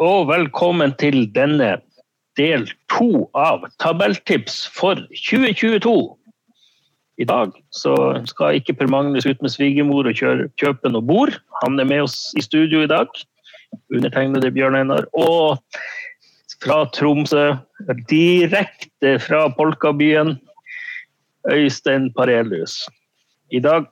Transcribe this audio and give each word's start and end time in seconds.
og 0.00 0.30
velkommen 0.30 0.94
til 0.96 1.26
denne 1.36 1.74
del 2.38 2.62
to 2.88 3.26
av 3.36 3.66
tabelltips 3.82 4.62
for 4.72 4.96
2022. 5.12 5.92
I 7.20 7.26
dag 7.28 7.52
så 7.76 7.92
skal 8.30 8.56
ikke 8.56 8.78
Per 8.78 8.88
Magnus 8.88 9.28
ut 9.28 9.42
med 9.44 9.52
svigermor 9.52 10.08
og 10.08 10.22
kjøpe 10.56 10.92
noe 10.92 11.04
bord. 11.04 11.36
Han 11.60 11.76
er 11.76 11.88
med 11.90 12.06
oss 12.06 12.16
i 12.40 12.44
studio 12.46 12.80
i 12.86 12.88
dag. 12.88 13.12
Undertegnede 13.92 14.48
Bjørn 14.56 14.78
Einar. 14.80 15.04
Og 15.12 15.60
fra 16.64 16.80
Tromsø, 16.96 17.50
direkte 18.08 19.18
fra 19.20 19.50
polkabyen, 19.52 20.38
Øystein 21.52 22.08
Parelius. 22.16 22.86
I 23.52 23.60
dag, 23.60 23.84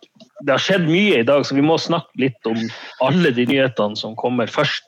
Det 0.47 0.55
har 0.55 0.63
skjedd 0.63 0.85
mye 0.87 1.19
i 1.19 1.27
dag, 1.27 1.43
så 1.45 1.57
vi 1.57 1.65
må 1.67 1.75
snakke 1.83 2.15
litt 2.23 2.47
om 2.47 2.61
alle 3.03 3.33
de 3.35 3.43
nyhetene 3.45 3.99
som 3.99 4.15
kommer 4.17 4.47
først. 4.47 4.88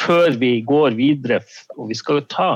Før 0.00 0.36
vi 0.40 0.60
går 0.66 0.96
videre. 0.98 1.40
Og 1.76 1.90
vi 1.90 1.98
skal 1.98 2.20
jo 2.20 2.28
ta 2.32 2.50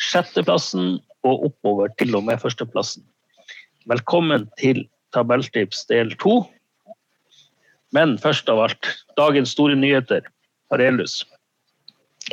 sjetteplassen 0.00 0.98
og 1.26 1.50
oppover 1.50 1.92
til 2.00 2.16
og 2.16 2.24
med 2.28 2.40
førsteplassen. 2.42 3.04
Velkommen 3.90 4.48
til 4.60 4.86
tabelltips 5.14 5.84
del 5.90 6.14
to. 6.22 6.42
Men 7.94 8.16
først 8.22 8.48
av 8.50 8.62
alt, 8.66 8.94
dagens 9.18 9.52
store 9.56 9.76
nyheter. 9.78 10.26
Parelius. 10.70 11.24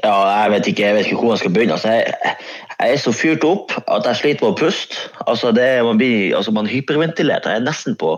Ja, 0.03 0.13
jeg 0.44 0.52
vet 0.53 0.67
ikke, 0.70 0.84
jeg 0.86 0.95
vet 0.97 1.08
ikke 1.09 1.22
hvor 1.23 1.34
jeg 1.34 1.41
skal 1.41 1.53
begynne. 1.55 1.77
Altså, 1.77 1.94
jeg, 1.95 2.34
jeg, 2.77 2.91
er 2.91 2.99
så 3.02 3.13
fyrt 3.16 3.45
opp 3.47 3.73
at 3.88 4.05
jeg 4.05 4.20
sliter 4.20 4.45
med 4.45 4.53
å 4.53 4.59
puste. 4.59 5.00
Altså, 5.25 5.52
det, 5.56 5.66
man, 5.88 5.97
blir, 5.97 6.36
altså, 6.38 6.53
man 6.53 6.69
hyperventilerer. 6.69 7.50
Jeg 7.50 7.63
er 7.63 7.66
nesten 7.66 7.97
på, 7.97 8.13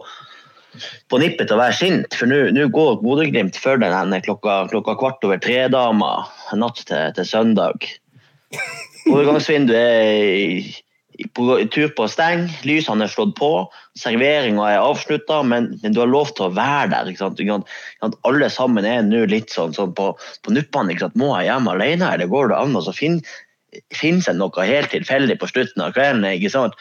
på 1.09 1.21
nippet 1.21 1.49
til 1.49 1.57
å 1.57 1.61
være 1.61 1.77
sint. 1.77 2.17
For 2.17 2.29
nå 2.29 2.67
går 2.73 2.99
Bodø-Glimt 3.03 3.57
før 3.59 3.81
den 3.83 4.15
klokka, 4.25 4.61
klokka, 4.71 4.97
kvart 4.99 5.25
over 5.27 5.41
tre-dama 5.43 6.13
natt 6.59 6.83
til, 6.85 7.15
til 7.17 7.27
søndag. 7.27 7.89
Overgangsvinduet 9.09 9.79
er 9.79 10.69
på 11.35 11.45
tur 11.73 11.91
på 11.95 12.05
å 12.05 12.11
stenge, 12.11 12.47
lysene 12.67 13.05
er 13.05 13.11
slått 13.11 13.35
på, 13.39 13.51
serveringa 13.99 14.69
er 14.71 14.79
avslutta, 14.79 15.41
men, 15.43 15.73
men, 15.81 15.93
du 15.95 15.99
har 15.99 16.11
lov 16.11 16.31
til 16.35 16.47
å 16.47 16.53
være 16.55 16.89
der. 16.93 17.11
Ikke 17.11 17.27
sant? 17.27 17.71
Alle 18.27 18.49
sammen 18.53 18.87
er 18.87 19.03
nå 19.03 19.25
litt 19.31 19.51
sånn, 19.53 19.75
sånn 19.75 19.93
på, 19.97 20.13
på 20.15 20.55
nuppene. 20.55 20.95
Må 21.19 21.33
jeg 21.35 21.49
hjem 21.49 21.71
alene, 21.73 22.11
eller 22.15 22.31
går 22.31 22.53
det 22.53 22.59
an? 22.59 22.77
Og 22.79 22.85
så 22.87 22.95
fin, 22.95 23.19
finnes 23.95 24.29
det 24.29 24.37
noe 24.39 24.67
helt 24.69 24.93
tilfeldig 24.95 25.39
på 25.41 25.51
slutten 25.51 25.83
av 25.85 25.95
kvelden. 25.97 26.27
ikke 26.31 26.53
sant? 26.55 26.77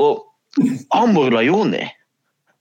Og 0.00 0.24
Amor 0.96 1.32
Lajoni 1.32 1.84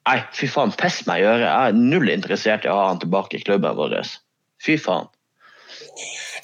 Nei, 0.10 0.18
fy 0.34 0.48
faen, 0.50 0.74
piss 0.80 1.04
meg 1.06 1.22
i 1.22 1.28
øret. 1.30 1.46
Jeg 1.46 1.72
er 1.74 1.82
null 1.94 2.10
interessert 2.10 2.66
i 2.66 2.72
å 2.72 2.78
ha 2.78 2.88
han 2.90 3.02
tilbake 3.02 3.38
i 3.38 3.44
klubben 3.44 3.78
vår. 3.78 4.00
Fy 4.64 4.78
faen. 4.82 5.12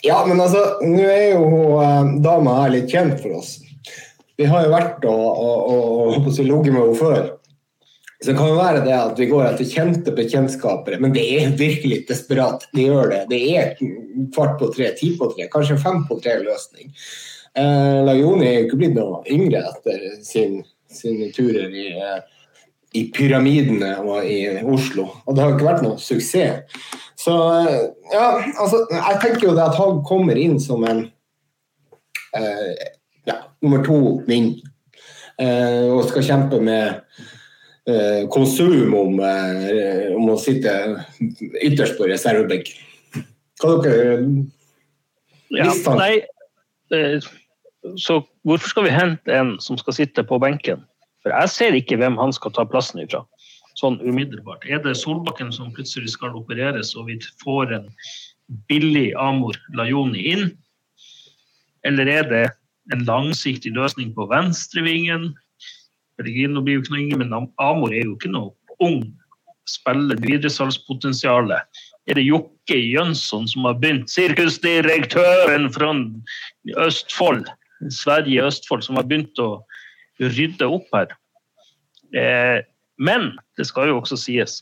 Ja, 0.06 0.20
men 0.28 0.40
altså, 0.44 0.62
nå 0.86 1.08
er 1.10 1.32
jo 1.34 1.80
uh, 1.82 2.12
dama 2.22 2.60
her 2.62 2.76
litt 2.76 2.92
kjent 2.94 3.18
for 3.24 3.40
oss. 3.40 3.56
Vi 4.38 4.46
har 4.46 4.68
jo 4.68 4.74
vært 4.76 5.06
og, 5.10 5.26
og, 5.26 5.74
og, 5.74 6.16
og 6.22 6.28
ligget 6.30 6.74
med 6.74 6.84
henne 6.84 7.00
før. 7.00 7.24
Så 8.18 8.32
det 8.32 8.38
kan 8.40 8.50
jo 8.50 8.58
være 8.58 8.82
det 8.86 8.94
at 8.98 9.20
vi 9.22 9.28
går 9.30 9.44
etter 9.46 9.68
kjente 9.70 10.14
bekjentskapere, 10.18 10.98
men 11.02 11.14
det 11.14 11.24
er 11.38 11.58
virkelig 11.58 12.00
desperat. 12.10 12.66
Det 12.74 12.88
gjør 12.88 13.12
det. 13.12 13.20
Det 13.30 13.42
er 13.54 13.76
kvart 14.34 14.56
på 14.62 14.72
tre, 14.74 14.90
ti 14.98 15.12
på 15.18 15.30
tre, 15.34 15.46
kanskje 15.54 15.78
fem 15.82 16.02
på 16.10 16.18
tre-løsning. 16.24 16.90
Eh, 17.58 18.00
Lajoni 18.06 18.48
er 18.48 18.56
jo 18.56 18.64
ikke 18.66 18.80
blitt 18.82 18.98
noe 18.98 19.22
yngre 19.34 19.62
etter 19.70 20.08
sin, 20.26 20.64
sine 20.90 21.30
turer 21.36 21.70
i, 21.70 21.92
eh, 21.94 22.18
i, 22.98 23.06
pyramidene 23.14 23.94
og 24.04 24.26
i 24.26 24.40
Oslo. 24.66 25.08
Og 25.26 25.36
det 25.36 25.44
har 25.44 25.56
ikke 25.56 25.70
vært 25.70 25.86
noe 25.86 26.02
suksess. 26.02 26.78
Så 27.18 27.34
eh, 27.34 27.88
ja, 28.14 28.28
altså, 28.62 28.84
jeg 28.94 29.22
tenker 29.24 29.50
jo 29.50 29.56
det 29.58 29.66
at 29.66 29.80
han 29.80 30.04
kommer 30.08 30.38
inn 30.40 30.60
som 30.62 30.86
en 30.88 31.06
eh, 32.38 32.74
ja, 33.28 33.42
nummer 33.64 33.84
to 33.86 34.00
vinn. 34.30 34.54
Eh, 35.38 35.86
og 35.92 36.06
skal 36.10 36.26
kjempe 36.26 36.62
med 36.64 37.02
eh, 37.90 38.24
konsum 38.34 38.94
om, 38.98 39.20
eh, 39.22 40.14
om, 40.16 40.30
å 40.34 40.38
sitte 40.42 40.74
ytterst 41.62 41.98
på 42.00 42.10
reservebenk. 42.10 42.72
Hva 43.62 43.80
dere 43.82 44.20
ja, 45.54 45.72
Nei, 45.96 46.14
eh, 46.94 47.24
så 47.98 48.20
hvorfor 48.48 48.74
skal 48.74 48.88
vi 48.88 48.96
hente 48.96 49.34
en 49.34 49.56
som 49.64 49.80
skal 49.80 49.96
sitte 49.96 50.26
på 50.28 50.40
benken? 50.44 50.84
For 51.28 51.36
jeg 51.36 51.52
ser 51.52 51.76
ikke 51.76 51.98
hvem 52.00 52.16
han 52.22 52.32
skal 52.32 52.54
ta 52.56 52.64
plassen 52.64 53.02
ifra. 53.04 53.20
Sånn 53.76 54.00
umiddelbart. 54.00 54.64
Er 54.64 54.80
det 54.80 54.96
Solbakken 54.96 55.52
som 55.52 55.74
plutselig 55.76 56.14
skal 56.14 56.38
opereres, 56.40 56.94
og 56.96 57.10
vi 57.10 57.18
får 57.44 57.74
en 57.76 57.90
billig 58.72 59.12
Amor 59.20 59.60
Lajoni 59.76 60.24
inn? 60.32 60.46
Eller 61.84 62.08
er 62.08 62.32
det 62.32 62.46
en 62.96 63.04
langsiktig 63.04 63.74
løsning 63.76 64.16
på 64.16 64.30
venstrevingen. 64.32 65.34
Pellegrino 66.16 66.64
blir 66.64 66.80
jo 66.80 66.86
ikke 66.86 66.96
noe 66.96 67.04
yngre, 67.04 67.20
men 67.26 67.52
Amor 67.60 67.92
er 67.92 68.08
jo 68.08 68.16
ikke 68.16 68.32
noe 68.32 68.80
ung. 68.88 69.04
Spiller 69.68 70.24
videresalgspotensialet. 70.24 71.84
Er 72.08 72.16
det 72.16 72.24
Jokke 72.24 72.80
Jønsson 72.80 73.52
som 73.52 73.68
har 73.68 73.76
begynt? 73.82 74.08
Sirkusdirektøren 74.16 75.68
fra 75.76 75.92
Østfold, 76.88 77.52
Sverige 77.92 78.48
Østfold, 78.48 78.88
som 78.88 78.96
har 78.96 79.12
begynt 79.12 79.44
å 79.44 79.58
rydde 80.20 80.68
opp 80.78 80.90
her. 80.96 81.14
Eh, 82.16 82.64
men 82.98 83.32
det 83.58 83.68
skal 83.70 83.92
jo 83.92 84.02
også 84.02 84.18
sies, 84.20 84.62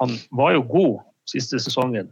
han 0.00 0.16
var 0.30 0.54
jo 0.56 0.64
god 0.70 0.98
siste 1.28 1.60
sesongen. 1.62 2.10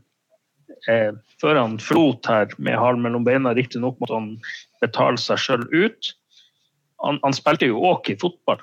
Eh, 0.90 1.10
før 1.40 1.58
han 1.58 1.78
flot 1.82 2.26
her 2.28 2.50
med 2.58 2.78
halen 2.78 3.02
mellom 3.04 3.26
beina, 3.26 3.54
riktignok 3.56 3.98
måtte 4.00 4.18
han 4.18 4.30
betale 4.82 5.20
seg 5.20 5.40
sjøl 5.42 5.66
ut. 5.72 6.12
Han, 7.04 7.20
han, 7.22 7.36
spilte 7.36 7.68
jo 7.70 7.82
OK 7.86 8.12
fotball, 8.20 8.60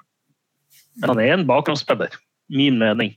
men 1.00 1.13
han 1.13 1.22
er 1.23 1.35
en 1.35 1.47
bakgrunnsspiller. 1.47 2.13
Min 2.51 2.77
mening. 2.77 3.16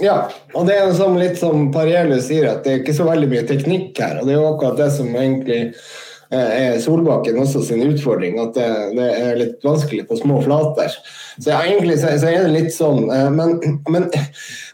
Ja, 0.00 0.26
og 0.52 0.68
det 0.68 0.76
er 0.76 0.90
som 0.96 1.16
litt 1.16 1.38
som 1.40 1.70
Parielu 1.72 2.16
sier, 2.20 2.46
at 2.50 2.64
det 2.64 2.72
er 2.72 2.82
ikke 2.82 2.96
så 2.96 3.06
veldig 3.08 3.28
mye 3.30 3.44
teknikk 3.48 3.98
her. 4.00 4.18
Og 4.20 4.28
det 4.28 4.34
er 4.34 4.40
jo 4.40 4.50
akkurat 4.50 4.80
det 4.80 4.90
som 4.92 5.08
egentlig 5.12 5.60
er 6.34 6.78
Solbakken 6.82 7.38
også 7.38 7.62
sin 7.66 7.84
utfordring, 7.86 8.40
at 8.42 8.56
det, 8.56 8.68
det 8.96 9.10
er 9.14 9.40
litt 9.40 9.66
vanskelig 9.66 10.06
på 10.08 10.18
små 10.18 10.40
flater. 10.44 10.94
Så 11.38 11.52
ja, 11.52 11.60
egentlig 11.62 12.00
så, 12.00 12.14
så, 12.18 12.30
er 12.32 12.46
det 12.46 12.54
litt 12.54 12.74
sånn, 12.74 13.10
eh, 13.12 13.28
men, 13.34 13.58
men, 13.92 14.08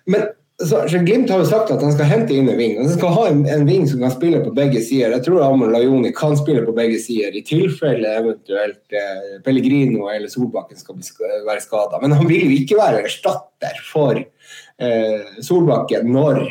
men 0.08 0.30
så, 0.62 0.82
så 0.88 1.00
Glimt 1.02 1.30
har 1.32 1.42
jo 1.42 1.48
sagt 1.48 1.72
at 1.74 1.82
han 1.82 1.92
skal 1.94 2.08
hente 2.10 2.34
inn 2.36 2.48
en 2.50 2.58
ving. 2.58 2.76
Han 2.78 2.91
skal 2.92 3.14
ha 3.16 3.24
en, 3.30 3.42
en 3.50 3.64
ving 3.66 3.86
som 3.91 4.02
kan 4.02 4.14
spille 4.14 4.42
på 4.44 4.52
begge 4.56 4.82
sider. 4.84 5.14
Jeg 5.16 5.26
tror 5.26 5.42
Amor 5.46 5.72
Lajoni 5.72 6.12
kan 6.16 6.36
spille 6.38 6.62
på 6.66 6.74
begge 6.76 7.00
sider, 7.02 7.34
i 7.34 7.44
tilfelle 7.46 8.14
eventuelt 8.20 8.96
eh, 8.96 9.38
Pellegrino 9.44 10.08
eller 10.12 10.30
Solbakken 10.32 10.78
skal 10.78 11.00
være 11.48 11.64
skada. 11.64 12.00
Men 12.02 12.16
han 12.18 12.28
vil 12.30 12.46
jo 12.46 12.60
ikke 12.60 12.78
være 12.80 13.04
erstatter 13.08 13.82
for 13.88 14.20
eh, 14.20 15.41
Solbakken 15.42 16.12
når 16.14 16.44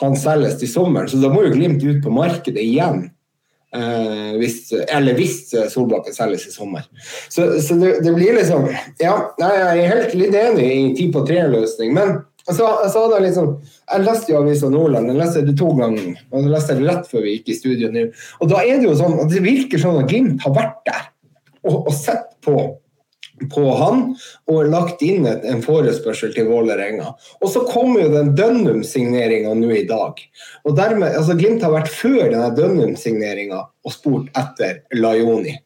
han 0.00 0.16
selges 0.18 0.58
til 0.60 0.70
sommeren. 0.72 1.10
Så 1.10 1.20
da 1.22 1.30
må 1.32 1.44
jo 1.46 1.54
Glimt 1.54 1.84
ut 1.84 2.02
på 2.04 2.12
markedet 2.14 2.62
igjen. 2.62 3.08
Eh, 3.70 4.32
hvis, 4.40 4.72
eller 4.90 5.14
hvis 5.14 5.52
Solbakken 5.70 6.14
selges 6.14 6.48
i 6.48 6.50
sommer. 6.50 6.88
Så, 7.28 7.44
så 7.62 7.76
det, 7.78 7.92
det, 8.02 8.14
blir 8.16 8.34
liksom 8.34 8.66
Ja, 8.98 9.12
jeg 9.38 9.60
er 9.60 9.92
helt 9.92 10.16
litt 10.18 10.34
enig 10.34 10.66
i 10.66 10.88
ti 10.98 11.06
på 11.14 11.22
tre-løsning. 11.28 11.94
men 11.94 12.16
altså, 12.48 12.66
altså 12.66 13.04
da 13.12 13.20
liksom 13.22 13.52
Jeg 13.62 14.04
leste 14.08 14.32
jo 14.32 14.40
Avisa 14.40 14.72
Nordland, 14.72 15.12
jeg 15.12 15.20
leste 15.20 15.44
det 15.46 15.54
to 15.60 15.70
ganger. 15.78 16.18
og 16.32 16.42
jeg 16.42 16.54
leste 16.56 16.78
det 16.80 16.88
rett 16.88 17.06
før 17.12 17.22
vi 17.26 17.36
gikk 17.36 17.54
i 17.54 17.58
studio 17.60 17.92
nå. 17.94 18.04
Og 18.40 18.50
da 18.50 18.64
er 18.64 18.82
det 18.82 18.90
jo 18.90 18.98
sånn 18.98 19.18
at 19.22 19.30
det 19.30 19.44
virker 19.46 19.82
sånn 19.82 20.02
at 20.02 20.10
Glimt 20.10 20.42
har 20.42 20.56
vært 20.56 20.82
der 20.90 21.06
og, 21.60 21.86
og 21.86 21.94
sett 21.94 22.26
på, 22.42 22.56
på 23.48 23.64
han 23.78 24.02
og 24.50 24.68
lagt 24.72 25.02
inn 25.06 25.26
et, 25.28 25.46
en 25.48 25.62
forespørsel 25.64 26.34
til 26.34 26.50
Vålerenga. 26.50 27.14
Og 27.40 27.52
så 27.52 27.64
kommer 27.68 28.04
jo 28.04 28.12
den 28.12 28.34
Dønnum-signeringa 28.38 29.54
nå 29.56 29.72
i 29.78 29.86
dag. 29.88 30.20
Og 30.66 30.76
dermed, 30.76 31.16
altså 31.16 31.38
Glimt 31.38 31.64
har 31.64 31.74
vært 31.74 31.92
før 31.92 32.22
denne 32.26 32.52
Dønnum-signeringa 32.56 33.64
og 33.64 33.96
spurt 33.96 34.30
etter 34.38 34.82
Lajoni. 34.98 35.56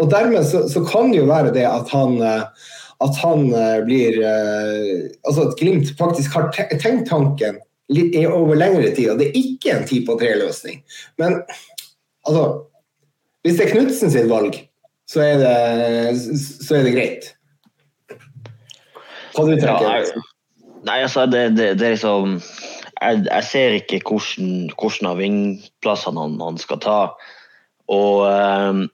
Og 0.00 0.10
dermed 0.12 0.44
så, 0.48 0.66
så, 0.68 0.82
kan 0.84 1.12
det 1.12 1.22
jo 1.22 1.30
være 1.30 1.54
det 1.54 1.66
at 1.68 1.90
han 1.94 2.20
eh, 2.24 2.68
at 3.00 3.16
han 3.22 3.46
eh, 3.56 3.78
blir 3.86 4.18
eh, 4.20 5.10
Altså 5.24 5.48
at 5.48 5.58
Glimt 5.60 5.92
faktisk 5.98 6.36
har 6.36 6.50
tenkt 6.52 7.08
tanken 7.08 7.60
litt 7.90 8.14
over 8.28 8.54
lengre 8.54 8.92
tid, 8.94 9.08
og 9.10 9.18
det 9.18 9.30
er 9.30 9.38
ikke 9.40 9.72
en 9.74 9.86
ti 9.88 9.96
på 10.06 10.14
tre-løsning. 10.20 10.76
Men 11.18 11.40
altså 12.22 12.66
Hvis 13.42 13.56
det 13.56 13.64
er 13.64 13.72
Knutsen 13.72 14.12
sitt 14.12 14.28
valg, 14.30 14.54
så 15.10 15.22
er 15.24 15.40
det, 15.40 16.18
så 16.38 16.76
er 16.78 16.86
det 16.86 16.94
greit. 16.94 17.30
Hva 19.34 19.46
du 19.46 19.54
tenker 19.56 19.86
ja, 19.86 20.26
Nei, 20.86 21.02
altså, 21.04 21.26
det, 21.28 21.42
det, 21.58 21.74
det 21.80 21.86
er 21.86 21.96
liksom 21.96 22.38
jeg, 22.40 23.24
jeg, 23.26 23.44
ser 23.48 23.74
ikke 23.76 24.00
hvordan, 24.06 24.70
hvordan 24.80 25.08
av 25.10 25.18
vingplassene 25.20 26.22
han, 26.24 26.38
han, 26.40 26.60
skal 26.60 26.80
ta. 26.80 27.00
Og, 27.92 28.22
um, 28.24 28.86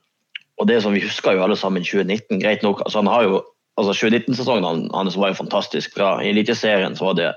og 0.59 0.67
det 0.67 0.81
som 0.83 0.95
vi 0.95 1.03
husker 1.03 1.35
jo 1.35 1.43
alle 1.45 1.57
sammen 1.59 1.85
2019, 1.85 2.41
greit 2.41 2.65
nok. 2.65 2.81
altså 2.85 3.03
Han 3.03 3.11
har 3.11 3.27
jo 3.27 3.39
altså 3.77 3.93
2019-sesongen 4.07 4.89
hans 4.95 5.17
var 5.19 5.31
jo 5.31 5.41
fantastisk 5.41 5.95
bra. 5.95 6.17
I 6.23 6.31
Eliteserien 6.33 6.95
så 6.97 7.11
var 7.11 7.19
det 7.19 7.31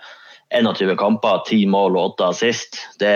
21 0.56 0.97
kamper, 0.99 1.44
10 1.47 1.67
mål 1.71 1.99
og 1.99 2.17
8 2.17 2.31
assist. 2.32 2.81
Det, 3.03 3.12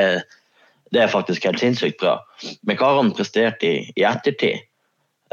det 0.95 1.03
er 1.03 1.11
faktisk 1.11 1.47
helt 1.49 1.63
sinnssykt 1.63 1.99
bra. 2.03 2.19
Men 2.63 2.79
hva 2.79 2.93
har 2.93 3.03
han 3.03 3.15
prestert 3.17 3.65
i, 3.67 3.77
i 3.97 4.07
ettertid? 4.07 4.67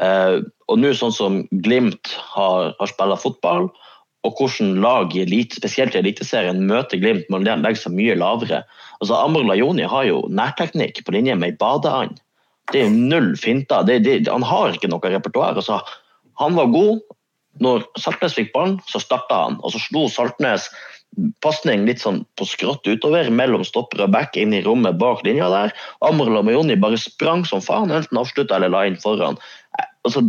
Eh, 0.01 0.41
og 0.71 0.81
nå 0.81 0.91
sånn 0.97 1.13
som 1.13 1.39
Glimt 1.63 2.15
har, 2.33 2.73
har 2.79 2.89
spilt 2.89 3.21
fotball, 3.21 3.69
og 4.21 4.37
hvordan 4.37 4.75
lag 4.83 5.15
i 5.15 5.23
elite, 5.23 5.57
spesielt 5.57 5.95
i 5.95 6.01
Eliteserien 6.01 6.61
møter 6.69 7.01
Glimt, 7.01 7.29
man 7.33 7.45
legger 7.47 7.79
seg 7.83 7.95
mye 7.97 8.17
lavere. 8.17 8.61
Altså 9.01 9.17
Amor 9.17 9.47
Lajoni 9.47 9.87
har 9.89 10.05
jo 10.05 10.21
nærteknikk 10.29 11.01
på 11.05 11.15
linje 11.15 11.37
med 11.37 11.55
ei 11.55 11.57
badeand. 11.61 12.19
Det 12.71 12.85
er 12.85 12.93
null 12.93 13.33
finter. 13.41 13.89
Han 14.29 14.45
har 14.45 14.77
ikke 14.77 14.91
noe 14.91 15.11
repertoar. 15.11 15.57
Altså, 15.57 15.81
han 16.39 16.55
var 16.55 16.69
god. 16.73 17.01
Når 17.61 17.83
Saltnes 17.99 18.37
fikk 18.37 18.53
ballen, 18.53 18.77
så 18.87 19.01
starta 19.01 19.41
han. 19.47 19.57
Og 19.65 19.73
så 19.73 19.81
slo 19.81 20.05
Saltnes 20.07 20.69
pasning 21.43 21.83
litt 21.89 21.99
sånn 21.99 22.21
på 22.39 22.45
skrått 22.47 22.87
utover 22.87 23.27
mellom 23.33 23.65
stopper 23.67 24.05
og 24.05 24.13
back 24.13 24.37
inn 24.39 24.53
i 24.55 24.61
rommet 24.63 24.95
bak 25.01 25.25
linja 25.27 25.49
der. 25.51 25.73
Amor 26.07 26.31
Lajoni 26.31 26.77
bare 26.79 26.99
sprang 27.01 27.43
som 27.49 27.63
faen, 27.63 27.91
enten 27.91 28.21
avslutta 28.21 28.55
eller 28.55 28.71
la 28.71 28.85
inn 28.87 29.01
foran. 29.01 29.39
Eh, 30.01 30.09
altså, 30.09 30.25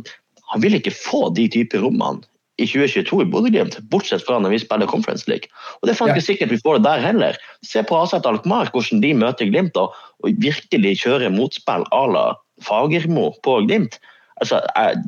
han 0.53 0.63
vil 0.63 0.77
ikke 0.77 0.95
få 0.95 1.31
de 1.37 1.49
typer 1.49 1.83
rommene 1.85 2.23
i 2.61 2.67
2022 2.69 3.23
i 3.25 3.29
Bodø-Glimt, 3.33 3.79
bortsett 3.91 4.25
fra 4.27 4.37
når 4.39 4.53
vi 4.53 4.61
spiller 4.61 4.87
Conference 4.87 5.29
League. 5.31 5.49
Og 5.81 5.89
Det 5.89 5.97
er 5.97 6.13
ikke 6.13 6.25
sikkert 6.25 6.53
vi 6.53 6.61
får 6.61 6.79
det 6.79 6.85
der 6.85 7.01
heller. 7.01 7.39
Se 7.65 7.83
på 7.83 7.97
Aset 7.97 8.27
Alkmaar, 8.29 8.71
hvordan 8.75 9.01
de 9.01 9.15
møter 9.17 9.49
Glimt 9.49 9.77
og, 9.81 9.97
og 10.23 10.37
virkelig 10.43 10.99
kjører 11.03 11.33
motspill 11.33 11.87
à 11.91 12.03
la 12.13 12.27
Fagermo 12.63 13.33
på 13.43 13.63
Glimt. 13.67 13.99
Altså, 14.43 14.61
jeg, 14.77 15.01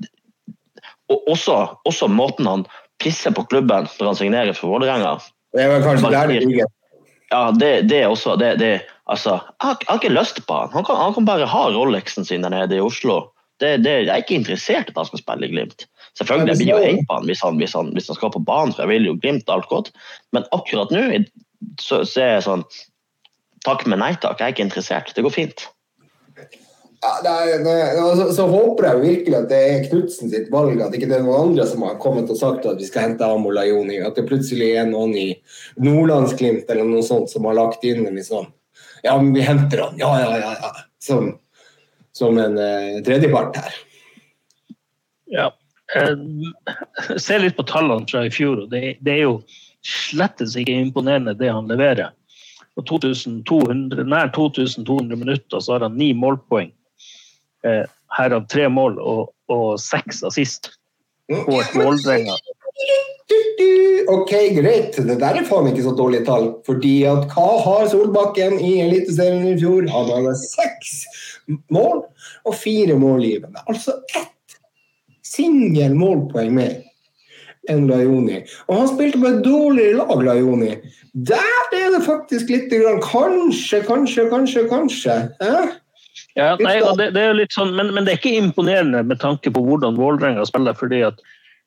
og 1.12 1.28
også, 1.28 1.58
også, 1.84 2.08
måten 2.08 2.48
han 2.48 2.64
pisser 3.02 3.34
på 3.34 3.44
klubben 3.50 3.88
når 3.98 4.10
han 4.12 4.16
signerer 4.16 4.56
for 4.56 4.72
Vålerenga. 4.72 5.18
Det 5.54 5.68
vel 5.68 5.84
kanskje 5.84 6.10
der 6.14 6.32
det 6.32 6.40
ligger. 6.46 6.72
Ja, 7.32 7.50
det, 7.50 7.70
det 7.90 8.00
er 8.04 8.08
også 8.12 8.36
det, 8.38 8.54
det, 8.60 8.72
altså, 9.10 9.36
jeg, 9.42 9.66
har, 9.66 9.76
jeg, 9.80 9.88
har, 9.88 10.00
ikke 10.00 10.14
lyst 10.14 10.40
på 10.46 10.56
han. 10.56 10.72
Han 10.72 10.84
kan, 10.86 10.96
han 10.96 11.14
kan 11.16 11.28
bare 11.28 11.48
ha 11.50 11.62
Rolexen 11.74 12.24
sin 12.24 12.44
der 12.46 12.52
nede 12.54 12.78
i 12.78 12.82
Oslo. 12.84 13.33
Det, 13.62 13.76
jeg 13.86 14.10
er 14.10 14.22
ikke 14.22 14.40
interessert 14.40 14.88
i 14.88 14.92
at 14.92 14.98
han 14.98 15.06
skal 15.06 15.22
spille 15.22 15.46
i 15.46 15.52
Glimt. 15.52 15.86
Selvfølgelig 16.18 16.54
jeg 16.54 16.60
blir 16.60 16.72
jo 16.72 16.88
eid 16.88 17.04
på 17.06 17.18
han 17.18 17.28
hvis, 17.28 17.42
han 17.44 17.60
hvis, 17.60 17.76
han 17.78 17.92
hvis 17.94 18.10
han 18.10 18.18
skal 18.18 18.32
på 18.34 18.42
banen, 18.42 18.74
for 18.74 18.84
jeg 18.84 18.94
vil 18.94 19.08
jo 19.12 19.18
Glimt 19.22 19.52
alt 19.52 19.68
godt. 19.70 19.92
Men 20.34 20.46
akkurat 20.56 20.92
nå 20.94 21.06
så, 21.80 22.02
så 22.02 22.20
er 22.20 22.34
jeg 22.36 22.48
sånn 22.48 22.66
Takk, 23.64 23.86
men 23.88 24.02
nei 24.02 24.12
takk. 24.20 24.36
Jeg 24.36 24.44
er 24.44 24.52
ikke 24.52 24.66
interessert. 24.66 25.14
Det 25.16 25.22
går 25.24 25.32
fint. 25.32 25.62
Ja, 27.04 27.12
nei, 27.24 27.58
nei. 27.64 27.78
så, 28.16 28.26
så, 28.32 28.46
håper 28.48 28.86
jeg 28.88 29.00
virkelig 29.02 29.36
at 29.38 29.48
det 29.50 29.60
er 29.60 29.86
Knutsen 29.90 30.30
sitt 30.32 30.50
valg, 30.52 30.78
at 30.80 30.94
ikke 30.96 31.08
det 31.10 31.18
er 31.18 31.24
noen 31.24 31.50
andre 31.50 31.66
som 31.68 31.84
har 31.84 31.98
kommet 32.00 32.28
og 32.32 32.38
sagt 32.40 32.68
at 32.68 32.80
vi 32.80 32.88
skal 32.88 33.08
hente 33.08 33.28
Amola 33.28 33.66
Joni. 33.68 34.02
At 34.04 34.16
det 34.16 34.26
plutselig 34.28 34.70
er 34.80 34.88
noen 34.88 35.12
i 35.16 35.26
Nordlandsglimt 35.84 36.68
eller 36.72 36.88
noe 36.88 37.04
sånt 37.04 37.32
som 37.32 37.48
har 37.48 37.58
lagt 37.58 37.84
inn 37.88 38.06
en 38.06 38.20
liksom 38.20 38.50
Ja, 39.04 39.18
men 39.20 39.34
vi 39.36 39.44
henter 39.44 39.84
han. 39.84 39.98
Ja, 40.00 40.12
ja, 40.22 40.36
ja. 40.40 40.52
ja. 40.60 40.84
Som, 41.04 41.34
som 42.18 42.38
en 42.38 42.58
uh, 42.58 43.02
tredjepart 43.06 43.56
her. 43.58 43.76
Ja. 45.34 45.50
Eh, 45.96 47.18
se 47.18 47.38
litt 47.38 47.56
på 47.56 47.66
tallene 47.68 48.06
fra 48.10 48.24
i 48.26 48.32
fjor. 48.32 48.64
og 48.64 48.70
det, 48.70 48.96
det, 49.04 49.18
er 49.18 49.24
jo 49.26 49.34
slettes 49.84 50.56
ikke 50.58 50.76
imponerende 50.86 51.36
det 51.38 51.52
han 51.52 51.68
leverer. 51.70 52.14
På 52.74 52.82
2200, 52.88 54.06
nær 54.10 54.32
2200 54.34 55.18
minutter 55.20 55.60
så 55.62 55.76
har 55.76 55.86
han 55.86 55.98
ni 55.98 56.12
målpoeng. 56.16 56.72
Eh, 57.64 57.84
herav 58.18 58.48
tre 58.50 58.68
mål 58.70 58.98
og, 59.00 59.30
og 59.52 59.78
seks 59.80 60.22
assist 60.26 60.72
på 61.30 61.60
et 61.60 61.76
Vålerenga. 61.76 62.36
OK, 64.10 64.32
greit. 64.52 64.96
Det 64.98 65.16
der 65.20 65.38
er 65.40 65.46
faen 65.48 65.70
ikke 65.70 65.86
så 65.86 65.94
dårlige 65.96 66.26
tall. 66.26 66.50
Fordi 66.66 66.96
at 67.08 67.30
hva 67.32 67.46
har 67.64 67.86
Solbakken 67.88 68.58
i 68.60 68.74
Eliteserien 68.84 69.46
i 69.48 69.56
fjor? 69.60 69.86
Han 69.94 70.10
hadde 70.12 70.34
seks 70.42 70.98
mål 71.72 72.04
og 72.44 72.56
fire 72.58 72.96
målgivende. 72.98 73.62
Altså 73.68 73.98
ett 74.16 74.58
singel 75.24 75.96
målpoeng 75.98 76.52
mer 76.54 76.74
enn 77.72 77.86
Lajoni. 77.88 78.42
Og 78.68 78.76
han 78.76 78.90
spilte 78.90 79.20
på 79.22 79.30
et 79.30 79.44
dårligere 79.44 80.02
lag, 80.02 80.20
Lajoni. 80.26 80.74
Der 81.14 81.70
er 81.72 81.94
det 81.94 82.02
faktisk 82.04 82.50
litt 82.52 82.68
grann 82.72 83.00
Kanskje, 83.04 83.80
kanskje, 83.86 84.26
kanskje, 84.32 84.66
kanskje. 84.68 85.16
Eh? 85.40 85.72
Ja, 86.34 86.54
nei, 86.60 86.76
det, 86.98 87.12
det, 87.14 87.22
er 87.22 87.36
litt 87.38 87.54
sånn, 87.54 87.72
men, 87.78 87.92
men, 87.94 88.04
det 88.04 88.14
er 88.14 88.20
ikke 88.20 88.42
imponerende 88.42 89.04
med 89.06 89.20
tanke 89.22 89.52
på 89.54 89.62
hvordan 89.64 89.98
Vålerenga 89.98 90.44
spiller. 90.48 90.76
fordi 90.78 91.04
at 91.06 91.22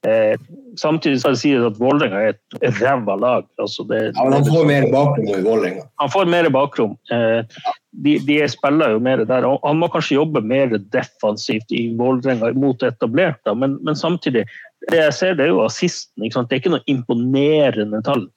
eh, 0.07 0.39
Samtidig 0.77 1.19
skal 1.21 1.33
det 1.33 1.41
sies 1.41 1.63
at 1.65 1.79
Vålerenga 1.81 2.19
er 2.21 2.35
et 2.61 2.81
ræva 2.83 3.15
lag. 3.17 3.45
Altså 3.61 3.85
det, 3.89 4.01
ja, 4.11 4.23
men 4.23 4.35
han 4.37 4.45
får 4.45 4.67
mer 4.69 4.85
bakrom 4.93 5.29
i 5.31 5.39
Vålerenga. 5.41 5.85
Han 6.03 6.11
får 6.13 6.29
mer 6.29 6.49
bakrom. 6.53 6.93
Eh, 7.13 7.61
de, 8.05 8.17
de, 8.27 8.37
spiller 8.53 8.93
jo 8.93 8.99
mer 9.01 9.23
der. 9.25 9.47
Han 9.63 9.81
må 9.81 9.89
kanskje 9.93 10.19
jobbe 10.19 10.43
mer 10.45 10.75
defensivt 10.93 11.73
i 11.73 11.87
Vålerenga 11.97 12.53
mot 12.53 12.85
etablert, 12.85 13.41
men, 13.57 13.79
men, 13.81 13.97
samtidig 13.97 14.45
det 14.91 14.99
jeg 15.01 15.15
ser, 15.17 15.33
det 15.39 15.47
er 15.47 15.55
jo 15.55 15.65
assisten. 15.65 16.27
Det 16.27 16.45
er 16.45 16.61
ikke 16.61 16.75
noe 16.75 16.85
imponerende 16.91 18.03
tall. 18.05 18.27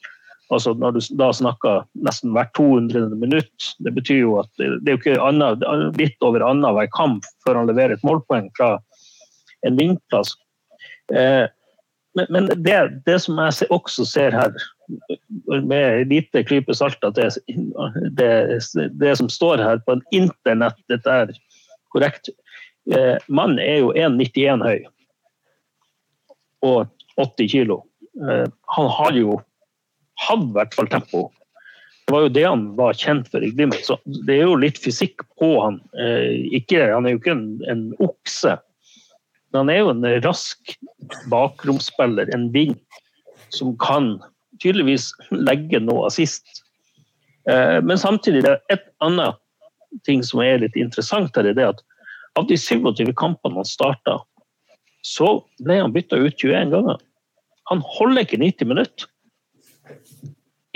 Altså 0.50 0.72
Når 0.74 0.96
du 0.96 1.00
da 1.20 1.30
snakker 1.36 1.84
nesten 2.02 2.32
hvert 2.34 2.50
200. 2.58 3.12
minutt, 3.20 3.70
det 3.84 3.92
betyr 3.94 4.24
jo 4.24 4.38
at 4.40 4.50
det, 4.58 4.80
er 4.88 4.96
jo 4.96 5.00
ikke 5.02 5.20
annet, 5.22 5.62
litt 6.00 6.26
over 6.26 6.42
annenhver 6.42 6.90
kamp 6.96 7.26
før 7.44 7.60
han 7.60 7.70
leverer 7.70 7.94
et 7.94 8.06
målpoeng 8.06 8.48
fra 8.58 8.78
en 9.68 9.78
vindplass. 9.78 10.34
Eh, 11.14 11.46
men, 12.18 12.26
men 12.30 12.48
det, 12.64 12.76
det, 13.06 13.18
som 13.22 13.38
jeg 13.38 13.68
også 13.70 14.04
ser 14.08 14.34
her, 14.34 14.54
med 15.62 16.10
lite 16.10 16.42
klype 16.46 16.74
salt 16.74 17.04
at 17.06 17.18
det, 17.18 17.28
det, 18.18 18.30
det, 18.98 19.12
som 19.18 19.28
står 19.30 19.62
her 19.62 19.82
på 19.86 20.00
internett, 20.16 20.78
dette 20.90 21.18
er 21.22 21.34
korrekt. 21.94 22.32
Eh, 22.90 23.16
mannen 23.28 23.60
er 23.62 23.84
jo 23.84 23.92
1,91 23.94 24.64
høy 24.66 24.80
og 26.66 26.88
80 27.20 27.52
kilo. 27.52 27.82
Eh, 28.18 28.46
han 28.76 28.90
har 28.96 29.18
jo 29.18 29.38
hatt 30.26 30.48
i 30.48 30.54
hvert 30.56 30.74
fall 30.76 30.90
tempo. 30.90 31.28
Det 32.06 32.16
var 32.16 32.24
jo 32.26 32.32
det 32.34 32.46
han 32.46 32.64
var 32.74 32.98
kjent 32.98 33.28
for 33.30 33.44
i 33.44 33.52
Glimt. 33.54 33.78
Så 33.86 34.00
det 34.26 34.40
er 34.40 34.48
jo 34.48 34.58
litt 34.58 34.80
fysikk 34.82 35.22
på 35.38 35.52
han. 35.60 35.78
Eh, 35.94 36.50
ikke, 36.58 36.88
han 36.90 37.06
er 37.06 37.14
jo 37.14 37.20
ikke 37.22 37.36
en, 37.36 37.46
en 37.70 37.84
okse. 38.02 38.56
Men 39.50 39.64
han 39.64 39.70
er 39.72 39.80
jo 39.80 39.92
en 39.92 40.06
rask 40.24 40.74
bakromsspiller, 41.32 42.30
en 42.34 42.48
ving, 42.54 42.76
som 43.50 43.74
kan 43.82 44.16
tydeligvis 44.62 45.10
legge 45.34 45.80
noe 45.82 46.06
assist. 46.06 46.62
Eh, 47.50 47.78
men 47.82 47.98
samtidig 47.98 48.44
det 48.46 48.54
er 48.54 48.76
et 48.76 48.86
annet 49.02 49.38
ting 50.06 50.22
som 50.22 50.42
er 50.44 50.62
litt 50.62 50.76
interessant 50.78 51.34
her, 51.36 51.50
er 51.50 51.72
at 51.72 51.82
av 52.38 52.46
de 52.46 52.58
27 52.58 53.10
kampene 53.18 53.58
han 53.58 53.66
starta, 53.66 54.20
så 55.02 55.40
ble 55.64 55.80
han 55.80 55.94
bytta 55.94 56.20
ut 56.20 56.36
21 56.38 56.70
ganger. 56.74 57.00
Han 57.70 57.82
holder 57.96 58.26
ikke 58.26 58.40
90 58.42 58.70
minutter. 58.70 59.08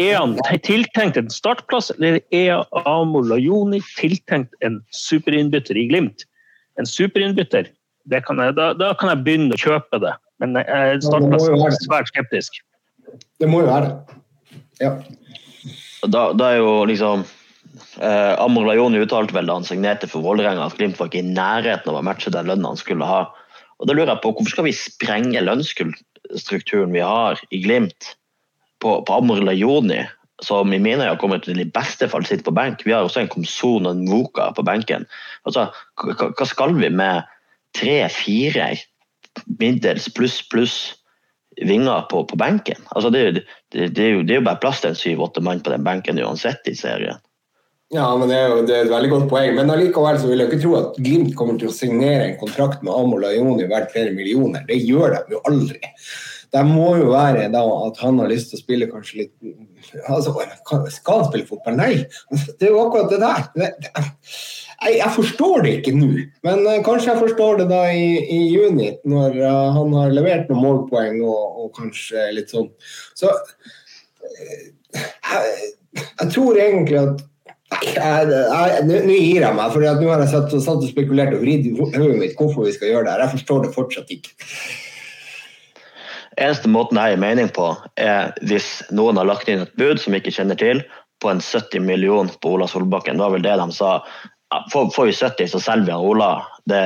Er 0.00 0.16
han 0.18 0.34
tiltenkt 0.66 1.18
en 1.20 1.30
startplass, 1.30 1.92
eller 1.94 2.18
er 2.34 2.64
Amo 2.90 3.20
Lajoni 3.22 3.78
tiltenkt 3.94 4.54
en 4.66 4.80
superinnbytter 4.90 5.78
i 5.78 5.86
Glimt? 5.92 6.24
En 6.80 6.88
superinnbytter, 6.88 7.68
kan 8.26 8.42
jeg, 8.42 8.56
da, 8.58 8.72
da, 8.76 8.92
kan 9.00 9.12
jeg 9.14 9.24
begynne 9.24 9.56
å 9.56 9.60
kjøpe 9.60 10.00
det, 10.02 10.12
men 10.42 10.58
jeg 10.60 11.00
starter 11.06 11.32
med 11.32 11.78
svært 11.80 12.10
skeptisk. 12.12 12.60
Det 13.40 13.48
må 13.48 13.62
jo 13.64 13.70
være 13.70 13.90
det. 13.92 14.20
Ja. 14.82 14.92
Da, 16.10 16.32
da 16.36 16.50
er 16.50 16.60
jo 16.60 16.72
liksom 16.88 17.22
eh, 17.24 18.34
Amor 18.42 18.66
Lajoni 18.68 19.00
uttalte 19.04 19.36
vel 19.36 19.48
da 19.48 19.56
han 19.58 19.66
signerte 19.66 20.08
for 20.10 20.24
Vålerenga 20.24 20.66
at 20.66 20.76
Glimt 20.78 20.98
var 21.00 21.08
ikke 21.10 21.22
i 21.22 21.30
nærheten 21.30 21.92
av 21.92 22.00
å 22.00 22.04
matche 22.04 22.32
den 22.34 22.50
lønna 22.50 22.74
han 22.74 22.80
skulle 22.80 23.08
ha. 23.08 23.22
Og 23.80 23.88
da 23.88 23.96
lurer 23.96 24.12
jeg 24.14 24.22
på 24.24 24.34
Hvorfor 24.34 24.56
skal 24.56 24.68
vi 24.68 24.76
sprenge 24.76 25.44
lønnsstrukturen 25.44 26.92
vi 26.94 27.02
har 27.04 27.40
i 27.50 27.62
Glimt 27.64 28.14
på, 28.84 28.98
på 29.06 29.16
Amor 29.16 29.40
Lajoni, 29.44 30.02
som 30.44 30.72
i 30.74 30.80
mine 30.82 31.06
øyne 31.06 31.20
kommer 31.20 31.40
til 31.40 31.62
i 31.62 31.68
beste 31.76 32.08
fall 32.10 32.26
sitte 32.28 32.46
på 32.48 32.54
benk? 32.56 32.84
Vi 32.84 32.92
har 32.92 33.06
også 33.06 33.22
en 33.22 33.32
Komson 33.32 33.88
og 33.88 33.94
en 33.94 34.08
Voka 34.10 34.50
på 34.56 34.66
benken. 34.66 35.08
Altså, 35.48 35.70
hva 36.02 36.48
skal 36.48 36.76
vi 36.76 36.90
med 36.92 37.24
tre-fire 37.78 38.72
middels 39.58 40.08
pluss 40.14 40.40
pluss 40.48 40.76
vinger 41.62 42.06
på, 42.10 42.24
på 42.24 42.36
benken. 42.36 42.80
Altså 42.90 43.10
det, 43.10 43.44
det, 43.72 43.88
det, 43.94 44.02
er 44.02 44.10
jo, 44.16 44.22
det, 44.22 44.34
er 44.34 44.42
jo, 44.42 44.48
bare 44.48 44.62
plass 44.62 44.82
til 44.82 44.92
en 44.92 44.98
syv-åtte 44.98 45.42
mann 45.44 45.62
på 45.62 45.72
den 45.74 45.86
benken 45.86 46.18
uansett 46.18 46.66
i 46.70 46.74
serien. 46.78 47.22
Ja, 47.94 48.08
men 48.18 48.30
det 48.30 48.36
er 48.40 48.50
jo 48.50 48.62
det 48.66 48.74
er 48.74 48.86
et 48.86 48.92
veldig 48.92 49.10
godt 49.12 49.26
poeng. 49.30 49.54
Men 49.58 49.70
allikevel 49.70 50.18
så 50.18 50.30
vil 50.30 50.42
jeg 50.42 50.50
ikke 50.50 50.62
tro 50.64 50.76
at 50.80 50.96
Glimt 50.98 51.34
kommer 51.38 51.58
til 51.60 51.70
å 51.70 51.74
signere 51.74 52.30
en 52.30 52.38
kontrakt 52.40 52.82
med 52.82 52.94
Amol 52.94 53.22
Lajoni 53.22 53.68
verdt 53.70 53.92
flere 53.94 54.14
millioner. 54.16 54.64
Det 54.66 54.80
gjør 54.80 55.14
de 55.14 55.36
jo 55.36 55.42
aldri. 55.50 55.92
Det 56.54 56.62
må 56.66 56.92
jo 57.00 57.10
være 57.10 57.48
da 57.50 57.62
at 57.84 57.98
han 58.02 58.18
har 58.22 58.30
lyst 58.30 58.52
til 58.52 58.60
å 58.60 58.62
spille 58.62 58.86
kanskje 58.86 59.24
litt 59.24 59.32
altså, 60.06 60.34
Skal 60.94 61.18
han 61.18 61.26
spille 61.26 61.48
fotball? 61.48 61.78
Nei, 61.78 62.04
det 62.30 62.68
er 62.68 62.74
jo 62.74 62.84
akkurat 62.84 63.10
det 63.10 63.20
der. 63.22 63.70
Jeg, 64.84 65.10
forstår 65.16 65.62
det 65.64 65.72
ikke 65.78 65.94
nå, 65.96 66.10
men 66.44 66.64
uh, 66.66 66.78
kanskje 66.84 67.12
jeg 67.12 67.22
forstår 67.22 67.62
det 67.62 67.68
da 67.70 67.82
i, 67.88 68.08
i 68.20 68.40
juni, 68.52 68.90
når 69.08 69.38
uh, 69.40 69.76
han 69.78 69.94
har 69.96 70.12
levert 70.12 70.50
noen 70.50 70.64
målpoeng 70.64 71.20
og, 71.24 71.60
og 71.62 71.70
kanskje 71.78 72.26
litt 72.36 72.52
sånn. 72.52 72.68
Så 73.16 73.30
uh, 73.32 74.58
jeg, 74.94 75.70
jeg, 75.94 76.28
tror 76.34 76.60
egentlig 76.60 77.00
at 77.04 77.24
Nå 77.74 78.98
gir 79.10 79.42
jeg 79.42 79.56
meg, 79.56 79.72
for 79.72 79.82
nå 79.82 80.06
har 80.06 80.20
jeg 80.22 80.30
satt, 80.30 80.52
satt 80.62 80.84
og 80.84 80.86
spekulert 80.86 81.34
og 81.34 81.40
vridd 81.42 81.64
hodet 81.74 82.20
mitt 82.20 82.36
hvorfor 82.38 82.68
vi 82.68 82.74
skal 82.76 82.92
gjøre 82.92 83.08
det 83.08 83.14
her. 83.14 83.22
Jeg 83.24 83.34
forstår 83.40 83.64
det 83.64 83.72
fortsatt 83.74 84.12
ikke. 84.14 84.30
Eneste 86.38 86.70
måten 86.70 86.98
jeg 86.98 87.14
gir 87.14 87.22
mening 87.24 87.50
på, 87.54 87.66
er 87.98 88.30
hvis 88.46 88.68
noen 88.94 89.18
har 89.18 89.26
lagt 89.26 89.50
inn 89.50 89.64
et 89.64 89.74
bud 89.78 89.98
som 90.02 90.14
vi 90.14 90.22
ikke 90.22 90.34
kjenner 90.36 90.58
til, 90.60 90.84
på 91.22 91.30
en 91.30 91.40
70 91.40 91.80
million 91.80 92.30
på 92.42 92.54
Ola 92.56 92.66
Solbakken. 92.70 93.18
Det 93.18 93.24
var 93.24 93.34
vel 93.34 93.44
det 93.44 93.56
de 93.60 93.66
sa. 93.72 93.92
Får, 94.72 94.90
får 94.94 95.06
vi 95.08 95.12
70, 95.12 95.48
så 95.50 95.60
selger 95.60 95.86
vi 95.88 96.10
Ola. 96.10 96.28
Det, 96.70 96.80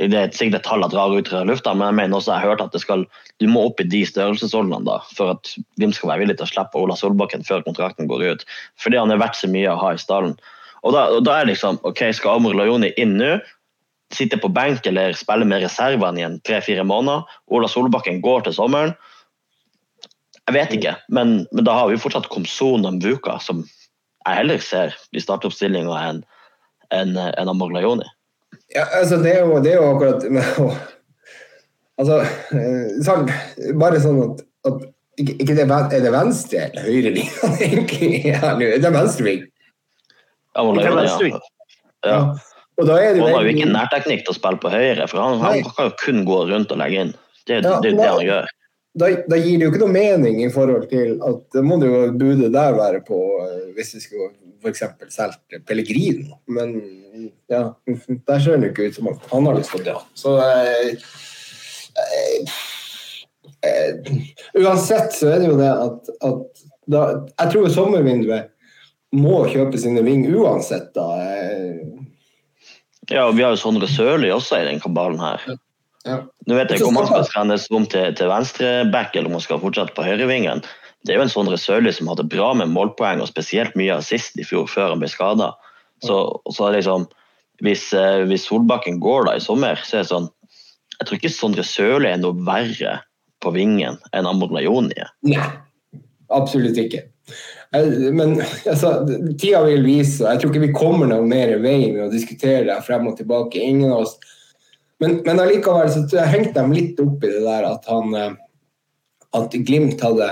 det 0.00 0.18
er 0.18 0.32
sikkert 0.34 0.60
et 0.60 0.66
tall 0.66 0.84
jeg 0.84 0.94
drar 0.94 1.14
ut 1.14 1.28
fra 1.30 1.44
lufta, 1.48 1.74
men 1.76 1.86
jeg 1.90 1.98
mener 2.00 2.18
også 2.18 2.32
jeg 2.32 2.42
har 2.42 2.52
hørt 2.52 2.64
at 2.64 2.78
skal, 2.82 3.04
du 3.38 3.46
må 3.50 3.66
opp 3.68 3.80
i 3.80 3.86
de 3.88 4.02
størrelsesordnene 4.08 4.98
for 5.14 5.36
at 5.36 5.52
de 5.80 5.90
skal 5.94 6.12
være 6.12 6.24
villige 6.24 6.40
til 6.40 6.48
å 6.48 6.52
slippe 6.52 6.82
Ola 6.82 6.98
Solbakken 6.98 7.46
før 7.46 7.64
kontrakten 7.66 8.10
går 8.10 8.26
ut. 8.26 8.46
Fordi 8.82 9.00
han 9.00 9.14
er 9.14 9.22
verdt 9.22 9.38
så 9.38 9.50
mye 9.52 9.70
å 9.70 9.80
ha 9.80 9.94
i 9.94 10.02
stallen. 10.02 10.34
Og 10.82 10.96
da, 10.96 11.06
og 11.14 11.26
da 11.26 11.38
er 11.38 11.46
det 11.46 11.54
liksom, 11.54 11.78
ok, 11.86 12.08
Skal 12.16 12.40
Amor 12.40 12.58
Lajoni 12.58 12.94
inn 13.00 13.18
nå? 13.20 13.36
sitte 14.12 14.36
på 14.36 14.50
benk 14.52 14.86
eller 14.88 15.14
spille 15.16 15.46
med 15.48 15.62
reservene 15.64 16.20
igjen 16.20 16.36
en 16.36 16.42
tre-fire 16.44 16.84
måneder. 16.84 17.24
Ola 17.52 17.68
Solbakken 17.70 18.20
går 18.24 18.46
til 18.46 18.56
sommeren. 18.56 18.92
Jeg 20.42 20.56
vet 20.56 20.74
ikke, 20.76 20.96
men, 21.14 21.46
men 21.52 21.64
da 21.64 21.76
har 21.78 21.88
vi 21.88 22.00
fortsatt 22.02 22.28
Komson 22.32 22.86
og 22.88 22.98
Mvuka, 22.98 23.38
som 23.40 23.62
jeg 23.62 24.38
heller 24.38 24.62
ser 24.62 24.96
i 25.14 25.22
startoppstillinga 25.22 25.98
enn 26.08 26.22
en, 26.92 27.16
en 27.16 27.52
Amorlajoni. 27.52 28.08
Ja, 28.72 28.86
altså 28.98 29.18
det 29.20 29.36
er 29.36 29.46
jo, 29.46 29.58
det 29.64 29.74
er 29.74 29.80
jo 29.80 29.90
akkurat 29.92 30.24
Altså, 32.00 32.22
sånn, 33.04 33.26
bare 33.78 33.98
sånn 34.00 34.20
at, 34.22 34.38
at 34.66 34.78
ikke, 35.20 35.34
ikke 35.44 35.56
det, 35.58 35.66
Er 35.68 36.04
det 36.06 36.12
venstre 36.14 36.62
eller 36.70 36.86
høyre 36.88 37.12
linja 37.14 37.50
egentlig? 37.66 38.08
Ja, 38.30 38.54
det 38.58 38.78
er 38.80 38.94
venstreving. 38.94 39.44
Amorlajoni, 40.58 41.28
ja. 41.32 41.42
ja. 42.08 42.22
Og 42.80 42.88
da 42.88 42.96
er 42.96 43.14
det 43.14 43.22
han 43.22 43.36
har 43.36 43.44
jo 43.44 43.52
ikke 43.52 43.68
nærteknikk 43.68 44.24
til 44.24 44.32
å 44.32 44.38
spille 44.38 44.60
på 44.62 44.72
høyre, 44.72 45.06
for 45.10 45.20
han, 45.20 45.38
han 45.44 45.68
kan 45.68 45.90
jo 45.90 45.94
kun 46.00 46.24
gå 46.28 46.38
rundt 46.48 46.72
og 46.72 46.80
legge 46.80 47.04
inn. 47.04 47.12
Det 47.46 47.58
er 47.58 47.66
ja, 47.66 47.76
det, 47.84 47.92
det, 47.98 48.08
han 48.08 48.24
gjør. 48.24 48.48
Da, 48.92 49.08
da, 49.24 49.38
gir 49.40 49.56
det 49.56 49.64
jo 49.64 49.72
ikke 49.72 49.80
noe 49.80 49.94
mening 49.94 50.42
i 50.44 50.50
forhold 50.52 50.84
til 50.90 51.14
at 51.24 51.44
det 51.54 51.62
må 51.64 51.78
det 51.80 51.88
jo 51.88 52.00
budet 52.12 52.50
der 52.52 52.74
være 52.76 53.00
på 53.06 53.20
eh, 53.40 53.70
hvis 53.76 53.94
vi 53.96 54.02
skulle 54.04 54.28
f.eks. 54.62 54.82
solgt 55.08 55.56
Pellegrino. 55.66 56.36
Men 56.46 56.76
ja, 57.50 57.74
der 57.86 58.38
ser 58.38 58.60
det 58.60 58.68
jo 58.68 58.72
ikke 58.74 58.90
ut 58.90 58.98
som 58.98 59.08
at 59.12 59.24
han 59.32 59.48
har 59.48 59.58
lyst 59.58 59.72
til 59.72 59.80
å 59.80 59.86
dra. 59.86 59.96
Så 60.18 60.34
eh, 60.44 60.92
eh, 62.04 62.54
eh, 63.70 64.12
Uansett 64.60 65.16
så 65.16 65.32
er 65.32 65.42
det 65.42 65.50
jo 65.50 65.58
det 65.60 65.72
at, 65.72 66.12
at 66.28 66.64
da, 66.92 67.02
Jeg 67.38 67.52
tror 67.54 67.72
sommervinduet 67.72 68.52
må 69.16 69.42
kjøpe 69.52 69.80
sine 69.80 70.04
ving 70.06 70.24
uansett, 70.32 70.92
da. 70.96 71.08
Eh, 71.20 71.82
ja, 73.10 73.26
og 73.26 73.36
vi 73.36 73.44
har 73.44 73.52
jo 73.52 73.60
Sondre 73.60 73.88
Sørli 73.90 74.30
også 74.32 74.60
i 74.60 74.68
den 74.70 74.80
kabalen 74.80 75.20
her. 75.20 75.44
Ja. 76.08 76.18
Nå 76.50 76.58
vet 76.58 76.72
jeg 76.72 76.80
ikke 76.80 76.90
om 76.90 76.98
han 76.98 77.10
skal 77.10 77.26
trenes 77.30 77.66
om 77.70 77.84
til, 77.86 78.14
til 78.18 78.30
venstreback 78.30 79.14
eller 79.14 79.30
om 79.30 79.36
han 79.38 79.44
skal 79.44 79.60
fortsette 79.62 79.94
på 79.96 80.06
høyrevingen. 80.06 80.64
Det 81.02 81.14
er 81.14 81.18
jo 81.18 81.26
en 81.26 81.32
Sondre 81.32 81.58
Sørli 81.58 81.92
som 81.94 82.10
hadde 82.10 82.28
bra 82.30 82.52
med 82.58 82.70
målpoeng 82.70 83.22
og 83.22 83.30
spesielt 83.30 83.74
mye 83.78 83.96
assist 83.98 84.38
i 84.38 84.46
fjor 84.46 84.68
før 84.70 84.94
han 84.94 85.02
ble 85.02 85.10
skada. 85.10 85.52
Så, 86.02 86.18
så 86.54 86.70
liksom, 86.74 87.06
hvis, 87.62 87.88
eh, 87.94 88.22
hvis, 88.26 88.46
Solbakken 88.48 88.98
går 89.02 89.28
da 89.28 89.36
i 89.38 89.42
sommer, 89.42 89.78
så 89.86 90.00
er 90.00 90.04
det 90.04 90.10
sånn 90.10 90.30
Jeg 90.98 91.06
tror 91.08 91.18
ikke 91.18 91.34
Sondre 91.34 91.66
Sørli 91.66 92.10
er 92.10 92.20
noe 92.22 92.38
verre 92.46 93.00
på 93.42 93.50
vingen 93.54 93.98
enn 94.14 94.28
Amor 94.30 94.52
Lajoni 94.54 94.94
er. 95.02 95.10
Nei, 95.26 95.48
absolutt 96.30 96.78
ikke. 96.78 97.06
Men 98.12 98.36
altså, 98.70 98.92
tida 99.40 99.62
vil 99.66 99.82
vise. 99.86 100.26
Jeg 100.26 100.42
tror 100.42 100.52
ikke 100.52 100.66
vi 100.66 100.74
kommer 100.76 101.08
noe 101.10 101.26
mer 101.26 101.54
i 101.54 101.58
vei 101.62 101.78
med 101.94 102.04
å 102.06 102.12
diskutere 102.12 102.66
det 102.68 102.78
frem 102.86 103.08
og 103.10 103.16
tilbake. 103.18 103.62
Ingen 103.62 103.90
av 103.90 104.04
oss. 104.04 104.14
Men, 105.02 105.18
men 105.26 105.42
allikevel 105.42 105.90
så 105.90 106.06
jeg 106.14 106.30
hengte 106.30 106.60
dem 106.60 106.72
litt 106.76 107.00
opp 107.02 107.24
i 107.26 107.32
det 107.32 107.42
der 107.44 107.68
at 107.72 107.90
han 107.90 108.16
eh, 108.18 108.32
at 109.36 109.54
Glimt 109.66 110.02
hadde 110.04 110.30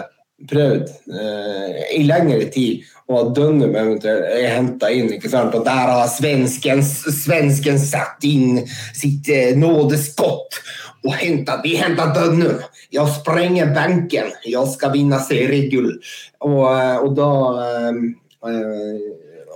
prøvd 0.50 0.88
eh, 1.12 1.80
i 1.98 2.04
lengre 2.06 2.46
tid 2.52 2.86
og 3.10 3.16
at 3.18 3.32
Dønnum 3.36 3.74
eventuelt 3.74 4.28
er 4.30 4.52
henta 4.54 4.90
inn. 4.94 5.10
ikke 5.16 5.30
sant? 5.32 5.54
Og 5.58 5.64
der 5.66 5.90
har 5.90 6.06
svensken, 6.12 6.82
svensken 6.84 7.80
satt 7.82 8.22
inn 8.28 8.62
sitt 8.94 9.28
eh, 9.32 9.56
nådeskott 9.58 10.60
og 11.00 11.16
henta 11.16 11.58
vi 11.64 11.74
henta 11.80 12.10
Dønnum! 12.14 12.60
Jeg 12.92 13.14
sprenger 13.14 13.70
banken. 13.74 14.32
Jeg 14.44 14.72
skal 14.72 14.92
vinne 14.92 15.20
seriegull. 15.24 15.94
Og, 16.44 16.62
eh, 16.68 16.96
og, 17.00 17.10
da, 17.16 17.30
eh, 17.64 17.94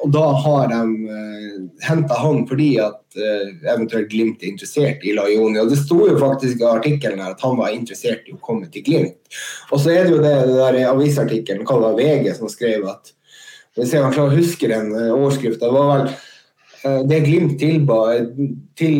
og 0.05 0.13
da 0.13 0.25
har 0.45 0.69
de 0.73 1.09
eh, 1.17 1.57
henta 1.87 2.19
han 2.21 2.43
fordi 2.49 2.71
at 2.83 3.01
eventuelt 3.17 4.11
Glimt 4.11 4.43
er 4.43 4.51
interessert 4.51 5.05
i 5.07 5.13
Laioni. 5.15 5.61
Og 5.63 5.71
det 5.71 5.79
sto 5.79 6.01
jo 6.09 6.17
faktisk 6.19 6.61
i 6.61 6.67
artikkelen 6.67 7.23
at 7.23 7.43
han 7.47 7.55
var 7.61 7.71
interessert 7.73 8.27
i 8.27 8.35
å 8.35 8.41
komme 8.43 8.67
til 8.75 8.83
Glimt. 8.87 9.21
Og 9.71 9.79
så 9.81 9.95
er 9.95 10.05
det 10.05 10.17
jo 10.17 10.23
det, 10.23 10.35
det 10.49 10.57
der 10.59 10.81
avisartikkelen, 10.91 11.63
hva 11.69 11.79
var 11.79 11.99
VG 12.01 12.33
som 12.37 12.51
skrev 12.53 12.89
at 12.91 13.15
Hvis 13.75 13.91
jeg 13.91 14.07
klarer 14.15 14.31
å 14.31 14.39
huske 14.39 14.69
den 14.71 14.93
overskrifta, 14.95 15.67
var 15.75 15.89
vel 15.91 17.07
det 17.11 17.25
Glimt 17.25 17.57
tilba 17.59 17.97
til 18.79 18.99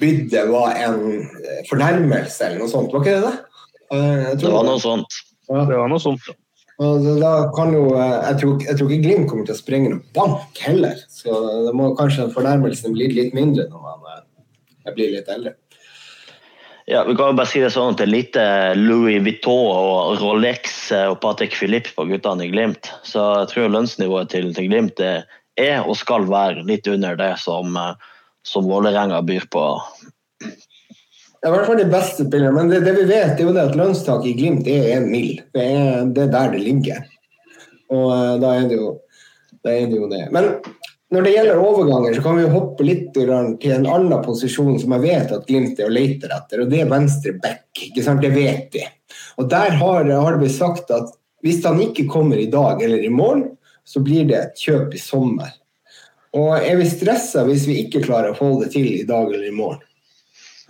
bydde 0.00 0.44
var 0.50 0.74
en 0.76 1.00
eh, 1.20 1.62
fornærmelse 1.70 2.46
eller 2.46 2.62
noe 2.62 2.70
sånt. 2.70 2.92
Var 2.92 3.04
ikke 3.04 3.16
det 3.16 3.24
det? 3.26 3.64
Eh, 3.94 4.28
det 4.42 4.52
var 4.52 4.66
noe 4.68 4.82
sånt. 4.82 5.18
Ja. 5.48 5.64
Det 5.68 5.80
var 5.80 5.90
noe 5.90 6.02
sånt. 6.02 6.30
Da 6.78 7.30
kan 7.56 7.72
jo, 7.74 7.88
eh, 7.98 8.18
jeg, 8.28 8.36
tror, 8.40 8.58
jeg 8.62 8.78
tror 8.78 8.90
ikke 8.92 9.06
Glimt 9.06 9.30
kommer 9.30 9.46
til 9.46 9.56
å 9.56 9.58
sprenge 9.58 9.92
noen 9.92 10.04
bank 10.14 10.60
heller. 10.62 11.00
Så 11.10 11.32
det 11.66 11.72
må 11.74 11.90
kanskje 11.98 12.28
fornærmelsen 12.34 12.94
bli 12.94 13.08
litt 13.16 13.34
mindre 13.34 13.66
når 13.70 13.82
man 13.82 14.92
blir 14.94 15.16
litt 15.16 15.30
eldre. 15.32 15.56
Ja, 16.88 17.02
vi 17.04 17.12
kan 17.18 17.34
jo 17.34 17.36
bare 17.36 17.50
si 17.50 17.60
det 17.60 17.72
sånn 17.74 17.92
at 17.92 17.98
det 18.00 18.06
er 18.06 18.12
lite 18.14 18.44
Louis 18.78 19.18
Vuitton 19.20 19.66
og 19.74 20.22
Rolex 20.22 20.78
og 21.02 21.18
Patek 21.20 21.52
Philippe 21.58 21.92
på 21.98 22.06
guttene 22.08 22.46
i 22.46 22.52
Glimt. 22.54 22.88
Så 23.04 23.26
jeg 23.42 23.50
tror 23.50 23.74
lønnsnivået 23.74 24.30
til, 24.32 24.54
til 24.56 24.70
Glimt 24.70 25.02
er 25.02 25.82
og 25.82 25.98
skal 26.00 26.24
være 26.30 26.64
litt 26.64 26.88
under 26.88 27.18
det 27.18 27.34
som 27.42 27.76
som 28.48 28.64
Vålerenga 28.64 29.22
byr 29.22 29.44
på. 29.50 29.64
Det 31.38 31.46
er 31.46 31.52
i 31.52 31.54
hvert 31.54 31.68
fall 31.70 31.78
de 31.78 31.90
beste 31.92 32.24
spillerne, 32.26 32.56
men 32.56 32.70
det, 32.72 32.80
det, 32.82 32.96
vi 32.96 33.04
vet, 33.06 33.36
er 33.36 33.44
jo 33.46 33.54
det 33.54 33.68
at 33.68 33.76
lønnstaket 33.78 34.32
i 34.32 34.36
Glimt 34.40 34.66
er 34.70 34.88
én 34.96 35.06
mil. 35.06 35.36
Det 35.54 35.62
er, 35.64 36.08
det 36.10 36.24
er, 36.24 36.32
der 36.32 36.50
det 36.54 36.62
ligger. 36.64 37.04
Og 37.94 38.08
uh, 38.10 38.32
da, 38.42 38.56
er 38.58 38.66
det, 38.70 38.78
jo, 38.80 38.88
da 39.62 39.74
er 39.76 39.86
det 39.86 40.00
jo 40.00 40.08
det. 40.10 40.24
Men 40.34 40.50
når 41.14 41.24
det 41.24 41.34
gjelder 41.36 41.62
overganger, 41.62 42.16
så 42.16 42.24
kan 42.24 42.40
vi 42.40 42.48
hoppe 42.52 42.84
litt 42.84 43.06
til 43.14 43.30
en 43.32 43.86
annen 43.88 44.24
posisjon 44.26 44.80
som 44.82 44.96
jeg 44.96 45.04
vet 45.06 45.36
at 45.38 45.46
Glimt 45.48 45.78
er 45.78 45.88
og 45.88 45.94
leter 45.94 46.34
etter, 46.34 46.64
og 46.64 46.74
det 46.74 46.82
er 46.82 46.90
venstre 46.90 47.36
back. 47.38 47.70
Ikke 47.86 48.04
sant? 48.04 48.24
Det 48.24 48.34
vet 48.34 48.74
vi. 48.74 48.82
Og 49.38 49.48
der 49.48 49.78
har, 49.78 50.10
har 50.10 50.34
det 50.34 50.42
blitt 50.42 50.58
sagt 50.58 50.90
at 50.92 51.14
hvis 51.46 51.62
han 51.64 51.78
ikke 51.80 52.08
kommer 52.10 52.36
i 52.36 52.50
dag 52.50 52.82
eller 52.82 53.00
i 53.06 53.14
morgen, 53.14 53.46
så 53.86 54.02
blir 54.04 54.26
det 54.28 54.36
et 54.36 54.64
kjøp 54.66 54.98
i 54.98 55.00
sommer. 55.00 55.54
Og 56.36 56.58
er 56.58 56.76
vi 56.76 56.88
stressa 56.90 57.46
hvis 57.48 57.64
vi 57.70 57.78
ikke 57.86 58.02
klarer 58.04 58.34
å 58.34 58.36
få 58.36 58.50
det 58.60 58.72
til 58.74 58.90
i 58.90 59.06
dag 59.08 59.30
eller 59.30 59.46
i 59.48 59.54
morgen? 59.54 59.87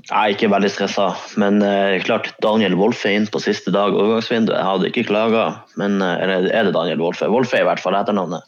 Jeg 0.09 0.17
er 0.17 0.33
ikke 0.33 0.49
veldig 0.49 0.71
stressa, 0.73 1.11
men 1.41 1.61
uh, 1.61 1.99
klart 2.00 2.31
Daniel 2.41 2.79
Wolfe 2.81 3.11
inn 3.12 3.27
på 3.29 3.43
siste 3.45 3.73
dag 3.75 3.93
overgangsvinduet. 3.93 4.57
Jeg 4.57 4.69
hadde 4.71 4.88
ikke 4.88 5.09
klaga, 5.11 5.43
men 5.81 6.00
uh, 6.00 6.15
eller 6.17 6.49
er 6.49 6.69
det 6.69 6.73
Daniel 6.77 7.03
Wolfe? 7.05 7.29
Wolfe 7.29 7.59
er 7.59 7.67
i 7.67 7.69
hvert 7.69 7.83
fall 7.85 7.99
etternavnet. 7.99 8.47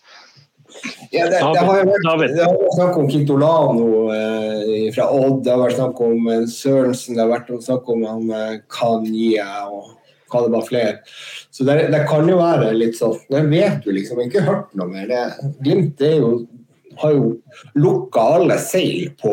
Ja, 1.10 1.26
det, 1.26 1.30
det, 1.30 1.42
har 1.42 1.66
vært, 1.66 1.90
det, 1.90 2.08
har 2.08 2.20
vært, 2.20 2.74
snakk 2.76 2.98
om 3.00 3.08
Kitolano 3.10 3.86
eh, 4.14 4.90
fra 4.94 5.08
Odd, 5.10 5.40
det 5.44 5.50
har 5.50 5.62
vært 5.64 5.78
snakk 5.78 6.02
om 6.06 6.28
eh, 6.30 6.44
Sørensen, 6.50 7.16
det 7.16 7.24
har 7.24 7.32
vært 7.32 7.50
snakk 7.66 7.88
om 7.90 8.04
han 8.06 8.30
eh, 8.36 8.60
Kanye 8.70 9.46
og 9.66 9.96
hva 10.30 10.44
det 10.44 10.52
var 10.54 10.66
flere. 10.68 10.92
Så 11.50 11.66
det, 11.66 11.76
det, 11.90 12.04
kan 12.06 12.28
jo 12.30 12.38
være 12.38 12.70
litt 12.76 12.94
sånn 12.94 13.16
Det 13.26 13.42
vet 13.50 13.80
du 13.82 13.90
liksom 13.96 14.20
jeg 14.20 14.28
har 14.28 14.30
ikke 14.30 14.46
hørt 14.46 14.76
noe 14.78 14.92
mer. 14.92 15.10
Det, 15.10 15.50
Glimt 15.64 16.04
er 16.06 16.20
jo 16.20 16.30
har 17.00 17.14
jo 17.16 17.26
lukka 17.80 18.22
alle 18.36 18.58
seil 18.60 19.10
på, 19.18 19.32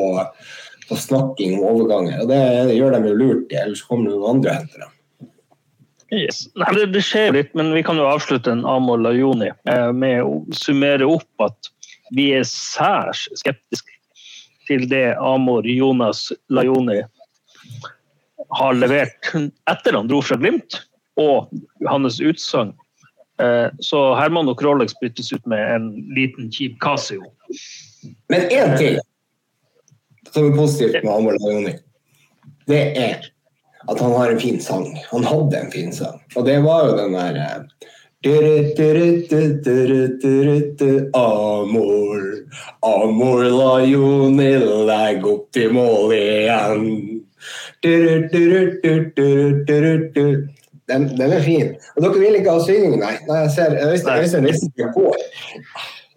på, 0.90 0.98
snakking 1.00 1.58
om 1.58 1.66
overganger. 1.72 2.22
og 2.24 2.32
Det, 2.32 2.76
gjør 2.78 2.96
dem 2.96 3.10
jo 3.10 3.18
lurt 3.18 3.52
i, 3.54 3.60
ellers 3.62 3.84
kommer 3.88 4.10
det 4.10 4.16
noen 4.16 4.38
andre 4.38 4.54
og 4.54 4.62
henter 4.62 4.86
dem. 4.86 4.94
Yes. 6.16 6.46
Nei, 6.56 6.70
det, 6.78 6.86
det, 6.96 7.04
skjer 7.04 7.34
litt, 7.36 7.52
men 7.60 7.74
vi 7.76 7.84
kan 7.84 8.00
jo 8.00 8.08
avslutte 8.08 8.54
en 8.54 8.64
Amor 8.70 9.02
Lajoni 9.04 9.50
eh, 9.52 9.90
med 9.92 10.24
å 10.24 10.40
summere 10.56 11.08
opp 11.18 11.44
at 11.44 11.72
vi 12.16 12.30
er 12.38 12.46
særs 12.48 13.26
skeptiske 13.36 13.92
til 14.70 14.86
det 14.88 15.18
Amor 15.20 15.68
Jonas 15.68 16.30
Lajoni 16.52 17.02
har 18.56 18.80
levert 18.80 19.34
etter 19.72 19.98
han 20.00 20.08
dro 20.08 20.22
fra 20.24 20.40
Glimt, 20.40 20.80
og 21.20 21.50
hans 21.90 22.22
utsagn 22.24 22.72
Eh, 23.42 23.70
så 23.80 24.00
Herman 24.18 24.50
og 24.50 24.58
Krollex 24.58 24.96
byttes 25.02 25.30
ut 25.34 25.46
med 25.50 25.62
en 25.76 25.92
liten 26.16 26.50
kjip 26.54 26.80
Casio. 26.82 27.22
Men 28.32 28.50
én 28.50 28.74
ting 28.80 28.98
som 30.38 30.52
er 30.52 30.58
positivt 30.58 31.02
med 31.02 31.14
Amor 31.14 31.38
Leoni, 31.42 31.74
det 32.70 32.84
er 33.02 33.26
at 33.88 34.00
han 34.04 34.12
har 34.12 34.32
en 34.32 34.40
fin 34.40 34.60
sang. 34.62 34.88
Han 35.12 35.24
hadde 35.24 35.58
en 35.58 35.72
fin 35.72 35.94
sang. 35.96 36.20
Og 36.36 36.46
det 36.46 36.60
var 36.66 36.90
jo 36.90 36.98
den 36.98 37.14
der 37.16 37.38
Amor, 41.16 42.24
Amor 42.84 43.44
Lionel, 43.44 44.66
legg 44.90 45.26
opp 45.28 45.52
til 45.56 45.74
mål 45.78 46.14
igjen. 46.18 46.88
Den, 50.88 51.08
den, 51.18 51.32
er 51.36 51.42
fin. 51.44 51.76
Og 51.96 52.04
dere 52.04 52.20
vil 52.20 52.36
ikke 52.40 52.54
ha 52.56 52.64
synging, 52.64 52.98
nei? 53.02 53.16
nei 53.28 53.40
jeg 53.44 53.54
ser 53.56 53.76
Øystein 53.92 54.48
rister 54.48 54.92
på. 54.96 55.14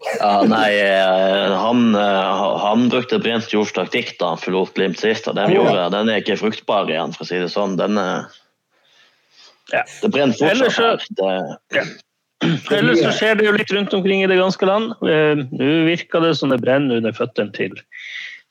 Ja, 0.01 0.43
nei, 0.49 0.71
eh, 0.81 1.55
han, 1.61 1.95
eh, 1.95 2.45
han 2.63 2.87
brukte 2.89 3.19
brent 3.21 3.51
jords 3.53 3.75
taktikk 3.77 4.15
da 4.21 4.33
han 4.33 4.41
forlot 4.41 4.73
Glimt 4.79 5.01
sist. 5.01 5.29
og 5.29 5.37
den, 5.37 5.53
gjorde, 5.53 5.91
den 5.93 6.09
er 6.09 6.23
ikke 6.23 6.39
fruktbar 6.41 6.89
igjen, 6.89 7.13
for 7.13 7.27
å 7.27 7.29
si 7.29 7.41
det 7.43 7.51
sånn. 7.53 7.77
Den 7.81 8.01
er, 8.01 8.31
ja. 9.75 9.85
Det 10.01 10.11
brenner 10.15 10.39
fortsatt. 10.39 11.05
Det, 11.19 11.35
ja. 11.77 11.85
Ellers 12.73 13.03
så 13.03 13.13
skjer 13.13 13.37
det 13.37 13.45
jo 13.45 13.53
litt 13.53 13.73
rundt 13.77 13.93
omkring 13.95 14.25
i 14.25 14.31
det 14.31 14.41
ganske 14.41 14.67
land. 14.67 14.95
Eh, 15.05 15.45
nå 15.53 15.71
virker 15.91 16.25
det 16.25 16.35
som 16.39 16.53
det 16.53 16.63
brenner 16.65 17.03
under 17.03 17.13
føttene 17.17 17.53
til 17.57 17.77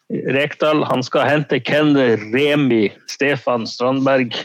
Rekdal. 0.10 0.84
Han 0.90 1.02
skal 1.06 1.26
hente 1.26 1.60
Ken 1.62 1.96
Remi 1.98 2.88
Stefan 3.10 3.66
Strandberg. 3.70 4.38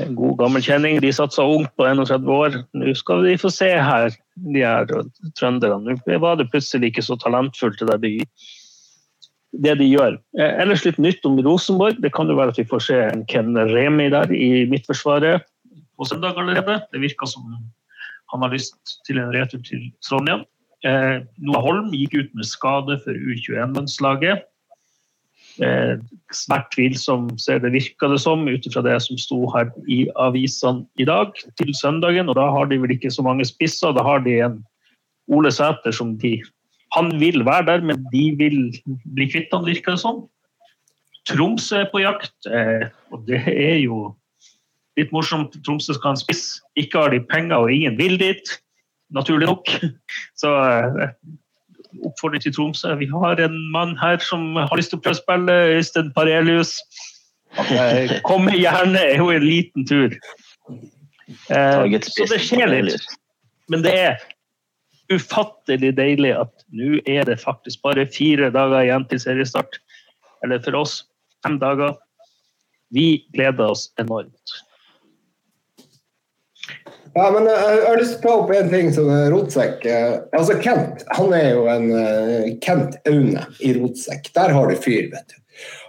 En 0.00 0.14
god 0.16 0.38
gammel 0.40 0.64
kjenning. 0.64 1.00
De 1.02 1.12
satsa 1.12 1.44
ungt 1.44 1.72
på 1.76 1.86
31 1.88 2.28
år. 2.32 2.58
Nå 2.78 2.94
skal 2.98 3.24
vi 3.26 3.36
få 3.40 3.50
se 3.52 3.68
her, 3.76 4.14
de 4.54 4.64
her 4.64 4.88
trønderne. 5.38 5.96
Nå 5.98 6.18
var 6.22 6.38
det 6.40 6.50
plutselig 6.52 6.92
ikke 6.92 7.04
så 7.04 7.18
talentfullt 7.20 7.82
det 7.90 7.98
de, 8.04 8.12
det 9.66 9.76
de 9.82 9.88
gjør. 9.90 10.16
Eh, 10.38 10.54
ellers 10.64 10.86
litt 10.86 11.00
nytt 11.02 11.26
om 11.28 11.40
Rosenborg. 11.44 12.00
Det 12.04 12.12
kan 12.16 12.30
jo 12.30 12.38
være 12.38 12.54
at 12.54 12.62
vi 12.62 12.68
får 12.68 12.86
se 12.88 13.00
en 13.10 13.26
Ken 13.28 13.52
Remi 13.72 14.08
der 14.12 14.32
i 14.32 14.64
Midtforsvaret 14.70 15.44
på 15.98 16.08
søndag 16.08 16.40
allerede. 16.40 16.80
Det 16.92 17.02
virker 17.02 17.28
som 17.28 17.44
han 18.32 18.44
har 18.44 18.54
lyst 18.54 18.98
til 19.06 19.20
en 19.20 19.32
retur 19.34 19.60
til 19.66 19.90
Trondheim. 20.04 20.46
Eh, 20.88 21.20
Noah 21.44 21.62
Holm 21.62 21.92
gikk 21.94 22.16
ut 22.16 22.32
med 22.34 22.48
skade 22.48 22.96
for 23.04 23.12
U21-landslaget. 23.12 24.48
Eh, 25.60 25.98
svært 26.32 26.70
tvilsom 26.72 27.26
ser 27.40 27.60
det 27.60 27.74
virka 27.74 28.08
det 28.08 28.22
som, 28.22 28.46
ut 28.48 28.64
ifra 28.68 28.80
det 28.86 28.96
som 29.04 29.18
sto 29.20 29.44
her 29.52 29.68
i 29.90 30.06
avisene 30.16 30.86
i 31.02 31.04
dag, 31.08 31.34
til 31.60 31.72
søndagen. 31.76 32.30
Og 32.32 32.38
da 32.38 32.48
har 32.54 32.70
de 32.70 32.80
vel 32.80 32.94
ikke 32.94 33.12
så 33.12 33.24
mange 33.26 33.44
spisser. 33.48 33.92
Da 33.92 34.04
har 34.06 34.24
de 34.24 34.38
en 34.46 34.60
Ole 35.32 35.52
Sæter 35.52 35.92
som 35.94 36.16
de 36.18 36.40
Han 36.92 37.08
vil 37.20 37.40
være 37.44 37.64
der, 37.66 37.80
men 37.80 38.04
de 38.12 38.34
vil 38.36 38.58
bli 39.16 39.24
kvitt 39.24 39.48
han, 39.52 39.64
virker 39.64 39.94
det 39.94 40.00
som. 40.02 40.26
Tromsø 41.24 41.78
er 41.80 41.86
på 41.88 42.02
jakt, 42.02 42.34
eh, 42.44 42.90
og 43.12 43.24
det 43.26 43.40
er 43.48 43.78
jo 43.80 44.14
Litt 45.00 45.08
morsomt, 45.08 45.54
Tromsø 45.64 45.94
skal 45.96 46.10
ha 46.10 46.12
en 46.12 46.20
spiss. 46.20 46.60
Ikke 46.76 47.00
har 47.00 47.08
de 47.14 47.22
penger, 47.24 47.56
og 47.56 47.72
ingen 47.72 47.96
vil 47.96 48.18
dit. 48.20 48.50
Naturlig 49.08 49.48
nok. 49.48 49.70
Så 50.40 50.52
eh, 50.52 51.14
oppfordring 52.06 52.42
til 52.44 52.54
Tromsø. 52.56 52.94
Vi 53.00 53.08
har 53.12 53.40
en 53.42 53.56
mann 53.74 53.96
her 54.00 54.18
som 54.24 54.56
har 54.56 54.76
lyst 54.78 54.92
til 54.92 55.00
å 55.00 55.04
prøve 55.04 55.18
å 55.18 55.22
spille, 55.22 55.56
Øystein 55.76 56.12
Parelius. 56.16 56.76
Kommer 58.24 58.56
gjerne, 58.56 59.00
er 59.00 59.20
jo 59.20 59.30
en 59.32 59.44
liten 59.44 59.86
tur. 59.88 60.14
Eh, 61.52 61.98
så 62.08 62.28
det 62.30 62.40
skjer 62.42 62.72
litt. 62.72 63.18
Men 63.72 63.84
det 63.84 63.92
er 63.96 64.22
ufattelig 65.12 65.92
deilig 65.98 66.32
at 66.38 66.66
nå 66.72 66.98
er 67.08 67.26
det 67.28 67.40
faktisk 67.42 67.82
bare 67.84 68.08
fire 68.08 68.50
dager 68.54 68.80
igjen 68.86 69.06
til 69.10 69.20
seriestart. 69.22 69.78
Eller 70.44 70.62
for 70.64 70.80
oss 70.80 71.02
fem 71.44 71.58
dager. 71.62 71.96
Vi 72.92 73.24
gleder 73.34 73.72
oss 73.72 73.88
enormt. 74.00 74.56
Ja, 77.12 77.28
men 77.28 77.44
jeg 77.44 77.84
har 77.84 77.98
lyst 78.00 78.14
til 78.16 78.22
å 78.22 78.24
ta 78.24 78.34
opp 78.40 78.50
en 78.56 78.72
ting 78.72 78.88
som 78.94 79.10
rotsekk. 79.32 79.84
Eh, 79.84 80.14
altså 80.32 80.56
Kent 80.64 81.04
han 81.12 81.34
er 81.36 81.50
jo 81.52 81.66
en 81.68 81.90
uh, 81.92 82.50
Kent 82.64 82.96
Aune 83.10 83.44
i 83.60 83.74
rotsekk. 83.76 84.30
Der 84.36 84.54
har 84.56 84.70
du 84.70 84.78
fyr, 84.80 85.10
vet 85.12 85.28
du. 85.28 85.38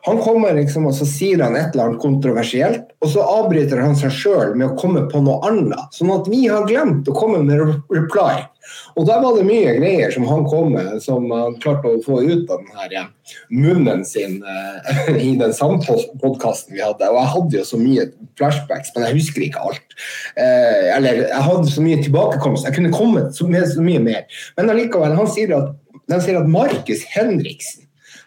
Han 0.04 0.20
kommer 0.20 0.52
liksom 0.58 0.90
og 0.90 0.96
så 0.98 1.08
sier 1.08 1.40
han 1.46 1.56
et 1.56 1.72
eller 1.72 1.94
annet 1.94 2.04
kontroversielt, 2.04 2.90
og 3.00 3.14
så 3.14 3.24
avbryter 3.24 3.80
han 3.80 3.96
seg 3.96 4.12
sjøl 4.12 4.52
med 4.60 4.68
å 4.68 4.76
komme 4.80 5.06
på 5.12 5.22
noe 5.24 5.40
annet. 5.48 5.96
Sånn 5.96 6.12
at 6.12 6.28
vi 6.28 6.44
har 6.52 6.68
glemt 6.68 7.08
å 7.08 7.16
komme 7.16 7.40
med 7.48 7.64
reply. 7.94 8.44
Og 8.96 9.08
da 9.10 9.18
var 9.24 9.38
det 9.38 9.46
mye 9.48 9.76
greier 9.78 10.14
som 10.14 10.26
han 10.30 10.46
kom 10.50 10.74
med, 10.76 10.98
som 11.04 11.28
han 11.34 11.58
klarte 11.64 11.92
å 11.92 12.02
få 12.06 12.22
ut 12.24 12.50
av 12.52 12.62
den 12.62 12.80
her 12.80 12.96
ja, 12.96 13.04
munnen 13.52 14.04
sin 14.08 14.40
uh, 14.46 15.10
i 15.28 15.34
den 15.40 15.56
sampodkasten 15.56 16.78
vi 16.78 16.84
hadde. 16.84 17.10
Og 17.12 17.20
jeg 17.20 17.34
hadde 17.36 17.60
jo 17.60 17.68
så 17.68 17.80
mye 17.82 18.08
flashbacks, 18.40 18.94
men 18.96 19.08
jeg 19.08 19.20
husker 19.20 19.48
ikke 19.48 19.64
alt. 19.70 19.98
Uh, 20.38 20.90
eller 20.98 21.24
jeg 21.26 21.46
hadde 21.50 21.76
så 21.76 21.86
mye 21.86 22.02
tilbakekomst. 22.04 22.68
Jeg 22.70 22.78
kunne 22.78 22.94
kommet 22.96 23.34
så, 23.38 23.50
med 23.50 23.68
så 23.72 23.86
mye 23.86 24.04
mer. 24.04 24.44
Men 24.60 24.74
allikevel, 24.74 25.18
han 25.20 25.32
sier 25.32 25.56
at, 25.58 25.74
han 26.12 26.24
sier 26.24 26.42
at 26.42 26.52
Markus 26.52 27.06
Henriksen 27.14 27.84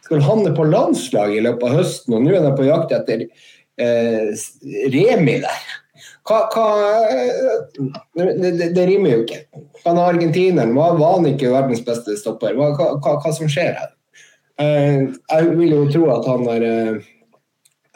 skal 0.07 0.23
havne 0.23 0.53
på 0.55 0.67
landslaget 0.69 1.41
i 1.41 1.45
løpet 1.47 1.67
av 1.67 1.81
høsten, 1.81 2.15
og 2.15 2.23
nå 2.23 2.35
er 2.35 2.45
han 2.47 2.55
på 2.59 2.69
jakt 2.69 2.95
etter 2.95 3.27
eh, 3.27 4.31
Remi 4.93 5.41
der. 5.43 5.67
Hva, 6.27 6.39
hva, 6.51 6.65
det, 8.19 8.25
det, 8.43 8.71
det, 8.75 8.87
rimer 8.89 9.13
jo 9.13 9.21
ikke. 9.23 9.43
Han 9.85 10.01
er 10.01 10.09
argentineren, 10.15 10.73
var, 10.75 10.97
han 10.99 11.29
ikke 11.31 11.53
verdens 11.53 11.85
beste 11.87 12.17
stopper? 12.19 12.57
Hva, 12.59 12.73
hva, 12.75 13.19
hva 13.23 13.35
som 13.35 13.51
skjer 13.51 13.77
her? 13.79 13.93
Uh, 14.57 15.13
jeg 15.13 15.53
vil 15.59 15.75
jo 15.75 15.85
tro 15.93 16.09
at 16.15 16.27
han 16.27 16.47
der 16.49 16.67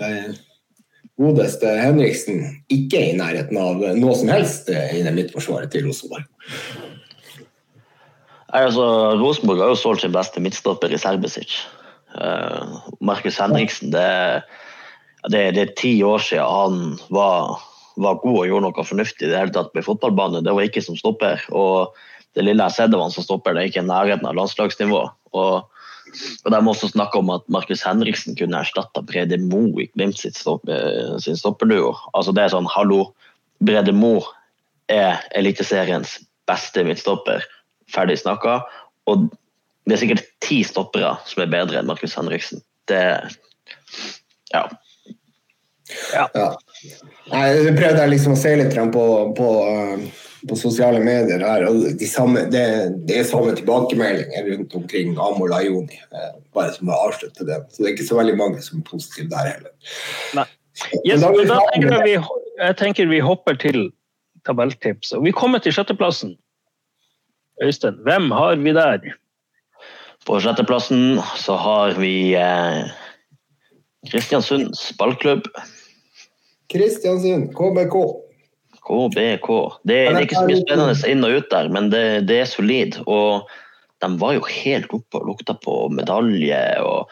uh, 0.04 0.38
godeste 1.20 1.72
Henriksen 1.80 2.44
ikke 2.72 3.00
er 3.00 3.08
i 3.10 3.18
nærheten 3.18 3.58
av 3.60 3.82
noe 3.98 4.14
som 4.16 4.30
helst 4.32 4.70
i 4.70 5.02
det 5.04 5.14
midtforsvaret 5.16 5.72
til 5.72 5.88
Rosenborg. 5.88 6.28
Nei, 8.50 8.62
altså, 8.66 8.84
Rosenborg 9.20 9.62
har 9.62 9.72
jo 9.72 9.78
solgt 9.78 10.04
sin 10.04 10.14
beste 10.14 10.42
midtstopper 10.42 10.92
i 10.92 10.98
Serbesic. 11.00 11.60
Uh, 12.14 12.78
Markus 13.00 13.38
Henriksen, 13.38 13.92
det, 13.94 14.06
det, 15.30 15.42
det, 15.54 15.66
er 15.66 15.76
ti 15.78 15.92
år 16.02 16.22
siden 16.24 16.46
han 16.46 16.80
var 17.14 17.60
var 18.02 18.20
god 18.22 18.38
og 18.42 18.48
gjorde 18.48 18.66
noe 18.66 18.86
fornuftig 18.86 19.26
i 19.26 19.32
det 19.32 19.38
hele 19.38 19.54
tatt 19.54 19.72
på 19.74 19.84
fotballbane. 19.84 20.42
Det 20.44 20.54
var 20.56 20.66
ikke 20.66 20.82
som 20.84 20.96
stopper. 20.98 21.42
Og 21.52 21.96
det 22.36 22.46
lille 22.46 22.62
jeg 22.62 22.68
har 22.70 22.76
sett 22.76 22.96
av 22.96 23.04
han 23.04 23.14
som 23.14 23.26
stopper, 23.26 23.54
det 23.54 23.62
er 23.62 23.70
ikke 23.72 23.84
i 23.84 23.88
nærheten 23.90 24.28
av 24.28 24.36
landslagsnivå. 24.38 25.02
Og, 25.38 25.84
og 26.44 26.52
De 26.54 26.60
også 26.60 26.90
snakke 26.92 27.20
om 27.20 27.32
at 27.34 27.46
Markus 27.52 27.84
Henriksen 27.86 28.38
kunne 28.38 28.62
erstatta 28.62 29.02
Brede 29.06 29.40
Mo 29.42 29.64
i 29.82 29.88
Glimt 29.94 30.20
stopp, 30.20 30.68
eh, 30.70 31.16
sin 31.22 31.38
stopperduo. 31.38 31.94
Altså 32.14 32.34
det 32.36 32.44
er 32.44 32.54
sånn, 32.54 32.70
hallo, 32.70 33.10
Brede 33.64 33.94
Mo 33.96 34.18
er 34.90 35.20
Eliteseriens 35.38 36.18
beste 36.50 36.84
midtstopper. 36.86 37.44
Ferdig 37.90 38.20
snakka. 38.22 38.60
Og 39.10 39.28
det 39.88 39.96
er 39.96 40.02
sikkert 40.02 40.26
ti 40.44 40.62
stoppere 40.66 41.16
som 41.26 41.42
er 41.42 41.52
bedre 41.52 41.80
enn 41.80 41.88
Markus 41.90 42.14
Henriksen. 42.18 42.62
Det 42.90 43.02
ja. 44.50 44.64
ja. 46.14 46.26
ja. 46.34 46.48
Jeg 46.80 47.76
prøvde 47.76 48.08
liksom 48.10 48.34
å 48.34 48.40
se 48.40 48.54
litt 48.56 48.76
på, 48.94 49.04
på, 49.36 49.48
eh, 49.68 50.04
på 50.48 50.58
sosiale 50.58 51.00
medier 51.04 51.42
her, 51.44 51.66
og 51.68 51.84
de 52.00 52.08
samme, 52.08 52.46
det, 52.52 52.64
det, 53.08 53.18
er 53.20 53.28
samme 53.28 53.52
tilbakemeldinger 53.58 54.48
rundt 54.52 54.76
omkring 54.78 55.12
Amor 55.20 55.52
Lajoni. 55.52 56.00
Eh, 56.10 56.32
bare 56.56 56.72
som 56.76 56.90
å 56.92 56.98
avslutte 57.08 57.46
det. 57.48 57.60
Så 57.70 57.82
det 57.82 57.90
er 57.90 57.96
ikke 57.96 58.08
så 58.08 58.20
veldig 58.20 58.36
mange 58.40 58.64
som 58.64 58.80
er 58.80 58.88
positive 58.88 59.28
der 59.32 59.54
heller. 59.54 59.96
Nei. 60.38 60.48
Yes, 61.04 61.20
da, 61.20 61.28
da 61.44 61.58
tenker 61.74 61.92
jeg, 61.92 62.04
vi, 62.06 62.44
jeg 62.62 62.76
tenker 62.80 63.10
vi 63.10 63.18
hopper 63.24 63.58
til 63.60 63.82
tabelltips. 64.48 65.12
Og 65.18 65.26
vi 65.26 65.34
kommer 65.36 65.60
til 65.60 65.74
sjetteplassen. 65.76 66.36
Øystein, 67.60 67.98
hvem 68.06 68.30
har 68.32 68.56
vi 68.62 68.72
der? 68.72 69.10
På 70.24 70.38
sjetteplassen 70.40 71.20
så 71.40 71.56
har 71.60 71.98
vi 72.00 72.32
eh, 72.38 72.88
Kristiansunds 74.08 74.92
ballklubb. 74.96 75.44
Kristiansund, 76.70 77.50
KBK. 77.56 77.96
KBK. 78.80 79.48
Det, 79.82 79.96
det, 79.96 79.96
er 80.10 80.22
ikke 80.24 80.38
så 80.38 80.46
mye 80.48 80.60
spennende 80.62 81.10
inn 81.10 81.26
og 81.26 81.40
ut 81.40 81.50
der, 81.52 81.68
men 81.74 81.90
det, 81.92 82.04
det 82.30 82.38
er 82.42 82.48
solid. 82.48 83.00
Og 83.10 83.50
de 84.00 84.10
var 84.20 84.36
jo 84.36 84.46
helt 84.48 84.94
oppe 84.96 85.20
og 85.20 85.28
lukta 85.28 85.56
på 85.58 85.82
medalje. 85.92 86.62
og 86.84 87.10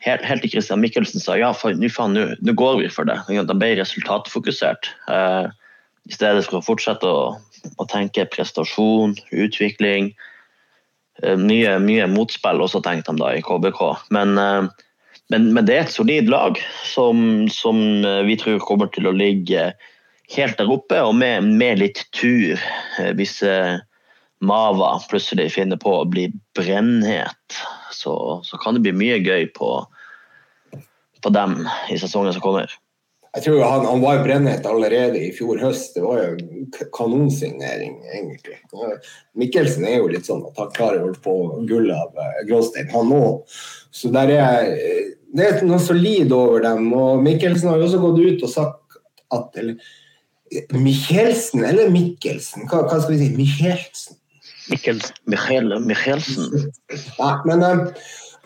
Helt, 0.00 0.24
helt 0.24 0.44
til 0.44 0.54
Christian 0.54 0.80
Michelsen 0.80 1.20
sa 1.20 1.36
ja, 1.36 1.50
nå 1.52 2.54
går 2.56 2.78
vi 2.80 2.88
for 2.88 3.08
det. 3.08 3.18
De 3.28 3.56
ble 3.58 3.74
resultatfokusert. 3.76 4.88
Eh, 5.12 5.50
I 6.08 6.16
stedet 6.16 6.46
for 6.46 6.60
å 6.60 6.64
fortsette 6.64 7.04
å, 7.06 7.34
å 7.76 7.88
tenke 7.90 8.24
prestasjon, 8.32 9.18
utvikling. 9.28 10.14
Eh, 11.20 11.36
mye, 11.36 11.76
mye 11.84 12.08
motspill 12.08 12.64
også, 12.64 12.80
tenkte 12.86 13.12
de 13.12 13.20
da 13.20 13.34
i 13.36 13.44
KBK. 13.44 13.82
Men 14.16 14.40
eh, 14.40 14.86
men, 15.30 15.52
men, 15.54 15.66
det 15.66 15.76
er 15.76 15.84
et 15.84 15.94
solid 15.94 16.30
lag 16.30 16.58
som, 16.84 17.46
som, 17.54 17.78
eh, 18.04 18.22
vi 18.26 18.34
tror 18.38 18.58
kommer 18.66 18.90
til 18.90 19.06
å 19.06 19.14
ligge 19.14 19.70
helt 20.34 20.58
der 20.58 20.72
oppe, 20.74 20.98
og 21.06 21.14
med, 21.18 21.46
med 21.60 21.78
litt 21.78 22.02
tur. 22.16 22.58
Eh, 22.98 23.12
hvis 23.18 23.38
eh, 23.46 23.78
Mava 24.42 24.96
plutselig 25.10 25.52
finner 25.54 25.78
på 25.78 26.00
å 26.00 26.08
bli 26.08 26.30
brennhet, 26.58 27.58
så, 27.94 28.14
så 28.42 28.58
kan 28.58 28.74
det 28.74 28.82
bli 28.86 28.94
mye 28.96 29.20
gøy 29.22 29.50
på, 29.54 29.72
på 31.22 31.34
dem 31.36 31.60
i 31.92 31.98
sesongen 32.00 32.34
som 32.34 32.42
kommer. 32.42 32.72
jeg 33.36 33.44
tror 33.44 33.62
han, 33.62 33.86
han 33.86 34.02
var 34.02 34.24
brennhet 34.24 34.66
allerede 34.66 35.20
i 35.28 35.30
fjor 35.36 35.60
høst. 35.62 35.92
Det 35.94 36.02
var 36.02 36.24
jo 36.24 36.88
kanonsignering, 36.96 38.00
egentlig. 38.16 38.58
Mikkelsen 39.38 39.86
er 39.86 40.00
jo 40.00 40.10
litt 40.10 40.26
sånn 40.26 40.42
at 40.48 40.58
han 40.58 40.74
klarer 40.74 41.06
å 41.06 41.14
få 41.22 41.36
gull 41.70 41.92
av 41.94 42.18
Gråstein, 42.48 42.90
han 42.90 43.14
òg. 43.14 43.44
Så 43.94 44.10
der 44.14 44.34
er, 44.34 44.74
det 45.36 45.46
er 45.46 45.66
noe 45.66 45.80
solid 45.82 46.32
over 46.34 46.62
dem. 46.64 46.92
Og 46.96 47.20
Mikkelsen 47.24 47.70
har 47.70 47.80
jo 47.80 47.88
også 47.88 48.00
gått 48.02 48.22
ut 48.22 48.46
og 48.46 48.52
sagt 48.52 49.00
at 49.34 49.60
eller, 49.60 49.92
Michelsen 50.74 51.64
eller 51.66 51.92
Mikkelsen? 51.92 52.66
Hva, 52.70 52.82
hva, 52.88 52.98
skal 52.98 53.14
vi 53.14 53.20
si? 53.22 53.30
Michelsen? 53.36 54.18
Mikkelsen. 54.70 55.20
Michel, 55.30 55.72
Michelsen. 55.82 56.70
Nei, 57.18 57.34
men 57.48 57.64
uh, 57.64 57.86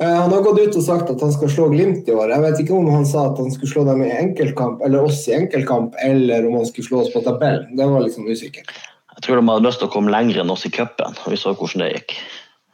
han 0.01 0.33
har 0.33 0.45
gått 0.45 0.61
ut 0.61 0.79
og 0.81 0.85
sagt 0.87 1.13
at 1.13 1.21
han 1.25 1.33
skal 1.35 1.53
slå 1.53 1.69
Glimt 1.73 2.09
i 2.09 2.17
år. 2.17 2.33
Jeg 2.33 2.45
vet 2.45 2.63
ikke 2.65 2.77
om 2.79 2.89
han 2.93 3.07
sa 3.09 3.27
at 3.31 3.41
han 3.41 3.53
skulle 3.53 3.73
slå 3.73 3.85
dem 3.89 4.05
i 4.07 4.13
enkeltkamp, 4.13 4.85
eller 4.87 5.09
oss 5.09 5.25
i 5.29 5.37
enkeltkamp, 5.37 5.97
eller 6.05 6.49
om 6.49 6.59
han 6.61 6.69
skulle 6.71 6.89
slå 6.89 7.05
oss 7.05 7.13
på 7.13 7.25
tabellen. 7.27 7.75
Det 7.77 7.89
var 7.93 8.07
liksom 8.07 8.29
usikkert. 8.29 8.73
Jeg 9.15 9.27
tror 9.27 9.41
de 9.41 9.49
hadde 9.49 9.69
lyst 9.69 9.81
til 9.83 9.89
å 9.89 9.95
komme 9.95 10.13
lenger 10.13 10.43
enn 10.43 10.53
oss 10.53 10.67
i 10.67 10.73
cupen. 10.75 11.17
Vi 11.29 11.39
så 11.41 11.53
hvordan 11.55 11.85
det 11.85 11.93
gikk. 11.93 12.17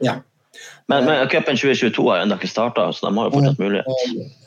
Ja. 0.04 0.20
Men, 0.90 1.06
men 1.06 1.28
cupen 1.30 1.58
2022 1.58 2.06
har 2.10 2.24
ennå 2.24 2.38
ikke 2.40 2.50
starta, 2.50 2.90
så 2.92 3.06
de 3.06 3.16
har 3.16 3.28
jo 3.28 3.38
fortsatt 3.38 3.60
mulighet. 3.62 4.38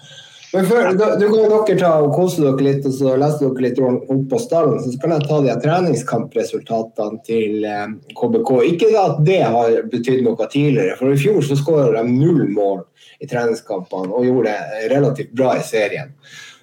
Men 0.54 0.68
før, 0.70 0.92
du, 0.94 1.04
du 1.18 1.24
kan 1.32 1.48
dere 1.50 1.76
ta 1.80 1.92
og 2.04 2.12
kose 2.14 2.44
dere 2.44 2.62
litt, 2.62 2.84
og 2.86 2.94
så 2.94 3.16
lese 3.18 3.40
dere 3.42 3.64
litt 3.64 3.80
opp 3.82 4.26
på 4.30 4.40
stallen. 4.42 4.78
Så 4.84 5.00
kan 5.02 5.16
jeg 5.16 5.26
ta 5.26 5.40
de 5.42 5.56
treningskampresultatene 5.64 7.22
til 7.26 7.66
eh, 7.66 7.88
KBK. 8.20 8.52
Ikke 8.70 8.92
at 9.02 9.24
det 9.26 9.40
har 9.42 9.80
betydd 9.90 10.22
noe 10.28 10.50
tidligere, 10.52 11.00
for 11.00 11.10
i 11.10 11.18
fjor 11.18 11.42
så 11.48 11.58
skåra 11.58 11.96
de 11.96 12.06
null 12.12 12.46
mål 12.54 12.84
i 13.24 13.30
treningskampene 13.32 14.14
og 14.14 14.28
gjorde 14.28 14.54
det 14.54 14.92
relativt 14.94 15.34
bra 15.34 15.56
i 15.58 15.66
serien. 15.66 16.14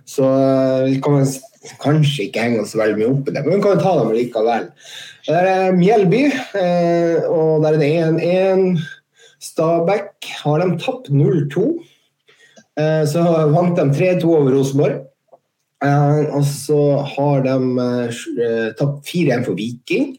Så 0.06 0.28
eh, 0.28 0.86
vi 0.92 1.00
kan 1.02 1.26
kanskje 1.82 2.28
ikke 2.28 2.46
henge 2.46 2.62
oss 2.62 2.76
veldig 2.78 3.00
mye 3.00 3.10
opp 3.10 3.26
i 3.26 3.34
det, 3.34 3.42
men 3.42 3.58
vi 3.58 3.64
kan 3.64 3.82
ta 3.82 3.96
dem 3.98 4.14
likevel. 4.14 4.70
Der 5.26 5.50
er 5.50 5.74
Mjelby, 5.74 6.24
eh, 6.62 7.26
og 7.26 7.66
der 7.66 7.74
er 7.74 7.82
det 7.82 7.92
1-1. 8.06 8.86
Stabæk 9.40 10.28
har 10.42 10.60
de 10.60 10.76
tapt 10.80 11.08
0-2. 11.08 11.68
Eh, 12.80 13.04
så 13.08 13.22
vant 13.50 13.76
de 13.76 13.86
3-2 13.96 14.28
over 14.28 14.52
Rosenborg. 14.54 15.06
Eh, 15.84 16.24
og 16.36 16.44
så 16.44 16.80
har 17.14 17.46
de 17.46 17.54
eh, 17.84 18.72
tapt 18.78 19.06
4-1 19.08 19.46
for 19.48 19.56
Viking. 19.58 20.12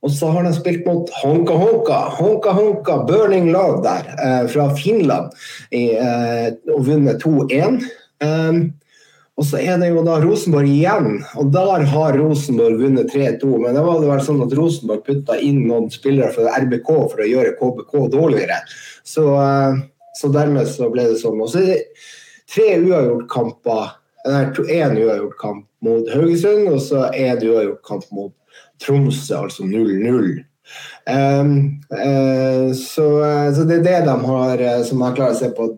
Og 0.00 0.12
så 0.16 0.30
har 0.32 0.46
de 0.46 0.52
spilt 0.56 0.86
mot 0.88 1.10
Honka 1.20 1.56
Honka, 1.60 1.96
Honka 2.16 2.52
Honka 2.56 2.94
Burning 3.08 3.50
Love 3.52 3.82
der, 3.84 4.46
fra 4.48 4.70
Finland, 4.72 5.34
og 6.72 6.86
vunnet 6.86 7.20
2-1. 7.20 7.82
Og 9.40 9.46
så 9.48 9.60
er 9.62 9.78
det 9.80 9.88
jo 9.88 10.02
da 10.04 10.18
Rosenborg 10.20 10.68
igjen, 10.68 11.22
og 11.40 11.52
der 11.54 11.86
har 11.88 12.18
Rosenborg 12.20 12.76
vunnet 12.82 13.08
3-2. 13.08 13.54
Men 13.62 13.78
det 13.78 13.84
var 13.86 14.02
det 14.02 14.10
vel 14.10 14.26
sånn 14.26 14.42
at 14.44 14.52
Rosenborg 14.58 15.06
putta 15.06 15.38
inn 15.40 15.62
noen 15.70 15.88
spillere 15.92 16.28
fra 16.34 16.58
RBK 16.60 16.90
for 16.90 17.24
å 17.24 17.30
gjøre 17.30 17.54
KBK 17.56 17.94
dårligere. 18.12 18.60
Så 19.08 19.24
så 20.12 20.28
dermed 20.28 20.68
så 20.68 20.90
ble 20.92 21.06
det 21.10 21.20
sånn. 21.20 21.40
Og 21.40 21.50
så 21.52 21.62
er 21.62 21.70
det 21.70 21.80
tre 22.50 22.68
uavgjortkamper. 22.82 23.96
Én 24.28 24.98
uavgjortkamp 25.00 25.64
mot 25.86 26.08
Haugesund, 26.12 26.66
og 26.68 26.80
så 26.84 27.06
én 27.16 27.40
uavgjort 27.40 27.82
kamp 27.86 28.10
mot 28.12 28.34
Tromsø, 28.80 29.46
altså 29.46 29.64
0-0. 29.64 30.42
Um, 31.10 31.54
uh, 31.90 32.68
så, 32.76 33.06
så, 33.56 33.64
det 33.64 33.80
er 33.80 33.86
det 33.86 33.96
de 34.06 34.16
har, 34.26 34.60
eh, 34.60 34.82
som 34.86 35.00
jeg 35.02 35.16
klarer 35.16 35.34
å 35.34 35.38
se 35.40 35.48
på 35.56 35.70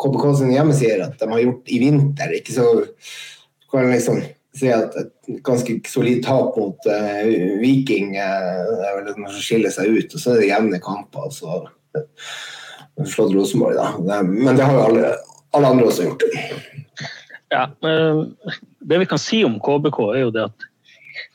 KBK 0.00 0.26
sine 0.38 0.56
hjemmesider, 0.56 1.06
at 1.06 1.20
de 1.20 1.30
har 1.30 1.42
gjort 1.44 1.72
i 1.72 1.80
vinter. 1.82 2.36
Ikke 2.38 2.54
så 2.56 2.68
kan 3.70 3.90
liksom 3.90 4.20
si 4.56 4.70
at 4.74 4.96
et 4.98 5.42
ganske 5.46 5.76
solid 5.86 6.24
tap 6.26 6.56
mot 6.58 6.88
uh, 6.90 7.20
Viking 7.60 8.16
uh, 8.18 8.86
er 8.88 8.96
vel 8.96 9.12
noe 9.12 9.30
som 9.30 9.44
skiller 9.44 9.72
seg 9.74 9.92
ut, 9.94 10.16
og 10.16 10.22
så 10.22 10.34
er 10.34 10.42
det 10.42 10.50
jevne 10.50 10.80
kamper. 10.82 11.28
Så 11.34 11.60
slått 13.06 13.36
Rosenborg, 13.36 13.78
da. 13.78 14.22
Men 14.26 14.56
det 14.58 14.66
har 14.66 14.74
jo 14.76 14.86
alle, 14.88 15.12
alle 15.56 15.74
andre 15.74 15.86
også 15.90 16.08
gjort. 16.08 16.26
Ja, 17.50 17.66
Det 18.80 18.98
vi 18.98 19.06
kan 19.06 19.18
si 19.18 19.44
om 19.44 19.58
KBK, 19.62 20.02
er 20.14 20.20
jo 20.24 20.34
det 20.34 20.44
at 20.50 20.66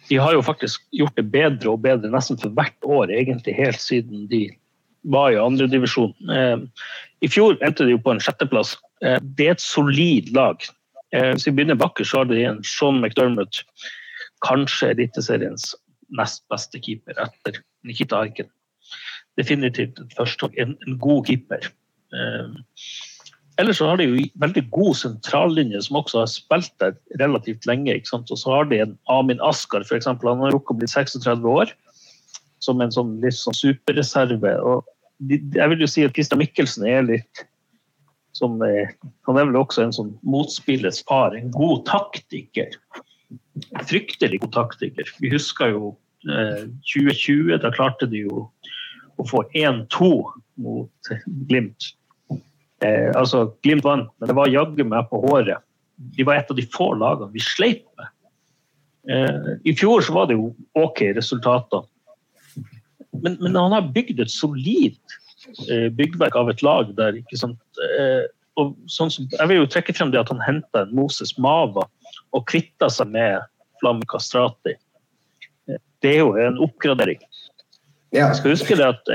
de 0.09 0.19
har 0.21 0.35
jo 0.35 0.43
faktisk 0.45 0.83
gjort 0.93 1.15
det 1.17 1.25
bedre 1.33 1.73
og 1.73 1.81
bedre 1.83 2.11
nesten 2.13 2.37
for 2.41 2.53
hvert 2.53 2.85
år, 2.85 3.09
egentlig 3.13 3.55
helt 3.57 3.81
siden 3.81 4.27
de 4.29 4.47
var 5.09 5.33
i 5.33 5.41
andredivisjon. 5.41 6.13
I 7.25 7.29
fjor 7.31 7.57
endte 7.65 7.87
de 7.87 7.95
jo 7.95 8.01
på 8.05 8.13
en 8.13 8.21
sjetteplass. 8.21 8.75
Eh, 9.01 9.17
det 9.37 9.47
er 9.47 9.55
et 9.57 9.63
solid 9.63 10.29
lag. 10.35 10.61
Eh, 11.15 11.31
hvis 11.33 11.47
vi 11.49 11.55
begynner 11.57 11.79
bakker, 11.79 12.05
så 12.05 12.21
har 12.21 12.29
de 12.29 12.43
en 12.45 12.61
Sean 12.67 13.01
McDermott, 13.01 13.63
kanskje 14.45 14.91
Eliteseriens 14.93 15.71
nest 16.15 16.43
beste 16.53 16.77
keeper 16.85 17.17
etter 17.23 17.63
Nikita 17.87 18.19
Arken 18.21 18.51
definitivt 19.39 19.99
et 19.99 20.15
første, 20.17 20.49
en, 20.61 20.75
god 21.01 21.27
keeper. 21.27 21.67
Eh, 22.15 22.55
ellers 23.61 23.79
så 23.79 23.89
har 23.89 23.99
de 23.99 24.07
jo 24.09 24.27
veldig 24.41 24.65
god 24.75 24.99
sentrallinje, 24.99 25.81
som 25.85 25.99
også 26.01 26.23
har 26.23 26.31
spilt 26.31 26.73
der 26.83 26.95
relativt 27.21 27.67
lenge. 27.69 27.97
Og 28.13 28.37
så 28.37 28.51
har 28.51 28.69
de 28.71 28.81
en 28.83 28.97
Amin 29.11 29.41
Askar, 29.43 29.83
f.eks. 29.83 30.07
Han 30.07 30.43
har 30.43 30.55
rukket 30.55 30.75
å 30.75 30.79
bli 30.81 30.91
36 30.91 31.47
år, 31.51 31.73
som 32.63 32.81
en 32.81 32.93
sånn, 32.93 33.17
litt 33.23 33.37
sånn 33.37 33.57
superreserve. 33.57 34.55
Og 34.63 34.85
jeg 35.23 35.71
vil 35.71 35.83
jo 35.83 35.89
si 35.89 36.03
at 36.05 36.15
Christian 36.15 36.41
Mikkelsen 36.41 36.87
er 36.89 37.05
litt 37.07 37.45
som 38.35 38.57
Han 38.59 39.37
er 39.39 39.45
vel 39.47 39.55
også 39.55 39.85
en 39.85 39.93
sånn 39.95 40.09
motspillets 40.27 41.05
far. 41.07 41.31
En 41.37 41.53
god 41.55 41.85
taktiker. 41.87 42.73
Fryktelig 43.87 44.41
god 44.43 44.51
taktiker. 44.57 45.07
Vi 45.23 45.31
husker 45.31 45.71
jo 45.71 45.93
eh, 46.27 46.65
2020, 46.91 47.55
da 47.63 47.71
klarte 47.71 48.09
de 48.11 48.25
jo 48.25 48.43
å 49.15 49.27
få 49.29 49.45
1-2 49.55 50.09
mot 50.65 51.13
Glimt. 51.47 51.93
Eh, 52.83 53.11
altså, 53.15 53.47
Glimt 53.63 53.85
vant, 53.85 54.11
men 54.19 54.31
det 54.31 54.37
var 54.37 54.51
jaggu 54.51 54.83
meg 54.87 55.07
på 55.11 55.21
håret. 55.29 55.63
De 55.95 56.27
var 56.27 56.39
et 56.39 56.51
av 56.51 56.59
de 56.59 56.67
få 56.75 56.91
lagene 56.99 57.31
vi 57.31 57.43
sleit 57.43 57.85
med. 57.95 58.11
Eh, 59.15 59.51
I 59.63 59.75
fjor 59.77 60.03
så 60.03 60.15
var 60.15 60.29
det 60.29 60.37
jo 60.39 60.51
OK 60.81 61.03
resultater. 61.15 61.85
Men, 63.23 63.37
men 63.41 63.57
han 63.57 63.75
har 63.75 63.91
bygd 63.95 64.21
et 64.23 64.31
solid 64.31 64.97
eh, 65.69 65.89
byggverk 65.93 66.35
av 66.39 66.49
et 66.51 66.63
lag 66.65 66.91
der. 66.97 67.19
ikke 67.21 67.39
sant? 67.39 67.59
Eh, 67.99 68.25
og 68.59 68.75
sånn 68.91 69.11
som, 69.11 69.27
jeg 69.31 69.51
vil 69.51 69.63
jo 69.63 69.71
trekke 69.71 69.95
frem 69.95 70.13
det 70.13 70.21
at 70.21 70.31
han 70.31 70.43
henta 70.43 70.85
en 70.85 70.95
Moses 70.95 71.35
Mava 71.41 71.87
og 72.35 72.45
kvitta 72.51 72.89
seg 72.91 73.11
med 73.13 73.43
Flamme 73.81 74.07
Kastrati. 74.11 74.77
Eh, 75.69 75.81
det 76.05 76.17
er 76.17 76.23
jo 76.23 76.35
en 76.39 76.61
oppgradering. 76.63 77.21
Ja. 78.15 78.29
Jeg 78.29 78.37
skal 78.39 78.53
huske 78.53 78.75
det 78.79 78.85
at, 78.87 79.09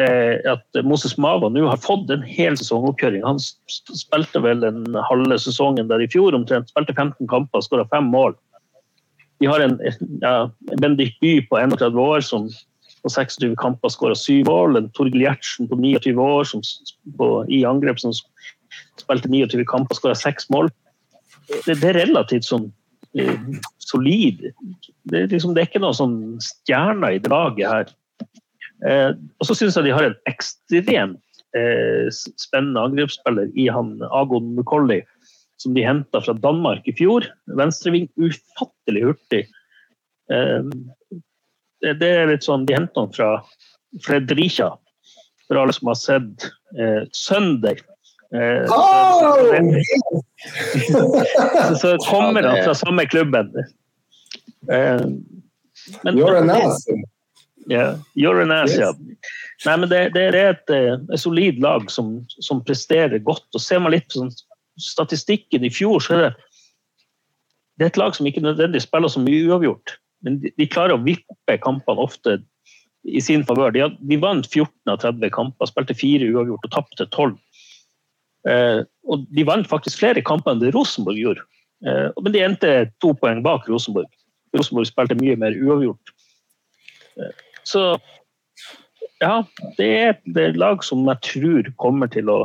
at 0.50 0.80
Moses 0.84 1.14
Mava 1.16 1.48
nå 1.48 1.62
har 1.70 1.78
fått 1.80 2.10
en 2.12 2.24
hel 2.26 2.58
sesongoppkjøring. 2.60 3.22
Han 3.24 3.38
spilte 3.40 4.42
vel 4.44 4.60
den 4.60 4.82
halve 5.08 5.38
sesongen 5.40 5.88
der 5.88 6.04
i 6.04 6.08
fjor 6.10 6.36
omtrent. 6.36 6.68
Spilte 6.68 6.92
15 6.92 7.30
kamper, 7.30 7.64
skåra 7.64 7.86
fem 7.88 8.10
mål. 8.12 8.36
De 9.40 9.48
har 9.48 9.62
en 9.64 9.78
ja, 10.20 10.50
Bendik 10.82 11.16
By 11.24 11.38
på 11.48 11.56
31 11.56 11.96
år 11.96 12.20
som 12.24 12.50
på 13.02 13.12
26 13.12 13.56
kamper 13.60 13.92
skåra 13.92 14.16
syv 14.18 14.48
mål. 14.48 14.78
En 14.78 14.90
Torgill 14.96 15.24
Gjertsen 15.24 15.70
på 15.70 15.78
29 15.80 16.18
år 16.24 16.48
som, 16.48 16.64
på, 17.18 17.30
i 17.48 17.62
angrep 17.68 18.00
som 18.02 18.14
spilte 19.00 19.30
29 19.30 19.64
kamper, 19.70 19.98
skåra 19.98 20.18
seks 20.18 20.50
mål. 20.52 20.70
Det, 21.50 21.76
det, 21.80 21.88
er 21.90 22.02
relativt 22.04 22.46
sånn 22.46 22.68
eh, 23.18 23.34
solid. 23.82 24.44
Det, 25.10 25.26
liksom, 25.32 25.54
det, 25.54 25.64
er 25.64 25.70
ikke 25.70 25.82
noen 25.82 25.98
sånn 25.98 26.20
stjerner 26.44 27.16
i 27.16 27.22
draget 27.24 27.70
her. 27.70 27.94
Eh, 28.86 29.10
og 29.12 29.48
så 29.48 29.56
syns 29.56 29.76
jeg 29.76 29.88
de 29.88 29.96
har 29.96 30.06
en 30.06 30.18
ekstremt 30.30 31.42
eh, 31.58 32.06
spennende 32.40 32.84
angrepsspiller 32.86 33.50
i 33.58 33.68
han 33.72 33.96
Agon 34.10 34.54
Mukolli, 34.56 35.02
som 35.60 35.74
de 35.76 35.84
henta 35.84 36.22
fra 36.22 36.36
Danmark 36.38 36.86
i 36.88 36.94
fjor. 36.96 37.26
Venstreving, 37.58 38.08
ufattelig 38.20 39.08
hurtig. 39.10 39.44
Eh, 40.32 40.70
det, 41.80 42.08
er 42.08 42.28
litt 42.30 42.46
sånn 42.46 42.66
De 42.68 42.76
henter 42.76 43.06
den 43.06 43.14
fra 43.16 43.30
Fredricia, 44.04 44.70
for 45.48 45.60
alle 45.60 45.74
som 45.74 45.90
har 45.90 45.98
sett 45.98 46.50
eh, 46.78 47.02
Sønder. 47.16 47.80
Eh, 48.34 48.70
oh! 48.70 49.46
så, 50.86 51.76
så, 51.80 51.96
kommer 52.06 52.46
han 52.46 52.62
fra 52.64 52.74
samme 52.78 53.06
klubben. 53.10 53.50
Eh, 54.70 55.00
men, 56.04 56.18
You're 56.18 56.38
an 56.38 56.50
ass. 56.50 56.86
Yeah, 57.66 57.98
you're 58.14 58.42
an 58.42 58.52
ass, 58.52 58.76
yes. 58.78 58.96
Nei, 59.66 59.76
men 59.76 59.90
det, 59.90 59.98
det 60.14 60.22
er 60.30 60.38
et, 60.38 60.70
eh, 60.72 60.94
et, 60.96 61.20
solid 61.20 61.58
lag 61.62 61.90
som, 61.92 62.20
som, 62.40 62.62
presterer 62.64 63.18
godt. 63.18 63.46
og 63.54 63.62
Ser 63.62 63.82
man 63.82 63.92
litt 63.94 64.08
på 64.08 64.22
sånn, 64.22 64.32
statistikken 64.80 65.66
i 65.66 65.72
fjor, 65.72 66.00
så 66.00 66.16
er 66.16 66.22
det, 66.22 66.30
det 67.76 67.86
er 67.86 67.92
et 67.92 68.00
lag 68.00 68.16
som 68.16 68.28
ikke 68.28 68.44
nødvendigvis 68.44 68.88
spiller 68.88 69.12
så 69.12 69.22
mye 69.22 69.42
uavgjort. 69.50 69.98
Men 70.26 70.40
de, 70.42 70.52
de 70.58 70.68
klarer 70.68 70.96
å 70.96 71.04
vippe 71.04 71.56
kampene 71.64 72.04
ofte 72.04 72.38
i 73.08 73.22
sin 73.24 73.44
favør. 73.48 73.72
De, 73.74 73.86
de, 74.10 74.18
vant 74.20 74.46
14 74.46 74.92
av 74.92 75.00
30 75.02 75.32
kamper, 75.34 75.70
spilte 75.70 75.96
fire 75.96 76.28
uavgjort 76.28 76.66
og 76.68 76.74
tapte 76.74 77.06
12. 77.08 77.36
Eh, 78.50 78.80
og 79.08 79.26
de 79.36 79.46
vant 79.48 79.68
faktisk 79.68 80.02
flere 80.02 80.24
kamper 80.24 80.54
enn 80.54 80.62
det 80.62 80.74
Rosenborg 80.76 81.20
gjorde. 81.20 81.46
Men 81.80 82.34
de 82.34 82.40
endte 82.44 82.70
to 83.00 83.14
poeng 83.16 83.38
bak 83.40 83.64
Rosenborg. 83.72 84.10
Rosenborg 84.52 84.90
spilte 84.90 85.16
mye 85.16 85.32
mer 85.40 85.54
uavgjort. 85.56 86.12
Så 87.64 87.84
ja, 89.20 89.42
det 89.76 89.88
er 89.88 90.12
et 90.12 90.58
lag 90.60 90.84
som 90.84 91.04
jeg 91.08 91.24
tror 91.26 91.70
kommer 91.80 92.10
til 92.12 92.28
å 92.32 92.38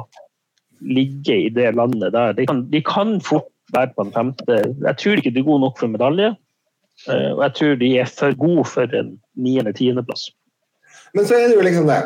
ligge 0.83 1.37
i 1.45 1.51
det 1.53 1.71
landet 1.77 2.13
der. 2.15 2.33
De 2.35 2.47
kan, 2.49 2.65
de 2.71 2.81
kan 2.85 3.15
fort 3.23 3.47
være 3.73 3.93
på 3.95 4.05
en 4.05 4.15
femte. 4.15 4.57
Jeg 4.83 4.99
tror 5.01 5.21
ikke 5.21 5.31
de 5.33 5.41
er 5.41 5.47
gode 5.47 5.63
nok 5.63 5.79
for 5.79 5.91
medalje. 5.91 6.33
Eh, 7.07 7.31
og 7.33 7.41
jeg 7.43 7.55
tror 7.59 7.79
de 7.81 7.91
er 8.01 8.11
for 8.11 8.37
gode 8.39 8.67
for 8.71 8.99
en 8.99 9.15
niende-tiendeplass. 9.35 10.29
Men 11.15 11.27
så 11.27 11.37
er 11.37 11.49
det 11.49 11.57
jo 11.59 11.65
liksom 11.65 11.89
det. 11.89 12.03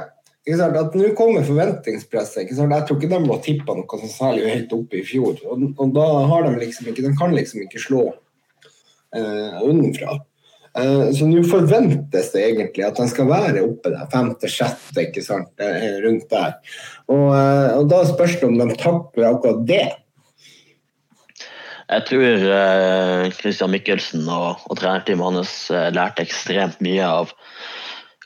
At 0.49 0.95
Nå 0.97 1.12
kommer 1.17 1.45
forventningspresset. 1.45 2.49
Jeg 2.49 2.58
tror 2.58 2.97
ikke 2.97 3.12
de 3.12 3.19
var 3.28 3.43
tippa 3.45 3.75
noe 3.78 3.99
som 4.02 4.10
særlig 4.10 4.47
høyt 4.56 4.73
oppe 4.73 5.02
i 5.02 5.06
fjor. 5.06 5.38
Og, 5.45 5.67
og, 5.75 5.91
da 5.93 6.08
har 6.32 6.47
de 6.47 6.56
liksom 6.63 6.89
ikke 6.89 7.06
De 7.06 7.13
kan 7.19 7.36
liksom 7.36 7.62
ikke 7.65 7.82
slå 7.84 8.08
eh, 9.13 9.60
unnenfra. 9.62 10.17
Eh, 10.78 11.12
så 11.13 11.28
nå 11.30 11.43
forventes 11.49 12.32
det 12.34 12.45
egentlig 12.47 12.86
at 12.88 12.97
de 12.97 13.08
skal 13.12 13.30
være 13.30 13.63
oppe 13.65 13.93
der, 13.93 14.10
femte, 14.13 14.49
sjette, 14.52 15.06
ikke 15.06 15.23
eh, 15.65 15.97
rundt 16.06 16.30
der. 16.34 16.58
Og, 17.10 17.28
eh, 17.36 17.78
og 17.80 17.89
da 17.91 18.04
spørs 18.10 18.39
det 18.39 18.49
om 18.49 18.58
de 18.60 18.69
takler 18.80 19.32
akkurat 19.32 19.65
det. 19.69 19.88
Jeg 21.89 22.06
tror 22.06 22.43
uh, 22.45 23.28
Christian 23.34 23.71
Mikkelsen 23.73 24.28
og, 24.30 24.62
og 24.69 24.78
trenerteamet 24.78 25.39
hans 25.39 25.54
uh, 25.73 25.88
lærte 25.95 26.25
ekstremt 26.25 26.78
mye 26.86 27.06
av 27.06 27.34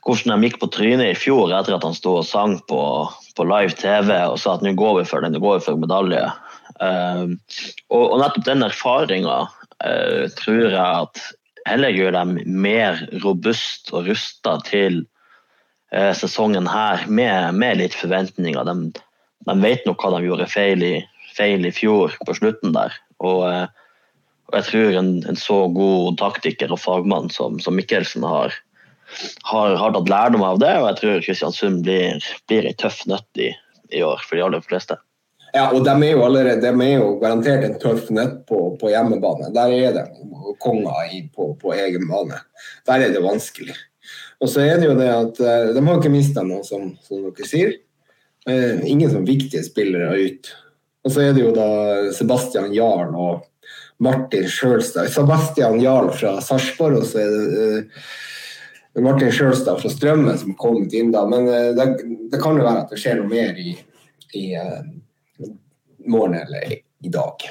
hvordan 0.03 0.35
de 0.35 0.49
gikk 0.49 0.57
på 0.59 0.67
trynet 0.75 1.13
i 1.13 1.15
fjor 1.15 1.53
etter 1.55 1.77
at 1.77 1.85
han 1.87 1.95
sto 1.95 2.17
og 2.19 2.27
sang 2.27 2.57
på, 2.67 2.81
på 3.37 3.45
live 3.47 3.71
TV 3.79 4.11
og 4.17 4.35
sa 4.41 4.57
at 4.57 4.65
nå 4.65 4.73
går 4.75 4.97
vi 4.97 5.05
for 5.07 5.23
den, 5.23 5.31
nå 5.31 5.39
går 5.39 5.61
vi 5.61 5.67
for 5.69 5.79
medalje. 5.79 6.25
Uh, 6.75 7.31
og, 7.87 8.03
og, 8.03 8.17
nettopp 8.23 8.49
den 8.49 8.67
erfaringa 8.67 9.43
tror 10.39 10.61
jeg 10.71 10.79
at 10.79 11.19
heller 11.67 11.91
gjør 11.91 12.13
dem 12.15 12.37
mer 12.45 13.01
robust 13.23 13.91
og 13.91 14.07
rusta 14.07 14.57
til 14.67 15.01
uh, 15.95 16.11
sesongen 16.17 16.67
her, 16.69 17.07
med, 17.07 17.55
med, 17.55 17.79
litt 17.81 17.97
forventninger. 17.97 18.67
De, 18.67 19.03
de, 19.47 19.57
vet 19.63 19.87
nok 19.87 20.03
hva 20.03 20.13
de 20.15 20.27
gjorde 20.27 20.51
feil 20.51 20.83
i, 20.83 20.93
feil 21.37 21.67
i 21.67 21.73
fjor, 21.75 22.15
på 22.27 22.37
slutten 22.37 22.75
der. 22.75 22.95
Og, 23.23 23.45
eh, 23.49 23.65
og 24.51 24.59
jeg 24.59 24.67
tror 24.69 24.99
en, 24.99 25.13
en, 25.31 25.39
så 25.39 25.59
god 25.73 26.19
taktiker 26.21 26.73
og 26.75 26.81
fagmann 26.83 27.31
som, 27.33 27.57
som 27.63 27.77
Mikkelsen 27.79 28.25
har, 28.27 28.53
har, 29.49 29.77
har, 29.79 29.95
tatt 29.95 30.11
lærdom 30.11 30.45
av 30.45 30.59
det, 30.61 30.75
og 30.81 30.89
jeg 30.91 30.99
tror 30.99 31.25
Kristiansund 31.25 31.81
blir, 31.87 32.21
blir 32.51 32.67
ei 32.69 32.75
tøff 32.77 33.05
nøtt 33.09 33.41
i, 33.41 33.49
i 33.95 34.03
år 34.05 34.21
for 34.27 34.37
de 34.37 34.45
aller 34.45 34.63
fleste. 34.65 34.99
Ja, 35.53 35.67
og 35.69 35.83
de 35.85 35.93
er 35.93 36.15
jo 36.15 36.23
allerede 36.25 36.65
de 36.65 36.85
er 36.85 36.95
jo 36.95 37.09
garantert 37.21 37.65
en 37.67 37.75
tøff 37.81 38.07
nøtt 38.09 38.39
på, 38.49 38.59
på, 38.81 38.89
hjemmebane. 38.89 39.51
Der 39.53 39.73
er 39.75 39.91
det 39.93 40.05
konger 40.63 41.11
på, 41.35 41.51
på, 41.61 41.73
egen 41.77 42.07
bane. 42.09 42.39
Der 42.89 43.05
er 43.05 43.13
det 43.13 43.21
vanskelig. 43.21 43.75
Og 44.41 44.49
så 44.49 44.63
er 44.65 44.81
det 44.81 44.89
jo 44.89 44.95
det 44.97 45.11
at 45.13 45.41
eh, 45.45 45.69
de 45.75 45.83
har 45.85 45.99
ikke 45.99 46.11
mista 46.11 46.41
noe, 46.43 46.65
som, 46.65 46.89
som, 47.05 47.21
dere 47.29 47.47
sier. 47.47 47.75
Eh, 48.49 48.81
ingen 48.89 49.13
som 49.13 49.27
viktige 49.29 49.61
spillere 49.63 50.17
ut. 50.25 50.49
Og 51.03 51.11
så 51.11 51.25
er 51.25 51.33
det 51.35 51.43
jo 51.43 51.51
da 51.55 51.67
Sebastian 52.15 52.71
Jarl 52.75 53.11
og 53.19 53.43
Martin 54.03 54.47
Sjølstad. 54.49 55.09
Sebastian 55.11 55.81
Jarl 55.81 56.11
fra 56.15 56.37
Sarpsborg, 56.41 57.01
og 57.01 57.07
så 57.07 57.23
er 57.23 57.33
det 57.33 57.63
uh, 57.83 59.01
Martin 59.03 59.31
Sjølstad 59.33 59.81
fra 59.81 59.91
Strømmen 59.91 60.37
som 60.39 60.53
har 60.53 60.61
kommet 60.61 60.95
inn 60.97 61.11
da. 61.13 61.25
Men 61.29 61.49
uh, 61.49 61.71
det, 61.75 61.87
det, 62.31 62.39
kan 62.41 62.59
jo 62.59 62.65
være 62.65 62.85
at 62.85 62.93
det 62.93 63.01
skjer 63.03 63.19
noe 63.19 63.31
mer 63.31 63.59
i, 63.59 63.75
i 64.39 64.45
uh, 64.55 65.51
morgen 66.07 66.39
eller 66.39 66.77
i 66.77 67.11
dag. 67.11 67.47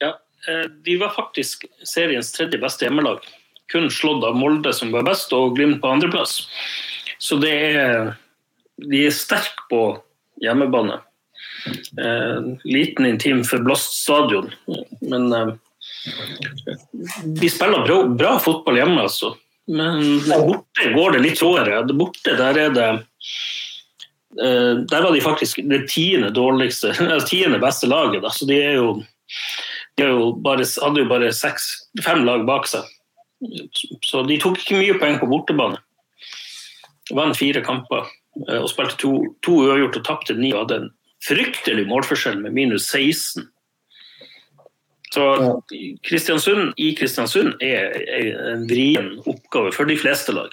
Ja, 0.00 0.14
de 0.86 0.96
var 1.00 1.12
faktisk 1.12 1.66
seriens 1.84 2.32
tredje 2.32 2.60
beste 2.62 2.88
hjemmelag. 2.88 3.20
Kun 3.72 3.90
slått 3.92 4.24
av 4.24 4.36
Molde, 4.38 4.72
som 4.72 4.92
var 4.94 5.04
best, 5.04 5.32
og 5.36 5.56
Glimt 5.58 5.82
på 5.82 5.90
andreplass. 5.90 6.44
Så 7.18 7.36
det 7.40 7.52
er 7.52 8.14
De 8.76 9.06
er 9.06 9.14
sterke 9.16 9.64
på 9.70 9.80
hjemmebane. 10.42 11.00
Eh, 12.00 12.50
liten, 12.64 13.06
intim, 13.06 13.44
forblåst 13.44 13.98
stadion. 14.02 14.50
Men 15.00 15.32
eh, 15.32 15.52
de 17.40 17.50
spiller 17.50 17.84
bra, 17.86 18.00
bra, 18.08 18.38
fotball 18.42 18.80
hjemme, 18.80 19.06
altså. 19.08 19.34
Men 19.66 20.20
borte 20.28 20.92
går 20.94 21.16
det 21.16 21.24
litt 21.24 21.42
råere. 21.42 21.82
Borte 21.90 22.36
der 22.38 22.60
er 22.66 22.74
det 22.74 22.90
Eh, 24.42 24.74
der 24.90 25.02
var 25.02 25.12
de 25.12 25.20
faktisk 25.20 25.60
det 25.64 25.88
tiende 25.88 26.30
dårligste, 26.30 26.92
tiende 27.30 27.58
beste 27.58 27.86
laget. 27.86 28.22
Da. 28.22 28.30
Så 28.30 28.48
de, 28.48 28.58
er 28.60 28.76
jo, 28.76 28.90
de 29.96 30.10
jo 30.10 30.30
bare, 30.44 30.66
hadde 30.82 31.04
jo 31.04 31.10
bare 31.10 31.32
seks, 31.32 31.70
fem 32.04 32.24
lag 32.28 32.44
bak 32.48 32.68
seg. 32.68 32.84
Så 34.04 34.24
de 34.28 34.38
tok 34.40 34.60
ikke 34.60 34.80
mye 34.80 34.98
poeng 35.00 35.18
på 35.20 35.28
bortebane. 35.30 35.80
Vant 37.14 37.38
fire 37.38 37.62
kamper 37.64 38.08
og 38.44 38.68
spilte 38.70 38.98
to, 39.00 39.12
to 39.44 39.58
uavgjort 39.64 40.00
og 40.00 40.06
tapte 40.06 40.36
ni. 40.38 40.52
Og 40.52 40.64
hadde 40.64 40.80
en 40.82 40.88
fryktelig 41.26 41.86
målforskjell 41.88 42.40
med 42.42 42.56
minus 42.56 42.88
16. 42.92 43.46
Så 45.14 45.26
Kristiansund 46.04 46.74
i 46.82 46.90
Kristiansund 46.98 47.62
er 47.64 47.94
en 48.52 48.66
vrien 48.68 49.14
oppgave 49.24 49.72
for 49.72 49.88
de 49.88 49.96
fleste 49.98 50.34
lag. 50.36 50.52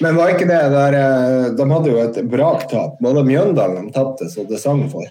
Men 0.00 0.16
var 0.16 0.32
ikke 0.32 0.46
det 0.48 0.60
der 0.72 0.94
eh, 0.96 1.48
De 1.56 1.64
hadde 1.68 1.90
jo 1.90 1.98
et 2.00 2.20
braktap. 2.30 3.00
Var 3.04 3.18
det 3.18 3.26
Mjøndalen 3.28 3.88
de 3.88 3.96
tapte 3.96 4.28
så 4.32 4.46
det 4.48 4.60
sang 4.62 4.86
for? 4.92 5.04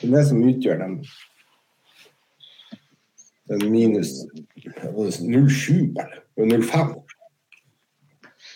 Det 0.00 0.10
er 0.10 0.18
det 0.18 0.26
som 0.28 0.42
utgjør 0.44 0.82
dem 0.82 0.98
den 3.46 3.70
minus 3.70 4.08
07 4.66 5.94
eller 6.36 6.62
05. 6.62 6.94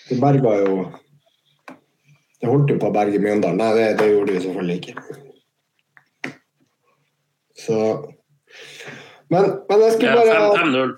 Det 0.08 0.18
berga 0.20 0.54
jo 0.64 0.74
Det 2.40 2.48
holdt 2.48 2.72
jo 2.72 2.78
på 2.80 2.88
å 2.88 2.94
berge 2.94 3.20
Mjøndalen. 3.20 3.60
Nei, 3.60 3.70
det, 3.76 3.86
det 4.00 4.08
gjorde 4.10 4.32
de 4.32 4.42
selvfølgelig 4.44 4.76
ikke. 4.80 4.94
Så 7.60 7.80
Men, 9.30 9.50
men 9.68 9.82
jeg 9.84 9.96
skulle 9.96 10.14
bare 10.16 10.38
5-0. 10.58 10.94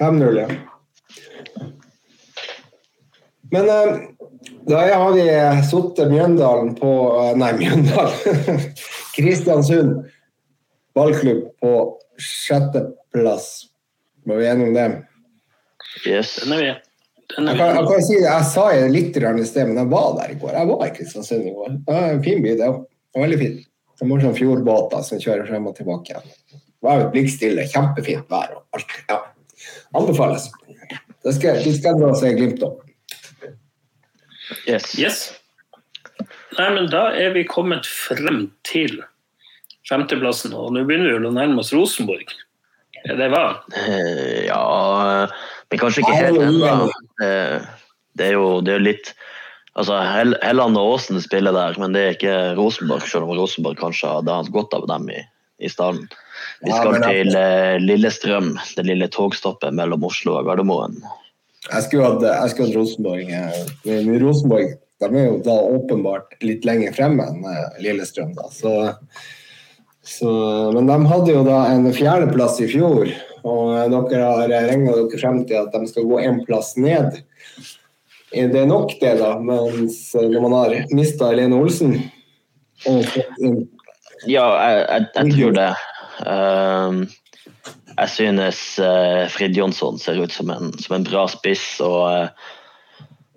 5-0, 0.00 0.40
ja. 0.42 0.48
Men 3.54 3.70
uh, 3.70 4.02
da 4.68 4.82
har 4.90 5.14
vi 5.14 5.28
sittet 5.70 6.10
Mjøndalen 6.10 6.74
på 6.76 6.90
uh, 7.14 7.30
Nei, 7.38 7.52
Mjøndalen. 7.60 8.66
Kristiansund 9.14 10.02
ballklubb 10.94 11.46
på 11.62 11.74
sjetteplass. 12.18 13.70
Var 14.26 14.36
vi 14.36 14.46
enige 14.48 14.68
om 14.68 14.74
det? 14.74 14.88
Yes. 16.06 16.36
Den 16.42 16.52
er 16.52 16.62
vi. 16.62 16.74
Er 17.34 17.46
jeg, 17.48 17.56
kan, 17.56 17.70
jeg, 17.72 17.84
kan 17.88 18.02
si, 18.04 18.16
jeg 18.20 18.48
sa 18.50 18.64
det 18.74 18.90
litt 18.92 19.16
i 19.16 19.46
sted, 19.48 19.70
men 19.70 19.78
jeg 19.80 19.90
var 19.90 20.10
der 20.18 20.34
i 20.34 20.36
går. 20.40 20.52
Jeg 20.54 20.68
var 20.70 20.82
i 20.84 20.90
Kristiansund 20.94 21.46
i 21.48 21.54
går. 21.54 21.70
Det 21.86 21.94
var 21.94 22.10
en 22.10 22.24
fin 22.24 22.42
by, 22.44 22.56
det 22.58 22.68
òg. 22.68 22.82
Veldig 23.16 23.38
fint. 23.40 23.62
Det 23.94 24.08
var 24.10 24.24
sånn 24.24 24.36
fjordbåter 24.36 25.06
som 25.06 25.22
kjører 25.22 25.48
frem 25.48 25.68
og 25.70 25.76
tilbake. 25.78 26.12
igjen. 26.12 26.34
Det 26.52 26.88
var 26.88 27.00
jo 27.00 27.08
blikkstille, 27.14 27.64
kjempefint 27.72 28.28
vær 28.30 28.58
og 28.58 28.76
alt. 28.76 28.94
Ja. 29.08 29.20
Anbefales. 29.96 30.50
Det 31.24 31.32
skal, 31.38 31.62
de 31.64 31.72
skal 31.78 31.96
dra 32.00 32.12
seg 32.18 32.36
glimt 32.36 32.62
av. 32.66 32.76
Yes. 34.68 34.92
yes. 35.00 35.20
Nei, 36.58 36.68
men 36.76 36.90
da 36.92 37.08
er 37.16 37.32
vi 37.34 37.46
kommet 37.48 37.88
frem 37.88 38.50
til 38.68 39.00
femteplassen, 39.88 40.52
og 40.52 40.74
nå 40.74 40.84
begynner 40.84 41.16
vi 41.16 41.30
å 41.30 41.32
nærme 41.34 41.64
oss 41.64 41.72
Rosenborg. 41.74 42.28
Er 43.04 43.18
det 43.18 43.30
hva? 43.32 43.46
Uh, 43.72 44.44
ja 44.46 44.60
Men 45.74 45.82
kanskje 45.82 46.04
ikke 46.04 46.18
helt 46.20 46.42
ennå. 46.46 46.72
Uh, 47.18 47.64
det 48.14 48.30
er 48.30 48.36
jo 48.38 48.48
det 48.64 48.78
er 48.78 48.90
litt 48.92 49.14
Altså, 49.74 49.96
Helland 50.06 50.78
og 50.78 50.92
Åsen 50.92 51.18
spiller 51.18 51.50
der, 51.50 51.74
men 51.82 51.96
det 51.96 52.02
er 52.04 52.12
ikke 52.14 52.34
Rosenborg, 52.54 53.08
selv 53.10 53.26
om 53.26 53.32
Rosenborg 53.34 53.80
kanskje 53.80 54.06
hadde 54.06 54.36
hatt 54.36 54.52
godt 54.54 54.76
av 54.78 54.84
dem 54.86 55.08
i, 55.10 55.16
i 55.58 55.66
stallen. 55.66 56.04
Vi 56.62 56.70
skal 56.70 56.94
ja, 56.94 57.08
til 57.08 57.34
uh, 57.34 57.72
Lillestrøm, 57.82 58.52
det 58.76 58.84
lille 58.86 59.08
togstoppet 59.10 59.74
mellom 59.74 60.06
Oslo 60.06 60.36
og 60.38 60.46
Gardermoen. 60.46 61.00
Jeg 61.64 61.88
skulle 61.88 62.06
hatt, 62.06 62.22
jeg 62.22 62.52
skulle 62.52 62.70
hatt 62.70 62.78
Rosenborg. 62.78 63.34
Men 63.82 64.22
Rosenborg 64.22 64.76
de 65.02 65.18
er 65.18 65.26
jo 65.26 65.38
da 65.44 65.54
åpenbart 65.74 66.36
litt 66.44 66.66
lenger 66.66 66.94
fremme 66.96 67.26
enn 67.26 67.46
eh, 67.48 67.80
Lillestrøm. 67.84 68.34
Da. 68.36 68.48
Så, 68.54 68.72
så, 70.06 70.30
men 70.76 70.88
de 70.90 70.98
hadde 71.10 71.34
jo 71.34 71.44
da 71.46 71.64
en 71.72 71.88
fjerdeplass 71.94 72.60
i 72.64 72.70
fjor, 72.70 73.10
og 73.44 73.92
dere 74.10 74.24
har 74.24 74.48
regna 74.48 74.94
dere 74.96 75.20
frem 75.20 75.42
til 75.48 75.60
at 75.60 75.74
de 75.74 75.88
skal 75.90 76.06
gå 76.08 76.20
én 76.24 76.40
plass 76.46 76.74
ned. 76.80 77.20
Er 78.34 78.48
det 78.50 78.64
nok, 78.66 78.96
det, 79.00 79.18
da? 79.20 79.34
Mens 79.38 79.98
når 80.16 80.40
man 80.42 80.56
har 80.56 80.78
mista 80.94 81.28
Helene 81.30 81.60
Olsen 81.60 81.98
Ja, 84.24 84.46
jeg, 84.58 84.80
jeg, 84.88 85.06
jeg 85.14 85.34
tror 85.36 85.54
det. 85.58 85.68
Um, 86.24 87.04
jeg 87.94 88.10
synes 88.10 88.60
Frid 89.34 89.58
Jonsson 89.58 90.00
ser 90.00 90.18
ut 90.18 90.32
som 90.34 90.50
en, 90.50 90.72
som 90.80 90.96
en 90.96 91.06
bra 91.06 91.26
spiss. 91.30 91.66
og, 91.84 92.32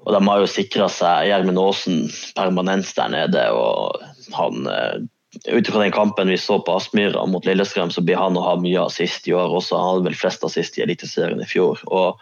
og 0.05 0.15
de 0.15 0.21
har 0.29 0.41
jo 0.41 0.49
sikra 0.49 0.87
seg 0.89 1.27
Gjermund 1.29 1.61
Aasen 1.61 1.99
permanent 2.37 2.89
der 2.97 3.13
nede. 3.13 3.43
og 3.51 4.01
han, 4.33 5.09
ut 5.45 5.69
fra 5.69 5.83
den 5.83 5.91
kampen 5.91 6.31
vi 6.31 6.37
så 6.37 6.59
på 6.63 6.75
Aspmyra 6.77 7.25
mot 7.29 7.45
Lillestrøm, 7.45 7.91
så 7.91 8.01
blir 8.01 8.19
han 8.19 8.37
å 8.37 8.45
ha 8.45 8.55
mye 8.61 8.85
assist 8.87 9.27
i 9.27 9.35
år 9.35 9.55
også. 9.59 9.77
Han 9.77 9.89
hadde 9.91 10.09
vel 10.09 10.19
flest 10.19 10.43
assist 10.47 10.77
i 10.79 10.83
Eliteserien 10.85 11.41
i 11.43 11.47
fjor. 11.49 11.81
Og, 11.87 12.21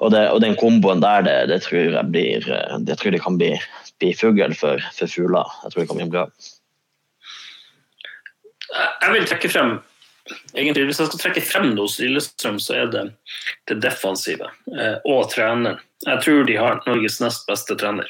og, 0.00 0.12
det, 0.14 0.26
og, 0.32 0.40
den 0.44 0.56
komboen 0.60 1.02
der, 1.04 1.26
det, 1.26 1.36
det, 1.52 1.62
tror 1.66 1.92
jeg 1.96 2.12
blir 2.12 2.46
Det 2.86 2.98
tror 3.00 3.16
jeg 3.16 3.24
kan 3.24 3.38
bli, 3.40 3.54
bli 4.02 4.12
fugl 4.16 4.54
for, 4.58 4.82
for 4.96 5.12
fugler. 5.12 5.58
Jeg 5.64 5.74
tror 5.74 5.82
det 5.82 5.90
kan 5.90 6.02
bli 6.02 6.10
bra. 6.16 6.26
Jeg 8.76 9.12
vil 9.14 9.28
trekke 9.30 9.52
frem 9.52 9.76
egentlig, 10.56 10.88
Hvis 10.88 11.00
jeg 11.00 11.10
skal 11.10 11.22
trekke 11.22 11.44
frem 11.44 11.68
noe 11.74 11.86
hos 11.86 12.00
Lillestrøm, 12.02 12.58
så 12.62 12.80
er 12.80 12.90
det 12.90 13.04
det 13.70 13.78
defensive 13.84 14.48
eh, 14.74 14.98
og 15.06 15.30
treneren. 15.32 15.78
Jeg 16.06 16.22
tror 16.24 16.44
de 16.48 16.58
har 16.58 16.82
Norges 16.86 17.20
nest 17.22 17.46
beste 17.48 17.76
trener. 17.78 18.08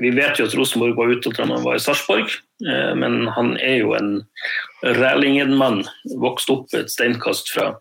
Vi 0.00 0.10
vet 0.16 0.38
jo 0.40 0.46
at 0.48 0.54
Rosenborg 0.56 0.96
var 0.96 1.12
ute 1.12 1.32
da 1.36 1.44
han 1.44 1.64
var 1.64 1.76
i 1.76 1.82
Sarpsborg, 1.82 2.32
eh, 2.64 2.92
men 2.96 3.26
han 3.36 3.56
er 3.60 3.82
jo 3.82 3.92
en 3.98 4.12
Rælingen-mann. 4.82 5.82
Vokst 6.22 6.50
opp 6.52 6.72
et 6.74 6.90
steinkast 6.92 7.52
fra 7.52 7.74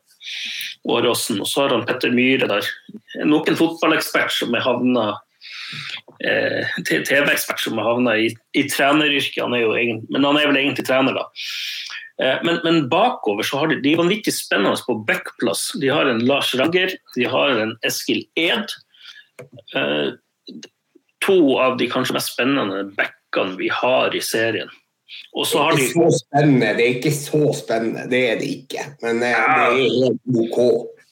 Åråsen. 0.89 1.39
Og 1.41 1.47
så 1.47 1.65
har 1.65 1.76
han 1.76 1.86
Petter 1.88 2.12
Myhre 2.13 2.50
der. 2.52 2.67
Nok 3.26 3.50
en 3.50 3.60
fotballekspert 3.60 4.34
som 4.36 4.54
er 4.58 4.65
havna 4.65 5.06
eh, 6.26 6.67
TV-ekspert 6.88 7.63
som 7.63 7.80
har 7.80 7.93
havna 7.93 8.17
i, 8.19 8.30
i 8.58 8.65
treneryrket. 8.69 9.41
Han 9.43 9.56
egen, 9.56 10.04
men 10.12 10.28
han 10.28 10.39
er 10.39 10.50
vel 10.52 10.60
egentlig 10.62 10.86
trener, 10.89 11.17
da. 11.17 11.28
Eh, 12.21 12.41
men, 12.45 12.60
men, 12.65 12.84
bakover 12.91 13.47
så 13.47 13.62
har 13.62 13.71
de, 13.71 13.80
de 13.82 13.95
er 13.95 14.02
vanvittig 14.02 14.34
spennende 14.36 14.76
på 14.88 15.00
backplass. 15.08 15.71
De 15.82 15.89
har 15.89 16.10
en 16.10 16.24
Lars 16.28 16.54
Ragger, 16.60 16.93
de 17.15 17.30
har 17.30 17.63
en 17.63 17.78
Eskil 17.88 18.26
Ed. 18.39 18.76
To 21.25 21.57
av 21.62 21.77
de 21.79 21.89
kanskje 21.91 22.17
mest 22.17 22.34
spennende 22.34 22.86
backene 22.97 23.57
vi 23.60 23.69
har 23.73 24.15
i 24.15 24.21
serien. 24.25 24.71
Og 25.36 25.47
så 25.47 25.65
har 25.65 25.75
de... 25.75 25.84
Det 25.84 25.84
er 25.84 25.91
ikke 25.91 26.07
så 26.07 26.23
spennende, 26.23 26.71
det 26.77 26.86
er 26.86 26.95
ikke 26.95 27.13
så 27.15 27.43
spennende, 27.55 28.07
det 28.12 28.23
er 28.29 28.39
det 28.39 28.49
ikke. 28.55 28.88
Men 29.03 29.21
eh, 29.27 29.38
det 29.38 29.62
er 29.67 29.77
helt 29.99 30.41
OK. 30.45 30.60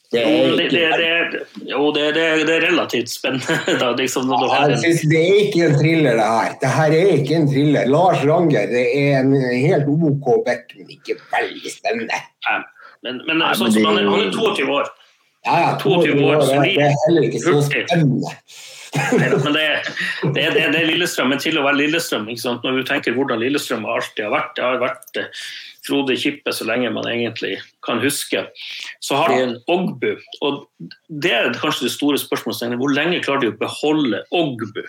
Det 0.10 0.22
er, 0.26 0.48
jo, 0.50 0.56
det, 0.58 0.64
det, 0.74 0.86
det, 1.30 1.42
jo, 1.70 1.82
det, 1.94 2.04
er 2.18 2.64
relativt 2.64 3.12
spennende. 3.14 3.60
Da, 3.82 3.92
liksom, 3.94 4.32
ja, 4.32 4.64
en... 4.66 4.72
Det 5.12 5.20
er 5.20 5.36
ikke 5.44 5.68
en 5.68 5.76
thriller, 5.78 6.18
det 6.18 6.26
her. 6.26 6.56
Det 6.64 6.72
her 6.78 6.96
er 6.98 7.12
ikke 7.20 7.36
en 7.38 7.46
thriller. 7.52 7.92
Lars 7.94 8.24
Ranger 8.26 8.74
det 8.74 8.88
er 9.04 9.20
en 9.20 9.36
helt 9.38 9.86
OK 9.86 10.32
back, 10.48 10.74
men 10.80 10.90
ikke 10.96 11.20
veldig 11.36 11.76
spennende. 11.76 12.24
Ja, 12.48 12.58
men, 13.06 13.22
men, 13.30 13.46
sånn 13.60 13.76
som 13.76 13.86
han, 13.86 14.02
er, 14.02 14.10
han 14.10 14.26
er 14.26 14.34
22 14.34 14.74
år. 14.80 14.90
Ja, 15.46 15.60
ja, 15.62 15.70
22 15.80 16.18
år, 16.18 16.42
år 16.42 16.66
det, 16.66 16.74
er 16.88 16.98
heller 17.06 17.30
ikke 17.30 17.44
så 17.46 17.62
spennende. 17.70 18.34
Men 18.94 19.54
det, 19.54 19.84
det, 20.24 20.50
det, 20.56 20.68
det, 20.74 20.86
Lillestrøm, 20.90 21.30
men 21.30 21.42
til 21.42 21.60
å 21.60 21.66
være 21.66 21.78
Lillestrøm 21.84 22.26
Når 22.26 22.80
du 22.80 22.86
tenker 22.88 23.14
hvordan 23.14 23.42
Lillestrøm 23.42 23.86
alltid 23.86 24.24
har 24.26 24.34
vært, 24.34 24.56
det 24.58 24.64
har 24.66 24.80
vært 24.82 25.20
eh, 25.22 25.44
Frode 25.86 26.16
Kippe 26.20 26.54
så 26.54 26.66
lenge 26.68 26.90
man 26.94 27.08
egentlig 27.10 27.60
kan 27.86 28.02
huske. 28.04 28.48
Så 29.06 29.20
har 29.20 29.34
de 29.34 29.44
en 29.44 29.56
Ogbu, 29.72 30.12
og 30.46 30.66
det 31.08 31.36
er 31.36 31.54
kanskje 31.58 31.88
det 31.88 31.94
store 31.96 32.20
spørsmålet. 32.22 32.76
Hvor 32.82 32.94
lenge 32.94 33.22
klarer 33.26 33.46
de 33.46 33.54
å 33.54 33.60
beholde 33.62 34.24
Ogbu? 34.36 34.82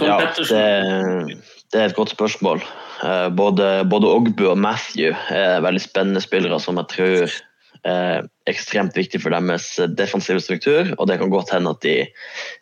Tom 0.00 0.10
ja, 0.10 0.18
det, 0.36 1.38
det, 1.72 1.78
er 1.78 1.88
et 1.88 1.96
godt 1.96 2.14
spørsmål. 2.14 2.62
Eh, 3.04 3.28
både, 3.36 3.70
både 3.90 4.10
Ogbu 4.10 4.44
og 4.50 4.58
Matthew 4.58 5.14
er 5.34 5.62
veldig 5.64 5.82
spennende 5.84 6.22
spillere 6.24 6.60
som 6.62 6.80
jeg 6.80 6.92
tror 6.94 7.38
eh, 7.86 8.20
ekstremt 8.50 8.96
viktig 8.98 9.22
for 9.22 9.34
deres 9.34 9.66
defensive 9.96 10.42
struktur. 10.42 10.92
Og 10.98 11.08
det 11.10 11.18
kan 11.20 11.32
godt 11.32 11.52
hende 11.54 11.72
at 11.74 11.82
de, 11.84 11.94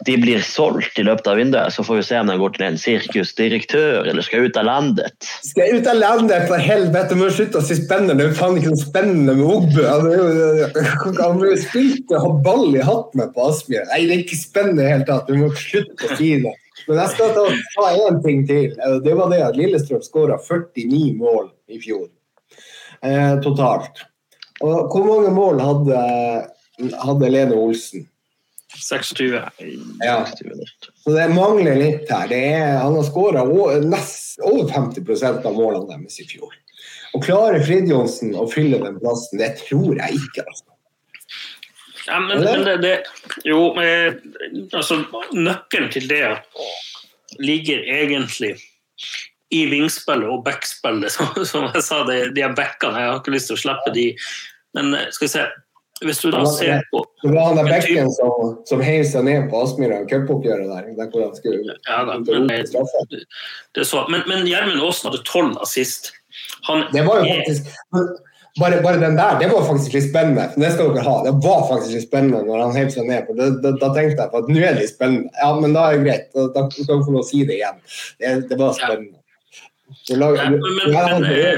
de, 0.06 0.16
blir 0.20 0.42
solgt 0.44 0.98
i 1.00 1.06
løpet 1.06 1.30
av 1.30 1.40
vinduet. 1.40 1.74
Så 1.74 1.84
får 1.86 2.00
vi 2.00 2.06
se 2.10 2.20
om 2.20 2.30
de 2.30 2.38
går 2.40 2.54
til 2.56 2.66
en 2.68 2.78
sirkusdirektør 2.80 4.08
eller 4.10 4.26
skal 4.26 4.48
ut 4.48 4.60
av 4.60 4.68
landet. 4.68 5.28
Skal 5.46 5.78
ut 5.78 5.90
av 5.90 5.98
landet, 6.00 6.46
for 6.50 6.62
helvete! 6.62 7.18
Må 7.18 7.30
slutte 7.34 7.62
å 7.62 7.66
si 7.66 7.78
spennende. 7.80 8.18
Det 8.18 8.30
er 8.30 8.38
faen 8.38 8.60
ikke 8.60 8.74
noe 8.74 8.84
spennende 8.84 9.36
med 9.38 9.50
Ogbu. 9.56 9.82
Han 11.18 11.42
har 11.42 11.60
spilt 11.64 12.16
og 12.18 12.40
ball 12.46 12.70
i 12.76 12.84
hatt 12.84 13.18
med 13.18 13.34
på 13.34 13.48
Aspmyr. 13.48 13.86
Nei, 13.92 14.04
det 14.06 14.16
er 14.16 14.24
ikke 14.24 14.40
spennende 14.40 14.82
i 14.82 14.86
det 14.86 14.94
hele 14.94 15.08
tatt. 15.08 15.28
Du 15.28 15.40
må 15.40 15.52
slutte 15.58 16.08
å 16.08 16.18
si 16.18 16.34
det. 16.44 16.54
Men 16.88 17.00
jeg 17.02 17.14
skal 17.16 17.34
ta, 17.36 17.46
ta 17.74 17.88
én 18.06 18.20
ting 18.24 18.44
til. 18.48 18.76
Det 19.04 19.16
var 19.18 19.32
det 19.32 19.42
at 19.44 19.58
Lillestrøm 19.58 20.04
skåra 20.04 20.38
49 20.40 21.10
mål 21.18 21.50
i 21.68 21.80
fjor. 21.82 22.06
Eh, 23.04 23.34
totalt. 23.44 24.04
Og 24.64 24.92
hvor 24.92 25.04
mange 25.06 25.32
mål 25.34 25.60
hadde, 25.62 25.98
hadde 27.04 27.32
Lene 27.32 27.58
Olsen? 27.58 28.08
26. 28.74 29.42
Ja. 30.04 30.26
Så 31.04 31.10
det 31.10 31.28
mangler 31.32 31.78
litt 31.78 32.10
her. 32.12 32.32
Er, 32.32 32.78
han 32.82 32.94
har 32.94 33.06
skåra 33.06 33.44
over 33.48 33.80
50% 33.82 35.46
av 35.46 35.54
målene 35.56 35.88
deres 35.94 36.18
i 36.20 36.26
fjor. 36.28 36.52
Og 37.16 37.24
klarer 37.24 37.64
Fridtjonsen 37.64 38.34
å 38.36 38.44
fylle 38.52 38.80
den 38.82 38.98
plassen? 39.00 39.40
Det 39.40 39.54
tror 39.62 39.96
jeg 39.96 40.20
ikke. 40.20 40.44
altså. 40.44 40.66
Ja, 42.08 42.18
men, 42.24 42.44
men 42.44 42.64
det, 42.64 42.76
det, 42.84 42.92
Jo, 43.44 43.74
altså 44.72 45.02
Nøkkelen 45.36 45.90
til 45.92 46.06
det 46.08 46.22
ligger 47.38 47.82
egentlig 47.84 48.54
i 49.52 49.64
vingspillet 49.68 50.28
og 50.28 50.44
backspillet, 50.44 51.12
som, 51.16 51.32
som 51.48 51.68
jeg 51.72 51.84
sa, 51.84 52.02
de, 52.08 52.20
de 52.36 52.46
backene. 52.56 53.00
Jeg 53.00 53.12
har 53.12 53.20
ikke 53.20 53.34
lyst 53.36 53.52
til 53.52 53.58
å 53.58 53.62
slippe 53.64 53.94
de. 53.96 54.06
Men 54.74 54.94
eh, 54.94 55.08
skal 55.10 55.24
vi 55.24 55.32
se 55.32 55.46
Hvis 56.04 56.20
du 56.22 56.30
da 56.30 56.44
ser 56.46 56.84
på 56.92 57.02
Det 57.22 57.32
var 57.32 57.50
han 57.50 57.58
der 57.58 57.70
bekken 57.70 58.12
som, 58.14 58.52
som 58.68 58.82
heiv 58.84 59.04
seg 59.08 59.26
ned 59.26 59.48
på 59.50 59.62
Aspmyra 59.64 60.04
cupoppgjøret 60.10 60.70
der. 60.70 60.92
der 60.98 61.10
hvor 61.10 61.26
han 61.26 61.34
skulle 61.36 61.76
ja, 61.88 61.98
da, 62.06 62.18
men, 62.20 62.48
det, 62.48 63.24
det 63.74 63.86
så, 63.88 64.04
men, 64.12 64.22
men 64.30 64.46
Gjermund 64.46 64.82
Aasen 64.84 65.10
hadde 65.10 65.24
tolv 65.26 65.58
assist. 65.64 66.12
Han 66.68 66.86
det 66.92 67.02
var 67.06 67.22
jo 67.22 67.24
faktisk 67.34 67.70
bare, 68.58 68.82
bare, 68.82 68.98
den 68.98 69.16
der, 69.16 69.38
det 69.38 69.48
var 69.52 69.62
faktisk 69.66 69.92
litt 69.94 70.08
spennende. 70.08 70.48
Det 70.58 70.70
skal 70.74 70.88
dere 70.90 71.04
ha. 71.06 71.16
Det 71.26 71.34
var 71.44 71.60
faktisk 71.68 71.92
litt 71.94 72.06
spennende 72.08 72.40
når 72.46 72.62
han 72.64 72.74
heiv 72.74 72.88
seg 72.90 73.06
ned. 73.06 73.28
for 73.28 73.38
det, 73.38 73.48
da, 73.68 73.90
tenkte 73.94 74.24
jeg 74.24 74.32
på 74.32 74.40
at 74.40 74.50
nå 74.50 74.58
er 74.58 74.72
det 74.72 74.82
litt 74.82 74.94
spennende. 74.94 75.30
Ja, 75.38 75.50
men 75.60 75.76
da 75.76 75.84
er 75.86 75.98
det 75.98 76.04
greit. 76.06 76.26
Da, 76.34 76.46
da 76.56 76.64
skal 76.74 76.96
vi 76.96 77.06
få 77.06 77.14
lov 77.14 77.22
å 77.22 77.28
si 77.28 77.44
det 77.46 77.58
igjen. 77.60 77.78
Det, 78.18 78.34
det 78.50 78.58
var 78.58 78.74
spennende. 78.78 79.18
Ja. 80.08 80.16
lager, 80.20 80.38
ja, 80.42 80.48
men, 80.50 80.60
men, 80.78 80.88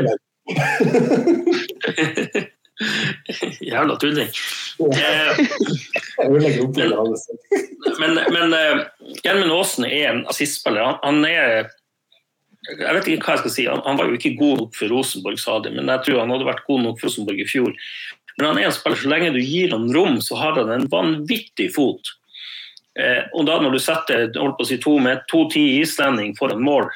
men, 0.04 0.16
Jævla 3.70 3.96
tulling. 4.00 4.30
Eh, 4.96 5.40
men 8.00 8.20
men 8.32 8.54
uh, 8.56 8.86
Gjermund 9.24 9.52
Aasen 9.52 9.86
er 9.88 10.06
en 10.10 10.22
assistspiller. 10.32 10.86
Han, 10.86 10.98
han, 11.02 11.24
er 11.28 11.68
Jeg 12.68 12.94
vet 12.96 13.08
ikke 13.08 13.26
hva 13.26 13.36
jeg 13.36 13.44
skal 13.44 13.54
si. 13.56 13.66
Han, 13.68 13.82
han, 13.84 13.98
var 14.00 14.08
jo 14.08 14.16
ikke 14.16 14.36
god 14.38 14.64
nok 14.64 14.78
for 14.78 14.92
Rosenborg, 14.92 15.40
sa 15.40 15.58
de, 15.64 15.74
men 15.76 15.90
jeg 15.92 16.06
tror 16.06 16.22
han 16.22 16.32
hadde 16.34 16.48
vært 16.48 16.64
god 16.68 16.86
nok 16.86 17.00
for 17.00 17.10
Rosenborg 17.10 17.44
i 17.44 17.48
fjor. 17.48 17.74
Men 18.38 18.48
han 18.48 18.60
er 18.60 18.70
en 18.70 18.74
spiller, 18.74 19.00
så 19.00 19.12
lenge 19.12 19.34
du 19.34 19.42
gir 19.42 19.74
ham 19.74 19.90
rom, 19.92 20.20
så 20.24 20.38
har 20.40 20.56
han 20.60 20.72
en 20.72 20.88
vanvittig 20.92 21.70
fot. 21.74 22.14
Eh, 22.98 23.22
og 23.36 23.46
da 23.46 23.58
når 23.62 23.76
du 23.76 23.80
setter 23.82 24.30
holdt 24.34 24.56
på 24.58 24.66
å 24.66 24.68
si, 24.68 24.78
to, 24.82 24.96
med 25.02 25.22
to 25.30 25.44
ti 25.52 25.62
islending 25.80 26.32
foran 26.38 26.62
mål, 26.64 26.88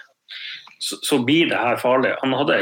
så, 0.82 0.98
så, 1.04 1.20
blir 1.24 1.48
det 1.52 1.60
her 1.60 1.78
farlig. 1.80 2.14
Han 2.22 2.34
hadde 2.36 2.58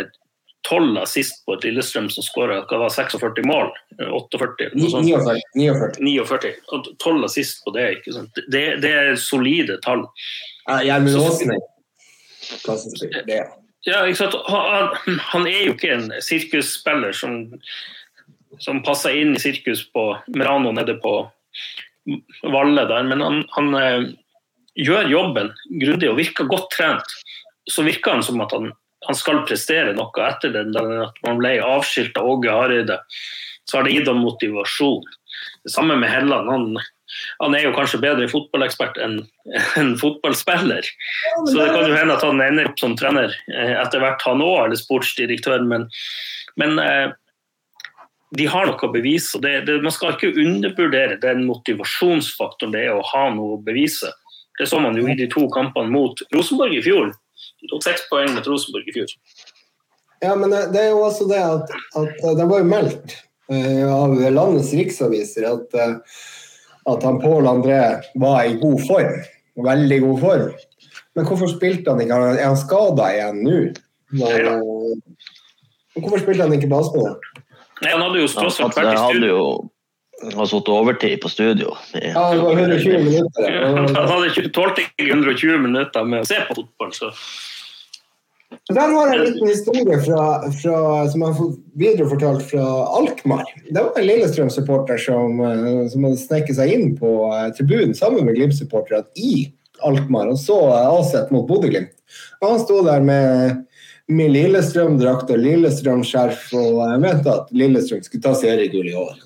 tolv 0.69 0.99
assist 1.03 1.43
på 1.47 1.57
et 1.57 1.65
Lillestrøm 1.67 2.09
som 2.13 2.25
skåra 2.25 2.61
46 2.69 3.43
mål. 3.49 3.73
48, 3.99 4.71
49. 4.79 5.41
49. 5.99 6.53
Og 6.73 6.89
12 7.03 7.25
assist 7.27 7.65
på 7.65 7.75
det. 7.77 7.89
ikke 7.99 8.15
sant? 8.17 8.43
Det, 8.53 8.65
det 8.83 8.93
er 8.93 9.17
solide 9.21 9.79
tall. 9.85 10.07
Gjermund 10.87 11.19
Aasen 11.23 11.55
er 11.57 11.63
Ja, 13.87 14.05
ikke 14.07 14.21
sant? 14.21 14.37
Han, 14.47 15.19
han, 15.33 15.47
er 15.51 15.65
jo 15.67 15.75
ikke 15.75 15.95
en 15.97 16.11
sirkusspiller 16.23 17.15
som, 17.17 17.39
som 18.63 18.83
passer 18.87 19.17
inn 19.19 19.35
i 19.35 19.43
sirkus 19.43 19.83
på 19.91 20.13
Merano 20.37 20.71
nede 20.75 20.95
på 21.03 21.17
Valle 22.51 22.85
der, 22.91 23.07
men 23.07 23.23
han, 23.23 23.43
han 23.55 23.75
øh, 23.79 24.07
gjør 24.75 25.11
jobben 25.11 25.51
grundig 25.83 26.11
og 26.11 26.19
virker 26.19 26.51
godt 26.51 26.71
trent. 26.75 27.19
Så 27.71 27.85
virker 27.87 28.17
han 28.17 28.25
som 28.27 28.41
at 28.43 28.55
han 28.55 28.73
han 29.07 29.19
skal 29.19 29.43
prestere 29.49 29.95
noe 29.97 30.27
etter 30.27 30.53
den, 30.55 30.75
at 30.77 31.17
man 31.27 31.41
ble 31.41 31.57
avskilt 31.65 32.19
av 32.19 32.29
Åge 32.37 32.53
Hareide. 32.55 32.99
Så 33.69 33.79
har 33.79 33.87
det 33.87 33.95
gitt 33.95 34.11
ham 34.11 34.23
motivasjon. 34.23 35.07
Det 35.65 35.73
samme 35.75 35.97
med 35.99 36.11
Helland. 36.11 36.51
Han, 36.51 36.77
han 37.43 37.57
er 37.57 37.67
jo 37.67 37.75
kanskje 37.77 38.03
bedre 38.03 38.29
fotballekspert 38.31 38.99
enn 39.03 39.21
en 39.81 39.95
fotballspiller. 40.01 40.87
Så 41.47 41.57
det 41.57 41.71
kan 41.71 41.89
jo 41.89 41.97
hende 41.97 42.19
at 42.19 42.27
han 42.27 42.43
ender 42.43 42.71
opp 42.71 42.79
som 42.83 42.97
trener 42.99 43.35
eh, 43.55 43.75
etter 43.79 44.03
hvert, 44.03 44.23
han 44.27 44.45
òg, 44.45 44.59
eller 44.67 44.81
sportsdirektør. 44.81 45.67
Men, 45.69 45.89
men 46.61 46.79
eh, 46.83 47.15
de 48.39 48.49
har 48.49 48.69
noe 48.69 48.89
å 48.89 48.93
bevise. 48.93 49.41
Det, 49.43 49.55
det, 49.69 49.81
man 49.85 49.95
skal 49.95 50.17
ikke 50.17 50.35
undervurdere 50.41 51.21
den 51.23 51.45
motivasjonsfaktoren 51.49 52.75
det 52.75 52.87
er 52.87 52.97
å 52.97 53.07
ha 53.13 53.29
noe 53.35 53.59
å 53.59 53.63
bevise. 53.65 54.13
Det 54.59 54.69
så 54.69 54.79
man 54.83 54.97
jo 54.99 55.07
i 55.09 55.17
de 55.19 55.27
to 55.33 55.47
kampene 55.53 55.93
mot 55.93 56.19
Rosenborg 56.35 56.77
i 56.77 56.85
fjor. 56.85 57.13
De 57.63 57.71
tok 57.71 57.85
seks 57.87 58.07
poeng 58.11 58.33
med 58.35 58.47
Rosenborg 58.47 58.89
i 58.91 58.97
fjor. 58.97 59.13
Ja, 60.23 60.37
men 60.39 60.51
det 60.51 60.79
er 60.79 60.93
jo 60.93 61.03
også 61.03 61.27
det 61.31 61.41
at, 61.43 61.71
at 61.99 62.25
det 62.39 62.47
var 62.47 62.63
jo 62.63 62.71
meldt 62.71 63.17
uh, 63.51 63.87
av 63.91 64.15
landets 64.35 64.71
riksaviser 64.79 65.49
at, 65.49 65.75
uh, 65.75 66.21
at 66.93 67.07
han 67.07 67.19
Pål 67.23 67.51
André 67.51 67.81
var 68.23 68.45
i 68.47 68.55
god 68.63 68.85
form. 68.87 69.17
Veldig 69.67 69.99
god 70.05 70.21
form. 70.23 70.53
Men 71.19 71.27
hvorfor 71.29 71.51
spilte 71.51 71.91
han 71.93 72.01
ikke? 72.05 72.21
Er 72.39 72.47
han 72.47 72.61
skada 72.61 73.11
igjen 73.17 73.43
nå? 73.45 73.59
Uh, 74.15 74.95
hvorfor 75.99 76.23
spilte 76.23 76.47
han 76.47 76.55
ikke 76.57 76.71
basketball? 76.71 77.19
Nei, 77.83 77.91
han 77.91 78.05
hadde 78.07 78.23
jo 78.23 78.31
stått 78.31 78.61
ja, 78.63 78.71
vært 78.71 78.93
i 78.95 78.99
studio. 79.03 79.39
har 80.37 80.47
sittet 80.47 80.71
overtid 80.71 81.17
på 81.23 81.31
studio. 81.33 81.75
Ja, 81.99 82.29
det 82.31 82.45
var 82.45 82.61
120 82.63 83.09
minutter. 83.09 83.57
Han 83.75 83.97
hadde 83.97 84.51
tålte 84.55 84.85
ikke 84.85 85.09
120 85.09 85.65
minutter 85.65 86.07
med 86.07 86.23
å 86.23 86.29
se 86.31 86.39
på 86.47 86.61
fotball, 86.61 86.93
så 86.95 87.11
der 88.69 88.93
jeg 88.93 89.15
en 89.15 89.25
liten 89.25 89.49
historie 89.49 89.99
fra, 90.05 90.27
fra, 90.61 90.77
som 91.11 91.23
jeg 91.23 91.29
har 91.29 91.39
fått 91.39 91.57
viderefortalt 91.79 92.45
fra 92.53 92.69
Alkmaar. 92.99 93.49
Det 93.69 93.81
var 93.81 93.99
en 93.99 94.07
Lillestrøm-supporter 94.07 95.01
som, 95.03 95.41
eh, 95.41 95.89
som 95.93 96.07
hadde 96.07 96.21
sneket 96.21 96.59
seg 96.59 96.73
inn 96.75 96.95
på 96.99 97.11
eh, 97.33 97.51
tribunen 97.57 97.97
sammen 97.99 98.27
med 98.29 98.39
Glimt-supportere 98.39 99.05
i 99.19 99.51
Alkmaar 99.83 100.31
og 100.31 100.39
så 100.39 100.59
Aset 100.79 101.33
mot 101.35 101.49
Bodø-Glimt. 101.49 101.95
Han 102.45 102.61
sto 102.63 102.79
der 102.87 103.03
med, 103.03 103.65
med 104.13 104.33
Lillestrøm-drakt 104.37 105.33
og 105.35 105.43
Lillestrøm-skjerf 105.43 106.53
og 106.61 106.79
jeg 106.85 107.03
mente 107.03 107.35
at 107.35 107.51
Lillestrøm 107.57 108.05
skulle 108.07 108.25
ta 108.25 108.37
seriegull 108.39 108.93
i 108.93 108.97
år. 109.01 109.19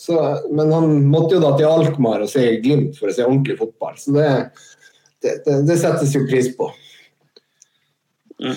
Så, 0.00 0.18
men 0.50 0.74
han 0.74 0.96
måtte 1.12 1.36
jo 1.36 1.44
da 1.44 1.54
til 1.58 1.70
Alkmaar 1.70 2.24
og 2.24 2.32
se 2.32 2.48
Glimt 2.64 2.98
for 2.98 3.12
å 3.12 3.14
se 3.14 3.26
ordentlig 3.28 3.60
fotball. 3.60 3.94
Så 4.00 4.16
det, 4.16 4.30
det, 5.22 5.42
det, 5.46 5.60
det 5.68 5.78
settes 5.78 6.16
jo 6.16 6.26
pris 6.26 6.50
på. 6.56 6.72
Mm. 8.40 8.56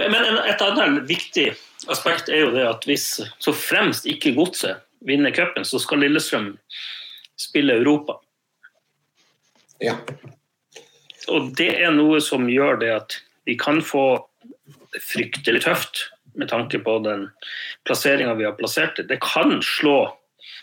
Men 0.00 0.16
et 0.48 0.62
annet 0.64 1.04
viktig 1.08 1.50
aspekt 1.90 2.30
er 2.30 2.44
jo 2.44 2.54
det 2.54 2.66
at 2.68 2.86
hvis 2.88 3.06
så 3.42 3.54
fremst 3.56 4.08
ikke 4.08 4.34
Godset 4.36 4.82
vinner 5.06 5.34
cupen, 5.34 5.64
så 5.64 5.80
skal 5.80 6.02
Lillestrøm 6.04 6.52
spille 7.40 7.78
Europa. 7.80 8.18
Ja. 9.80 9.96
Og 11.30 11.52
det 11.56 11.70
er 11.80 11.94
noe 11.94 12.20
som 12.24 12.48
gjør 12.50 12.80
det 12.82 12.90
at 12.94 13.20
vi 13.48 13.56
kan 13.60 13.80
få 13.84 14.04
fryktelig 15.00 15.62
tøft 15.64 16.08
med 16.38 16.50
tanke 16.50 16.78
på 16.82 16.98
den 17.04 17.28
plasseringa 17.88 18.34
vi 18.38 18.46
har 18.46 18.58
plassert 18.58 18.98
det. 18.98 19.08
Det 19.08 19.20
kan 19.24 19.60
slå 19.64 20.12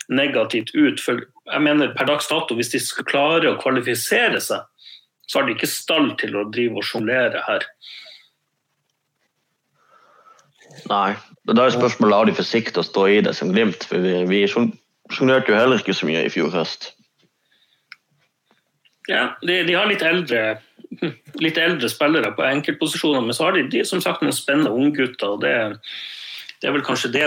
negativt 0.08 0.70
ut. 0.74 1.00
For 1.02 1.20
jeg 1.24 1.64
mener 1.64 1.94
per 1.96 2.08
dags 2.08 2.28
dato, 2.30 2.56
hvis 2.56 2.72
de 2.72 2.80
skal 2.82 3.08
klare 3.08 3.52
å 3.52 3.58
kvalifisere 3.60 4.40
seg, 4.42 4.64
så 5.28 5.38
har 5.38 5.46
de 5.46 5.56
ikke 5.56 5.68
stall 5.70 6.12
til 6.20 6.36
å 6.40 6.46
drive 6.48 6.80
og 6.80 6.86
sjonglere 6.88 7.42
her. 7.46 7.66
Nei. 10.88 11.16
Da 11.48 11.64
er 11.64 11.74
spørsmålet 11.74 12.16
har 12.16 12.28
de 12.28 12.36
for 12.36 12.80
å 12.80 12.86
stå 12.86 13.06
i 13.08 13.20
det 13.24 13.34
som 13.36 13.52
Glimt. 13.52 13.84
For 13.88 14.04
vi, 14.04 14.14
vi 14.28 14.44
sjonglerte 14.48 15.52
jo 15.52 15.58
heller 15.58 15.80
ikke 15.80 15.96
så 15.96 16.08
mye 16.08 16.26
i 16.26 16.32
fjor 16.32 16.52
høst. 16.54 16.92
Ja, 19.08 19.38
de, 19.40 19.62
de, 19.64 19.72
har 19.72 19.88
litt 19.88 20.04
eldre, 20.04 20.58
litt 21.44 21.58
eldre 21.60 21.88
spillere 21.88 22.34
på 22.36 22.44
enkeltposisjoner, 22.44 23.24
men 23.24 23.36
så 23.36 23.48
har 23.48 23.56
de, 23.56 23.64
de 23.72 23.84
som 23.88 24.02
sagt 24.04 24.24
noen 24.24 24.36
spennende 24.36 24.72
unggutter. 24.74 25.36
og 25.36 25.44
det, 25.44 25.54
det, 26.58 26.68
er 26.68 26.76
vel 26.76 26.84
kanskje 26.84 27.12
det, 27.16 27.24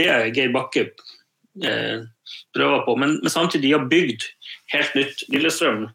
det 0.00 0.08
Geir 0.36 0.54
Bakke 0.56 0.86
eh, 0.88 2.08
prøver 2.56 2.86
på. 2.86 2.96
Men, 3.00 3.18
men 3.20 3.32
samtidig 3.32 3.68
de 3.68 3.76
har 3.76 3.90
bygd 3.92 4.30
helt 4.72 4.96
nytt. 4.96 5.26
Lillestrøm 5.32 5.90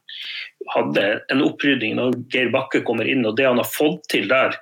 hadde 0.74 1.06
en 1.34 1.44
opprydning 1.46 1.98
når 2.00 2.18
Geir 2.34 2.50
Bakke 2.54 2.82
kommer 2.86 3.08
inn, 3.10 3.26
og 3.28 3.38
det 3.38 3.46
han 3.48 3.62
har 3.62 3.70
fått 3.70 4.08
til 4.12 4.30
der, 4.32 4.58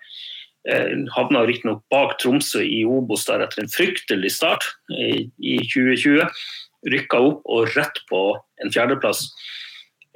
Eh, 0.69 0.97
havna 1.11 1.43
riktignok 1.43 1.83
bak 1.91 2.15
Tromsø 2.19 2.61
i 2.63 2.85
Obos 2.87 3.25
der 3.27 3.41
etter 3.43 3.65
en 3.65 3.71
fryktelig 3.71 4.31
start 4.37 4.63
i, 4.95 5.27
i 5.43 5.57
2020. 5.59 6.23
Rykka 6.93 7.19
opp 7.19 7.41
og 7.51 7.73
rett 7.75 7.99
på 8.07 8.21
en 8.63 8.71
fjerdeplass 8.71 9.25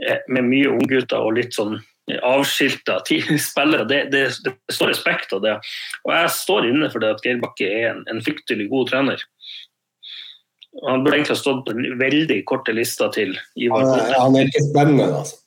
eh, 0.07 0.23
med 0.31 0.47
mye 0.47 0.71
unggutter 0.71 1.19
og 1.19 1.35
litt 1.39 1.57
sånn 1.57 1.75
avskilta 2.23 3.01
spillere. 3.49 3.83
Det, 3.89 3.99
det, 4.13 4.21
det, 4.45 4.53
står 4.71 4.93
respekt 4.93 5.35
av 5.35 5.43
det. 5.43 5.57
Og 6.07 6.13
jeg 6.15 6.31
står 6.37 6.69
inne 6.69 6.87
for 6.93 7.03
det 7.03 7.17
at 7.17 7.27
Geir 7.27 7.43
Bakke 7.43 7.67
er 7.67 7.89
en, 7.91 8.05
en 8.07 8.23
fryktelig 8.23 8.69
god 8.71 8.93
trener. 8.93 9.25
Han 10.85 11.03
burde 11.03 11.17
egentlig 11.17 11.35
ha 11.35 11.41
stått 11.41 11.67
på 11.67 11.75
veldig 11.99 12.39
korte 12.47 12.71
lista 12.75 13.09
til 13.11 13.35
Ivar 13.59 13.83
Kolte. 13.83 14.15
Han 14.21 14.39
er 14.39 14.47
ikke 14.47 14.63
spennende, 14.69 15.09
altså. 15.25 15.41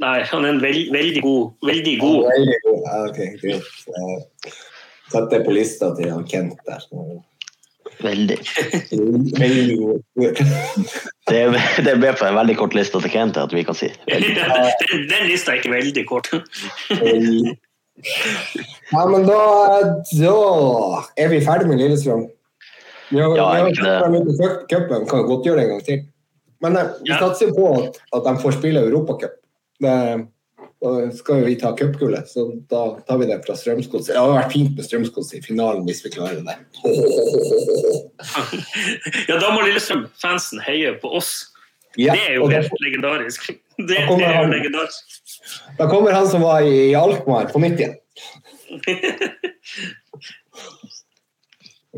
Nei, 0.00 0.18
han 0.24 0.44
er 0.46 0.54
en 0.54 0.60
veld, 0.62 0.92
veldig 0.94 1.22
god. 1.24 1.48
Veldig 1.68 1.96
god. 2.00 2.20
Ja, 2.22 2.36
veldig 2.36 2.60
god. 2.66 2.78
Ja, 2.86 3.00
okay, 3.10 3.28
greit. 3.40 3.64
Sett 5.10 5.26
det 5.32 5.40
på 5.44 5.52
lista 5.52 5.90
til 5.98 6.08
han 6.12 6.24
Kent 6.28 6.60
der. 6.68 6.86
Veldig. 8.00 8.38
veldig 9.40 9.76
god. 9.80 9.98
det, 11.30 11.42
det 11.84 11.96
ble 12.00 12.12
på 12.16 12.28
en 12.28 12.38
veldig 12.38 12.56
kort 12.62 12.76
liste 12.78 13.00
til 13.04 13.12
Kent, 13.12 13.40
at 13.40 13.52
vi 13.52 13.64
kan 13.66 13.76
si. 13.76 13.90
den, 14.08 15.02
den 15.10 15.26
lista 15.28 15.52
er 15.52 15.60
ikke 15.60 15.74
veldig 15.74 16.04
kort. 16.08 16.30
ja, 18.94 19.02
men 19.10 19.26
da, 19.28 19.40
da 20.14 20.36
er 21.20 21.28
vi 21.34 21.42
ferdig 21.44 21.68
med 21.68 21.82
Lillestrøm. 21.82 22.24
Vi 23.10 23.18
har, 23.18 23.36
ja, 23.36 23.50
vi 23.66 23.74
har 23.90 24.56
cupen, 24.70 25.04
kan 25.10 25.26
godt 25.26 25.44
gjøre 25.44 25.60
det 25.60 25.66
en 25.66 25.72
gang 25.74 25.84
til. 25.84 26.00
Men 26.62 26.76
eh, 26.78 26.96
vi 27.02 27.12
satser 27.18 27.52
på 27.56 27.68
at, 27.74 28.00
at 28.14 28.26
de 28.28 28.34
får 28.40 28.56
spille 28.60 28.86
Europacup. 28.86 29.39
Da 29.80 29.96
skal 31.12 31.44
vi 31.44 31.54
ta 31.60 31.76
cupgullet, 31.76 32.28
så 32.28 32.46
da 32.70 33.00
tar 33.08 33.18
vi 33.20 33.26
det 33.28 33.42
fra 33.44 33.54
Strømsgodset. 33.56 34.14
Det 34.14 34.20
hadde 34.20 34.38
vært 34.38 34.52
fint 34.54 34.76
med 34.76 34.84
Strømsgodset 34.86 35.38
i 35.38 35.42
finalen 35.44 35.84
hvis 35.88 36.04
vi 36.06 36.10
klarer 36.14 36.40
det. 36.46 36.56
ja, 39.28 39.36
da 39.36 39.48
må 39.52 39.60
Lillestrøm-fansen 39.66 40.58
heie 40.64 40.90
på 41.02 41.08
oss. 41.20 41.30
Ja, 41.98 42.14
det 42.14 42.22
er 42.30 42.34
jo 42.38 42.44
helt 42.48 42.70
da, 42.70 42.76
legendarisk. 42.86 43.40
Det, 43.76 43.98
det 43.98 44.24
er 44.24 44.36
jo 44.38 44.48
legendarisk. 44.52 45.04
Da 45.76 45.84
kommer 45.90 46.10
han 46.16 46.28
som 46.30 46.40
var 46.46 46.60
i 46.64 46.94
Alkmaar, 46.94 47.46
på 47.52 47.58
nytt 47.60 47.80
igjen. 47.82 47.94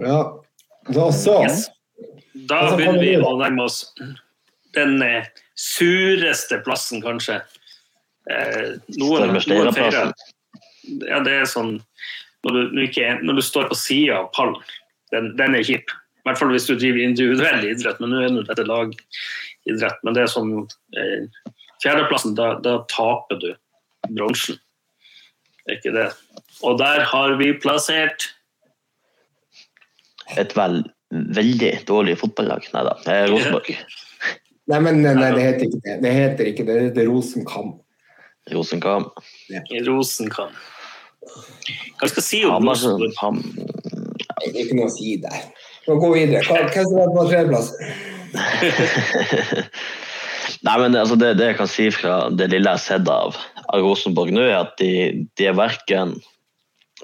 ja. 0.07 0.21
Da 0.89 1.13
så. 1.15 1.43
Yes. 1.45 1.67
Da 2.51 2.75
begynner 2.75 3.03
vi 3.03 3.17
å 3.23 3.37
nærme 3.39 3.63
oss 3.69 3.95
den 4.75 5.03
eh, 5.05 5.27
sureste 5.55 6.59
plassen, 6.67 7.03
kanskje. 7.05 7.43
Eh, 8.31 8.77
noen, 9.01 9.35
noen 9.35 9.75
feirer 9.75 10.13
ja, 10.83 11.19
det 11.23 11.33
er 11.41 11.49
sånn 11.51 11.77
når 12.43 12.57
du, 12.57 12.79
ikke, 12.83 13.09
når 13.23 13.39
du 13.39 13.43
står 13.45 13.69
på 13.71 13.79
sida 13.79 14.19
av 14.19 14.31
pallen, 14.35 14.59
den, 15.15 15.29
den, 15.39 15.55
er 15.55 15.67
kjip. 15.67 15.93
I 16.23 16.27
hvert 16.27 16.41
fall 16.41 16.51
hvis 16.55 16.67
du 16.67 16.75
driver 16.75 17.03
individuell 17.05 17.67
idrett, 17.69 18.01
men 18.03 18.11
nå 18.11 18.23
er 18.23 18.33
det 18.35 18.43
dette 18.49 18.65
lagidrett. 18.67 20.01
Men 20.03 20.17
det 20.17 20.25
er 20.25 20.33
sånn 20.33 20.51
eh, 20.99 21.53
fjerdeplassen, 21.85 22.35
da, 22.39 22.57
da 22.65 22.81
taper 22.91 23.39
du 23.43 23.49
bronsen. 24.11 24.59
Er 25.69 25.79
ikke 25.79 25.95
det? 25.95 26.09
Og 26.67 26.81
der 26.83 27.05
har 27.07 27.37
vi 27.39 27.53
plassert 27.63 28.33
Et 30.39 30.51
vel, 30.57 30.81
veldig 31.37 31.73
dårlig 31.87 32.17
fotballag. 32.19 32.67
Nei 32.75 32.83
da, 32.89 32.97
det 33.05 33.15
er 33.21 33.31
Rosenborg. 33.31 33.71
Nei, 34.71 34.79
men 34.83 35.03
nei, 35.05 35.31
det 35.35 35.47
heter 35.47 35.67
ikke 35.69 35.83
det. 35.85 35.97
Det 36.03 36.13
heter 36.17 36.51
ikke 36.51 36.67
det, 36.67 36.75
det 36.75 36.85
heter 36.89 37.11
Rosenkam. 37.11 37.73
Rosenkam. 38.51 39.07
Ja. 39.53 39.63
Rosenkam. 39.87 40.51
Hva 42.01 42.09
skal 42.11 42.19
jeg 42.19 42.27
si 42.27 42.41
om 42.49 42.67
Rosenborg? 42.67 43.15
Ham... 43.23 43.39
Det 44.43 44.51
er 44.51 44.65
ikke 44.65 44.81
noe 44.81 44.91
å 44.91 44.95
si 44.95 45.15
der. 45.23 45.45
Vi 45.87 45.95
videre. 46.15 46.43
Hvem 46.47 46.89
som 46.89 46.99
er 46.99 47.15
på 47.15 47.23
tredjeplass? 47.31 47.69
Nei, 50.67 50.77
men 50.79 50.97
altså, 50.99 51.17
det, 51.19 51.35
det, 51.39 51.47
jeg 51.53 51.59
kan 51.59 51.71
si 51.71 51.91
fra 51.95 52.15
det 52.31 52.51
lille 52.53 52.71
jeg 52.71 52.79
har 52.79 52.83
sett 52.83 53.09
av, 53.11 53.37
av 53.69 53.83
Rosenborg 53.83 54.31
nå, 54.35 54.43
er 54.47 54.61
at 54.61 54.73
de, 54.79 54.91
de 55.39 55.45
er 55.51 55.59
verken 55.59 56.09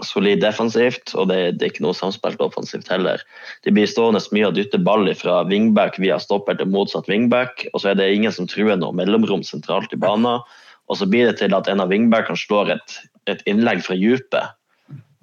solid 0.07 0.39
defensivt, 0.43 1.14
og 1.18 1.28
det, 1.30 1.39
det, 1.59 1.64
er 1.64 1.70
ikke 1.72 1.86
noe 1.86 1.97
samspilt 1.97 2.43
offensivt 2.45 2.89
heller. 2.93 3.18
De 3.66 3.70
blir 3.74 3.89
stående 3.91 4.22
mye 4.34 4.49
og 4.51 4.57
dytte 4.59 4.80
ball 4.86 5.05
fra 5.18 5.34
wingback 5.49 5.95
via 5.99 6.18
stopper 6.22 6.55
til 6.59 6.70
motsatt 6.70 7.11
wingback, 7.11 7.66
og 7.72 7.78
så 7.82 7.86
er 7.93 7.97
det 7.99 8.14
ingen 8.14 8.34
som 8.34 8.47
truer 8.51 8.76
noe 8.78 8.95
mellomrom 8.95 9.43
sentralt 9.47 9.93
i 9.95 9.99
banen. 9.99 10.43
Og 10.89 10.99
så 11.01 11.09
blir 11.09 11.28
det 11.28 11.39
til 11.41 11.55
at 11.57 11.68
en 11.68 11.82
av 11.84 11.93
wingbackene 11.93 12.41
slår 12.41 12.72
et, 12.78 12.97
et 13.28 13.43
innlegg 13.51 13.82
fra 13.84 13.97
dypet. 13.99 14.55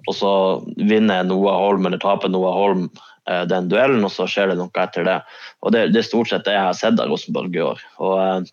Og 0.06 0.14
så 0.14 0.32
vinner 0.78 1.26
Noah 1.26 1.58
Holm 1.64 1.88
eller 1.88 2.00
taper 2.02 2.30
Noah 2.30 2.54
Holm 2.54 2.84
eh, 2.86 3.42
den 3.50 3.70
duellen, 3.72 4.04
og 4.06 4.12
så 4.14 4.28
skjer 4.30 4.52
det 4.52 4.60
noe 4.60 4.82
etter 4.82 5.06
det. 5.06 5.18
Og 5.66 5.74
Det, 5.74 5.88
det 5.94 6.02
er 6.02 6.08
stort 6.08 6.30
sett 6.30 6.46
det 6.46 6.54
jeg 6.54 6.68
har 6.68 6.78
sett 6.78 7.02
av 7.02 7.10
Rosenborg 7.10 7.56
i 7.56 7.64
år. 7.66 7.82
Og 7.98 8.16
eh, 8.22 8.50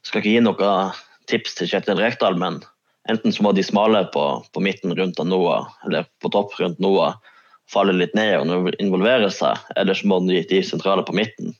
skal 0.00 0.22
ikke 0.22 0.32
gi 0.32 0.44
noe 0.44 0.74
tips 1.30 1.58
til 1.58 1.68
Kjetil 1.70 2.00
Rekdal, 2.00 2.38
men 2.40 2.62
enten 3.10 3.34
så 3.34 3.44
må 3.44 3.52
de 3.56 3.64
smale 3.66 4.06
på, 4.14 4.24
på 4.54 4.64
midten 4.64 4.94
rundt 4.96 5.20
av 5.20 5.28
Noah, 5.28 5.68
eller 5.86 6.08
på 6.22 6.32
topp 6.32 6.56
rundt 6.60 6.80
Noah, 6.82 7.18
falle 7.70 7.94
litt 7.94 8.16
ned 8.18 8.40
og 8.40 8.72
involvere 8.82 9.28
seg, 9.34 9.60
eller 9.78 9.94
så 9.94 10.08
må 10.10 10.18
de, 10.26 10.40
de 10.48 10.62
sentrale 10.66 11.04
på 11.06 11.14
midten 11.14 11.52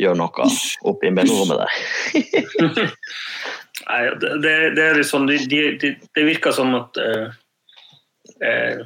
gjøre 0.00 0.16
noe 0.16 0.46
oppi 0.88 1.10
mellomrommet 1.12 1.60
der. 1.60 2.92
Nei, 3.86 4.00
det, 4.20 4.52
det, 4.76 4.82
er 4.82 4.98
liksom 4.98 5.26
de, 5.26 5.38
de, 5.50 5.92
Det 6.14 6.24
virker 6.26 6.54
som 6.54 6.74
at 6.78 6.98
eh, 7.02 7.32
eh, 8.46 8.82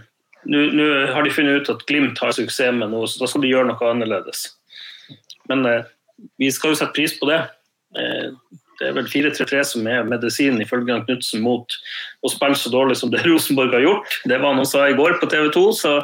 Nå 0.46 0.86
har 1.12 1.26
de 1.26 1.32
funnet 1.34 1.62
ut 1.62 1.72
at 1.72 1.82
Glimt 1.88 2.20
har 2.22 2.34
suksess 2.34 2.74
med 2.74 2.92
noe, 2.92 3.08
så 3.10 3.18
da 3.18 3.28
skal 3.30 3.42
de 3.42 3.50
gjøre 3.50 3.66
noe 3.72 3.90
annerledes. 3.90 4.44
Men 5.50 5.66
eh, 5.66 5.88
vi 6.38 6.52
skal 6.54 6.72
jo 6.72 6.78
sette 6.78 6.94
pris 6.96 7.16
på 7.18 7.28
det. 7.32 7.42
Eh, 7.98 8.30
Det 8.76 8.90
er 8.90 8.92
vel 8.92 9.06
4-3-3 9.08 9.62
som 9.64 9.86
er 9.88 10.04
medisinen 10.04 10.60
ifølge 10.60 10.98
Knutsen 11.06 11.40
mot 11.40 11.64
å 12.20 12.28
spille 12.28 12.58
så 12.60 12.68
dårlig 12.68 12.98
som 13.00 13.08
det 13.10 13.22
Rosenborg 13.28 13.72
har 13.72 13.84
gjort. 13.86 14.18
Det 14.28 14.36
var 14.36 14.52
han 14.52 14.60
også 14.60 14.82
i 14.90 14.98
går 14.98 15.16
på 15.20 15.28
TV 15.32 15.48
2. 15.54 15.62
så 15.72 15.94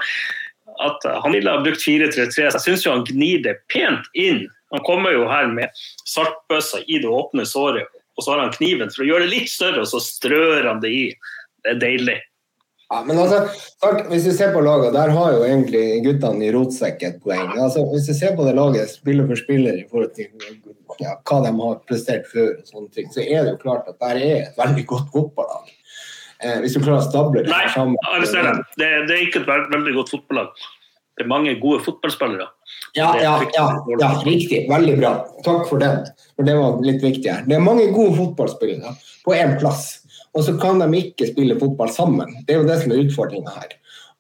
at 0.81 1.05
Han 1.23 1.35
ville 1.37 1.51
ha 1.51 1.61
brukt 1.61 1.85
4-3-3. 1.85 2.47
Jeg 2.47 2.61
syns 2.65 2.87
han 2.89 3.05
gnir 3.05 3.43
det 3.45 3.59
pent 3.73 4.09
inn. 4.17 4.47
Han 4.73 4.85
kommer 4.87 5.13
jo 5.13 5.27
her 5.29 5.51
med 5.53 5.69
saltbøssa 6.09 6.81
i 6.89 6.99
det 7.03 7.11
åpne 7.13 7.45
såret, 7.49 7.89
og 8.17 8.25
så 8.25 8.35
har 8.35 8.45
han 8.45 8.53
kniven 8.55 8.93
for 8.93 9.05
å 9.05 9.09
gjøre 9.09 9.27
det 9.27 9.33
litt 9.33 9.51
større, 9.53 9.85
og 9.85 9.89
så 9.91 10.03
strør 10.03 10.69
han 10.69 10.83
det 10.83 10.93
i. 10.93 11.07
Det 11.63 11.77
er 11.77 11.81
deilig. 11.81 12.19
Ja, 12.93 12.99
men 13.07 13.19
altså, 13.19 13.47
Hvis 14.11 14.25
du 14.25 14.33
ser 14.37 14.51
på 14.53 14.61
laget, 14.61 14.93
der 14.93 15.13
har 15.17 15.33
jo 15.33 15.45
egentlig 15.47 16.03
guttene 16.05 16.45
i 16.45 16.51
rotsekk 16.53 17.05
et 17.07 17.23
poeng. 17.25 17.55
Altså, 17.57 17.87
hvis 17.89 18.11
du 18.11 18.13
ser 18.19 18.35
på 18.37 18.45
det 18.45 18.53
laget 18.59 18.91
spiller 18.93 19.29
for 19.31 19.41
spiller 19.41 19.79
i 19.81 19.87
forhold 19.89 20.13
til 20.19 20.29
ja, 21.01 21.15
hva 21.25 21.39
de 21.47 21.53
har 21.63 21.79
prestert 21.89 22.29
før, 22.29 22.51
og 22.59 22.69
sånne 22.69 22.93
ting, 22.93 23.09
så 23.15 23.25
er 23.25 23.47
det 23.47 23.55
jo 23.55 23.63
klart 23.63 23.89
at 23.89 23.97
der 24.03 24.21
er 24.21 24.35
et 24.43 24.61
veldig 24.61 24.85
godt 24.91 25.09
fotballag. 25.15 25.73
Eh, 26.43 26.59
hvis 26.61 26.77
du 26.77 26.83
klarer 26.83 27.01
å 27.01 27.07
stable 27.07 27.47
det 27.47 27.55
Nei, 27.55 27.65
sammen. 27.73 27.97
Arrester 28.11 28.51
Det, 28.77 28.91
det 29.09 29.17
er 29.17 29.25
ikke 29.25 29.45
et 29.47 29.73
veldig 29.73 29.97
godt 29.97 30.13
fotballag. 30.13 30.65
Det 31.17 31.25
er 31.25 31.33
mange 31.33 31.57
gode 31.63 31.81
fotballspillere. 31.87 32.51
Ja, 32.93 33.15
ja, 33.17 33.39
ja, 33.57 33.67
ja, 33.89 34.09
riktig. 34.27 34.67
Veldig 34.69 34.99
bra. 34.99 35.15
Takk 35.47 35.65
for 35.71 35.81
den. 35.81 36.03
For 36.37 36.45
det 36.45 36.59
var 36.59 36.83
litt 36.85 37.01
viktig 37.01 37.31
her. 37.31 37.47
Det 37.49 37.57
er 37.57 37.65
mange 37.65 37.87
gode 37.95 38.19
fotballspillere 38.19 38.93
på 39.25 39.37
én 39.39 39.57
plass 39.61 40.03
og 40.33 40.45
så 40.47 40.57
kan 40.61 40.81
de 40.81 40.89
ikke 40.99 41.29
spille 41.29 41.59
fotball 41.61 41.93
sammen. 41.93 42.37
Det 42.47 42.55
er 42.55 42.63
jo 42.63 42.69
det 42.69 42.81
som 42.83 42.93
er 42.93 43.03
utfordringa 43.05 43.57
her. 43.57 43.73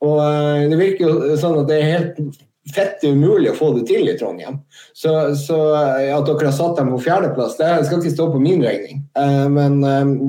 Og 0.05 0.16
eh, 0.25 0.64
Det 0.70 0.81
virker 0.81 1.07
jo 1.07 1.37
sånn 1.41 1.61
at 1.62 1.70
det 1.70 1.79
er 1.79 1.93
helt 1.95 2.41
fett 2.73 3.03
umulig 3.03 3.51
å 3.51 3.57
få 3.59 3.73
det 3.75 3.87
til 3.89 4.07
i 4.07 4.14
Trondheim. 4.18 4.61
Så, 4.95 5.14
så 5.39 5.59
eh, 5.79 6.12
at 6.14 6.29
dere 6.29 6.51
har 6.51 6.57
satt 6.57 6.77
dem 6.79 6.93
på 6.93 7.01
fjerdeplass, 7.07 7.57
det 7.59 7.70
skal 7.89 8.03
ikke 8.03 8.14
stå 8.14 8.29
på 8.35 8.43
min 8.43 8.62
regning. 8.64 9.03
Eh, 9.18 9.49
men 9.53 9.81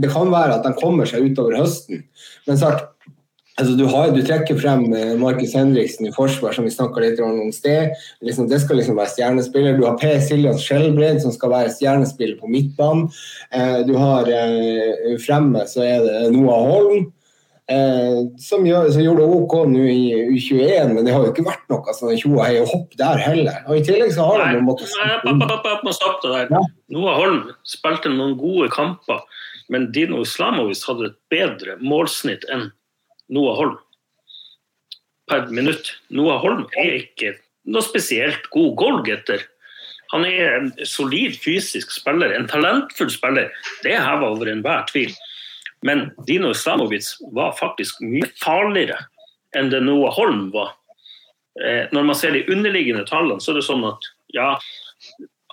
det 0.02 0.12
kan 0.14 0.32
være 0.34 0.58
at 0.60 0.68
de 0.68 0.74
kommer 0.80 1.10
seg 1.10 1.28
utover 1.28 1.60
høsten. 1.60 2.06
Men 2.48 2.62
sagt, 2.62 2.93
Altså, 3.62 3.76
du, 3.78 3.84
har, 3.86 4.10
du, 4.16 4.22
trekker 4.26 4.58
frem 4.58 4.88
eh, 4.98 5.12
Markus 5.22 5.52
Henriksen 5.54 6.08
i 6.10 6.14
forsvar, 6.16 6.56
som 6.56 6.66
vi 6.66 6.72
snakka 6.74 7.04
litt 7.04 7.20
om 7.22 7.52
sted. 7.54 7.92
Liksom, 8.26 8.48
det 8.50 8.64
skal 8.64 8.80
liksom 8.82 8.98
være 8.98 9.14
stjernespiller. 9.14 9.78
Du 9.78 9.86
har 9.86 10.00
Per 10.02 10.18
Siljan 10.26 10.58
Skjelbred, 10.58 11.22
som 11.22 11.36
skal 11.36 11.54
være 11.54 11.74
stjernespiller 11.76 12.40
på 12.40 12.50
midtbanen. 12.50 13.12
Eh, 13.54 13.84
du 13.86 13.94
har 14.00 14.32
eh, 14.34 15.14
fremme 15.22 15.68
så 15.70 15.86
er 15.86 16.02
det 16.08 16.34
Noah 16.34 16.66
Holm. 16.72 17.06
Eh, 17.72 18.18
som, 18.42 18.66
gjør, 18.68 18.90
som, 18.92 19.06
gjorde 19.06 19.24
det 19.24 19.38
OK 19.38 19.54
nå 19.72 19.86
i 19.88 20.02
U21, 20.34 20.98
men 20.98 21.06
det 21.06 21.14
har 21.14 21.24
jo 21.24 21.32
ikke 21.32 21.46
vært 21.46 21.70
noe 21.72 21.96
sånn 21.96 22.18
tjo 22.20 22.34
og 22.34 22.44
hei 22.44 22.58
og 22.60 22.74
hopp 22.74 22.98
der 23.00 23.22
heller. 23.22 23.62
Og 23.70 23.80
i 23.80 23.86
tillegg 23.86 24.12
så 24.18 24.26
har 24.34 24.48
de 24.50 24.66
måttet 24.66 24.90
stoppe 24.92 26.26
det 26.26 26.34
der. 26.34 26.52
Ja. 26.58 26.64
Noah 26.98 27.22
Holm 27.22 27.44
spilte 27.70 28.12
noen 28.12 28.34
gode 28.42 28.68
kamper, 28.74 29.22
men 29.72 29.92
Dino 29.96 30.26
Islamovic 30.26 30.82
hadde 30.90 31.14
et 31.14 31.20
bedre 31.32 31.78
målsnitt 31.86 32.50
enn 32.50 32.72
Noah 33.30 33.58
Holm 33.60 33.80
per 35.30 35.48
minutt. 35.48 35.94
Noah 36.10 36.42
Holm 36.44 36.66
er 36.80 37.00
ikke 37.00 37.36
noe 37.64 37.84
spesielt 37.86 38.50
god 38.54 38.76
goalgetter. 38.80 39.46
Han 40.14 40.28
er 40.28 40.58
en 40.60 40.72
solid 40.86 41.38
fysisk 41.42 41.94
spiller, 41.96 42.34
en 42.36 42.50
talentfull 42.50 43.10
spiller. 43.12 43.50
Det 43.82 43.96
er 43.96 44.04
heva 44.04 44.34
over 44.36 44.52
enhver 44.52 44.86
tvil. 44.92 45.14
Men 45.84 46.12
Dino 46.28 46.52
Islamovic 46.54 47.10
var 47.36 47.56
faktisk 47.58 48.00
mye 48.04 48.30
farligere 48.40 49.00
enn 49.58 49.72
det 49.74 49.82
Noah 49.86 50.14
Holm 50.16 50.48
var. 50.54 50.76
Eh, 51.62 51.90
når 51.94 52.08
man 52.08 52.18
ser 52.18 52.34
de 52.34 52.46
underliggende 52.50 53.06
tallene, 53.10 53.42
så 53.42 53.52
er 53.54 53.60
det 53.60 53.68
sånn 53.68 53.84
at 53.86 54.08
ja, 54.34 54.56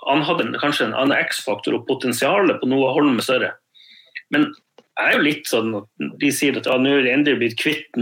han 0.07 0.23
hadde 0.25 0.47
kanskje 0.61 0.87
en 0.87 0.95
annen 0.97 1.19
X-faktor 1.27 1.77
og 1.77 1.85
potensialet 1.89 2.61
på 2.61 2.69
Noah 2.69 2.95
Holm 2.97 3.19
er 3.19 3.27
større. 3.27 3.51
Men 4.33 4.49
er 4.99 5.15
jo 5.15 5.23
litt 5.23 5.47
sånn 5.47 5.73
at 5.79 5.87
De 6.21 6.31
sier 6.35 6.57
at 6.59 6.67
ja, 6.67 6.77
nå 6.77 6.97
er 6.97 7.05
det 7.05 7.13
endelig 7.15 7.39
blitt 7.39 7.59
kvitt 7.61 7.99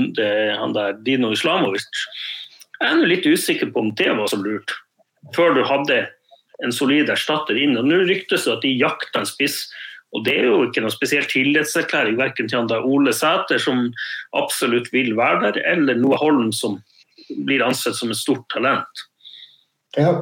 han 0.59 0.75
der 0.75 0.97
Dino 1.05 1.31
Islamovic. 1.35 1.85
Jeg 2.79 2.95
er 2.95 3.11
litt 3.11 3.27
usikker 3.27 3.73
på 3.73 3.83
om 3.83 3.91
det 3.99 4.09
var 4.15 4.31
så 4.31 4.39
lurt, 4.39 4.73
før 5.35 5.57
du 5.57 5.65
hadde 5.67 6.05
en 6.63 6.73
solid 6.75 7.11
erstatter 7.11 7.59
inn. 7.59 7.77
og 7.79 7.87
Nå 7.87 8.01
ryktes 8.07 8.47
det 8.47 8.55
at 8.55 8.65
de 8.65 8.73
jakter 8.79 9.21
en 9.21 9.29
spiss. 9.29 9.61
Og 10.15 10.23
Det 10.25 10.35
er 10.39 10.47
jo 10.49 10.63
ikke 10.65 10.81
noe 10.81 10.93
spesielt 10.93 11.29
tillitserklæring 11.29 12.17
verken 12.17 12.49
til 12.49 12.61
han 12.61 12.71
der 12.71 12.85
Ole 12.87 13.13
Sæter, 13.13 13.61
som 13.61 13.91
absolutt 14.37 14.89
vil 14.95 15.13
være 15.19 15.51
der, 15.51 15.61
eller 15.69 15.99
Noah 15.99 16.23
Holm, 16.23 16.49
som 16.55 16.79
blir 17.45 17.61
ansett 17.61 17.95
som 17.99 18.09
et 18.09 18.17
stort 18.17 18.47
talent. 18.53 19.05
Ja, 19.97 20.15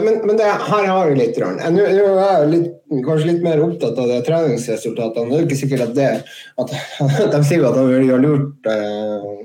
men, 0.00 0.20
men 0.26 0.38
det, 0.38 0.46
her 0.46 0.86
har 0.88 1.10
vi 1.10 1.18
litt. 1.18 1.38
Nå 1.40 1.82
er 1.84 1.98
jeg 1.98 2.50
litt, 2.52 2.70
kanskje 3.04 3.32
litt 3.32 3.44
mer 3.44 3.60
opptatt 3.64 3.98
av 4.00 4.08
de 4.10 4.20
treningsresultatene. 4.26 5.28
Det 5.28 5.36
er 5.36 5.42
jo 5.42 5.48
ikke 5.48 5.60
sikkert 5.60 5.84
at 5.88 5.96
det 5.98 6.08
at, 6.62 6.74
De 7.34 7.42
sier 7.44 7.66
at 7.66 7.76
de 7.76 8.10
har 8.12 8.22
lurt 8.22 8.70
eh, 8.72 9.44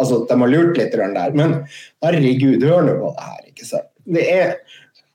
Altså 0.00 0.22
at 0.22 0.32
de 0.32 0.38
har 0.40 0.50
lurt 0.50 0.78
litt 0.80 0.96
der. 0.96 1.38
Men 1.38 1.56
herregud, 2.02 2.64
hør 2.66 2.86
nå 2.88 2.98
på 2.98 3.14
det 3.14 3.28
her. 3.28 3.40
ikke 3.52 3.68
sant? 3.68 3.88
Det 4.02 4.26
er 4.32 4.54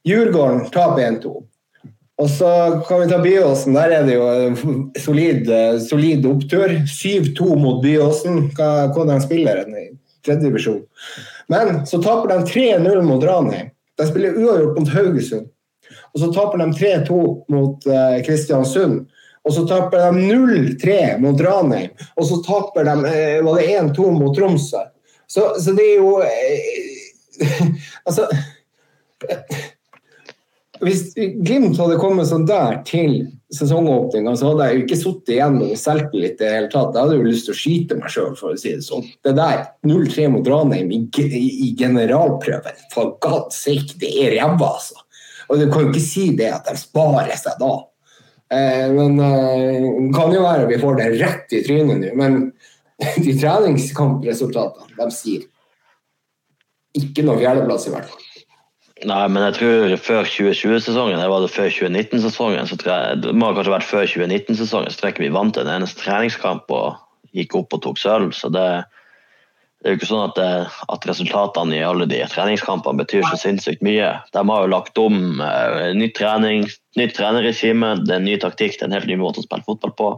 Djurgården 0.07 0.69
taper 0.71 1.03
1-2. 1.03 1.33
Og 2.17 2.29
så 2.33 2.49
kan 2.87 3.01
vi 3.01 3.09
ta 3.11 3.17
Byåsen. 3.21 3.75
Der 3.75 3.91
er 3.99 4.05
det 4.07 4.15
jo 4.15 4.85
solid, 5.03 5.49
solid 5.85 6.25
opptur. 6.29 6.77
7-2 6.87 7.57
mot 7.59 7.81
Byåsen. 7.83 8.47
Hva, 8.57 8.87
hvordan 8.95 9.21
spiller 9.25 9.65
en 9.65 9.75
i 9.75 9.89
tredje 10.25 10.47
divisjon. 10.47 10.79
Men 11.47 11.85
så 11.87 12.01
taper 12.03 12.33
de 12.33 12.45
3-0 12.45 13.01
mot 13.01 13.23
Ranheim. 13.23 13.69
De 13.97 14.07
spiller 14.07 14.37
uavgjort 14.37 14.79
mot 14.79 14.89
Haugesund. 14.93 15.47
Og 16.13 16.19
så 16.19 16.31
taper 16.33 16.57
de 16.57 16.67
3-2 16.73 17.21
mot 17.53 17.87
uh, 17.87 18.17
Kristiansund. 18.25 19.05
Og 19.47 19.53
så 19.55 19.63
taper 19.67 19.97
de 19.97 20.27
0-3 20.27 21.17
mot 21.23 21.41
Ranheim. 21.41 21.93
Og 22.15 22.27
så 22.27 22.41
taper 22.43 22.87
de 22.89 22.95
uh, 23.07 23.45
var 23.47 23.61
det 23.61 23.67
1-2 23.79 24.11
mot 24.19 24.35
Tromsø. 24.37 24.83
Så, 25.27 25.53
så, 25.59 25.71
det 25.75 25.87
er 25.93 25.97
jo 26.01 26.19
uh, 26.19 27.67
Altså 28.07 28.27
hvis 30.83 31.13
Glimt 31.17 31.77
hadde 31.79 31.97
kommet 32.01 32.29
sånn 32.29 32.45
der 32.49 32.81
til 32.87 33.19
sesongåpninga, 33.53 34.35
så 34.35 34.51
hadde 34.51 34.67
jeg 34.67 34.75
jo 34.75 34.83
ikke 34.83 34.99
sittet 34.99 35.33
igjen 35.37 35.55
med 35.55 35.79
selvtillit 35.79 36.35
i 36.35 36.41
det 36.41 36.51
hele 36.51 36.69
tatt. 36.71 36.95
Jeg 36.95 37.05
hadde 37.05 37.17
jo 37.17 37.27
lyst 37.27 37.47
til 37.47 37.53
å 37.53 37.59
skyte 37.61 37.97
meg 37.99 38.11
sjøl, 38.11 38.33
for 38.39 38.53
å 38.53 38.59
si 38.59 38.73
det 38.75 38.83
sånn. 38.83 39.05
Det 39.23 39.33
der 39.37 39.61
0-3 39.87 40.27
mot 40.33 40.49
Ranheim 40.51 40.91
i, 40.91 41.01
i, 41.23 41.69
generalprøven, 41.79 42.81
for 42.93 43.15
god 43.23 43.55
sake, 43.55 43.95
det 44.01 44.11
er 44.25 44.35
ræva, 44.35 44.73
altså. 44.73 44.99
Og 45.47 45.61
du 45.61 45.69
kan 45.71 45.85
jo 45.85 45.93
ikke 45.93 46.03
si 46.03 46.25
det 46.35 46.51
at 46.51 46.67
de 46.67 46.75
sparer 46.79 47.37
seg 47.39 47.55
da. 47.61 47.73
Eh, 48.51 48.87
men 48.91 49.15
eh, 49.23 49.87
kan 50.15 50.35
jo 50.35 50.43
være 50.43 50.67
vi 50.67 50.79
får 50.81 50.99
det 50.99 51.11
rett 51.21 51.55
i 51.55 51.63
trynet 51.63 52.03
nå. 52.03 52.13
Men 52.19 52.39
de 53.23 53.37
treningskampresultatene, 53.39 54.91
de 54.99 55.07
sier 55.15 55.47
ikke 56.97 57.23
noe 57.23 57.39
fjerdeplass, 57.39 57.87
i 57.87 57.95
hvert 57.95 58.11
fall. 58.11 58.26
Nei, 59.05 59.23
men 59.29 59.43
jeg 59.45 59.57
tror 59.59 59.91
før 60.01 60.25
2020-sesongen, 60.25 61.19
eller 61.19 61.29
var 61.29 61.43
det 61.43 61.53
før 61.53 61.69
2019-sesongen, 61.69 62.65
så 62.69 62.77
tror 62.81 62.93
jeg, 62.93 63.17
det 63.27 63.33
må 63.37 63.51
kanskje 63.53 63.73
vært 63.75 63.85
før 63.85 64.07
2019-sesongen, 64.09 64.89
så 64.89 64.97
tror 64.97 65.09
jeg 65.09 65.15
ikke 65.15 65.27
vi 65.27 65.35
vant 65.35 65.59
en 65.61 65.69
eneste 65.69 66.01
treningskamp 66.01 66.71
og 66.73 66.95
gikk 67.37 67.59
opp 67.59 67.75
og 67.77 67.83
tok 67.83 68.01
sølv. 68.01 68.31
Så 68.33 68.49
det, 68.49 68.63
det, 69.83 69.85
er 69.85 69.93
jo 69.93 69.99
ikke 69.99 70.09
sånn 70.09 70.23
at, 70.25 70.39
det, 70.39 70.49
at, 70.95 71.05
resultatene 71.11 71.77
i 71.77 71.83
alle 71.85 72.07
de 72.09 72.23
treningskampene 72.31 73.03
betyr 73.03 73.27
så 73.29 73.37
sinnssykt 73.43 73.85
mye. 73.85 74.15
De 74.33 74.45
har 74.49 74.65
jo 74.65 74.73
lagt 74.73 74.97
om 75.03 75.43
uh, 75.43 75.93
nytt 75.97 76.17
trening, 76.17 76.65
nytt 76.97 77.13
trenerregime, 77.19 77.93
det 78.01 78.15
er 78.15 78.23
en 78.23 78.27
ny 78.31 78.39
taktikk, 78.41 78.79
det 78.79 78.87
er 78.87 78.89
en 78.89 78.97
helt 78.97 79.11
ny 79.11 79.19
måte 79.21 79.43
å 79.43 79.45
spille 79.45 79.67
fotball 79.67 79.93
på. 79.99 80.11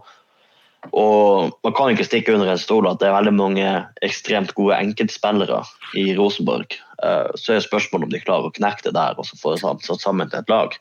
Og 0.98 1.56
man 1.66 1.76
kan 1.78 1.94
ikke 1.94 2.08
stikke 2.08 2.36
under 2.36 2.52
en 2.54 2.62
stol 2.62 2.88
at 2.90 3.02
det 3.02 3.10
er 3.10 3.18
veldig 3.18 3.36
mange 3.38 3.72
ekstremt 4.06 4.54
gode 4.58 4.78
enkeltspillere 4.80 5.64
i 6.00 6.12
Rosenborg. 6.18 6.78
Eh, 7.04 7.34
så 7.40 7.56
er 7.56 7.66
spørsmålet 7.66 8.10
om 8.10 8.14
de 8.14 8.24
klarer 8.24 8.50
å 8.50 8.56
knekke 8.56 8.90
det 8.90 8.96
der 8.98 9.20
og 9.20 9.28
så 9.28 9.40
få 9.40 9.56
det 9.56 9.64
satt 9.64 10.04
sammen 10.04 10.32
til 10.32 10.42
et 10.42 10.54
lag. 10.54 10.78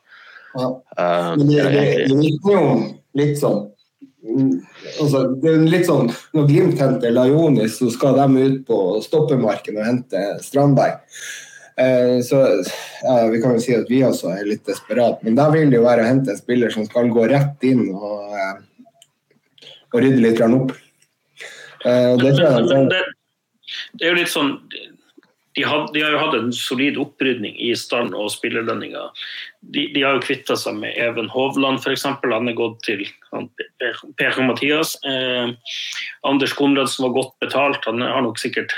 Ja. 0.55 0.69
Eh, 0.97 1.33
Men 1.37 1.51
det, 1.51 1.67
det, 1.75 1.83
det 2.09 2.21
vitner 2.21 2.55
jo 2.55 2.71
litt 3.19 3.37
sånn 3.41 3.67
altså, 4.99 5.23
det 5.41 5.51
er 5.51 5.67
litt 5.69 5.87
sånn, 5.87 6.09
Når 6.35 6.47
Glimt 6.49 6.81
henter 6.81 7.13
Lajonis, 7.15 7.77
så 7.79 7.91
skal 7.93 8.17
de 8.19 8.47
ut 8.47 8.63
på 8.67 8.79
stoppemarken 9.05 9.79
og 9.79 9.87
hente 9.87 10.23
Strandberg. 10.43 10.99
Eh, 11.79 12.19
så 12.25 12.41
ja, 13.03 13.27
Vi 13.31 13.41
kan 13.41 13.55
jo 13.55 13.63
si 13.63 13.75
at 13.77 13.89
vi 13.91 14.03
også 14.03 14.33
er 14.35 14.47
litt 14.49 14.65
desperate, 14.67 15.23
men 15.23 15.37
da 15.39 15.49
vil 15.53 15.71
det 15.71 15.79
jo 15.79 15.85
være 15.87 16.03
å 16.03 16.09
hente 16.09 16.33
en 16.33 16.41
spiller 16.41 16.73
som 16.73 16.87
skal 16.87 17.11
gå 17.13 17.29
rett 17.31 17.63
inn 17.67 17.87
og 17.93 18.65
og 19.93 20.03
rydde 20.03 20.23
litt 20.23 20.41
opp. 20.45 20.75
Uh, 21.85 22.15
det, 22.19 22.35
det, 22.35 22.47
det, 22.67 23.03
det, 23.95 24.03
er 24.03 24.09
jo 24.11 24.17
litt 24.17 24.31
sånn 24.31 24.57
de, 25.59 25.63
had, 25.63 25.89
de, 25.93 26.01
har 26.03 26.13
jo 26.13 26.19
hatt 26.21 26.35
en 26.37 26.51
solid 26.55 26.97
opprydning 27.01 27.55
i 27.59 27.71
stand 27.75 28.13
og 28.15 28.29
spillerlønninger. 28.31 29.23
De, 29.73 29.87
de, 29.95 30.03
har 30.05 30.15
jo 30.15 30.23
kvitta 30.23 30.55
seg 30.59 30.77
med 30.79 30.95
Even 30.99 31.27
Hovland 31.33 31.81
f.eks. 31.81 32.05
Han 32.05 32.51
er 32.51 32.55
gått 32.55 32.79
til 32.85 33.03
Per 34.19 34.39
Mathias. 34.45 34.93
Eh, 35.03 35.51
Anders 36.29 36.55
Konradsen 36.55 36.99
som 36.99 37.09
var 37.09 37.17
godt 37.17 37.33
betalt, 37.43 37.83
han 37.89 38.05
har 38.05 38.23
nok 38.23 38.39
sikkert 38.39 38.75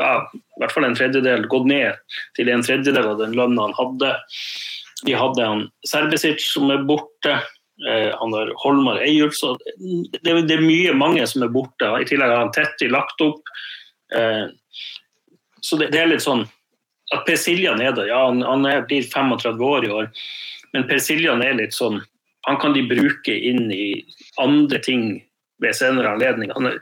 ja, 0.00 0.12
i 0.32 0.60
hvert 0.60 0.74
fall 0.74 0.88
en 0.88 0.96
tredjedel 0.98 1.46
gått 1.52 1.68
ned 1.70 2.18
til 2.36 2.50
en 2.52 2.64
tredjedel 2.64 3.12
av 3.14 3.20
den 3.22 3.36
lønna 3.38 3.68
han 3.68 3.78
hadde. 3.78 4.14
De 5.06 5.16
hadde 5.18 5.46
han 5.46 5.66
Serbisic 5.88 6.42
som 6.44 6.70
er 6.72 6.82
borte. 6.88 7.38
Eh, 7.88 8.18
han 8.18 8.32
har 8.32 8.52
Holmar 8.56 9.02
Eyulf. 9.02 9.34
Det, 10.22 10.42
det, 10.42 10.54
er 10.54 10.62
mye 10.62 10.94
mange 10.94 11.26
som 11.26 11.42
er 11.42 11.52
borte. 11.52 11.88
I 11.98 12.06
tillegg 12.06 12.30
har 12.30 12.44
han 12.44 12.54
Tetti 12.54 12.88
lagt 12.90 13.22
opp. 13.24 13.42
Eh, 14.14 14.46
så 15.60 15.78
det, 15.80 15.90
det, 15.94 16.02
er 16.02 16.12
litt 16.12 16.24
sånn 16.24 16.44
at 17.14 17.26
Per 17.26 17.38
Siljan 17.40 17.82
er 17.82 17.94
der. 17.96 18.10
Ja, 18.12 18.24
han, 18.28 18.42
han 18.46 18.66
er, 18.68 18.84
blir 18.86 19.06
35 19.06 19.66
år 19.66 19.86
i 19.86 19.92
år, 19.92 20.10
men 20.72 20.86
Per 20.88 21.02
Siljan 21.02 21.42
er 21.44 21.58
litt 21.58 21.76
sånn 21.76 22.00
Han 22.48 22.56
kan 22.58 22.72
de 22.74 22.80
bruke 22.82 23.30
inn 23.30 23.68
i 23.70 24.00
andre 24.42 24.80
ting 24.82 25.02
ved 25.62 25.76
senere 25.78 26.10
anledning. 26.10 26.50
Han, 26.56 26.72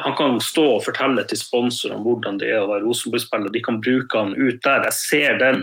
han 0.00 0.14
kan 0.16 0.38
stå 0.40 0.64
og 0.78 0.86
fortelle 0.86 1.26
til 1.28 1.36
sponsorene 1.36 2.00
hvordan 2.00 2.38
det 2.40 2.48
er 2.54 2.62
å 2.62 2.70
være 2.70 2.86
Rosenborg-spiller. 2.86 3.52
De 3.52 3.60
kan 3.66 3.82
bruke 3.84 4.16
han 4.16 4.32
ut 4.32 4.62
der. 4.64 4.86
Jeg 4.88 4.96
ser 4.96 5.36
den. 5.42 5.60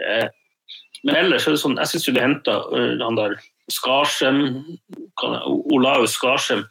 Eh, 0.00 0.30
men 1.04 1.18
ellers 1.20 1.44
er 1.44 1.52
det 1.52 1.60
sånn, 1.60 1.76
jeg 1.76 1.92
syns 1.92 2.08
du 2.08 2.22
henta 2.24 2.56
han 2.72 3.20
der 3.20 3.36
Skarsem, 3.72 4.40
Olaus 5.72 6.16
Skarsem 6.18 6.64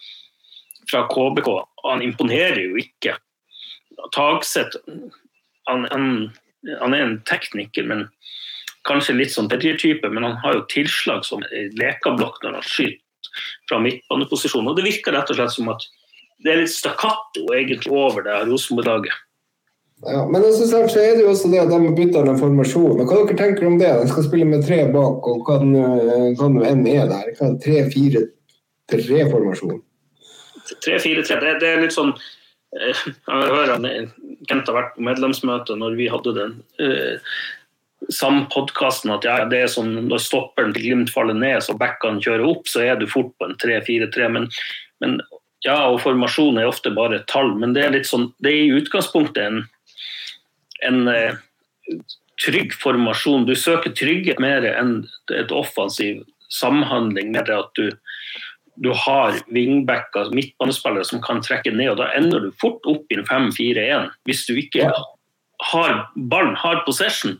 fra 0.92 1.06
KBK. 1.10 1.50
Han 1.88 2.04
imponerer 2.06 2.62
jo 2.68 2.80
ikke. 2.82 3.18
Tagseth 4.16 4.78
han, 5.70 5.88
han, 5.92 6.08
han, 6.82 6.94
er 6.94 7.06
en 7.06 7.20
tekniker, 7.30 7.88
men 7.88 8.08
kanskje 8.88 9.16
litt 9.16 9.34
sånn 9.34 9.50
type, 9.50 10.10
men 10.10 10.26
han 10.26 10.40
har 10.44 10.58
jo 10.58 10.68
tilslag 10.72 11.24
som 11.26 11.44
lekablokk 11.80 12.42
når 12.44 12.60
han 12.60 12.68
skyter 12.68 13.00
fra 13.70 13.80
midtbaneposisjon. 13.80 14.68
Og 14.68 14.78
det 14.78 14.86
virker 14.86 15.16
rett 15.16 15.32
og 15.32 15.40
slett 15.40 15.56
som 15.56 15.72
at 15.72 15.86
det 16.44 16.52
er 16.52 16.64
litt 16.64 16.74
stakkato 16.74 17.46
egentlig 17.56 17.94
over 17.96 18.26
det 18.26 18.36
Rosenborg-laget. 18.50 19.16
Ja, 20.06 20.28
men 20.28 20.44
så 20.44 20.84
er 20.84 21.16
det 21.16 21.24
jo 21.24 21.30
også 21.32 21.48
det 21.52 21.60
at 21.62 21.70
de 21.72 21.96
bytter 21.96 22.26
den 22.28 22.40
formasjonen. 22.40 23.08
Hva 23.08 23.16
dere 23.24 23.38
tenker 23.40 23.68
om 23.70 23.80
det? 23.80 23.92
De 24.02 24.08
skal 24.12 24.28
spille 24.28 24.48
med 24.50 24.66
tre 24.68 24.80
bak, 24.92 25.20
og 25.32 25.38
hva 25.48 25.56
nå 25.64 25.84
enn 26.68 26.88
er 26.90 27.06
der? 27.12 27.28
Hva 27.38 27.46
er 27.50 27.56
Tre-fire-tre-formasjon? 27.64 29.80
Tre-fire-tre, 30.84 31.36
det, 31.40 31.52
det, 31.62 31.70
er 31.70 31.84
litt 31.84 31.96
sånn 31.96 32.14
eh, 32.16 32.96
Jeg 32.96 33.04
hører 33.28 33.74
Kent 34.50 34.68
har 34.68 34.76
vært 34.76 34.96
på 34.96 35.02
medlemsmøte 35.08 35.74
når 35.80 35.92
vi 36.00 36.06
hadde 36.12 36.32
den. 36.36 36.52
uh, 36.84 37.16
samme 38.12 38.48
podkasten 38.52 39.12
at 39.14 39.26
ja, 39.28 39.38
det 39.50 39.62
er 39.64 39.72
sånn, 39.72 39.94
når 40.10 40.24
stopperen 40.24 40.74
til 40.76 40.88
Glimt 40.88 41.12
faller 41.14 41.38
ned, 41.38 41.62
så 41.64 41.76
backene 41.80 42.22
kjører 42.24 42.46
opp, 42.48 42.68
så 42.68 42.84
er 42.84 43.00
du 43.00 43.06
fort 43.10 43.32
på 43.40 43.48
en 43.48 43.56
3-4-3. 43.62 44.28
Men, 44.34 44.50
men, 45.04 45.20
ja, 45.64 45.78
og 45.88 46.02
formasjon 46.04 46.60
er 46.60 46.68
ofte 46.68 46.92
bare 46.96 47.24
tall, 47.32 47.54
men 47.60 47.76
det 47.76 47.86
er 47.86 47.96
litt 47.96 48.10
sånn, 48.10 48.32
det 48.44 48.52
er 48.52 48.66
i 48.66 48.82
utgangspunktet 48.82 49.44
en, 49.46 49.64
en 50.88 51.08
eh, 51.12 51.40
trygg 52.44 52.74
formasjon. 52.80 53.48
Du 53.48 53.56
søker 53.56 53.94
trygghet 53.96 54.42
mer 54.44 54.66
enn 54.68 55.04
et 55.34 55.52
offensiv 55.54 56.24
samhandling 56.54 57.32
med 57.34 57.50
det 57.50 57.58
at 57.58 57.80
du, 57.80 57.90
du 58.84 58.92
har 59.06 59.40
wingbacker, 59.54 60.32
midtbanespillere 60.36 61.08
som 61.08 61.22
kan 61.24 61.42
trekke 61.46 61.74
ned, 61.74 61.96
og 61.96 62.02
da 62.04 62.12
ender 62.18 62.46
du 62.46 62.54
fort 62.62 62.86
opp 62.90 63.10
i 63.10 63.20
en 63.20 63.28
5-4-1 63.30 64.14
hvis 64.30 64.46
du 64.50 64.56
ikke 64.60 64.92
har 65.64 66.00
ballen, 66.16 66.56
har 66.60 66.84
possession. 66.88 67.38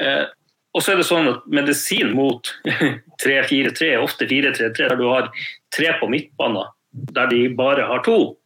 Eh, 0.00 0.26
og 0.70 0.84
så 0.84 0.92
er 0.92 1.00
det 1.00 1.08
sånn 1.08 1.28
at 1.32 1.46
medisin 1.50 2.12
mot 2.14 2.52
3-4-3, 3.24 3.96
ofte 4.00 4.28
4-3-3, 4.30 4.90
der 4.92 4.98
du 4.98 5.08
har 5.10 5.30
tre 5.74 5.94
på 5.98 6.08
midtbanen, 6.10 6.70
der 7.14 7.30
de 7.30 7.44
bare 7.58 7.88
har 7.90 8.04
to. 8.06 8.36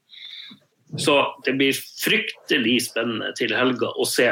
Så 0.97 1.19
det 1.45 1.57
blir 1.59 1.77
fryktelig 2.05 2.79
spennende 2.89 3.33
til 3.39 3.55
helga 3.57 3.91
å 3.99 4.07
se 4.09 4.31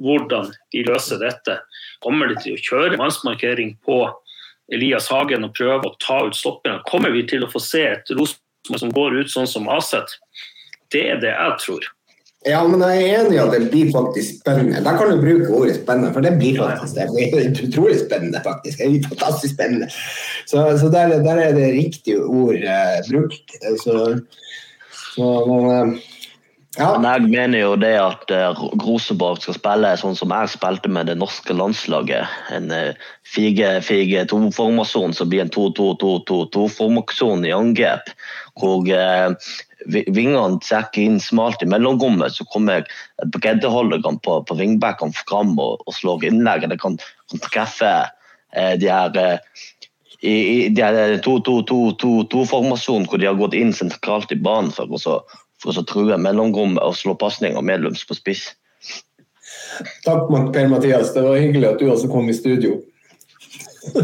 hvordan 0.00 0.50
de 0.72 0.84
løser 0.86 1.20
dette. 1.20 1.58
Kommer 2.04 2.30
de 2.30 2.38
til 2.40 2.56
å 2.56 2.64
kjøre 2.64 2.98
mannsmarkering 3.00 3.76
på 3.84 4.02
Elias 4.72 5.10
Hagen 5.12 5.44
og 5.44 5.54
prøve 5.58 5.90
å 5.90 5.96
ta 6.00 6.22
ut 6.26 6.38
stopperne? 6.38 6.82
Kommer 6.88 7.12
vi 7.14 7.26
til 7.28 7.44
å 7.44 7.50
få 7.50 7.62
se 7.62 7.84
et 7.92 8.12
Rosenborg 8.14 8.80
som 8.80 8.92
går 8.94 9.20
ut 9.20 9.32
sånn 9.32 9.50
som 9.50 9.68
Aset? 9.72 10.18
Det 10.90 11.06
er 11.12 11.22
det 11.22 11.34
jeg 11.34 11.58
tror. 11.64 11.88
Ja, 12.48 12.62
men 12.64 12.80
jeg 12.80 13.00
er 13.04 13.18
enig 13.18 13.34
i 13.36 13.40
at 13.42 13.50
det 13.52 13.66
blir 13.68 13.90
faktisk 13.92 14.38
spennende. 14.38 14.80
Da 14.80 14.94
kan 14.96 15.10
du 15.12 15.20
bruke 15.20 15.50
ordet 15.52 15.74
spennende, 15.76 16.12
for 16.14 16.24
det 16.24 16.38
blir 16.40 16.56
faktisk 16.56 16.96
det. 16.96 17.04
er 17.20 17.50
utrolig 17.66 17.98
spennende, 18.00 18.40
faktisk. 18.44 18.78
Det 18.80 18.86
er 18.86 19.08
fantastisk 19.10 19.54
spennende. 19.58 19.90
Så, 20.48 20.62
så 20.80 20.88
der, 20.88 21.18
der, 21.26 21.42
er 21.44 21.52
det 21.58 21.66
riktige 21.74 22.24
ord 22.24 22.56
eh, 22.56 22.96
brukt. 23.10 23.58
Så, 23.84 24.16
eh. 25.18 25.88
Men 26.78 27.02
jeg 27.02 27.22
mener 27.32 27.58
jo 27.58 27.72
det 27.82 27.96
at 27.98 28.30
uh, 28.30 28.60
Rosenborg 28.84 29.40
skal 29.42 29.56
spille 29.56 29.90
sånn 29.98 30.14
som 30.16 30.30
jeg 30.30 30.52
spilte 30.52 30.88
med 30.92 31.10
det 31.10 31.16
norske 31.18 31.52
landslaget. 31.56 32.30
En 32.54 32.70
4-4-2-formasjon 33.34 35.12
som 35.18 35.28
blir 35.32 35.42
en 35.42 35.50
2-2-2-2-formasjon 35.50 37.42
i 37.48 37.56
angrep. 37.56 38.14
Hvor 38.60 38.86
vingene 39.88 40.60
trekker 40.64 41.02
inn 41.02 41.20
smalt 41.22 41.62
i 41.62 41.68
mellomrommet, 41.70 42.34
så 42.34 42.46
kommer 42.52 42.86
breddeholderne 43.36 44.20
på, 44.24 44.40
vingbackene 44.56 45.16
fram 45.26 45.56
og, 45.60 45.84
slår 45.94 46.26
innlegg. 46.28 46.68
Det 46.70 46.80
kan, 46.80 46.98
treffe 47.50 47.92
eh, 48.56 48.74
de 48.80 48.90
her 48.90 49.16
eh, 49.16 49.38
i, 50.20 50.32
i 50.32 50.68
de 50.68 50.82
2-2-2-2-formasjonen 51.24 53.06
hvor 53.08 53.20
de 53.20 53.28
har 53.28 53.38
gått 53.40 53.56
inn 53.56 53.72
sentralt 53.72 54.32
i 54.32 54.36
banen 54.36 54.70
for 54.74 54.84
å, 54.92 55.16
for 55.62 55.80
å 55.80 55.86
true 55.88 56.16
mellomrommet 56.20 56.82
og 56.84 56.96
slå 56.98 57.16
pasninger 57.20 57.64
medløms 57.64 58.04
på 58.08 58.14
spiss. 58.18 58.50
Takk, 60.04 60.28
Per 60.52 60.68
Mathias. 60.68 61.14
Det 61.14 61.24
var 61.24 61.40
hyggelig 61.40 61.68
at 61.72 61.80
du 61.80 61.88
også 61.90 62.08
kom 62.12 62.28
i 62.28 62.36
studio. 62.36 62.76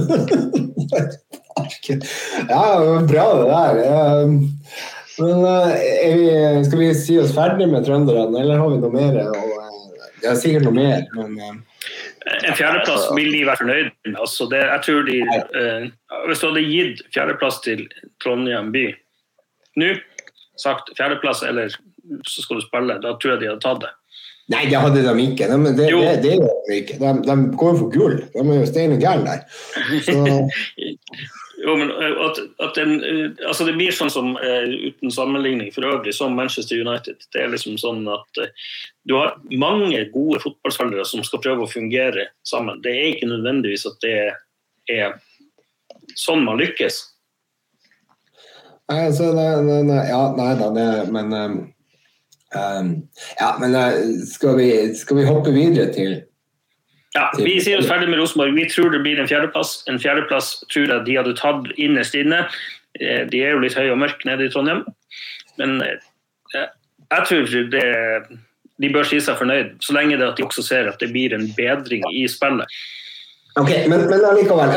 ja, 2.49 2.65
bra 3.09 3.27
det 3.37 3.47
der. 3.51 3.75
Men 5.19 5.45
eh, 5.45 6.17
vi, 6.17 6.65
Skal 6.67 6.79
vi 6.79 6.95
si 6.95 7.19
oss 7.21 7.35
ferdig 7.37 7.69
med 7.69 7.85
trønderne, 7.87 8.41
eller 8.41 8.59
har 8.61 8.73
vi 8.73 8.81
noe 8.83 8.93
mer? 8.93 9.13
Det 10.21 10.29
er 10.33 10.41
sikkert 10.41 10.65
noe 10.69 10.77
mer, 10.77 11.05
men 11.17 11.31
eh, 11.41 11.55
en 12.27 12.57
fjerdeplass 12.59 13.07
vil 13.15 13.31
de 13.33 13.43
være 13.47 13.61
fornøyd 13.61 13.91
med. 14.07 14.17
Altså 14.19 14.49
det, 14.51 14.63
jeg 14.65 14.83
tror 14.87 15.05
de, 15.07 15.19
eh, 15.61 15.85
hvis 16.27 16.43
du 16.43 16.49
hadde 16.49 16.65
gitt 16.67 17.05
fjerdeplass 17.15 17.61
til 17.67 17.85
Trondheim 18.23 18.73
by 18.75 18.89
nå, 19.77 19.93
sagt 20.59 20.91
fjerdeplass 20.99 21.45
eller 21.47 21.71
så 22.27 22.43
skal 22.43 22.59
du 22.59 22.65
spille, 22.65 22.99
da 23.03 23.15
tror 23.15 23.35
jeg 23.35 23.43
de 23.45 23.51
hadde 23.53 23.63
tatt 23.63 23.85
det. 23.85 23.93
Nei, 24.55 24.63
det 24.71 24.79
hadde 24.79 25.03
de 25.03 25.15
ikke. 25.25 25.49
De, 25.51 25.57
det, 25.67 25.89
det, 25.91 26.13
det, 26.23 26.35
de 26.69 26.77
ikke. 26.79 26.99
De, 27.03 27.15
de 27.27 27.35
går 27.59 27.81
for 27.81 27.91
gull. 27.91 28.21
De 28.31 28.45
er 28.45 28.61
jo 28.61 28.69
stein 28.71 28.95
gærne 29.03 29.27
der. 29.27 29.43
Så... 30.07 30.21
Jo, 31.57 31.73
men 31.77 31.91
eh, 31.91 32.19
at, 32.21 32.39
at 32.63 32.79
en, 32.79 32.99
eh, 33.05 33.31
altså 33.49 33.65
Det 33.65 33.73
blir 33.79 33.95
sånn 33.95 34.13
som, 34.13 34.35
uh, 34.37 34.67
uten 34.69 35.11
sammenligning 35.11 35.71
for 35.75 35.89
øvrig, 35.89 36.13
som 36.15 36.37
Manchester 36.37 36.79
United. 36.79 37.25
Det 37.33 37.43
er 37.43 37.51
liksom 37.51 37.79
sånn 37.81 38.05
at 38.13 38.43
Du 39.07 39.15
har 39.15 39.37
mange 39.55 40.01
gode 40.11 40.41
fotballspillere 40.43 41.05
som 41.07 41.23
skal 41.27 41.43
prøve 41.45 41.67
å 41.67 41.71
fungere 41.71 42.29
sammen. 42.47 42.81
Det 42.83 42.93
er 42.93 43.13
ikke 43.13 43.31
nødvendigvis 43.31 43.87
at 43.87 44.01
det 44.03 44.17
er 44.91 45.15
sånn 46.19 46.43
man 46.47 46.59
lykkes. 46.59 46.99
Nei, 48.91 49.01
altså, 49.09 49.33
nei, 49.35 49.83
nei, 49.87 50.03
ja, 50.11 50.21
nei 50.39 50.53
da, 50.59 50.71
det, 50.75 50.87
men 51.15 51.33
um, 51.35 51.57
um, 52.55 52.91
Ja, 53.41 53.49
men 53.59 53.75
uh, 53.75 53.97
skal, 54.31 54.55
vi, 54.61 54.69
skal 54.95 55.19
vi 55.19 55.27
hoppe 55.27 55.55
videre 55.55 55.89
til 55.95 56.21
ja, 57.17 57.27
Vi 57.41 57.57
sier 57.65 57.81
oss 57.81 57.89
ferdig 57.89 58.11
med 58.11 58.21
Rosenborg. 58.21 58.55
Vi 58.55 58.69
tror 58.71 58.91
det 58.93 59.01
blir 59.03 59.19
en 59.19 59.29
fjerdeplass. 59.31 59.79
En 59.91 59.99
fjerdeplass 60.03 60.53
tror 60.73 60.91
jeg 60.93 61.07
de 61.07 61.17
hadde 61.17 61.37
tatt 61.39 61.71
innerst 61.81 62.15
inne. 62.19 62.43
Eh, 63.01 63.23
de 63.31 63.41
er 63.41 63.55
jo 63.55 63.63
litt 63.63 63.77
høye 63.79 63.95
og 63.95 64.03
mørke 64.03 64.29
nede 64.29 64.47
i 64.47 64.53
Trondheim. 64.53 64.83
Men 65.57 65.79
eh, 65.81 66.67
jeg 67.09 67.29
tror 67.31 67.49
det, 67.73 67.87
de 68.83 68.93
bør 68.93 69.09
si 69.09 69.19
seg 69.25 69.39
fornøyd, 69.41 69.75
så 69.85 69.97
lenge 69.97 70.19
det 70.21 70.29
at 70.29 70.39
de 70.39 70.47
også 70.47 70.65
ser 70.67 70.91
at 70.91 71.01
det 71.01 71.11
blir 71.15 71.35
en 71.37 71.49
bedring 71.57 72.05
i 72.13 72.27
spillet. 72.31 72.79
Ok, 73.57 73.71
Men, 73.89 74.03
men 74.11 74.25
allikevel, 74.29 74.75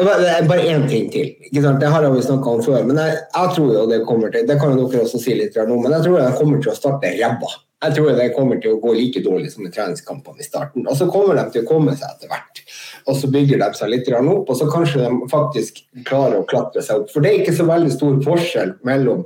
bare 0.48 0.68
én 0.72 0.86
ting 0.88 1.10
til. 1.12 1.34
Det 1.52 1.90
har 1.92 2.06
vi 2.14 2.22
snakka 2.24 2.54
om 2.54 2.62
før. 2.64 2.86
men 2.88 3.02
jeg, 3.02 3.18
jeg, 3.36 3.56
tror 3.56 3.74
jo 3.76 3.88
det 3.92 4.06
kommer 4.08 4.32
til, 4.32 4.48
det 4.48 4.60
kan 4.62 4.78
dere 4.78 5.02
også 5.04 5.20
si 5.20 5.36
litt 5.36 5.58
om, 5.66 5.82
men 5.84 5.98
jeg 5.98 6.06
tror 6.06 6.22
de 6.22 6.38
kommer 6.38 6.64
til 6.64 6.72
å 6.72 6.78
starte 6.78 7.12
ræva 7.18 7.58
jeg 7.80 7.96
tror 7.96 8.16
det 8.18 8.32
kommer 8.36 8.60
til 8.60 8.76
å 8.76 8.80
gå 8.84 8.94
like 8.96 9.22
dårlig 9.24 9.54
som 9.54 9.64
i 9.64 9.72
treningskampene 9.72 10.44
i 10.44 10.48
starten. 10.48 10.84
Og 10.84 10.98
så 11.00 11.08
kommer 11.12 11.38
de 11.38 11.46
til 11.54 11.64
å 11.64 11.70
komme 11.70 11.94
seg 11.96 12.12
etter 12.12 12.32
hvert. 12.32 12.60
Og 13.08 13.16
så 13.16 13.30
bygger 13.32 13.62
de 13.62 13.70
seg 13.80 13.94
litt 13.94 14.10
opp, 14.20 14.50
og 14.52 14.58
så 14.60 14.68
kanskje 14.68 15.06
de 15.06 15.30
faktisk 15.32 15.80
klarer 16.10 16.42
å 16.42 16.48
klatre 16.50 16.84
seg 16.84 17.04
opp. 17.06 17.14
For 17.14 17.24
det 17.24 17.32
er 17.32 17.44
ikke 17.44 17.56
så 17.56 17.68
veldig 17.70 17.94
stor 17.94 18.20
forskjell 18.26 18.74
mellom 18.88 19.24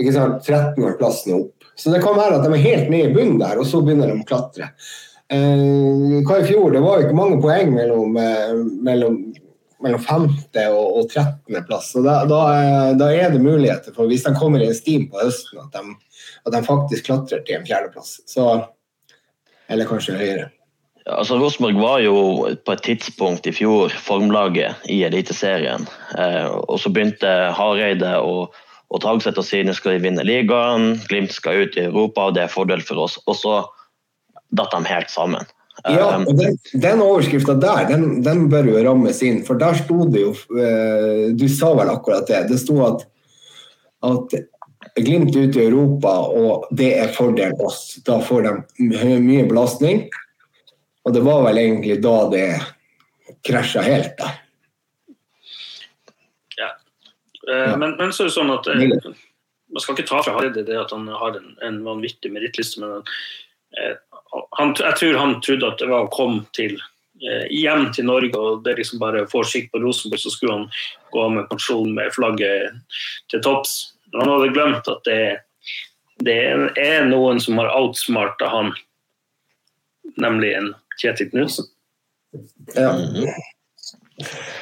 13.-plassen 0.00 1.36
og 1.36 1.50
opp. 1.50 1.59
Så 1.80 1.92
det 1.94 2.02
kan 2.04 2.18
være 2.18 2.38
at 2.38 2.44
de 2.44 2.52
er 2.52 2.66
helt 2.66 2.90
ned 2.92 3.06
i 3.08 3.14
bunnen 3.14 3.38
der, 3.40 3.60
og 3.60 3.68
så 3.68 3.80
begynner 3.84 4.10
de 4.10 4.20
å 4.20 4.28
klatre. 4.28 4.70
Eh, 5.32 6.20
hva 6.26 6.40
i 6.40 6.48
fjor? 6.48 6.74
Det 6.74 6.82
var 6.84 7.00
jo 7.00 7.08
ikke 7.08 7.16
mange 7.16 7.40
poeng 7.40 7.72
mellom, 7.72 8.18
eh, 8.20 8.52
mellom, 8.84 9.16
mellom 9.80 10.04
femte 10.04 10.66
og, 10.74 11.00
og 11.00 11.08
13. 11.08 11.64
plass. 11.64 11.92
Så 11.94 12.04
da, 12.04 12.20
da, 12.28 12.42
da, 13.00 13.10
er 13.14 13.32
det 13.32 13.40
muligheter 13.40 13.96
for, 13.96 14.10
hvis 14.10 14.26
de 14.28 14.36
kommer 14.36 14.60
i 14.60 14.68
en 14.68 14.76
stim 14.76 15.08
på 15.08 15.22
høsten, 15.22 15.64
at 15.64 15.72
de 15.78 15.96
at 16.46 16.54
de 16.54 16.62
faktisk 16.64 17.08
klatrer 17.08 17.42
til 17.44 17.58
en 17.58 17.66
fjerdeplass. 17.66 18.20
Så 18.28 18.46
Eller 19.70 19.86
kanskje 19.86 20.16
høyere. 20.18 20.48
Altså, 21.06 21.36
Rosenborg 21.38 21.78
var 21.78 22.00
jo 22.02 22.16
på 22.66 22.74
et 22.74 22.82
tidspunkt 22.82 23.46
i 23.46 23.52
fjor 23.54 23.92
formlaget 24.02 24.82
i 24.90 25.00
Eliteserien. 25.06 25.86
Eh, 26.18 26.48
og 26.50 26.80
så 26.82 26.90
begynte 26.90 27.30
Hareide 27.54 28.16
og, 28.18 28.56
og 28.90 29.02
Tagseth 29.04 29.38
og 29.38 29.46
Sine 29.46 29.74
skal 29.76 30.00
vinne 30.02 30.24
ligaen, 30.26 30.96
Glimt 31.10 31.32
skal 31.34 31.64
ut 31.64 31.78
i 31.78 31.86
Europa, 31.86 32.28
og 32.28 32.36
det 32.36 32.44
er 32.44 32.52
fordel 32.52 32.82
for 32.82 33.04
oss. 33.04 33.18
Og 33.30 33.38
så 33.38 33.56
datt 34.56 34.74
de 34.74 34.82
helt 34.90 35.12
sammen. 35.12 35.46
Ja, 35.88 36.18
og 36.18 36.36
Den, 36.36 36.58
den 36.82 37.00
overskrifta 37.00 37.54
der, 37.56 37.86
den, 37.88 38.20
den, 38.26 38.48
bør 38.52 38.66
jo 38.68 38.82
rammes 38.84 39.22
inn. 39.24 39.44
For 39.46 39.60
der 39.60 39.78
sto 39.78 40.04
det 40.12 40.26
jo 40.26 40.34
eh, 40.60 41.30
Du 41.32 41.46
sa 41.48 41.70
vel 41.78 41.92
akkurat 41.92 42.28
det. 42.28 42.42
Det 42.50 42.58
sto 42.60 42.80
at, 42.84 43.06
at 44.04 44.40
Glimt 44.96 45.36
ut 45.36 45.56
i 45.56 45.62
Europa, 45.62 46.10
og 46.34 46.66
det 46.76 46.90
er 46.98 47.14
fordel 47.14 47.54
oss. 47.62 48.00
Da 48.04 48.18
får 48.24 48.46
de 48.48 48.90
mye 49.22 49.44
belastning. 49.48 50.06
Og 51.04 51.14
det 51.14 51.22
var 51.24 51.44
vel 51.46 51.60
egentlig 51.62 52.00
da 52.04 52.16
det 52.32 52.46
krasja 53.46 53.84
helt 53.84 54.16
der. 54.18 54.38
Ja. 56.58 56.70
Uh, 57.50 57.74
men, 57.80 57.96
men, 57.98 58.14
så 58.14 58.24
er 58.24 58.30
det 58.30 58.36
sånn 58.36 58.52
at 58.54 58.68
uh, 58.70 59.10
man 59.70 59.82
skal 59.82 59.96
ikke 59.96 60.08
ta 60.08 60.22
fra 60.22 60.36
Hareide 60.36 60.64
det 60.66 60.78
at 60.78 60.94
han 60.94 61.08
har 61.10 61.38
en, 61.38 61.52
en 61.66 61.82
vanvittig 61.86 62.32
merittliste, 62.34 62.82
men 62.82 63.02
han, 64.58 64.72
jeg 64.74 64.96
tror 64.98 65.18
han 65.18 65.36
trodde 65.46 65.68
at 65.68 65.78
det 65.78 65.86
var 65.90 66.08
å 66.08 66.10
komme 66.10 66.42
til 66.56 66.74
hjem 67.54 67.90
til 67.94 68.06
Norge 68.08 68.38
og 68.38 68.64
det 68.64 68.74
liksom 68.78 68.98
bare 68.98 69.26
får 69.30 69.46
skikk 69.46 69.68
på 69.70 69.82
Rosenborg, 69.82 70.22
så 70.22 70.32
skulle 70.32 70.56
han 70.56 70.66
gå 71.12 71.22
av 71.22 71.34
med 71.36 71.48
pensjon 71.50 71.92
med 71.94 72.10
flagget 72.16 72.80
til 73.30 73.42
topps. 73.44 73.92
Han 74.16 74.30
hadde 74.30 74.52
glemt 74.54 74.90
at 74.90 75.04
det, 75.06 75.20
det 76.24 76.38
er 76.80 77.06
noen 77.06 77.38
som 77.42 77.60
har 77.60 77.70
outsmarta 77.76 78.48
han, 78.50 78.72
nemlig 80.18 80.54
en 80.58 80.72
Kjetil 81.00 81.30
Knutsen. 81.30 81.70
Ja. 82.74 82.92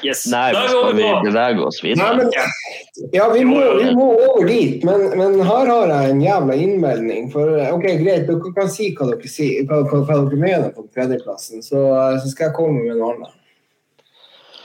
Yes. 0.02 0.26
Nei, 0.30 0.52
men 0.52 0.68
skal 0.68 0.94
vi 0.96 1.06
bevege 1.24 1.64
oss 1.66 1.80
videre? 1.84 2.04
Nei, 2.04 2.24
men, 2.24 3.11
ja, 3.14 3.28
vi 3.32 3.44
må, 3.46 3.62
vi 3.78 3.94
må, 3.96 4.06
over 4.28 4.46
dit, 4.48 4.84
men, 4.86 5.09
men, 5.18 5.38
her 5.46 5.70
har 5.70 5.92
jeg 5.92 6.12
en 6.12 6.22
jævla 6.22 6.59
innmelding. 6.59 7.30
For, 7.32 7.54
ok, 7.72 7.88
Greit, 8.02 8.28
dere 8.28 8.52
kan 8.56 8.70
si 8.72 8.90
hva 8.98 9.11
dere, 9.12 9.30
si, 9.30 9.50
hva, 9.68 9.82
hva, 9.88 10.04
hva 10.04 10.20
dere 10.26 10.40
mener 10.42 10.70
på 10.76 10.86
tredjeplassen, 10.94 11.64
så, 11.66 11.82
så, 12.18 12.30
skal 12.30 12.50
jeg 12.50 12.56
komme 12.59 12.84
med 12.84 13.00
noe 13.00 13.14
annet. 13.14 13.34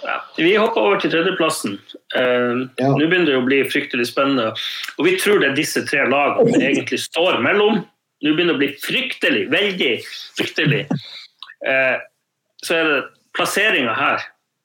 Ja, 0.03 0.17
vi 0.35 0.51
hopper 0.59 0.83
over 0.83 0.99
til 0.99 1.13
tredjeplassen. 1.13 1.77
Uh, 2.11 2.67
ja. 2.81 2.91
Nå 2.91 3.05
begynner 3.05 3.31
det 3.31 3.39
å 3.39 3.47
bli 3.47 3.61
fryktelig 3.71 4.09
spennende. 4.09 4.51
Og 4.97 5.07
vi 5.07 5.15
tror 5.15 5.39
det 5.39 5.53
er 5.53 5.57
disse 5.61 5.85
tre 5.87 6.03
lagene 6.11 6.51
det 6.57 6.73
egentlig 6.73 6.99
står 7.05 7.39
mellom. 7.45 7.85
Nå 8.23 8.33
begynner 8.35 8.57
det 8.57 8.59
å 8.59 8.63
bli 8.65 8.71
fryktelig, 8.83 9.47
veldig 9.53 9.93
fryktelig 10.37 10.85
Uh, 11.63 11.95
så 12.59 12.75
er 12.75 12.89
det 12.89 13.01
plasseringa 13.37 13.93
her. 13.95 14.23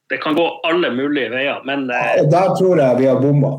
Det 0.08 0.18
kan 0.22 0.36
gå 0.36 0.44
alle 0.64 0.90
mulige 0.94 1.30
veier, 1.30 1.60
men 1.68 1.88
ja, 1.92 2.22
Der 2.24 2.54
tror 2.56 2.80
jeg 2.80 2.98
vi 2.98 3.08
har 3.10 3.20
bomma. 3.20 3.50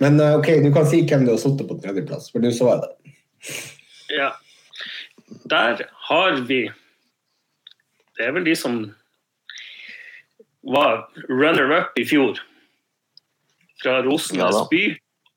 Men 0.00 0.20
eh, 0.20 0.38
OK, 0.38 0.48
du 0.64 0.72
kan 0.72 0.88
si 0.88 1.02
hvem 1.04 1.26
du 1.26 1.34
har 1.34 1.40
sittet 1.40 1.68
på 1.68 1.78
tredjeplass, 1.82 2.30
for 2.32 2.44
du 2.44 2.50
så 2.52 2.70
jeg 2.72 2.84
det. 2.84 3.14
Ja. 4.16 4.30
Der 5.50 5.82
har 6.08 6.40
vi 6.48 6.66
Det 8.16 8.24
er 8.24 8.32
vel 8.32 8.46
de 8.46 8.54
som 8.56 8.78
var 10.64 11.08
runner-up 11.28 11.98
i 12.00 12.04
fjor. 12.08 12.40
Fra 13.82 14.00
Rosenes 14.02 14.56
by, 14.70 14.84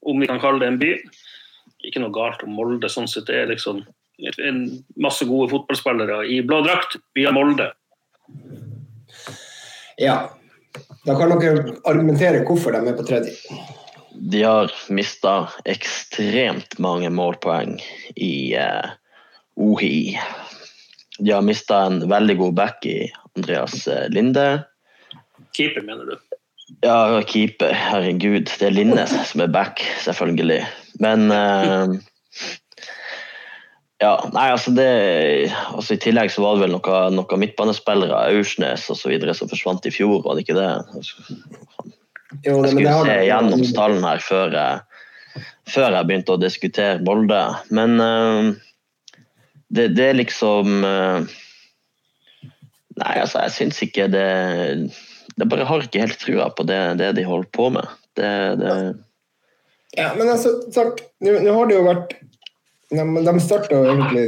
om 0.07 0.21
vi 0.21 0.29
kan 0.29 0.39
kalle 0.39 0.63
det 0.63 0.69
en 0.71 0.79
by. 0.79 0.93
Ikke 1.83 1.99
noe 1.99 2.15
galt 2.15 2.43
om 2.45 2.55
Molde, 2.55 2.87
sånn 2.87 3.07
sett. 3.07 3.27
Det 3.27 3.35
er 3.35 3.51
liksom 3.51 3.83
en 4.39 4.61
masse 4.95 5.27
gode 5.27 5.49
fotballspillere 5.51 6.23
i 6.27 6.39
blå 6.43 6.61
drakt 6.63 6.95
via 7.19 7.35
Molde. 7.35 7.67
Ja. 9.99 10.29
Da 11.05 11.15
kan 11.17 11.33
dere 11.39 11.75
argumentere 11.89 12.43
hvorfor 12.47 12.75
de 12.75 12.91
er 12.91 12.97
på 12.97 13.05
tredje. 13.07 13.35
De 14.31 14.43
har 14.43 14.71
mista 14.93 15.33
ekstremt 15.69 16.77
mange 16.79 17.09
målpoeng 17.13 17.77
i 18.15 18.55
eh, 18.59 18.89
OHI. 19.59 20.17
De 21.19 21.31
har 21.31 21.43
mista 21.45 21.83
en 21.87 22.01
veldig 22.09 22.37
god 22.39 22.57
back 22.57 22.85
i 22.85 22.97
Andreas 23.35 23.87
eh, 23.87 24.07
Linde. 24.13 24.47
Keeper, 25.57 25.83
mener 25.87 26.05
du? 26.05 26.17
Ja, 26.85 27.21
keeper. 27.27 27.73
Herregud. 27.73 28.47
Det 28.59 28.67
er 28.69 28.75
Linnes 28.75 29.13
som 29.31 29.43
er 29.43 29.51
back, 29.51 29.81
selvfølgelig. 30.03 30.61
Men 31.03 31.31
uh, 31.31 31.95
ja, 33.99 34.13
nei, 34.31 34.45
altså 34.53 34.71
det 34.71 34.89
altså 35.51 35.97
I 35.97 35.99
tillegg 35.99 36.31
så 36.31 36.43
var 36.45 36.55
det 36.55 36.63
vel 36.63 36.75
noen 36.77 37.17
noe 37.17 37.39
midtbanespillere, 37.41 38.21
Aursnes 38.31 38.85
osv., 38.93 39.11
som 39.35 39.51
forsvant 39.51 39.87
i 39.89 39.91
fjor, 39.91 40.21
var 40.23 40.37
det 40.37 40.45
ikke 40.45 40.55
det? 40.55 40.69
Jeg 42.45 42.71
skulle 42.71 42.93
se 43.03 43.17
gjennom 43.27 43.65
stallen 43.67 44.05
her 44.07 44.23
før 44.23 44.55
jeg, 44.55 45.43
før 45.67 45.97
jeg, 45.97 46.07
begynte 46.07 46.37
å 46.37 46.39
diskutere 46.39 47.03
Molde. 47.03 47.41
Men 47.75 47.99
uh, 47.99 48.53
det, 49.67 49.89
det, 49.97 50.07
er 50.07 50.19
liksom 50.21 50.85
uh, 50.85 51.27
Nei, 52.99 53.13
altså, 53.17 53.43
jeg 53.45 53.55
syns 53.55 53.81
ikke 53.85 54.09
det 54.11 54.25
Jeg 55.39 55.47
bare 55.47 55.67
har 55.67 55.83
ikke 55.83 56.01
helt 56.03 56.19
trua 56.19 56.49
på 56.55 56.65
det, 56.67 56.79
det 57.01 57.11
de 57.19 57.27
holder 57.27 57.51
på 57.55 57.67
med. 57.75 57.99
Det, 58.15 58.31
det 58.63 58.71
Ja, 59.99 60.13
men 60.15 60.29
altså, 60.29 60.55
sagt, 60.71 61.03
nå 61.19 61.35
har 61.35 61.67
det 61.67 61.75
jo 61.81 61.85
vært 61.89 62.19
de, 62.89 63.05
de 63.25 63.33
starta 63.43 63.81
egentlig 63.93 64.27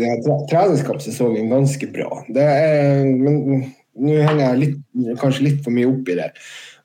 treningskampsesongen 0.51 1.49
ganske 1.49 1.88
bra. 1.93 2.24
Er, 2.36 3.05
men 3.05 3.72
nå 4.01 4.20
henger 4.22 4.43
jeg 4.43 4.59
litt, 4.62 4.84
kanskje 5.22 5.47
litt 5.47 5.64
for 5.66 5.76
mye 5.76 5.89
opp 5.89 6.12
i 6.12 6.20
det. 6.20 6.30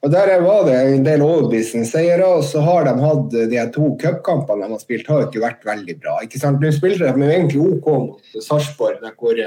Og 0.05 0.12
Der 0.12 0.31
var 0.45 0.66
det 0.68 0.77
en 0.77 1.05
del 1.07 1.22
overbevisende 1.24 2.16
og 2.27 2.45
så 2.47 2.62
har 2.62 2.87
de 2.87 2.95
hatt 3.01 3.37
de 3.51 3.62
to 3.74 3.91
cupkampene 4.01 4.66
de 4.66 4.77
har 4.77 4.83
spilt, 4.83 5.09
har 5.11 5.27
ikke 5.27 5.43
vært 5.43 5.66
veldig 5.66 5.97
bra. 6.03 6.18
ikke 6.22 6.41
sant? 6.41 6.62
Nå 6.62 6.70
spilte 6.74 7.09
de 7.09 7.29
egentlig 7.29 7.62
OK 7.64 7.89
mot 7.91 8.43
Sarpsborg, 8.45 9.03
hvor 9.18 9.41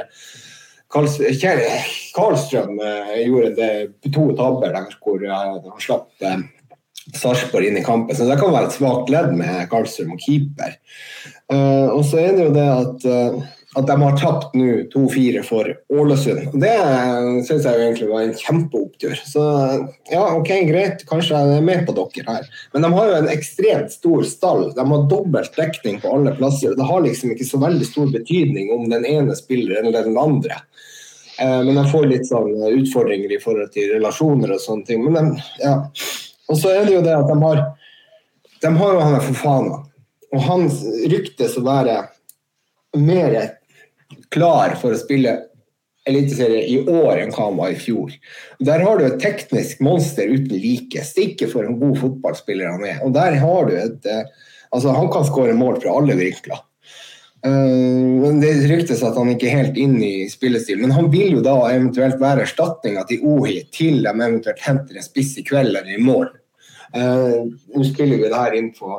Karlstrøm 0.89 2.79
eh, 2.81 3.17
gjorde 3.27 3.51
det, 3.59 3.71
to 4.09 4.31
tabber 4.37 4.73
der 4.73 4.95
hvor 4.99 5.25
han 5.29 5.61
slapp 5.85 6.25
eh, 6.25 6.41
Sarpsborg 7.13 7.69
inn 7.69 7.77
i 7.77 7.85
kampen. 7.85 8.17
Så 8.17 8.25
det 8.27 8.39
kan 8.41 8.53
være 8.53 8.71
et 8.71 8.77
svakt 8.77 9.13
ledd 9.13 9.35
med 9.37 9.69
Karlstrøm 9.71 10.15
og 10.17 10.23
keeper. 10.25 10.75
Uh, 11.49 11.89
og 11.95 12.03
så 12.05 12.19
er 12.21 12.35
det 12.37 12.43
jo 12.45 12.51
det 12.53 12.65
at, 12.69 13.05
uh, 13.09 13.39
at 13.79 13.87
de 13.87 13.95
har 14.01 14.17
tapt 14.21 14.53
nå 14.57 14.67
2-4 14.93 15.41
for 15.47 15.71
Ålesund. 15.93 16.53
Det 16.61 16.75
syns 17.47 17.65
jeg 17.65 17.73
jo 17.73 17.85
egentlig 17.87 18.09
var 18.11 18.25
en 18.25 18.35
kjempeopptur. 18.37 19.15
Så 19.25 19.45
ja, 20.11 20.23
ok, 20.35 20.51
greit, 20.69 21.03
kanskje 21.09 21.37
jeg 21.37 21.57
er 21.57 21.65
med 21.65 21.85
på 21.87 21.95
dere 21.97 22.37
her. 22.37 22.47
Men 22.73 22.85
de 22.85 22.93
har 22.93 23.09
jo 23.09 23.17
en 23.17 23.31
ekstremt 23.33 23.93
stor 23.93 24.25
stall. 24.29 24.69
De 24.77 24.87
har 24.93 25.09
dobbelt 25.09 25.57
dekning 25.57 25.99
på 26.03 26.13
alle 26.13 26.35
plasser. 26.37 26.77
Det 26.77 26.89
har 26.91 27.05
liksom 27.05 27.33
ikke 27.33 27.49
så 27.49 27.61
veldig 27.65 27.89
stor 27.89 28.13
betydning 28.13 28.73
om 28.77 28.87
den 28.93 29.05
ene 29.09 29.37
spiller 29.37 29.81
eller 29.83 30.05
den 30.05 30.21
andre. 30.21 30.61
Uh, 31.41 31.61
men 31.65 31.75
de 31.75 31.89
får 31.89 32.09
litt 32.09 32.29
sånn 32.29 32.53
utfordringer 32.71 33.33
i 33.33 33.41
forhold 33.41 33.73
til 33.73 33.93
relasjoner 33.97 34.53
og 34.53 34.65
sånne 34.65 34.89
ting. 34.89 35.05
Men 35.05 35.33
de, 35.37 35.45
ja 35.65 35.77
og 36.49 36.57
så 36.57 36.73
er 36.73 36.87
det 36.87 36.95
jo 36.95 37.03
det 37.05 37.13
at 37.13 37.29
de 37.29 37.37
har 37.43 37.61
De 38.59 38.71
har 38.75 38.95
jo 38.95 39.03
han 39.05 39.21
Fofana, 39.23 39.77
og 40.33 40.45
han 40.45 40.67
ryktes 41.11 41.57
å 41.57 41.65
være 41.65 42.01
mer 42.97 43.37
klar 44.33 44.75
for 44.79 44.93
å 44.93 44.99
spille 44.99 45.35
eliteserie 46.09 46.63
i 46.69 46.77
år 46.89 47.23
enn 47.23 47.33
hva 47.33 47.49
han 47.49 47.57
var 47.59 47.73
i 47.73 47.79
fjor. 47.79 48.13
Der 48.65 48.83
har 48.85 48.99
du 48.99 49.05
et 49.05 49.19
teknisk 49.21 49.81
monster 49.85 50.29
uten 50.29 50.57
like. 50.61 51.03
Stikke 51.05 51.49
for 51.51 51.67
en 51.67 51.77
god 51.81 51.99
fotballspiller 52.01 52.71
han 52.71 52.85
er. 52.87 53.01
Og 53.05 53.13
der 53.17 53.37
har 53.41 53.69
du 53.69 53.75
et 53.77 54.09
eh, 54.09 54.23
Altså, 54.69 54.91
han 54.93 55.07
kan 55.09 55.23
skåre 55.25 55.55
mål 55.57 55.79
fra 55.81 55.95
alle 55.97 56.13
vinkler. 56.13 56.59
Uh, 57.41 58.27
det 58.37 58.51
ryktes 58.69 58.99
at 59.01 59.15
han 59.17 59.31
ikke 59.31 59.47
er 59.47 59.63
helt 59.63 59.79
inn 59.81 59.95
i 60.03 60.27
spillestil, 60.29 60.77
men 60.83 60.93
han 60.93 61.07
vil 61.09 61.39
jo 61.39 61.41
da 61.41 61.55
eventuelt 61.71 62.19
være 62.21 62.43
erstatninga 62.45 63.01
til 63.09 63.23
Ohi 63.31 63.55
til 63.73 64.03
de 64.03 64.11
eventuelt 64.11 64.61
henter 64.61 64.99
en 64.99 65.07
spiss 65.07 65.31
i 65.41 65.45
kveld 65.47 65.71
eller 65.71 65.89
i 65.89 65.97
morgen. 66.03 66.35
Uh, 66.93 67.49
Nå 67.73 67.87
spiller 67.87 68.21
vi 68.21 68.29
det 68.29 68.43
her 68.43 68.59
inn 68.59 68.69
på 68.77 68.91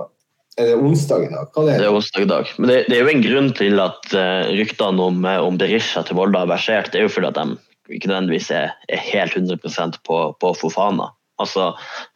er 0.58 0.70
det 0.70 0.76
onsdag 0.76 1.24
i 1.26 1.30
dag? 1.30 1.50
Hva 1.54 1.64
det 1.66 1.74
er? 1.74 1.82
det 1.82 1.88
er 1.88 1.96
onsdag 1.96 2.24
i 2.24 2.30
dag. 2.30 2.52
Men 2.58 2.70
det, 2.72 2.78
det, 2.88 2.96
er 2.96 3.04
jo 3.04 3.14
en 3.14 3.24
grunn 3.24 3.50
til 3.56 3.82
at 3.82 4.12
uh, 4.16 4.50
ryktene 4.58 5.06
om, 5.06 5.24
eh, 5.24 5.40
om 5.46 5.58
Berisha 5.60 6.02
til 6.06 6.18
Volda 6.18 6.44
har 6.44 6.50
versert. 6.50 6.92
Det 6.92 7.00
er 7.00 7.06
jo 7.06 7.14
fordi 7.14 7.30
at 7.30 7.38
de 7.38 7.96
ikke 7.96 8.10
nødvendigvis 8.10 8.50
er, 8.54 8.74
er 8.90 9.02
helt 9.10 9.38
100% 9.38 10.00
på, 10.06 10.20
på 10.42 10.52
Fofana. 10.58 11.10
Altså, 11.40 11.70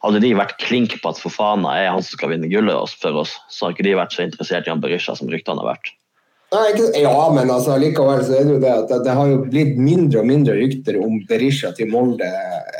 hadde 0.05 0.21
de 0.21 0.35
vært 0.37 0.59
klink 0.61 0.93
på 1.01 1.11
at 1.11 1.19
Fofana 1.19 1.73
er 1.79 1.89
han 1.89 2.03
som 2.05 2.19
skal 2.19 2.35
vinne 2.35 2.51
gullet 2.51 2.97
for 3.01 3.23
oss, 3.23 3.33
så 3.49 3.65
har 3.65 3.75
ikke 3.75 3.87
de 3.87 3.95
vært 3.97 4.13
så 4.13 4.25
interessert 4.27 4.67
i 4.67 4.73
han 4.73 4.83
Berisha 4.83 5.15
som 5.17 5.31
ryktene 5.31 5.63
har 5.63 5.73
vært. 5.73 5.95
Nei, 6.53 6.65
ikke, 6.75 6.91
ja, 7.01 7.15
men 7.33 7.49
altså, 7.49 7.75
likevel 7.81 8.21
så 8.23 8.37
er 8.37 8.45
det 8.45 8.53
jo 8.53 8.61
det 8.61 8.73
at 8.75 8.91
det 9.03 9.15
har 9.17 9.31
jo 9.31 9.39
blitt 9.49 9.79
mindre 9.81 10.21
og 10.21 10.29
mindre 10.29 10.55
rykter 10.59 10.99
om 11.01 11.17
Berisha 11.27 11.73
til 11.75 11.89
Molde 11.91 12.29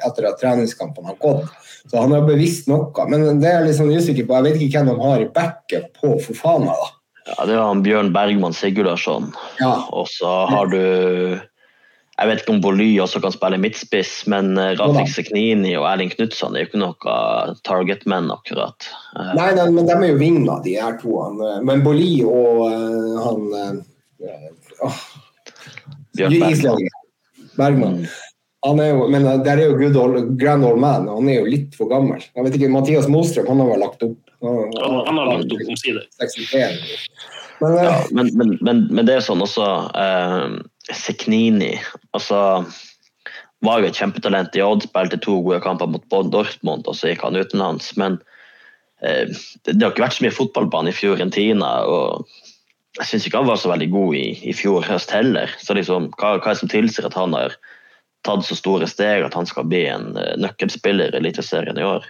etter 0.06 0.30
at 0.30 0.38
treningskampene 0.40 1.12
har 1.12 1.18
gått. 1.20 1.50
Så 1.92 2.02
han 2.02 2.14
har 2.16 2.26
bevisst 2.26 2.70
noe. 2.72 3.08
Men 3.12 3.42
det 3.42 3.50
er 3.50 3.60
jeg 3.60 3.70
litt 3.70 3.80
sånn 3.80 3.94
usikker 3.94 4.28
på. 4.28 4.38
Jeg 4.40 4.48
vet 4.48 4.62
ikke 4.66 4.82
hvem 4.82 4.92
de 4.94 5.10
har 5.10 5.24
i 5.24 5.32
backet 5.34 5.92
på 6.00 6.16
Fofana. 6.24 6.74
da. 6.74 6.94
Ja, 7.26 7.46
Det 7.46 7.56
er 7.56 7.62
han 7.62 7.84
Bjørn 7.86 8.14
Bergman 8.14 8.54
Sigurdarsson. 8.54 9.32
Ja. 9.60 9.76
Og 9.92 10.10
så 10.10 10.32
har 10.50 10.72
du 10.74 10.82
jeg 12.16 12.30
vet 12.30 12.42
ikke 12.42 12.54
om 12.54 12.62
Voly 12.64 12.94
også 13.04 13.20
kan 13.20 13.34
spille 13.36 13.58
midtspiss, 13.60 14.12
men 14.32 14.54
eh, 14.56 14.78
Rafik 14.80 15.10
Seknini 15.12 15.74
og 15.76 15.84
Erling 15.90 16.14
Knutson 16.14 16.56
er 16.56 16.64
jo 16.64 16.70
ikke 16.70 16.80
noe 16.80 17.16
target-menn, 17.68 18.30
akkurat. 18.32 18.88
Eh, 19.20 19.34
nei, 19.36 19.50
nei, 19.58 19.66
men 19.76 19.84
de 19.90 19.92
er 19.98 20.14
jo 20.14 20.20
vinger, 20.22 20.62
de 20.64 20.78
her 20.80 20.96
to. 21.02 21.18
Men 21.68 21.84
Voly 21.84 22.14
og 22.24 22.62
han 23.26 23.84
Bjørn 26.16 26.40
Bergman. 26.40 26.88
Bergman. 27.60 28.00
Han 28.66 28.80
er 28.82 28.96
jo, 28.96 29.06
men 29.14 29.28
der 29.46 29.60
er 29.60 29.68
jo 29.70 29.78
good 29.78 29.98
old, 30.00 30.16
grand 30.42 30.66
old 30.66 30.80
man, 30.82 31.06
han 31.12 31.30
er 31.30 31.44
jo 31.44 31.50
litt 31.50 31.76
for 31.78 31.92
gammel. 31.92 32.24
Jeg 32.34 32.48
vet 32.48 32.56
ikke, 32.58 32.72
Mathias 32.74 33.10
Mostrøm 33.12 33.52
han 33.52 33.62
har 33.62 33.70
vel 33.70 33.84
lagt 33.86 34.06
opp? 34.08 34.16
Han, 34.42 34.72
han 35.06 35.20
har 35.22 35.30
lagt 35.30 35.54
opp 35.54 35.70
omsider. 35.70 36.08
Men, 37.62 37.76
ja, 37.78 38.00
men, 38.12 38.32
men, 38.34 38.58
men, 38.62 38.82
men, 38.90 39.06
det 39.08 39.16
er 39.16 39.24
sånn 39.24 39.44
også 39.46 39.68
eh, 39.96 40.56
Seknini 40.92 41.76
altså, 42.18 42.40
var 43.64 43.80
jo 43.80 43.90
et 43.90 44.00
kjempetalent 44.00 44.58
i 44.58 44.64
Odd, 44.66 44.84
spilte 44.90 45.20
to 45.24 45.38
gode 45.46 45.62
kamper 45.64 45.90
mot 45.90 46.04
Dortmund, 46.12 46.90
og 46.90 46.98
så 46.98 47.12
gikk 47.12 47.24
han 47.26 47.38
utenlands. 47.40 47.94
Men 48.02 48.18
eh, 49.02 49.30
det, 49.30 49.78
det, 49.78 49.80
har 49.84 49.94
ikke 49.94 50.08
vært 50.08 50.18
så 50.20 50.28
mye 50.28 50.36
fotball 50.36 50.68
på 50.72 50.82
han 50.82 50.92
i 50.92 50.96
Fiorentina. 50.96 51.72
og 51.86 52.28
Jeg 53.00 53.12
syns 53.12 53.30
ikke 53.30 53.44
han 53.44 53.50
var 53.50 53.62
så 53.62 53.72
veldig 53.72 53.92
god 53.94 54.20
i, 54.20 54.28
i 54.52 54.58
fjor 54.58 54.86
høst 54.90 55.14
heller. 55.16 55.54
Så 55.62 55.78
liksom, 55.78 56.12
hva, 56.18 56.36
hva 56.40 56.52
er 56.52 56.58
det 56.58 56.64
som 56.64 56.74
tilsier 56.74 57.08
at 57.08 57.18
han 57.18 57.38
har 57.38 57.56
tatt 58.26 58.46
så 58.48 58.58
store 58.58 58.90
steg 58.90 59.26
at 59.26 59.38
han 59.38 59.48
skal 59.50 59.68
bli 59.70 59.86
en 59.92 60.14
eh, 60.20 60.36
nøkkelspiller 60.42 61.14
i 61.14 61.22
Eliteserien 61.22 61.80
i 61.80 61.88
år? 61.88 62.06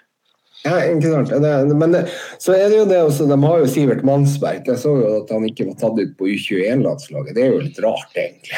Ja, 0.65 0.79
ikke 0.89 1.11
sant. 1.11 1.29
Det, 1.29 1.51
men 1.77 1.91
det, 1.93 2.01
så 2.41 2.55
er 2.55 2.71
det 2.71 2.79
jo 2.79 2.85
det 2.89 2.97
også, 3.05 3.27
de 3.29 3.37
har 3.43 3.59
jo 3.61 3.67
Sivert 3.69 4.01
Mannsberg. 4.07 4.65
Jeg 4.65 4.81
så 4.81 4.95
jo 4.97 5.11
at 5.19 5.29
han 5.29 5.45
ikke 5.45 5.67
var 5.67 5.75
tatt 5.83 5.99
ut 5.99 6.15
på 6.17 6.29
U21-landslaget. 6.31 7.35
Det 7.37 7.43
er 7.43 7.53
jo 7.53 7.61
litt 7.61 7.81
rart, 7.85 8.17
egentlig. 8.17 8.55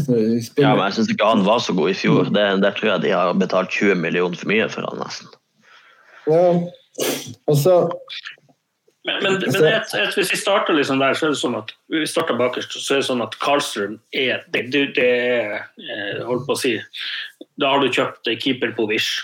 ja, 0.64 0.72
men 0.74 0.82
jeg 0.88 0.96
syns 0.96 1.12
ikke 1.14 1.30
han 1.30 1.46
var 1.46 1.62
så 1.62 1.76
god 1.78 1.92
i 1.92 1.96
fjor. 1.98 2.32
Det, 2.34 2.46
der 2.64 2.74
tror 2.74 2.96
jeg 2.96 3.04
de 3.06 3.14
har 3.14 3.38
betalt 3.38 3.70
20 3.70 4.02
millioner 4.02 4.40
for 4.40 4.50
mye 4.50 4.66
for 4.72 4.88
han 4.88 4.98
nesten. 5.04 5.30
Ja, 6.26 6.42
og 7.50 7.56
så 7.60 7.76
men, 9.04 9.22
men, 9.22 9.34
men 9.52 9.66
et, 9.68 9.90
et, 9.98 10.14
hvis 10.16 10.32
vi 10.32 10.38
starter 10.40 10.76
liksom 10.76 11.02
der, 11.02 11.16
så 11.16 11.26
er 11.26 11.34
det 11.34 11.40
sånn 11.42 11.58
at 11.58 11.74
vi 11.92 12.06
starter 12.08 12.38
bakerst, 12.40 12.72
så 12.80 12.96
er 12.96 13.02
det 13.02 13.08
sånn 13.10 13.24
at 13.24 13.36
Karlstrøm 13.42 13.98
er 14.16 14.46
det, 14.54 14.62
det, 14.72 14.84
det 14.96 15.08
er, 15.26 15.66
eh, 15.76 16.22
holdt 16.24 16.46
på 16.48 16.56
å 16.56 16.60
si 16.62 16.72
Da 17.60 17.74
har 17.74 17.84
du 17.84 17.92
kjøpt 17.92 18.30
keeper 18.40 18.72
på 18.78 18.88
Wish 18.88 19.18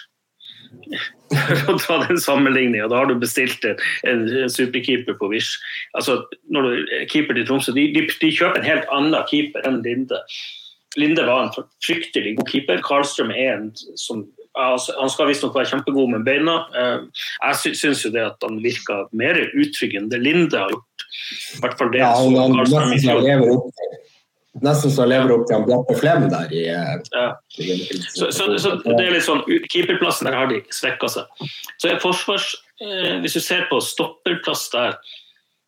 for 1.65 1.73
å 1.73 1.79
ta 1.81 1.97
den 2.05 2.21
sammenligninga. 2.21 2.89
Da 2.93 3.01
har 3.01 3.09
du 3.11 3.17
bestilt 3.19 3.65
en, 3.67 3.81
en, 4.07 4.27
superkeeper 4.53 5.17
på 5.19 5.31
Wish. 5.33 5.57
Altså, 5.99 6.21
når 6.53 6.69
du 6.69 6.93
keeper 7.11 7.35
til 7.35 7.47
Tromsø, 7.49 7.75
de, 7.75 7.89
de, 7.95 8.05
de, 8.11 8.31
kjøper 8.35 8.61
en 8.61 8.69
helt 8.69 8.93
annen 8.95 9.17
keeper 9.31 9.67
enn 9.67 9.81
Linde. 9.87 10.21
Linde 10.99 11.25
var 11.27 11.47
en 11.47 11.69
fryktelig 11.87 12.37
god 12.39 12.51
keeper. 12.51 12.83
Karlstrøm 12.87 13.33
er 13.35 13.57
en 13.57 13.69
som 13.99 14.27
Han 14.61 15.11
skal 15.13 15.31
visstnok 15.31 15.57
være 15.57 15.71
kjempegod 15.73 16.13
med 16.13 16.27
beina. 16.27 16.57
Eh, 16.77 17.27
jeg 17.65 17.77
syns 17.81 18.05
jo 18.07 18.13
det 18.15 18.25
at 18.29 18.47
han 18.47 18.61
virker 18.65 19.09
mer 19.17 19.39
utrygg 19.51 19.97
enn 19.99 20.11
det 20.13 20.23
Linde 20.23 20.61
har 20.61 20.73
gjort. 20.75 21.07
I 21.57 21.63
hvert 21.65 21.79
fall 21.79 21.91
det 21.95 22.03
ja, 22.03 22.11
han, 22.15 22.37
han, 22.39 22.55
han, 22.55 23.51
Nesten 24.65 24.91
så 24.91 25.05
lever 25.07 25.31
opp 25.31 25.45
til 25.47 25.57
han 25.57 25.65
Bjappe 25.69 25.95
Flem 25.99 26.25
der 26.31 26.51
i 26.51 26.65
ja. 26.67 27.27
så, 28.11 28.33
så, 28.35 28.49
så, 28.59 28.73
det 28.83 29.05
er 29.05 29.15
litt 29.15 29.23
sånn 29.23 29.45
Keeperplassen 29.71 30.27
der 30.27 30.37
har 30.37 30.51
de 30.51 30.59
svekka 30.75 31.11
seg. 31.11 31.47
Så 31.79 31.93
er 31.93 32.03
forsvars 32.03 32.49
eh, 32.83 33.21
Hvis 33.23 33.39
du 33.39 33.43
ser 33.45 33.69
på 33.71 33.79
stopperplass 33.85 34.67
der, 34.75 34.99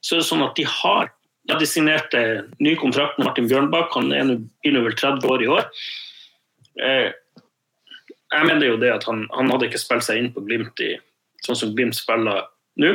så 0.03 0.16
er 0.16 0.22
det 0.24 0.28
sånn 0.28 0.43
at 0.45 0.59
de 0.59 0.66
har 0.66 1.12
ja, 1.51 1.57
de 1.59 1.66
signerte 1.66 2.22
ny 2.62 2.74
kontrakt 2.78 3.18
med 3.18 3.30
Martin 3.30 3.49
Bjørnbakk. 3.51 3.95
Han 3.95 4.12
er 4.14 4.26
nå 4.34 4.84
vel 4.84 4.99
30 4.99 5.30
år 5.30 5.47
i 5.47 5.51
år. 5.51 5.68
Eh, 6.82 7.09
jeg 8.33 8.49
mener 8.49 8.66
jo 8.66 8.78
det 8.80 8.93
at 8.95 9.05
han, 9.09 9.26
han, 9.35 9.51
hadde 9.53 9.68
ikke 9.68 9.80
spilt 9.83 10.07
seg 10.07 10.20
inn 10.20 10.33
på 10.35 10.45
Glimt 10.47 10.80
i, 10.85 10.95
sånn 11.45 11.59
som 11.59 11.74
Glimt 11.76 11.99
spiller 11.99 12.47
nå. 12.80 12.95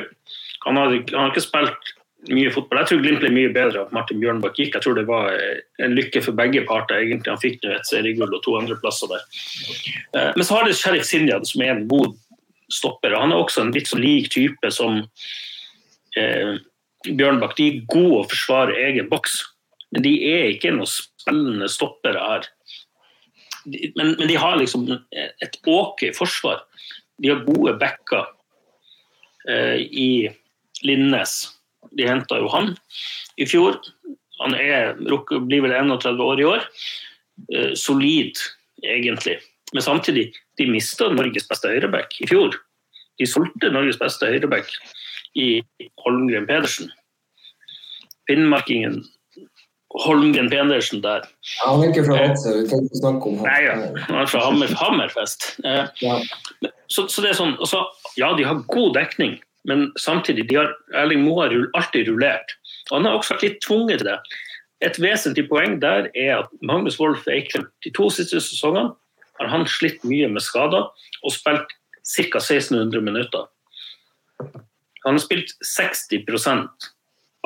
Han, 0.65 0.79
har 0.79 0.97
ikke 0.97 1.43
spilt 1.45 1.93
mye 2.33 2.51
fotball. 2.51 2.81
Jeg 2.81 2.89
tror 2.89 3.03
Glimt 3.03 3.21
ble 3.21 3.31
mye 3.33 3.51
bedre 3.53 3.83
av 3.83 3.93
Martin 3.95 4.19
Bjørnbakk 4.21 4.57
gikk. 4.57 4.75
Jeg 4.75 4.83
tror 4.83 4.97
det 4.97 5.05
var 5.07 5.35
en 5.83 5.95
lykke 5.95 6.23
for 6.25 6.37
begge 6.37 6.63
parter. 6.67 7.03
egentlig. 7.03 7.29
Han 7.29 7.41
fikk 7.41 7.59
nå 7.63 7.75
et 7.75 7.89
seriegull 7.89 8.33
og 8.33 8.41
to 8.43 8.55
andreplasser 8.59 9.11
der. 9.11 9.27
Eh, 10.17 10.31
men 10.35 10.43
så 10.43 10.57
har 10.57 10.65
det 10.65 10.77
Sheriff 10.79 11.05
Sinjad, 11.07 11.45
som 11.47 11.63
er 11.63 11.75
en 11.75 11.85
god 11.87 12.17
stopper. 12.73 13.15
Han 13.15 13.31
er 13.31 13.43
også 13.43 13.63
en 13.63 13.71
litt 13.75 13.87
så 13.87 13.99
lik 14.01 14.31
type 14.33 14.71
som 14.73 15.03
eh, 16.17 16.57
Bjørnbakk. 17.07 17.55
De 17.59 17.69
er 17.69 17.85
gode 17.93 18.23
å 18.23 18.27
forsvare 18.33 18.75
egen 18.89 19.07
boks, 19.11 19.39
men 19.93 20.03
de 20.03 20.17
er 20.33 20.51
ikke 20.55 20.73
noen 20.75 20.89
spennende 20.89 21.69
stoppere 21.71 22.23
her. 22.23 22.49
Men, 23.67 24.13
men, 24.15 24.27
de 24.29 24.35
har 24.39 24.55
liksom 24.59 24.87
et 24.87 25.59
ok 25.67 26.07
forsvar. 26.15 26.63
De 27.19 27.33
har 27.33 27.45
gode 27.47 27.73
backer 27.81 28.25
eh, 29.49 29.83
i 29.83 30.09
Linnes 30.85 31.39
de 31.95 32.07
henta 32.07 32.39
jo 32.41 32.49
han 32.51 32.73
i 33.39 33.47
fjor. 33.49 33.79
Han 34.41 34.55
er, 34.57 34.95
blir 35.47 35.63
vel 35.65 35.73
31 35.73 36.23
år 36.23 36.41
i 36.41 36.47
år. 36.47 36.65
Eh, 37.53 37.73
solid, 37.77 38.39
egentlig. 38.83 39.37
Men 39.73 39.85
samtidig, 39.85 40.29
de 40.57 40.69
mista 40.71 41.09
Norges 41.11 41.47
beste 41.49 41.71
høyreback 41.71 42.19
i 42.23 42.29
fjor. 42.29 42.55
De 43.17 43.27
solgte 43.29 43.71
Norges 43.73 43.99
beste 43.99 44.29
høyreback 44.29 44.69
i 45.37 45.61
Holmgren 46.03 46.47
Pedersen. 46.49 46.91
Finnmarkingen 48.29 49.01
Holmgren 50.03 50.49
Pedersen 50.51 51.01
der. 51.03 51.25
Ja, 51.57 51.71
han 51.71 51.83
er 51.83 51.91
ikke 51.91 52.05
fra 52.07 52.19
Vadsø, 52.21 52.53
vi 52.59 52.67
kan 52.69 52.85
ikke 52.85 53.01
snakke 53.01 53.29
om 53.31 53.39
ham. 53.39 53.47
Nei, 53.47 53.59
ja. 53.65 53.75
han 54.07 54.19
er 54.21 54.29
fra 54.31 54.43
Hammer, 54.45 54.73
Hammerfest. 54.81 55.49
Eh, 55.65 55.85
ja. 56.03 56.17
Så, 56.87 57.07
så, 57.07 57.23
det 57.23 57.31
er 57.31 57.39
sånn, 57.39 57.55
også, 57.63 57.83
Ja, 58.17 58.31
de 58.37 58.45
har 58.47 58.63
god 58.73 58.95
dekning, 58.97 59.37
men 59.69 59.89
samtidig, 59.99 60.47
de 60.49 60.59
har, 60.59 60.71
Erling 60.97 61.25
Moe 61.25 61.45
har 61.45 61.55
alltid 61.77 62.11
rullert. 62.11 62.55
Han 62.91 63.05
har 63.05 63.17
også 63.17 63.35
vært 63.35 63.47
litt 63.47 63.59
tvunget 63.65 64.01
til 64.01 64.11
det. 64.11 64.19
Et 64.85 64.99
vesentlig 65.01 65.47
poeng 65.49 65.79
der 65.81 66.11
er 66.13 66.43
at 66.43 66.53
Magnus 66.61 66.99
Wolff 67.01 67.25
Eikrem 67.31 67.65
de 67.85 67.91
to 67.97 68.11
siste 68.13 68.39
sesongene 68.43 68.93
har 69.37 69.51
han 69.51 69.65
slitt 69.69 70.03
mye 70.07 70.29
med 70.29 70.45
skader 70.45 70.87
og 70.87 71.33
spilt 71.33 71.73
ca. 72.07 72.39
1600 72.39 73.01
minutter. 73.03 73.47
Han 75.05 75.17
har 75.17 75.23
spilt 75.23 75.53
60% 75.65 76.91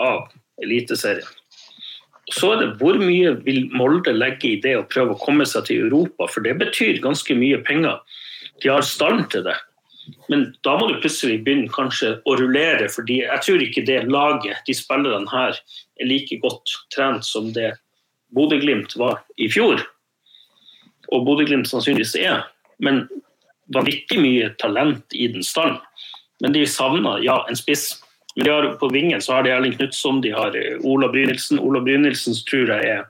av 0.01 0.27
Eliteserien. 0.61 1.27
Så 2.29 2.51
er 2.53 2.61
det 2.61 2.69
hvor 2.79 2.99
mye 3.01 3.33
vil 3.45 3.65
Molde 3.73 4.13
legge 4.13 4.53
i 4.53 4.59
det 4.61 4.75
å 4.77 4.87
prøve 4.87 5.15
å 5.15 5.21
komme 5.21 5.47
seg 5.49 5.65
til 5.67 5.87
Europa, 5.87 6.29
for 6.29 6.45
det 6.45 6.53
betyr 6.61 7.01
ganske 7.03 7.35
mye 7.35 7.59
penger. 7.65 7.97
De 8.61 8.69
har 8.69 8.85
stand 8.85 9.25
til 9.33 9.47
det. 9.47 9.57
Men 10.29 10.47
da 10.65 10.75
må 10.77 10.87
du 10.89 10.99
plutselig 11.01 11.41
begynne 11.45 11.71
kanskje 11.71 12.15
å 12.27 12.35
rullere, 12.39 12.87
fordi 12.91 13.21
jeg 13.23 13.45
tror 13.45 13.63
ikke 13.63 13.85
det 13.87 13.99
laget, 14.09 14.61
de 14.67 14.75
spillerne 14.75 15.29
her, 15.31 15.57
er 15.99 16.09
like 16.09 16.37
godt 16.43 16.75
trent 16.93 17.25
som 17.27 17.51
det 17.55 17.73
Bodø-Glimt 18.35 18.95
var 18.99 19.21
i 19.37 19.49
fjor. 19.51 19.81
Og 21.11 21.25
Bodø-Glimt 21.27 21.69
sannsynligvis 21.69 22.15
er. 22.21 22.45
Men 22.81 23.05
vanvittig 23.75 24.19
mye 24.21 24.51
talent 24.61 25.15
i 25.15 25.27
den 25.31 25.45
stallen. 25.45 25.79
Men 26.41 26.55
de 26.55 26.63
savner 26.65 27.21
ja, 27.23 27.41
en 27.49 27.59
spiss. 27.59 27.99
Men 28.35 28.45
de 28.47 28.51
har, 28.51 28.67
på 28.79 28.89
vingen 28.89 29.21
så 29.21 29.33
har 29.33 29.43
de 29.43 29.51
Erling 29.51 29.73
Knutson, 29.75 30.21
de 30.23 30.31
har 30.31 30.55
eh, 30.55 30.79
Ola 30.87 31.09
Brynildsen. 31.11 31.59
Ola 31.59 31.81
Brynildsen 31.83 32.37
tror 32.47 32.71
jeg 32.75 32.91
er 32.95 33.07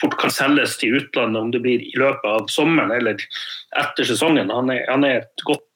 fort 0.00 0.16
kan 0.20 0.32
selges 0.32 0.76
til 0.80 0.96
utlandet, 0.96 1.42
om 1.42 1.50
det 1.52 1.60
blir 1.64 1.82
i 1.84 1.92
løpet 1.98 2.28
av 2.28 2.46
sommeren 2.52 2.92
eller 2.94 3.20
etter 3.80 4.06
sesongen. 4.08 4.52
Han 4.52 4.72
er, 4.72 4.84
han 4.88 5.04
er 5.04 5.20
et 5.22 5.44
godt, 5.44 5.66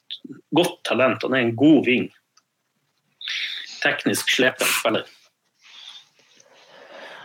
godt, 0.57 0.79
talent. 0.89 1.27
Han 1.27 1.37
er 1.37 1.45
en 1.45 1.57
god 1.59 1.85
ving. 1.89 2.09
Teknisk 3.83 4.33
slepen 4.33 4.71
spiller. 4.79 5.05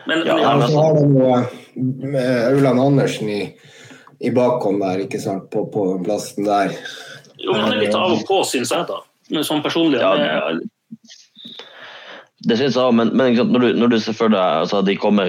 Men, 0.08 0.26
ja, 0.26 0.36
men, 0.58 0.68
så 0.68 0.82
har 0.82 0.96
du 0.98 2.18
Auland 2.18 2.82
Andersen 2.82 3.30
i, 3.30 3.42
i 4.20 4.32
bakhånd 4.34 4.82
der, 4.82 5.06
ikke 5.06 5.22
sant, 5.22 5.48
på, 5.54 5.68
på 5.72 5.86
plassen 6.04 6.48
der. 6.48 6.74
Jo, 7.40 7.54
han 7.56 7.76
er 7.76 7.84
litt 7.86 7.96
av 7.96 8.18
og 8.18 8.26
på, 8.28 8.42
syns 8.48 8.74
jeg, 8.74 8.88
da. 8.90 9.00
Men 9.30 9.46
sånn 9.46 9.62
personlig. 9.64 10.02
Ja. 10.02 10.50
Det 12.48 12.56
synes 12.56 12.78
jeg 12.80 12.96
men, 12.96 13.12
men 13.20 13.36
når, 13.36 13.60
du, 13.60 13.68
når, 13.76 13.92
du, 13.92 13.98
deg 14.00 14.38
altså, 14.40 14.80
de 14.86 14.96
kommer 15.00 15.28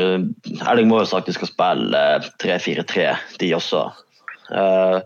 Erling 0.62 0.90
må 0.90 1.00
jo 1.00 1.08
sagt 1.10 1.26
de 1.26 1.34
skal 1.34 1.50
spille 1.50 2.02
3-4-3, 2.42 3.00
eh, 3.02 3.24
de 3.42 3.48
også. 3.56 3.88
Uh, 4.50 5.00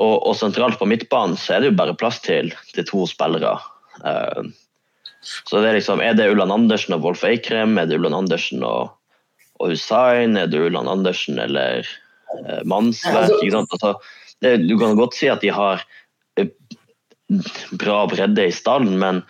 og, 0.00 0.14
og, 0.16 0.32
sentralt 0.36 0.78
på 0.80 0.88
midtbanen 0.88 1.36
så 1.40 1.56
er 1.56 1.62
det 1.62 1.72
jo 1.72 1.78
bare 1.78 1.96
plass 2.00 2.20
til, 2.24 2.52
til 2.72 2.86
to 2.88 3.04
spillere. 3.10 3.58
Uh, 4.00 4.48
så 5.20 5.60
det 5.60 5.68
er 5.68 5.78
liksom, 5.78 6.00
Er 6.00 6.16
det 6.16 6.30
Ulland 6.32 6.52
Andersen 6.54 6.96
og 6.96 7.04
Wolf 7.04 7.26
Eikrem? 7.28 7.76
Er 7.78 7.90
det 7.90 8.00
Ulland 8.00 8.16
Andersen 8.24 8.64
og, 8.66 8.96
og 9.60 9.74
Hussein? 9.74 10.38
Er 10.40 10.48
det 10.48 10.64
Ulland 10.64 10.88
Andersen 10.90 11.38
eller 11.44 11.84
uh, 12.38 12.62
Mansverk? 12.64 13.36
Altså, 13.36 13.66
altså, 13.68 13.92
det, 14.40 14.56
du 14.64 14.78
kan 14.80 14.96
godt 14.96 15.20
si 15.20 15.28
at 15.28 15.44
de 15.44 15.52
har 15.52 15.84
bra 17.80 18.02
bredde 18.10 18.48
i 18.48 18.52
stallen, 18.54 18.96
men 19.00 19.22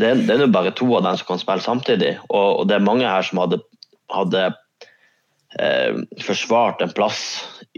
det, 0.00 0.14
det 0.26 0.36
er 0.36 0.44
jo 0.46 0.54
bare 0.54 0.72
to 0.76 0.88
av 0.96 1.04
dem 1.06 1.18
som 1.20 1.32
kan 1.32 1.42
spille 1.42 1.64
samtidig. 1.64 2.14
Og, 2.28 2.48
og, 2.60 2.64
det 2.68 2.78
er 2.78 2.86
mange 2.86 3.08
her 3.08 3.26
som 3.26 3.42
hadde, 3.42 3.60
hadde 4.12 4.46
eh, 5.58 6.00
forsvart 6.24 6.82
en 6.84 6.94
plass 6.96 7.22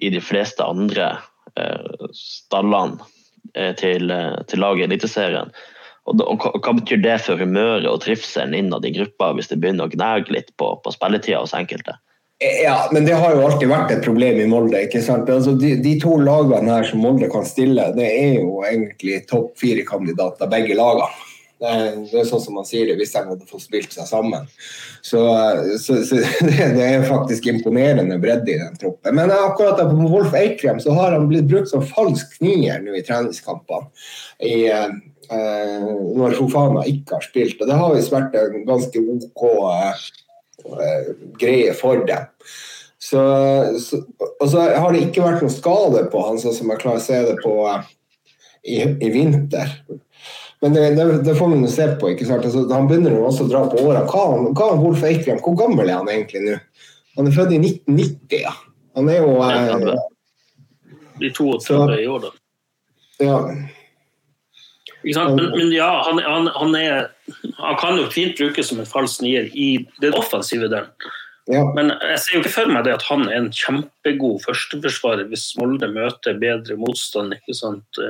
i 0.03 0.13
de 0.15 0.23
fleste 0.25 0.65
andre 0.65 1.13
eh, 1.59 2.09
stallene 2.17 3.03
eh, 3.55 3.75
til, 3.79 4.11
eh, 4.11 4.39
til 4.49 4.65
laget 4.65 4.87
i 4.87 4.91
Eliteserien. 4.91 5.53
Og, 6.11 6.23
og, 6.27 6.49
Hva 6.59 6.75
betyr 6.75 7.03
det 7.03 7.19
for 7.23 7.39
humøret 7.39 7.87
og 7.87 8.01
trivselen 8.03 8.57
innad 8.59 8.87
i 8.89 8.95
gruppa 8.97 9.31
hvis 9.37 9.53
det 9.53 9.61
begynner 9.63 9.87
å 9.87 9.93
gnage 9.93 10.35
litt 10.35 10.51
på, 10.59 10.73
på 10.83 10.95
spilletida 10.95 11.45
hos 11.45 11.55
enkelte? 11.55 11.95
Ja, 12.43 12.89
men 12.91 13.05
det 13.07 13.15
har 13.15 13.37
jo 13.37 13.45
alltid 13.47 13.71
vært 13.71 13.93
et 13.95 14.03
problem 14.03 14.41
i 14.43 14.49
Molde. 14.51 14.81
ikke 14.89 15.03
sant? 15.05 15.29
Altså, 15.31 15.55
de, 15.55 15.77
de, 15.83 15.93
to 16.03 16.17
lagene 16.19 16.73
her 16.75 16.89
som 16.89 17.03
Molde 17.05 17.29
kan 17.31 17.47
stille, 17.47 17.85
det 17.95 18.09
er 18.09 18.41
jo 18.41 18.65
egentlig 18.67 19.21
topp 19.31 19.53
fire-kandidater, 19.63 20.51
begge 20.51 20.75
lagene. 20.79 21.07
Det 21.63 21.71
er, 21.71 21.85
det 22.11 22.19
er, 22.19 22.27
sånn 22.27 22.43
som 22.43 22.57
man 22.59 22.67
sier 22.67 22.89
det, 22.91 22.97
hvis 22.99 23.15
de 23.15 23.23
hadde 23.29 23.47
fått 23.47 23.65
spilt 23.65 23.95
seg 23.95 24.09
sammen. 24.09 24.49
Så, 24.99 25.23
så, 25.79 26.01
så 26.09 26.19
det, 26.49 26.57
det, 26.75 26.89
er 26.89 27.07
faktisk 27.07 27.47
imponerende 27.53 28.19
bredde 28.23 28.51
i 28.51 28.59
den 28.59 28.75
troppen. 28.81 29.15
Men 29.19 29.31
akkurat 29.35 29.79
på 29.79 30.11
Wolf 30.11 30.35
Eikrem 30.39 30.83
så 30.83 30.97
har 30.99 31.15
han 31.15 31.31
blitt 31.31 31.47
brukt 31.51 31.71
som 31.71 31.87
falsk 31.87 32.35
nier 32.43 32.83
nå 32.83 32.99
i 32.99 33.05
treningskampene. 33.07 33.93
I, 34.43 34.67
eh, 34.73 35.87
når 36.19 36.35
Fofana 36.41 36.83
ikke 36.91 37.21
har 37.21 37.31
spilt. 37.31 37.63
Og 37.63 37.71
det 37.71 37.79
har 37.79 37.95
visst 37.95 38.13
vært 38.13 38.35
en 38.37 38.67
ganske 38.67 39.07
OK 39.07 39.47
eh, 39.47 40.03
Eh, 40.65 41.15
greie 41.39 41.75
for 41.75 42.07
dem. 42.07 42.27
Så, 42.99 43.21
så, 43.81 43.97
og 44.41 44.51
så 44.51 44.61
har 44.61 44.93
det 44.95 45.09
ikke 45.09 45.25
vært 45.25 45.43
noen 45.43 45.53
skade 45.53 46.05
på 46.13 46.23
han, 46.23 46.39
sånn 46.39 46.55
som 46.55 46.71
jeg 46.71 46.83
klarer 46.85 47.01
å 47.01 47.03
se 47.03 47.19
det 47.27 47.35
på 47.43 47.55
i, 48.63 48.79
i, 48.79 49.09
vinter. 49.11 49.73
Men 50.63 50.77
det, 50.77 50.83
det, 50.95 51.05
det 51.27 51.35
får 51.35 51.49
vi 51.49 51.69
se 51.69 51.87
på. 51.99 52.13
ikke 52.13 52.27
sant? 52.29 52.45
Altså, 52.47 52.63
han 52.71 52.87
begynner 52.91 53.17
jo 53.17 53.25
også 53.27 53.49
å 53.49 53.51
dra 53.51 53.65
på 53.71 53.83
årene. 53.83 54.05
Hva, 54.07 54.27
hva 54.55 54.69
er 54.71 54.83
Wolf 54.83 55.03
Eikrem? 55.09 55.41
Hvor 55.43 55.57
gammel 55.59 55.89
er 55.89 55.99
han 55.99 56.11
egentlig 56.13 56.45
nå? 56.45 56.59
Han 57.19 57.29
er 57.29 57.35
født 57.35 57.57
i 57.57 57.59
1990, 57.59 58.45
ja. 58.45 58.53
Han 58.97 59.09
er 59.11 59.25
jo 59.25 59.35
eh, 59.43 59.89
Blir 61.19 61.35
32 61.35 61.99
i 61.99 62.07
år, 62.09 62.29
da. 62.29 62.31
Ja. 63.23 63.41
Ikke 65.03 65.27
Men, 65.35 65.51
men, 65.57 65.73
ja, 65.75 65.91
han, 66.07 66.23
han, 66.23 66.47
han, 66.55 66.79
er, 66.79 67.11
han, 67.59 67.77
kan 67.81 67.99
jo 67.99 68.07
fint 68.15 68.39
brukes 68.39 68.71
som 68.71 68.81
en 68.81 68.89
falsk 68.89 69.25
nier 69.27 69.51
i 69.59 69.69
den 70.03 70.15
offensive 70.15 70.71
delen. 70.71 71.11
Ja. 71.51 71.65
Men 71.75 71.91
jeg 71.99 72.19
ser 72.23 72.37
jo 72.37 72.41
ikke 72.45 72.55
for 72.55 72.71
meg 72.71 72.87
det 72.87 72.95
at 73.01 73.05
han 73.09 73.27
er 73.27 73.41
en 73.41 73.51
kjempegod 73.51 74.45
førsteforsvarer 74.45 75.27
hvis 75.33 75.49
Molde 75.59 75.91
møter 75.91 76.39
bedre 76.39 76.79
motstand. 76.79 77.35
ikke 77.35 77.57
sant? 77.59 78.03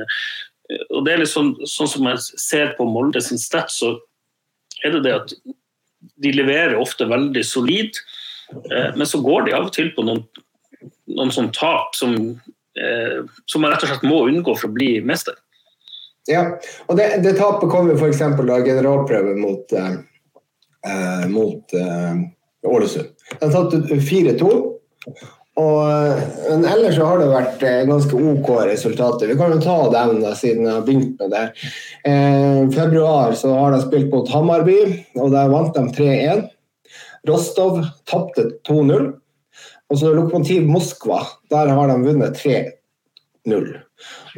Og 0.91 1.05
det 1.07 1.15
er 1.15 1.23
litt 1.23 1.33
sånn, 1.33 1.55
sånn 1.69 1.91
som 1.91 2.09
jeg 2.11 2.41
ser 2.41 2.73
på 2.79 2.87
Molde 2.89 3.23
sin 3.25 3.41
stats, 3.41 3.81
så 3.83 3.97
er 4.83 4.97
det 4.97 5.05
det 5.07 5.15
at 5.17 5.35
de 6.23 6.33
leverer 6.35 6.79
ofte 6.81 7.07
veldig 7.11 7.45
solid, 7.47 7.99
eh, 8.71 8.91
men 8.97 9.07
så 9.09 9.21
går 9.23 9.47
de 9.47 9.57
av 9.57 9.69
og 9.69 9.75
til 9.75 9.93
på 9.95 10.05
noen, 10.07 10.25
noen 11.13 11.33
sånn 11.35 11.53
tap 11.55 11.97
som, 11.99 12.17
eh, 12.79 13.23
som 13.47 13.63
man 13.63 13.75
rett 13.75 13.87
og 13.87 13.93
slett 13.93 14.07
må 14.09 14.25
unngå 14.29 14.57
for 14.57 14.71
å 14.71 14.77
bli 14.77 14.97
mester. 15.07 15.39
Ja, 16.31 16.45
og 16.87 16.99
det, 16.99 17.09
det 17.25 17.35
tapet 17.39 17.71
kom 17.71 17.91
jo 17.91 17.97
f.eks. 17.99 18.21
da 18.47 18.61
generalprøven 18.63 19.41
mot, 19.43 19.73
eh, 19.75 19.97
eh, 20.87 21.25
mot 21.31 21.75
eh, 21.75 22.23
Ålesund. 22.71 23.11
De 23.41 23.49
tatt 23.51 23.75
4-2. 23.91 24.51
Og, 25.61 25.81
eh, 25.85 26.21
men 26.49 26.65
ellers 26.65 26.97
så 26.97 27.07
har 27.11 27.21
det 27.21 27.29
vært 27.29 27.65
eh, 27.69 27.83
ganske 27.89 28.17
OK 28.17 28.49
resultater. 28.71 29.29
Vi 29.29 29.37
kan 29.37 29.53
jo 29.53 29.61
ta 29.61 29.77
dem 29.93 30.23
da, 30.23 30.33
siden 30.39 30.65
jeg 30.65 30.77
har 30.79 30.87
begynt 30.87 31.21
med 31.21 31.35
det. 31.35 31.43
Eh, 32.09 32.61
februar 32.73 33.37
så 33.37 33.53
har 33.59 33.75
de 33.75 33.83
spilt 33.85 34.09
mot 34.15 34.31
Hamarby, 34.33 34.79
og 35.21 35.35
der 35.35 35.53
vant 35.53 35.77
de 35.77 35.85
3-1. 35.99 36.47
Rostov 37.29 37.83
tapte 38.09 38.49
2-0. 38.69 39.13
Og 39.93 40.01
så 40.01 40.15
Lokomotiv 40.17 40.65
Moskva, 40.65 41.21
der 41.53 41.69
har 41.77 41.91
de 41.91 41.99
vunnet 42.01 42.41
3-0. 42.41 43.69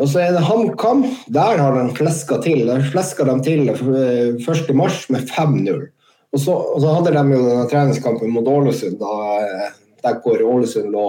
Og 0.01 0.11
så 0.11 0.19
er 0.25 0.35
det 0.35 0.43
HamKam. 0.49 1.05
Der 1.31 1.63
har 1.63 1.79
de 1.79 1.95
fleska 1.95 2.41
til. 2.43 2.67
Der 2.67 2.83
fleska 2.91 3.25
de 3.29 3.37
til 3.47 3.71
1.3 3.71 4.75
med 5.15 5.31
5-0. 5.31 5.87
Og, 6.35 6.43
og, 6.51 6.83
så 6.83 6.91
hadde 6.97 7.15
de 7.15 7.23
jo 7.37 7.45
denne 7.47 7.69
treningskampen 7.71 8.35
mot 8.35 8.51
Ålesund, 8.51 8.99
da, 8.99 9.71
der 10.05 10.21
hvor 10.23 10.45
Ålesund 10.55 10.93
lå, 10.95 11.09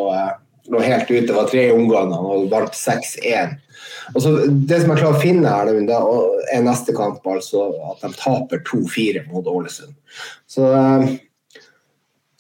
lå 0.71 0.81
helt 0.81 1.11
ute. 1.11 1.27
Det 1.27 1.35
var 1.35 1.51
tre 1.51 1.67
omganger 1.75 2.31
og 2.31 2.49
vant 2.53 2.75
6-1. 2.79 3.59
Og 4.13 4.21
så 4.21 4.31
Det 4.47 4.81
som 4.81 4.93
jeg 4.93 5.01
klarer 5.01 5.17
å 5.17 5.21
finne 5.21 5.51
her, 5.51 5.71
det 5.75 5.99
er 6.53 6.65
neste 6.65 6.95
kamp, 6.95 7.25
altså 7.27 7.67
at 7.91 8.03
de 8.05 8.11
taper 8.17 8.63
2-4 8.67 9.27
mot 9.31 9.47
Ålesund. 9.51 9.95
Så 10.47 10.71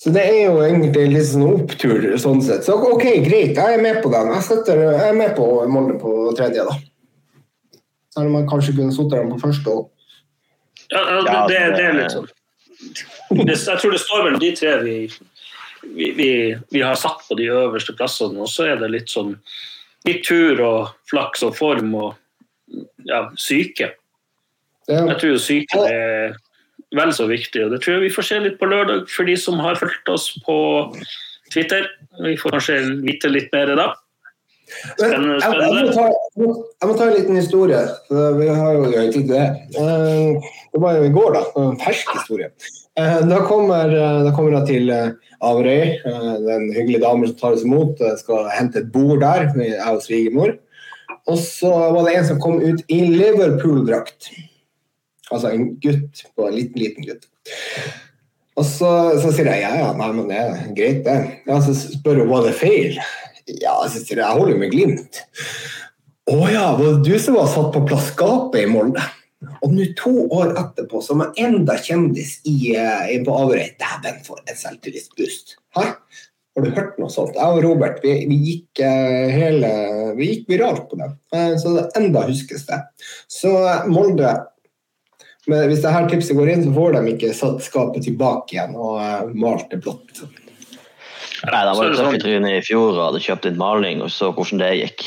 så 0.05 0.11
det 0.13 0.21
er 0.21 0.51
jo 0.51 0.59
egentlig 0.61 1.07
litt 1.09 1.25
sånn 1.25 1.47
opptur 1.47 2.03
sånn 2.21 2.43
sett. 2.45 2.61
Så 2.61 2.75
OK, 2.77 3.07
greit, 3.25 3.55
jeg 3.57 3.77
er 3.77 3.79
med 3.81 4.03
på 4.03 4.11
den. 4.13 4.27
Jeg, 4.35 4.43
setter, 4.45 4.81
jeg 4.83 5.01
er 5.01 5.15
med 5.17 5.31
på 5.33 5.47
Molde 5.71 5.95
på 5.97 6.11
tredje, 6.37 6.61
da. 6.67 6.75
Selv 8.13 8.29
om 8.29 8.35
man 8.37 8.45
kanskje 8.45 8.75
kunne 8.77 8.93
satt 8.93 9.09
dem 9.09 9.31
på 9.33 9.39
første 9.41 9.73
òg. 9.73 9.87
Ja, 10.93 11.01
det, 11.25 11.33
det, 11.49 11.63
det, 11.73 11.87
er 11.87 11.97
litt 11.97 12.13
sånn 12.13 12.27
Jeg 13.49 13.79
tror 13.81 13.95
det 13.95 14.01
står 14.03 14.27
vel 14.27 14.37
de 14.43 14.51
tre 14.59 14.75
vi, 14.83 14.95
vi, 15.93 16.11
vi, 16.17 16.29
vi 16.73 16.81
har 16.81 16.97
satt 16.99 17.25
på 17.27 17.37
de 17.39 17.49
øverste 17.53 17.95
plassene, 17.97 18.39
og 18.41 18.49
så 18.51 18.71
er 18.71 18.81
det 18.81 18.93
litt 18.93 19.11
sånn 19.11 19.35
litt 20.05 20.25
tur 20.27 20.61
og 20.61 20.95
flaks 21.09 21.43
og 21.45 21.55
form 21.57 21.93
og 21.97 22.09
ja, 23.07 23.25
syke. 23.41 23.93
Jeg 24.89 25.17
tror 25.21 25.37
syke 25.41 25.85
er 25.89 26.35
vel 26.95 27.13
så 27.15 27.27
viktig. 27.29 27.65
og 27.65 27.73
Det 27.73 27.81
tror 27.81 27.97
jeg 27.97 28.07
vi 28.07 28.13
får 28.13 28.27
se 28.29 28.39
litt 28.43 28.57
på 28.61 28.69
lørdag 28.69 29.09
for 29.11 29.27
de 29.27 29.35
som 29.39 29.61
har 29.63 29.79
fulgt 29.79 30.09
oss 30.13 30.29
på 30.45 30.57
Twitter. 31.53 31.87
Vi 32.21 32.37
får 32.37 32.57
kanskje 32.57 32.79
vite 33.05 33.31
litt 33.31 33.53
mer 33.55 33.73
da. 33.77 33.91
Spennende. 34.65 35.39
spennende. 35.41 35.81
Jeg, 35.81 35.85
må 35.85 35.93
ta, 35.93 36.05
jeg, 36.37 36.89
må 36.89 36.95
ta, 36.97 37.07
en 37.07 37.17
liten 37.17 37.37
historie. 37.37 37.81
Vi 38.09 38.47
har 38.49 38.77
jo 38.77 38.87
tid 38.93 39.11
til 39.13 39.27
det. 39.29 39.45
Eh, 39.77 40.49
det 40.73 40.81
var 40.81 40.97
jo 40.97 41.05
i 41.05 41.13
går, 41.13 41.37
da. 41.37 41.43
En 41.61 41.77
fersk 41.81 42.15
historie. 42.17 42.49
Eh, 42.99 43.21
da 43.27 43.39
kommer, 43.47 43.91
eh, 43.91 44.19
da 44.23 44.31
kommer 44.35 44.55
jeg 44.59 44.67
til 44.69 44.91
Averøy. 45.43 45.97
Den 46.45 46.69
hyggelige 46.73 47.03
damen 47.03 47.27
som 47.27 47.37
tar 47.39 47.57
oss 47.57 47.65
imot. 47.67 47.99
Skal 48.21 48.51
hente 48.55 48.83
et 48.83 48.91
bord 48.93 49.19
der, 49.23 49.49
jeg 49.59 49.81
og 49.83 50.03
svigermor. 50.03 50.55
Og 51.25 51.37
så 51.41 51.71
var 51.71 52.05
det 52.05 52.15
en 52.15 52.27
som 52.29 52.41
kom 52.41 52.59
ut 52.61 52.83
i 52.91 53.01
Liverpool-drakt. 53.09 54.29
Altså 55.33 55.51
en 55.51 55.71
gutt 55.81 56.25
på 56.37 56.47
en 56.47 56.55
liten, 56.55 56.81
liten 56.81 57.07
gutt. 57.07 57.25
Og 58.55 58.63
så, 58.63 58.89
så 59.19 59.31
sier 59.35 59.49
jeg 59.51 59.65
ja, 59.65 59.73
ja, 59.81 59.87
nei, 59.97 60.09
men 60.15 60.29
det 60.29 60.39
er 60.39 60.59
greit, 60.77 61.01
det. 61.07 61.15
Ja, 61.49 61.59
så 61.63 61.73
spør 61.75 62.21
hun 62.21 62.31
var 62.31 62.45
det 62.45 62.55
feil. 62.55 62.99
Ja, 63.49 63.75
så 63.89 63.99
sier 63.99 64.21
jeg 64.21 64.23
jeg 64.23 64.39
holder 64.39 64.61
med 64.61 64.71
Glimt. 64.71 65.19
Å 66.31 66.37
ja, 66.49 66.69
var 66.77 66.95
det 66.95 67.03
du 67.05 67.19
som 67.21 67.35
var 67.37 67.49
satt 67.51 67.73
på 67.73 67.83
plass 67.89 68.07
skapet 68.13 68.63
i 68.63 68.69
Molde? 68.69 69.03
Og 69.65 69.73
nå 69.75 69.85
to 69.99 70.13
år 70.33 70.55
etterpå, 70.57 71.01
som 71.03 71.21
er 71.25 71.35
enda 71.43 71.75
kjendis 71.81 72.37
i, 72.47 72.75
eh, 72.75 73.11
i 73.15 73.19
på 73.25 73.35
Averøy 73.35 73.75
Dæven, 73.81 74.23
for 74.25 74.41
en 74.45 74.57
selvtillitsboost! 74.57 75.57
Hæ? 75.77 75.91
Har 76.55 76.63
du 76.63 76.71
hørt 76.71 76.99
noe 77.01 77.11
sånt? 77.11 77.35
Jeg 77.35 77.57
og 77.57 77.65
Robert 77.65 77.99
vi, 77.99 78.13
vi, 78.29 78.35
gikk, 78.47 78.79
uh, 78.79 79.27
hele, 79.27 79.69
vi 80.15 80.29
gikk 80.29 80.45
viralt 80.53 80.85
på 80.87 80.95
det. 81.01 81.09
Uh, 81.35 81.51
så 81.59 81.73
det 81.75 81.83
enda 81.99 82.21
huskes 82.29 82.63
det. 82.69 82.79
Så 83.27 83.51
Molde 83.91 84.31
men 85.51 85.67
hvis 85.69 85.83
dette 85.83 86.07
tipset 86.09 86.37
går 86.37 86.49
inn, 86.53 86.63
så 86.65 86.71
får 86.73 86.95
de 86.95 87.11
ikke 87.11 87.35
satt 87.37 87.59
skapet 87.61 88.07
tilbake 88.07 88.55
igjen 88.55 88.73
og 88.73 88.95
uh, 88.97 89.27
malt 89.37 89.67
det 89.69 89.81
blått. 89.83 90.23
Nei, 91.45 91.59
da 91.59 91.75
var 91.75 91.91
det 91.91 91.99
tøff 91.99 92.15
i 92.17 92.21
trynet 92.23 92.55
i 92.55 92.63
fjor 92.65 92.95
og 92.95 93.03
hadde 93.09 93.21
kjøpt 93.27 93.49
inn 93.51 93.59
maling 93.59 94.01
og 94.01 94.09
så 94.13 94.31
hvordan 94.33 94.63
det 94.63 94.71
gikk. 94.79 95.05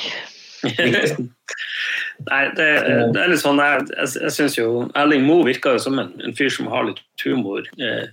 Nei, 2.27 2.49
det, 2.59 2.67
det, 3.15 3.21
er 3.23 3.31
litt 3.31 3.41
sånn 3.41 3.61
Jeg, 3.63 3.85
jeg, 3.93 4.09
jeg 4.25 4.35
syns 4.35 4.57
jo 4.59 4.67
Erling 4.99 5.23
Moe 5.23 5.45
virker 5.47 5.77
jo 5.77 5.83
som 5.85 6.01
en, 6.03 6.11
en, 6.19 6.35
fyr 6.35 6.51
som 6.51 6.67
har 6.73 6.89
litt 6.89 7.03
humor. 7.23 7.67
Eh, 7.79 8.09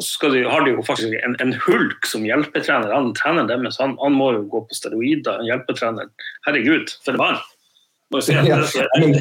og 0.00 0.06
så 0.06 0.30
du, 0.32 0.38
har 0.48 0.64
de 0.64 0.72
jo 0.72 0.84
faktisk 0.86 1.12
en, 1.20 1.36
en, 1.44 1.52
hulk 1.66 2.08
som 2.08 2.24
hjelpetrener. 2.24 2.94
Han 2.94 3.12
trener 3.18 3.48
deres, 3.50 3.76
han, 3.82 3.98
han 4.00 4.16
må 4.16 4.30
jo 4.38 4.46
gå 4.54 4.64
på 4.68 4.78
steroider. 4.78 5.42
En 5.42 5.50
hjelpetrener. 5.50 6.08
Herregud, 6.48 6.96
for 7.04 7.16
et 7.16 7.20
barn! 7.20 7.42
Må 8.12 8.20
jo 8.20 9.20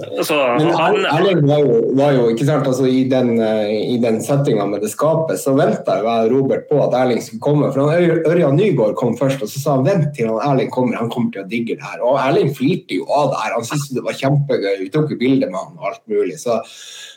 Altså, 0.00 0.36
han, 0.56 0.96
Erling 1.04 1.42
var 1.44 1.58
jo, 1.60 1.78
var 1.98 2.14
jo, 2.16 2.22
ikke 2.32 2.46
sant, 2.48 2.66
altså, 2.68 2.86
I 2.88 3.02
den, 3.10 3.34
i 3.36 3.98
den 4.00 4.20
settinga 4.24 4.64
med 4.70 4.80
det 4.84 4.88
skapet, 4.92 5.36
så 5.40 5.52
venta 5.56 5.98
Robert 6.30 6.64
på 6.70 6.78
at 6.80 6.94
Erling 6.96 7.20
skulle 7.20 7.42
komme. 7.44 7.68
For 7.74 7.92
han, 7.92 8.22
Ørjan 8.30 8.56
Nygaard 8.56 8.94
kom 9.00 9.16
først, 9.18 9.42
og 9.44 9.50
så 9.52 9.60
sa 9.60 9.74
han 9.76 9.84
vent 9.88 10.08
til 10.16 10.30
han 10.30 10.54
Erling 10.54 10.70
kommer, 10.72 10.96
han 10.96 11.10
kommer 11.12 11.34
til 11.34 11.44
å 11.44 11.50
digge 11.50 11.76
det 11.76 11.84
her. 11.84 12.00
Og 12.00 12.16
Erling 12.22 12.54
flirte 12.56 12.96
jo 12.96 13.04
av 13.12 13.34
det 13.34 13.42
her, 13.42 13.56
han 13.58 13.68
syntes 13.68 13.90
det 13.92 14.04
var 14.06 14.16
kjempegøy. 14.16 14.76
Vi 14.80 14.90
tok 14.94 15.12
jo 15.12 15.18
bilde 15.20 15.50
med 15.50 15.60
han 15.60 15.76
og 15.76 15.90
alt 15.90 16.02
mulig. 16.12 16.38
Så, 16.40 16.56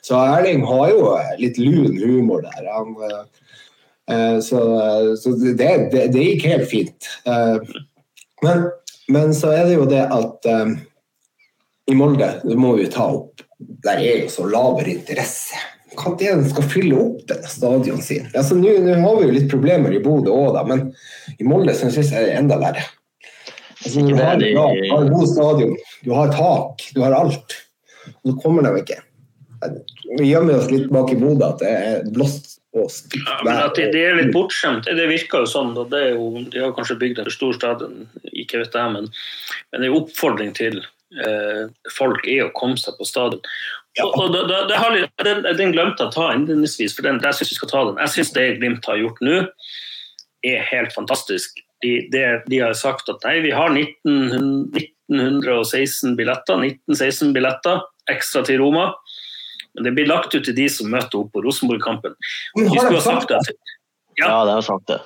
så, 0.03 0.19
Erling 0.19 0.65
har 0.67 0.91
jo 0.91 1.13
litt 1.39 1.59
lun 1.61 1.95
humor 2.01 2.43
der. 2.43 2.71
Han, 2.75 2.97
uh, 4.11 4.39
så, 4.43 4.65
så 5.21 5.37
det, 5.45 5.55
det, 5.93 6.09
det, 6.11 6.27
gikk 6.27 6.49
helt 6.51 6.67
fint. 6.69 7.07
Men, 8.43 8.67
men, 9.07 9.31
så 9.33 9.53
er 9.55 9.69
det 9.69 9.79
jo 9.79 9.87
det 9.89 10.03
at 10.11 10.51
i 11.91 11.95
Molde, 11.95 12.29
det 12.43 12.57
må 12.57 12.73
vi 12.79 12.89
ta 12.91 13.07
opp, 13.13 13.43
der 13.59 14.01
er 14.01 14.25
jo 14.25 14.33
så 14.33 14.49
lavere 14.49 14.97
interesse 14.97 15.61
når 15.95 16.15
den 16.19 16.41
skal 16.49 16.65
fylle 16.67 16.97
opp 16.99 17.19
denne 17.29 17.47
stadion 17.47 18.01
sin. 18.03 18.25
Altså, 18.35 18.57
Nå 18.59 18.67
har 18.67 19.19
vi 19.19 19.27
jo 19.29 19.35
litt 19.35 19.49
problemer 19.51 19.93
i 19.95 20.01
Bodø 20.03 20.33
òg, 20.33 20.57
men 20.67 20.89
i 21.39 21.47
Molde 21.47 21.75
syns 21.77 21.95
jeg 21.95 22.09
det 22.11 22.33
er 22.33 22.41
enda 22.41 22.57
verre. 22.59 22.83
Altså, 23.85 24.01
du 24.01 24.15
har, 24.17 24.41
du 24.41 24.57
har 24.57 25.05
en 25.05 25.13
god 25.13 25.29
stadion, 25.29 25.75
du 26.03 26.11
har 26.17 26.33
tak, 26.33 26.83
du 26.95 26.99
har 27.03 27.15
alt. 27.15 27.55
Og 28.23 28.33
så 28.33 28.35
kommer 28.43 28.65
de 28.65 28.81
ikke. 28.81 28.99
Vi 30.19 30.27
gjemmer 30.29 30.59
oss 30.59 30.67
litt 30.73 30.91
bak 30.93 31.13
i 31.13 31.19
Bodø 31.19 31.47
at 31.47 31.63
det 31.63 31.71
er 31.71 32.05
blåst 32.11 32.57
og 32.75 32.89
stygt 32.91 33.23
ja, 33.23 33.37
men 33.45 33.55
at 33.55 33.77
de, 33.77 33.85
de, 33.93 34.01
er 34.03 34.17
litt 34.17 34.33
bortskjemt, 34.35 34.89
det 34.97 35.05
virker 35.07 35.45
jo 35.45 35.47
sånn. 35.47 35.71
og 35.79 35.93
det 35.93 36.01
er 36.09 36.17
jo, 36.17 36.43
De 36.51 36.59
har 36.59 36.73
kanskje 36.75 36.99
bygd 36.99 37.21
en 37.23 37.31
stor 37.31 37.55
stadion, 37.55 38.03
ikke 38.33 38.59
vet 38.65 38.75
jeg, 38.75 38.91
men, 38.97 39.07
men 39.07 39.79
det 39.79 39.87
er 39.87 39.93
en 39.93 40.01
oppfordring 40.01 40.51
til 40.57 40.81
folk 41.95 42.25
er 42.27 42.47
å 42.47 42.53
komme 42.57 42.79
seg 42.81 42.97
på 42.97 43.07
stadion. 43.07 43.41
Ja. 43.95 44.05
Og, 44.09 44.25
og 44.25 44.33
det, 44.33 44.57
det 44.69 44.79
har, 44.79 44.95
den, 45.23 45.45
den, 45.45 45.71
glemte 45.71 46.03
jeg 46.03 46.11
å 46.11 46.15
ta 46.15 46.31
innledningsvis, 46.35 46.95
for 46.97 47.07
den, 47.07 47.21
jeg 47.23 47.37
syns 47.37 47.53
vi 47.53 47.59
skal 47.61 47.71
ta 47.71 47.83
den. 47.87 48.01
Jeg 48.03 48.13
syns 48.15 48.33
det 48.35 48.47
Glimt 48.59 48.89
har 48.89 48.99
gjort 48.99 49.21
nå, 49.23 49.37
er 50.45 50.65
helt 50.71 50.91
fantastisk. 50.95 51.61
De, 51.83 51.93
de, 52.11 52.23
de, 52.49 52.59
har 52.59 52.75
sagt 52.77 53.09
at 53.11 53.23
nei, 53.27 53.37
vi 53.45 53.53
har 53.55 53.71
19, 53.71 54.75
1916 54.75 56.15
billetter, 56.19 56.59
1916 56.59 57.31
billetter 57.35 57.83
ekstra 58.11 58.43
til 58.47 58.59
Roma. 58.63 58.89
Men 59.75 59.87
det 59.87 59.95
blir 59.95 60.07
lagt 60.07 60.35
ut 60.35 60.43
til 60.47 60.55
de 60.55 60.67
som 60.71 60.91
møter 60.91 61.19
opp 61.19 61.33
på 61.35 61.43
Rosenborg-kampen. 61.43 62.15
De 62.55 62.67
skulle 62.71 62.99
ha 62.99 63.05
sagt 63.05 63.31
det. 63.31 63.41
Ja, 64.19 64.27
ja 64.27 64.37
det 64.47 64.59
har 64.59 64.67
sagt 64.67 64.87
det. 64.91 64.99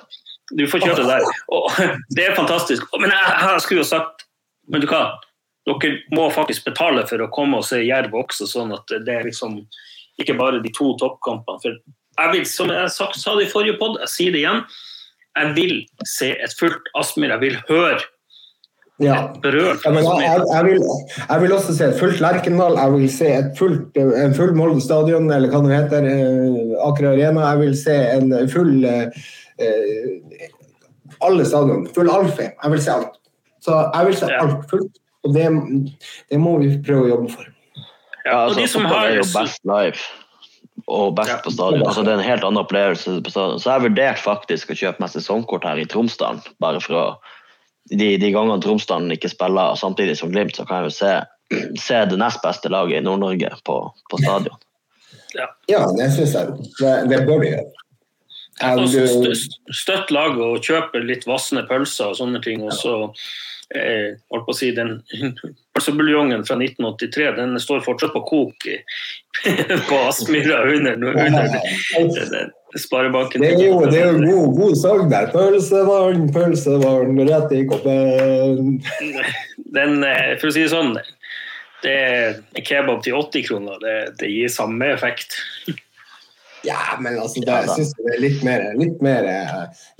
Du 0.50 0.66
får 0.70 0.82
kjørt 0.82 1.02
det 1.02 1.08
der. 1.08 1.26
Og, 1.54 1.70
det 2.16 2.26
er 2.26 2.38
fantastisk. 2.38 2.86
Men 2.98 3.10
jeg, 3.14 3.34
jeg 3.46 3.64
skulle 3.66 3.84
jo 3.84 3.88
sagt 3.88 4.26
Men 4.70 4.82
du 4.82 4.86
hva? 4.90 5.18
Dere 5.70 6.00
må 6.16 6.28
faktisk 6.34 6.66
betale 6.70 7.06
for 7.08 7.22
å 7.22 7.30
komme 7.32 7.60
og 7.60 7.66
se 7.68 7.82
Jerv 7.84 8.14
også, 8.18 8.48
sånn 8.50 8.74
at 8.76 8.90
det 9.06 9.16
er 9.16 9.26
liksom 9.28 9.60
ikke 10.20 10.36
bare 10.38 10.60
de 10.64 10.72
to 10.76 10.92
toppkampene. 11.00 11.60
For 11.62 11.76
jeg 12.20 12.32
vil, 12.34 12.46
som 12.48 12.72
jeg 12.72 12.88
sa 12.92 13.36
det 13.38 13.46
i 13.46 13.50
forrige 13.52 13.78
pod, 13.80 14.00
jeg 14.02 14.12
sier 14.12 14.34
det 14.34 14.42
igjen, 14.42 14.64
jeg 15.38 15.52
vil 15.56 15.76
se 16.08 16.32
et 16.34 16.56
fullt 16.58 16.88
Aspmyr. 16.98 17.36
Jeg 17.36 17.42
vil 17.44 17.60
høre 17.68 18.00
ja. 19.00 19.16
berørt. 19.42 19.84
Ja, 19.84 19.92
jeg, 19.94 20.42
jeg, 20.52 20.64
vil, 20.66 20.82
jeg, 21.30 21.42
vil, 21.42 21.54
også 21.56 21.76
se 21.76 21.88
et 21.88 22.00
fullt 22.00 22.20
Lerkendal, 22.22 22.76
jeg 22.76 22.94
vil 22.96 23.06
se 23.14 23.28
et 23.38 23.52
fullt, 23.58 24.00
en 24.24 24.34
full 24.36 24.52
Molde 24.58 24.82
stadion, 24.84 25.30
eller 25.32 25.52
hva 25.52 25.62
det 25.64 25.76
heter, 25.76 26.08
eh, 26.10 26.74
Aker 26.88 27.12
Arena. 27.14 27.46
Jeg 27.52 27.62
vil 27.62 27.76
se 27.78 27.96
en 28.16 28.34
full 28.52 28.84
eh, 28.88 30.48
Alle 31.24 31.46
stadion. 31.48 31.86
Full 31.94 32.10
Alfheim. 32.12 32.52
Jeg 32.56 32.74
vil 32.74 32.84
se 32.84 32.98
alt. 32.98 33.16
Så 33.60 33.76
jeg 33.76 34.08
vil 34.08 34.16
se 34.16 34.34
alt 34.40 34.68
fullt, 34.70 35.00
og 35.26 35.34
det, 35.36 35.46
det, 36.30 36.40
må 36.40 36.56
vi 36.62 36.72
prøve 36.84 37.06
å 37.06 37.12
jobbe 37.14 37.32
for. 37.34 37.48
Ja, 38.24 38.44
altså, 38.44 38.54
og 38.54 38.60
de 38.60 38.68
som 38.72 38.88
har... 38.88 39.08
er 39.08 39.20
jo 39.20 39.26
best 39.32 39.64
live 39.68 40.04
og 40.90 41.12
best 41.18 41.32
ja. 41.32 41.40
på 41.44 41.52
stadion. 41.54 41.84
Altså, 41.84 42.04
det 42.06 42.14
er 42.14 42.22
en 42.22 42.26
helt 42.26 42.46
annen 42.46 42.62
opplevelse. 42.62 43.18
Så 43.30 43.44
jeg 43.58 43.72
har 43.72 43.84
vurdert 43.84 44.22
faktisk 44.22 44.72
å 44.72 44.78
kjøpe 44.78 45.04
meg 45.04 45.12
sesongkort 45.12 45.66
her 45.68 45.80
i 45.80 45.86
Tromsdalen, 45.88 46.40
bare 46.62 46.80
for 46.82 46.98
å 46.98 47.04
de, 47.90 48.16
de 48.22 48.30
gangene 48.30 48.62
Tromsdalen 48.62 49.10
ikke 49.14 49.30
spiller 49.32 49.74
samtidig 49.78 50.16
som 50.18 50.30
Glimt, 50.30 50.54
så 50.56 50.66
kan 50.68 50.84
jeg 50.84 50.90
jo 50.90 50.96
se, 51.00 51.12
se 51.80 52.02
det 52.06 52.18
nest 52.20 52.42
beste 52.44 52.70
laget 52.70 53.00
i 53.00 53.04
Nord-Norge 53.06 53.50
på, 53.66 53.78
på, 54.12 54.20
stadion. 54.22 54.60
Ja, 55.34 55.48
ja 55.70 55.84
det 55.96 56.10
syns 56.14 56.36
jeg. 56.36 56.68
Det, 56.78 56.92
det 57.10 57.22
bør 57.26 57.42
vi 57.42 57.54
gjøre. 57.54 57.79
Støtt 58.60 60.10
laget 60.14 60.42
og 60.44 60.64
kjøpe 60.64 61.02
litt 61.04 61.26
vassende 61.28 61.64
pølser 61.68 62.12
og 62.12 62.18
sånne 62.18 62.42
ting. 62.44 62.62
Og 62.66 62.74
så 62.76 62.94
eh, 63.74 64.18
holdt 64.32 64.46
på 64.46 64.54
å 64.54 64.58
si, 64.58 64.70
den 64.76 64.98
Pølsebuljongen 65.76 66.42
fra 66.44 66.58
1983 66.58 67.28
den 67.38 67.58
står 67.62 67.84
fortsatt 67.84 68.12
på 68.12 68.24
kok 68.26 68.66
i, 68.68 68.78
på 69.88 70.00
Aspmyra 70.08 70.64
under, 70.68 70.98
under 70.98 72.50
Sparebanken. 72.78 73.42
Det 73.42 73.54
er 73.54 73.62
jo, 73.64 73.78
det 73.86 74.02
er 74.02 74.12
jo 74.12 74.40
god, 74.42 74.58
god 74.58 74.76
sang 74.78 75.06
der. 75.10 75.30
Pølsevann, 75.34 76.26
pølsevann, 76.34 77.22
rett 77.30 77.54
i 77.56 77.64
koppen. 77.70 78.76
Den, 79.76 80.02
eh, 80.06 80.34
for 80.40 80.50
å 80.50 80.54
si 80.54 80.66
det 80.66 80.72
sånn, 80.72 80.96
det 81.84 81.94
er 81.94 82.64
kebab 82.66 83.04
til 83.06 83.16
80 83.16 83.46
kroner. 83.46 83.78
Det, 83.82 83.96
det 84.20 84.30
gir 84.32 84.52
samme 84.52 84.90
effekt. 84.92 85.38
Ja, 86.66 86.98
men 87.00 87.16
altså, 87.20 87.42
da 87.46 87.62
jeg 87.64 87.72
syns 87.78 87.94
det 87.96 88.14
er 88.14 88.20
litt 88.20 88.44
mer, 88.44 88.66
litt, 88.76 89.00
mer, 89.04 89.26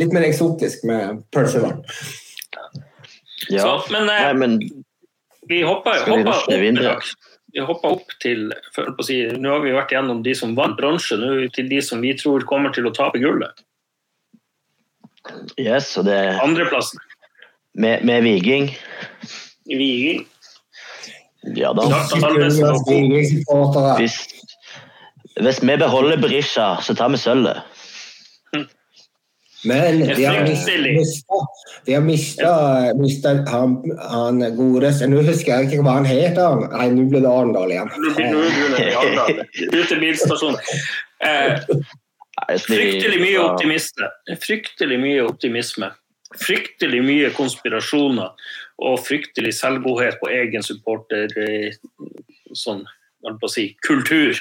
litt 0.01 0.13
mer 0.13 0.27
eksotisk 0.29 0.85
med 0.89 1.23
Percival. 1.33 1.81
Ja. 3.49 3.65
Så, 3.65 3.73
men, 3.95 4.09
eh, 4.13 4.27
Nei, 4.29 4.35
men 4.37 4.59
vi 5.49 5.63
hopper, 5.65 6.05
hopper 6.05 6.33
opp 6.37 7.05
vi 7.51 7.61
hopper 7.67 7.95
opp 7.97 8.13
til 8.23 8.53
si, 9.03 9.17
Nå 9.41 9.57
har 9.57 9.65
vi 9.65 9.73
vært 9.75 9.95
gjennom 9.95 10.21
de 10.23 10.35
som 10.39 10.53
vant 10.59 10.77
bronse, 10.79 11.17
nå 11.19 11.49
til 11.57 11.71
de 11.71 11.81
som 11.83 12.03
vi 12.05 12.13
tror 12.19 12.47
kommer 12.47 12.75
til 12.75 12.87
å 12.87 12.95
tape 12.95 13.19
gullet. 13.23 13.65
Yes, 15.59 15.91
og 15.99 16.07
det 16.07 16.19
Andreplassen. 16.41 17.03
Med, 17.81 18.05
med 18.07 18.23
Viking. 18.27 18.71
Viking. 19.67 20.25
Ja 21.57 21.73
da. 21.73 21.87
Hvis, 23.99 24.17
hvis 25.45 25.63
vi 25.63 25.77
beholder 25.81 26.21
Berisha, 26.21 26.77
så 26.83 26.95
tar 26.95 27.13
vi 27.13 27.21
sølvet. 27.21 27.63
Men 29.65 29.99
de 30.01 30.25
har 30.25 32.01
mista, 32.01 32.53
mista 32.97 33.35
han, 33.53 33.75
han 34.09 34.41
godeste 34.57 35.05
Nå 35.11 35.21
husker 35.27 35.53
jeg 35.53 35.69
ikke 35.69 35.85
hva 35.85 35.99
han 35.99 36.09
het. 36.09 36.41
Nei, 36.73 36.87
nå 36.97 37.05
ble 37.13 37.21
det 37.21 37.29
Arendal 37.29 37.75
igjen. 37.75 37.91
Ut 39.77 39.91
til 39.91 40.01
Eh, 41.21 41.61
fryktelig 42.65 43.19
mye 43.21 43.41
optimisme. 43.43 44.09
Fryktelig 44.41 45.01
mye 45.03 45.27
optimisme. 45.29 45.91
Fryktelig 46.41 47.03
mye 47.05 47.31
konspirasjoner 47.37 48.49
og 48.81 49.03
fryktelig 49.05 49.53
selvgodhet 49.59 50.21
på 50.23 50.31
egen 50.33 50.65
supporter 50.65 51.29
eh, 51.37 51.77
sånn, 52.57 52.87
på 53.27 53.51
å 53.51 53.53
si, 53.53 53.67
kultur. 53.85 54.39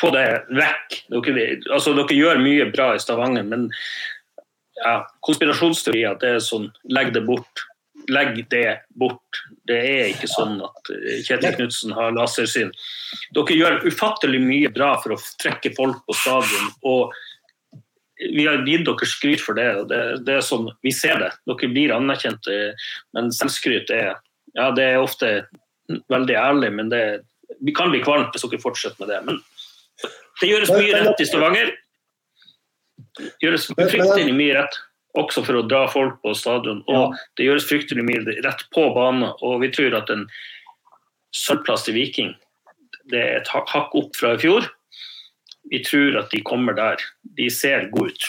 Få 0.00 0.10
det 0.14 0.26
vekk. 0.54 1.00
Dere, 1.10 1.46
altså, 1.72 1.94
dere 1.96 2.16
gjør 2.16 2.42
mye 2.42 2.68
bra 2.70 2.92
i 2.94 3.02
Stavanger, 3.02 3.46
men 3.46 3.68
ja, 4.78 5.00
konspirasjonsteorier, 5.26 6.18
det 6.22 6.36
er 6.36 6.44
sånn 6.44 6.68
legg 6.94 7.12
det 7.16 7.24
bort. 7.26 7.64
Legg 8.08 8.38
det 8.52 8.78
bort. 8.96 9.40
Det 9.68 9.78
er 9.78 10.12
ikke 10.12 10.30
sånn 10.30 10.60
at 10.64 10.92
eh, 10.94 11.18
Kjetil 11.26 11.56
Knutsen 11.58 11.96
har 11.96 12.14
lasersyn. 12.16 12.70
Dere 13.36 13.56
gjør 13.58 13.80
ufattelig 13.88 14.40
mye 14.44 14.70
bra 14.72 14.94
for 15.02 15.16
å 15.16 15.22
trekke 15.42 15.74
folk 15.76 16.04
på 16.06 16.16
stadion. 16.16 16.70
og 16.88 17.16
vi 18.18 18.48
har 18.48 18.64
gitt 18.66 18.82
dere 18.86 19.06
skryt 19.06 19.42
for 19.44 19.54
det. 19.54 19.68
og 19.78 19.90
det, 19.90 20.00
det 20.26 20.38
er 20.38 20.46
sånn, 20.46 20.72
Vi 20.82 20.90
ser 20.94 21.20
det. 21.22 21.30
Dere 21.46 21.70
blir 21.70 21.94
anerkjent. 21.94 22.48
Men 23.14 23.30
selvskryt 23.34 23.92
er, 23.94 24.16
ja, 24.58 24.70
det 24.74 24.86
er 24.88 25.02
ofte 25.02 25.28
veldig 26.10 26.34
ærlig, 26.36 26.72
men 26.74 26.90
det 26.90 27.02
vi 27.64 27.72
kan 27.74 27.90
bli 27.90 28.02
kvalmt 28.04 28.34
hvis 28.34 28.44
dere 28.44 28.62
fortsetter 28.62 29.04
med 29.04 29.12
det. 29.12 29.20
Men 29.26 29.38
det 30.40 30.50
gjøres 30.52 30.72
mye 30.72 31.02
rett 31.02 31.22
i 31.22 31.28
Stavanger 31.28 31.76
gjøres 33.42 33.68
fryktelig 33.72 34.34
mye 34.36 34.56
rett 34.58 34.78
også 35.18 35.42
for 35.46 35.58
å 35.58 35.66
dra 35.66 35.84
folk 35.90 36.20
på 36.22 36.34
stadion. 36.36 36.82
Og 36.90 37.16
det 37.38 37.48
gjøres 37.48 37.66
fryktelig 37.68 38.04
mye 38.06 38.38
rett 38.44 38.64
på 38.74 38.84
banen. 38.94 39.30
Og 39.42 39.62
vi 39.64 39.70
tror 39.74 39.96
at 39.98 40.10
en 40.14 40.26
sølvplass 41.34 41.86
til 41.88 41.98
Viking 41.98 42.34
det 43.08 43.20
er 43.24 43.38
et 43.38 43.48
hakk 43.48 43.94
opp 43.96 44.16
fra 44.18 44.34
i 44.36 44.40
fjor. 44.42 44.66
Vi 45.72 45.80
tror 45.84 46.18
at 46.20 46.28
de 46.32 46.42
kommer 46.44 46.76
der. 46.76 47.00
De 47.38 47.48
ser 47.52 47.88
gode 47.94 48.12
ut. 48.12 48.26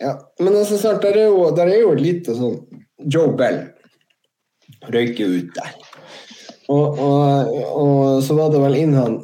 Ja, 0.00 0.16
men 0.40 0.56
altså, 0.56 0.78
snart, 0.80 1.04
der, 1.04 1.16
er 1.16 1.30
jo, 1.30 1.44
der 1.56 1.68
er 1.68 1.82
jo 1.84 1.92
et 1.94 2.02
lite 2.02 2.34
sånn 2.36 2.58
Joe 3.12 3.32
Bell 3.36 3.60
røyker 4.92 5.36
ut 5.36 5.52
der. 5.56 5.76
Og, 6.72 6.98
og, 6.98 7.52
og, 7.76 8.00
så 8.24 8.36
var 8.38 8.52
det 8.52 8.60
vel 8.62 8.78
inn 8.80 8.96
han 8.96 9.20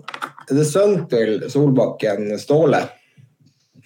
Det 0.49 0.63
er 0.63 0.69
sønnen 0.69 1.05
til 1.11 1.43
Solbakken, 1.53 2.31
Ståle 2.41 2.87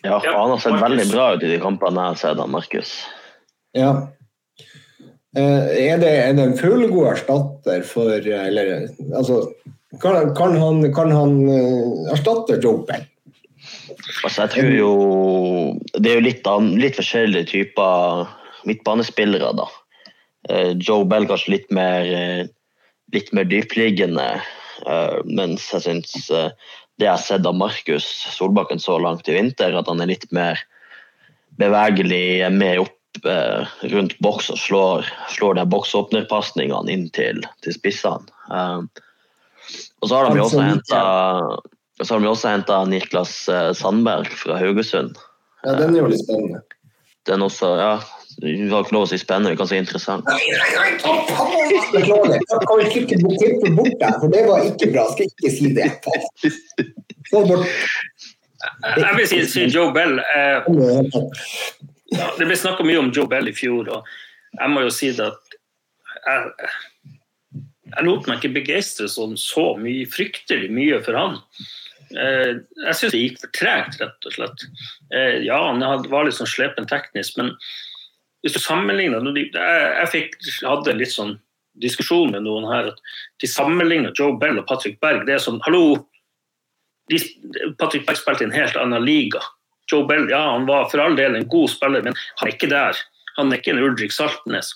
ja, 0.02 0.22
han 0.24 0.50
har 0.50 0.58
sett 0.58 0.80
veldig 0.82 1.06
bra 1.12 1.28
ut 1.34 1.44
i 1.46 1.52
de 1.52 1.60
kampene 1.62 2.02
jeg 2.02 2.14
har 2.14 2.18
sett 2.18 2.40
av 2.42 2.50
Markus. 2.50 2.90
Ja. 3.78 3.92
Eh, 5.38 5.68
er 5.86 6.00
det, 6.02 6.10
er 6.10 6.34
det 6.36 6.48
en 6.48 6.58
fullgod 6.58 7.06
erstatter 7.14 7.80
for 7.88 8.12
Eller 8.12 8.82
altså 9.16 9.46
Kan, 10.02 10.34
kan 10.36 10.58
han, 10.60 10.82
kan 10.92 11.08
han 11.08 11.38
eh, 11.48 12.10
erstatte 12.12 12.58
Joe 12.60 12.82
Bell? 12.84 13.06
Altså, 14.26 14.42
jeg 14.42 14.50
tror 14.52 14.74
jo 14.76 14.90
Det 15.96 16.10
er 16.10 16.18
jo 16.18 16.26
litt, 16.26 16.50
litt 16.82 16.98
forskjellige 17.00 17.48
typer 17.48 18.26
midtbanespillere, 18.68 19.54
da. 19.56 19.70
Eh, 20.50 20.74
Joe 20.76 21.06
Bell 21.08 21.24
kanskje 21.30 21.54
litt 21.56 21.72
mer, 21.74 22.12
litt 23.14 23.32
mer 23.32 23.48
dypliggende, 23.48 24.26
mens 25.24 25.68
jeg 25.72 25.84
syns 25.84 26.14
det 27.02 27.06
jeg 27.06 27.12
har 27.12 27.22
sett 27.22 27.46
av 27.48 27.56
Markus 27.56 28.06
Solbakken 28.36 28.80
så 28.82 28.98
langt 29.00 29.28
i 29.28 29.36
vinter, 29.36 29.74
at 29.74 29.88
han 29.88 30.02
er 30.02 30.10
litt 30.12 30.28
mer 30.34 30.60
bevegelig, 31.60 32.50
med 32.52 32.82
opp 32.84 33.26
eh, 33.28 33.72
rundt 33.92 34.18
boks 34.24 34.50
og 34.52 34.60
slår, 34.60 35.08
slår 35.32 35.58
de 35.58 35.66
boksåpnerpasningene 35.72 36.92
inn 36.92 37.08
til, 37.16 37.42
til 37.64 37.76
spissene. 37.76 38.28
Og 40.02 40.08
så 40.08 40.16
har 40.16 40.30
de 40.30 40.40
jo 40.40 40.46
også 40.48 40.64
henta 40.64 41.00
Og 42.00 42.06
så 42.06 42.16
har 42.16 42.22
vi 42.24 42.28
også 42.28 42.50
henta 42.50 42.80
Niklas 42.88 43.34
eh, 43.52 43.70
Sandberg 43.78 44.30
fra 44.36 44.58
Haugesund. 44.60 45.18
Ja, 45.62 45.76
den 45.78 45.94
er 45.94 46.02
jo 46.02 46.10
litt 46.10 46.24
spennende. 46.24 46.62
Den 47.28 47.44
også, 47.46 47.76
ja. 47.78 47.92
Vi 48.42 48.68
har 48.70 48.82
ikke 48.82 48.96
lov 48.96 49.04
å 49.06 49.10
si 49.10 49.18
spennende, 49.20 49.52
vi 49.52 49.58
kan 49.60 49.68
si 49.70 49.78
interessant. 49.78 50.26
Beklager. 51.92 52.32
Jeg 52.34 52.62
kan 52.66 52.80
ikke 52.82 53.02
klippe 53.12 53.70
bort 53.76 53.98
det, 54.00 54.12
for 54.18 54.32
det 54.32 54.42
var 54.48 54.66
ikke 54.66 54.88
bra. 54.90 55.04
Skal 55.12 55.28
ikke 55.30 55.52
si 55.54 55.70
det. 55.76 55.88
Jeg 58.82 59.14
vil 59.18 59.28
si, 59.30 59.38
si 59.50 59.66
Joe 59.70 59.92
Bell. 59.94 60.18
Eh, 60.18 60.58
det 62.38 62.48
ble 62.48 62.56
snakka 62.58 62.86
mye 62.86 63.00
om 63.00 63.12
Joe 63.14 63.30
Bell 63.30 63.50
i 63.50 63.54
fjor, 63.56 63.88
og 63.94 64.10
jeg 64.58 64.72
må 64.72 64.82
jo 64.84 64.90
si 64.94 65.12
det 65.16 65.30
at 65.30 65.56
jeg, 66.22 66.72
jeg 67.92 68.06
lot 68.06 68.28
meg 68.28 68.40
ikke 68.40 68.56
begeistre 68.58 69.08
sånn 69.10 69.38
så 69.40 69.72
mye, 69.80 70.08
fryktelig 70.10 70.70
mye 70.74 70.98
for 71.06 71.18
han. 71.18 71.38
Eh, 72.12 72.58
jeg 72.58 72.98
syns 72.98 73.14
det 73.14 73.22
gikk 73.22 73.40
for 73.44 73.54
tregt, 73.56 74.02
rett 74.02 74.28
og 74.28 74.36
slett. 74.36 74.66
Eh, 75.14 75.40
ja, 75.46 75.58
han 75.70 75.82
var 76.10 76.26
litt 76.26 76.38
sånn 76.38 76.50
slepen 76.50 76.90
teknisk, 76.90 77.38
men 77.40 77.54
hvis 78.42 78.56
du 78.56 78.60
sammenligner 78.62 79.22
Jeg 79.38 80.08
fikk, 80.10 80.36
hadde 80.66 80.96
litt 80.98 81.14
sånn 81.14 81.36
diskusjon 81.80 82.34
med 82.34 82.44
noen 82.44 82.66
her 82.68 82.90
at 82.90 82.98
de 83.40 83.48
sammenligner 83.48 84.12
Joe 84.18 84.36
Bell 84.38 84.58
og 84.60 84.66
Patrick 84.68 84.98
Berg. 85.00 85.24
Det 85.28 85.36
er 85.36 85.42
sånn 85.42 85.62
Hallo! 85.66 86.02
De, 87.10 87.18
Patrick 87.80 88.04
Berg 88.06 88.20
spilte 88.20 88.44
i 88.44 88.50
en 88.50 88.54
helt 88.54 88.76
annen 88.78 89.04
liga. 89.04 89.40
Joe 89.90 90.06
Bell 90.08 90.28
ja, 90.30 90.42
han 90.52 90.66
var 90.68 90.90
for 90.92 91.02
all 91.02 91.16
del 91.18 91.36
en 91.36 91.48
god 91.52 91.70
spiller, 91.72 92.04
men 92.04 92.16
han 92.40 92.48
er 92.48 92.54
ikke 92.54 92.70
der. 92.72 92.98
Han 93.38 93.52
er 93.52 93.60
ikke 93.60 93.72
en 93.74 93.82
Ulrik 93.82 94.12
Saltnes. 94.14 94.74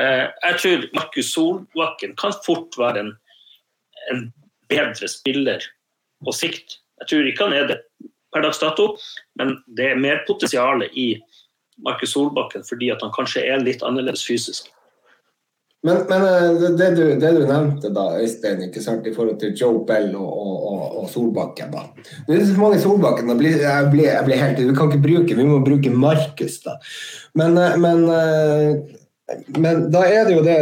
Eh, 0.00 0.24
jeg 0.28 0.58
tror 0.62 0.86
Markus 0.96 1.34
Solbakken 1.34 2.16
kan 2.20 2.34
fort 2.46 2.78
være 2.80 3.04
en, 3.04 3.12
en 4.12 4.24
bedre 4.72 5.10
spiller 5.10 5.64
på 6.24 6.34
sikt. 6.36 6.78
Jeg 7.02 7.10
tror 7.10 7.28
ikke 7.28 7.48
han 7.48 7.56
er 7.58 7.68
det 7.68 7.78
per 8.32 8.44
dags 8.44 8.62
dato, 8.62 8.94
men 9.40 9.58
det 9.76 9.90
er 9.92 10.00
mer 10.00 10.22
potensial 10.28 10.86
i 10.88 11.14
Markus 11.80 12.12
Solbakken 12.12 12.64
fordi 12.68 12.90
at 12.92 13.02
han 13.04 13.12
kanskje 13.14 13.44
er 13.48 13.64
litt 13.64 13.84
annerledes 13.86 14.24
fysisk. 14.26 14.68
Men, 15.82 15.96
men 16.08 16.22
eh, 16.22 16.70
det, 16.78 16.90
du, 16.94 17.02
det, 17.18 17.30
du, 17.34 17.42
nevnte 17.46 17.90
da, 17.90 18.04
Øystein, 18.22 18.60
ikke 18.68 18.82
sant, 18.84 19.06
i 19.06 19.14
forhold 19.14 19.40
til 19.40 19.54
Joe 19.58 19.80
Bell 19.86 20.12
og, 20.14 20.42
og, 20.70 20.82
og 21.00 21.08
Solbakken 21.10 21.72
da. 21.74 21.88
Det 22.28 22.36
er 22.36 22.44
så 22.46 22.58
mange 22.60 22.78
Solbakken, 22.78 23.32
blir, 23.38 23.56
jeg, 23.64 23.88
blir, 23.90 24.06
jeg 24.06 24.28
blir 24.28 24.38
helt, 24.38 24.60
Vi 24.62 24.76
kan 24.78 24.92
ikke 24.92 25.06
bruke, 25.08 25.38
vi 25.38 25.46
må 25.48 25.58
bruke 25.66 25.90
Markus, 25.90 26.60
da. 26.62 26.76
Men, 27.38 27.58
eh, 27.58 27.74
men, 27.82 28.04
eh, 28.14 29.40
men, 29.56 29.88
da 29.90 30.04
er 30.06 30.28
det 30.28 30.36
jo 30.36 30.44
det 30.46 30.58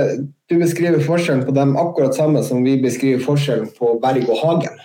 Du 0.51 0.57
beskriver 0.59 1.05
forskjellen 1.05 1.45
på 1.47 1.53
dem 1.55 1.77
akkurat 1.79 2.17
samme 2.17 2.41
som 2.47 2.65
vi 2.65 2.79
beskriver 2.81 3.21
forskjellen 3.23 3.69
på 3.77 3.93
Berg 4.03 4.25
og 4.25 4.41
Hagen. 4.41 4.81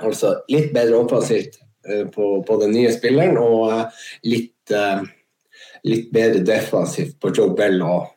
Altså 0.00 0.32
litt 0.50 0.72
bedre 0.74 0.98
offensivt 0.98 1.60
på, 1.86 2.30
på 2.42 2.56
den 2.58 2.72
nye 2.74 2.90
spilleren 2.90 3.38
og 3.38 3.92
litt, 4.26 4.50
litt 5.86 6.12
bedre 6.14 6.42
defensivt 6.46 7.16
på 7.22 7.32
Joe 7.34 7.54
Bell 7.56 7.80
og 7.84 8.12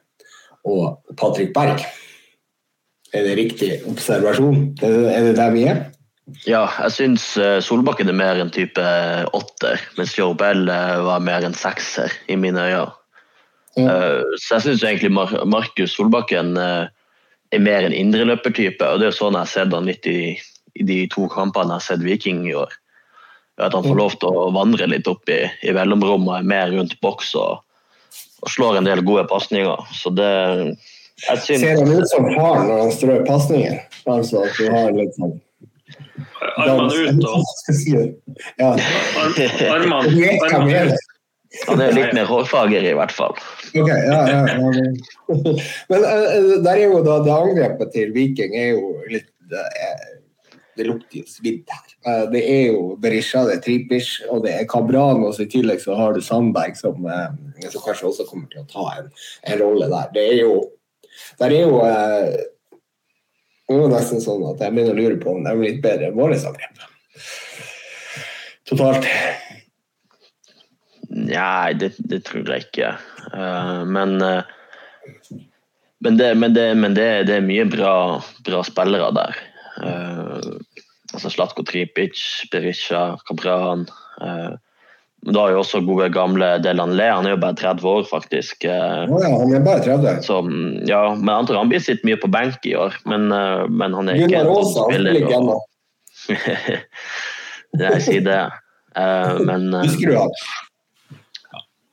og 0.67 1.15
Patrick 1.17 1.53
Berg. 1.55 1.83
Er 3.13 3.25
det 3.25 3.37
riktig 3.39 3.71
observasjon? 3.89 4.75
Er 4.83 5.23
det 5.29 5.37
der 5.37 5.53
vi 5.55 5.65
er? 5.69 5.87
Ja, 6.45 6.67
jeg 6.83 6.93
syns 6.93 7.23
eh, 7.41 7.57
Solbakken 7.65 8.09
er 8.11 8.17
mer 8.17 8.37
en 8.37 8.51
type 8.53 8.83
åtter, 9.33 9.81
mens 9.97 10.13
Joe 10.17 10.35
Bell 10.37 10.69
eh, 10.69 10.99
var 11.01 11.23
mer 11.25 11.45
en 11.45 11.57
sekser 11.57 12.13
i 12.29 12.37
mine 12.37 12.67
øyne. 12.67 12.91
Ja. 13.79 13.85
Eh, 13.95 14.35
så 14.37 14.59
jeg 14.59 14.67
syns 14.67 14.83
egentlig 14.85 15.09
Markus 15.49 15.95
Solbakken 15.97 16.53
er 16.59 17.63
mer 17.65 17.87
en 17.87 17.95
indreløpertype, 17.95 18.85
og 18.85 19.01
det 19.01 19.09
er 19.09 19.17
sånn 19.17 19.33
jeg 19.33 19.47
har 19.47 19.53
sett 19.55 19.73
han 19.73 19.89
litt 19.89 20.05
i, 20.05 20.35
i, 20.75 20.85
de 20.85 20.99
to 21.09 21.25
kampene 21.33 21.73
jeg 21.73 21.81
har 21.81 21.87
sett 21.87 22.05
Viking 22.05 22.45
i 22.45 22.53
år. 22.61 22.77
At 23.59 23.73
han 23.75 23.83
får 23.83 23.97
lov 23.97 24.13
til 24.19 24.29
å 24.31 24.49
vandre 24.55 24.87
litt 24.87 25.07
opp 25.11 25.29
i, 25.29 25.41
i 25.67 25.73
mellomrommet, 25.75 26.47
mer 26.47 26.71
rundt 26.71 26.95
boks 27.03 27.33
og 27.39 27.59
og 28.39 28.51
slår 28.53 28.79
en 28.79 28.87
del 28.87 29.03
gode 29.03 29.25
pasninger. 29.27 29.85
Så 29.91 30.11
det 30.15 30.31
synes... 31.43 31.61
Ser 31.61 31.77
han 31.77 31.91
ut 31.91 32.09
som 32.09 32.27
far 32.35 32.63
når 32.63 32.81
han 32.85 32.91
strør 32.95 33.23
pasninger? 33.27 33.79
Altså 34.07 34.45
at 34.45 34.57
du 34.57 34.71
har 34.73 34.91
litt 34.95 35.15
sånn 35.19 35.37
Armene 36.59 37.09
ut 37.09 37.23
og 37.27 37.43
ja. 38.59 38.69
Armene 39.73 40.97
Han 41.65 41.81
er 41.81 41.95
litt 41.95 42.11
mer 42.13 42.27
hårfager, 42.29 42.85
i 42.85 42.93
hvert 42.93 43.13
fall. 43.15 43.33
Ok, 43.73 43.89
ja, 43.89 44.19
ja, 44.29 44.41
ja. 44.53 44.57
Men 45.89 46.05
uh, 46.05 46.59
der 46.61 46.75
er 46.75 46.83
jo 46.83 46.99
da 47.05 47.17
det 47.25 47.33
angrepet 47.33 47.93
til 47.95 48.13
Viking 48.13 48.53
er 48.59 48.75
jo 48.75 48.91
litt 49.09 49.29
uh, 49.49 50.18
det 50.79 50.87
lukter 50.87 51.21
jo 51.21 51.27
svidd 51.27 51.69
her. 51.69 51.93
Eh, 52.07 52.25
det 52.33 52.41
er 52.47 52.65
jo 52.71 52.95
Berisha, 53.03 53.43
det 53.47 53.59
er 53.59 53.63
Tripic 53.67 54.15
og 54.31 54.43
det 54.47 54.55
er 54.55 54.67
Kabran, 54.71 55.25
og 55.27 55.35
så 55.35 55.45
i 55.45 55.51
tillegg 55.51 55.83
så 55.83 55.97
har 55.99 56.15
du 56.15 56.23
Sandberg 56.23 56.79
som, 56.79 57.05
eh, 57.05 57.65
som 57.67 57.83
kanskje 57.85 58.09
også 58.09 58.27
kommer 58.29 58.49
til 58.51 58.63
å 58.63 58.69
ta 58.71 58.87
en, 58.97 59.11
en 59.45 59.61
rolle 59.61 59.91
der. 59.91 60.13
Det 60.15 60.27
er 60.33 60.37
jo 60.45 60.53
der 61.39 61.53
er 61.53 61.67
jo 61.67 61.81
eh, 61.83 62.39
det 63.69 63.75
er 63.75 63.83
jo 63.83 63.89
nesten 63.91 64.21
sånn 64.23 64.47
at 64.49 64.63
jeg 64.63 64.73
begynner 64.73 64.95
å 64.95 64.97
lure 64.97 65.17
på 65.21 65.33
om 65.35 65.43
det 65.45 65.51
er 65.51 65.59
litt 65.61 65.83
bedre 65.83 66.09
enn 66.09 66.17
vårt 66.17 66.47
angrep. 66.49 66.79
Totalt. 68.69 69.05
Nei, 71.09 71.73
det, 71.77 71.91
det, 71.97 72.23
tror 72.25 72.49
jeg 72.49 72.67
ikke. 72.67 72.89
Uh, 73.33 73.85
men, 73.89 74.15
uh, 74.21 74.41
men, 76.05 76.17
det, 76.17 76.31
men, 76.37 76.53
det, 76.57 76.65
men 76.77 76.97
det, 76.97 77.07
er 77.33 77.45
mye 77.45 77.65
bra, 77.69 77.93
bra 78.45 78.63
spillere 78.65 79.09
der. 79.17 79.39
Uh, 79.81 80.58
altså 81.19 81.33
Slatko 81.33 81.65
Tripic, 81.67 82.17
Berisha, 82.51 83.17
Kabran. 83.27 83.85
Eh, 84.23 84.55
men 85.19 85.35
da 85.35 85.41
har 85.43 85.51
jo 85.51 85.63
også 85.65 85.81
gode 85.83 86.07
gamle 86.15 86.47
Delan 86.63 86.95
Le, 86.95 87.09
han 87.11 87.27
er 87.27 87.33
jo 87.35 87.41
bare 87.41 87.57
30 87.59 87.87
år, 87.91 88.05
faktisk. 88.07 88.63
Oh, 88.63 89.19
ja, 89.19 89.33
han 89.33 89.51
er 89.51 89.65
bare 89.65 89.83
30. 89.83 90.23
Så, 90.23 90.39
ja, 90.87 91.01
men 91.17 91.27
jeg 91.27 91.35
antar 91.35 91.59
han 91.59 91.73
blir 91.73 91.83
sitt 91.83 92.05
mye 92.07 92.19
på 92.21 92.31
benk 92.31 92.63
i 92.69 92.77
år, 92.79 92.95
men, 93.09 93.27
eh, 93.35 93.65
men 93.67 93.97
han 93.99 94.11
er 94.13 94.23
ikke 94.23 94.45
en 94.45 94.53
spiller. 94.71 95.19
Og... 95.43 95.59
jeg 97.83 98.01
sier 98.07 98.23
det. 98.23 98.41
Men 99.45 99.69
Husker 99.75 100.09
du 100.09 100.15
han? 100.17 100.31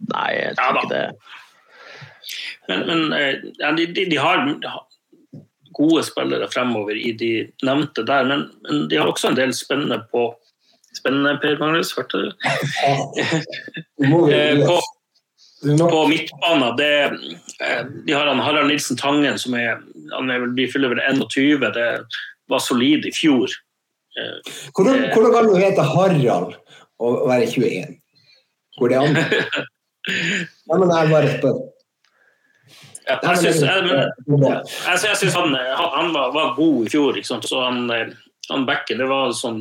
Nei, 0.07 0.31
jeg 0.39 0.55
tror 0.59 0.79
ja, 0.79 0.83
ikke 0.85 0.95
det. 0.95 1.07
Men, 2.71 2.87
men 2.87 3.77
de, 3.79 3.87
de, 3.95 4.07
de, 4.11 4.19
har 4.19 4.43
gode 5.77 6.03
spillere 6.07 6.49
fremover 6.53 6.97
i 6.97 7.13
de 7.17 7.31
nevnte 7.67 8.05
der. 8.09 8.27
Men, 8.29 8.49
men 8.67 8.87
de 8.91 8.99
har 9.01 9.11
også 9.11 9.31
en 9.31 9.39
del 9.39 9.55
spennende 9.57 10.03
på 10.13 10.31
Spennende, 10.97 11.35
Per 11.43 11.59
Magnus, 11.61 11.93
hørte 11.97 12.23
du? 12.23 12.31
Eh, 13.97 14.59
på, 14.67 14.77
på 15.89 16.01
midtbanen 16.09 16.77
det, 16.77 16.89
eh, 17.65 17.83
de 18.07 18.13
har 18.13 18.29
han 18.29 18.43
Harald 18.45 18.69
Nilsen 18.69 18.99
Tangen, 19.01 19.39
som 19.41 19.55
er, 19.57 19.81
han 20.13 20.31
er, 20.31 20.45
de 20.57 20.67
fyller 20.69 20.93
vel 20.93 21.01
21. 21.01 21.65
Det 21.73 21.87
var 22.53 22.61
solid 22.61 23.09
i 23.09 23.13
fjor. 23.17 23.53
Eh, 24.21 24.53
hvordan, 24.77 25.07
hvordan 25.15 25.33
kan 25.33 25.49
du 25.49 25.57
hete 25.61 25.87
Harald 25.95 26.59
og 27.01 27.25
være 27.29 27.49
21? 27.49 27.97
Går 28.81 28.93
det 28.93 29.01
an? 29.01 29.17
Nei, 30.69 30.77
men 30.77 30.93
jeg 30.93 31.13
bare 31.15 31.33
spør. 31.39 31.57
Jeg 33.07 33.39
syns, 33.39 33.61
jeg, 33.63 35.05
jeg, 35.07 35.17
synes 35.21 35.35
han, 35.39 35.55
han 35.55 36.09
var, 36.15 36.33
var, 36.35 36.55
god 36.57 36.87
i 36.87 36.91
fjor. 36.91 37.19
Så 37.23 37.61
han, 37.63 37.85
eh, 37.95 38.11
han 38.51 38.67
Bekken, 38.67 38.99
det 38.99 39.07
var 39.11 39.35
sånn 39.37 39.61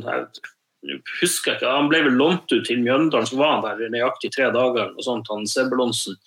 jeg 0.86 0.98
husker 1.20 1.56
ikke, 1.56 1.70
Han 1.70 1.88
ble 1.90 2.02
vel 2.06 2.18
lånt 2.18 2.50
ut 2.52 2.66
til 2.66 2.82
Mjøndalen, 2.82 3.26
så 3.26 3.38
var 3.38 3.56
han 3.56 3.78
der 3.80 3.92
nøyaktig 3.94 4.32
tre 4.34 4.50
dager. 4.54 4.92
og 4.92 5.06
sånt, 5.06 5.30
han 5.30 5.46
Sebulonsen. 5.50 6.18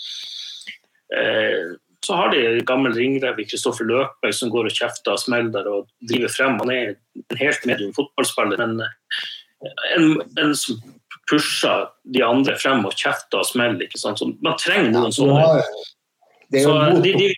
Eh, 1.16 1.76
så 2.06 2.16
har 2.16 2.32
de 2.32 2.62
gammel 2.64 2.96
ringrev 2.96 3.40
i 3.40 3.46
Kristoffer 3.50 3.88
Løkberg 3.88 4.36
som 4.36 4.52
går 4.54 4.70
og 4.70 4.76
kjefter 4.76 5.16
og 5.16 5.20
smeller 5.20 5.68
og 5.68 5.90
driver 6.08 6.32
frem. 6.32 6.56
Han 6.62 6.72
er 6.72 6.94
en 6.96 7.42
helt 7.42 7.68
medium 7.68 7.92
fotballspiller, 7.98 8.64
men 8.64 8.86
eh, 8.86 9.76
en, 9.98 10.14
en 10.40 10.56
som 10.56 10.80
pusher 11.30 11.90
de 12.16 12.24
andre 12.26 12.56
frem 12.58 12.86
og 12.88 12.96
kjefter 12.96 13.42
og 13.42 13.48
smeller. 13.48 13.84
ikke 13.86 14.00
sant? 14.02 14.22
Så 14.22 14.32
man 14.40 14.58
trenger 14.62 14.94
noen 14.96 15.16
sånne. 15.16 15.64
Så 16.50 16.74
de, 17.04 17.14
de, 17.14 17.30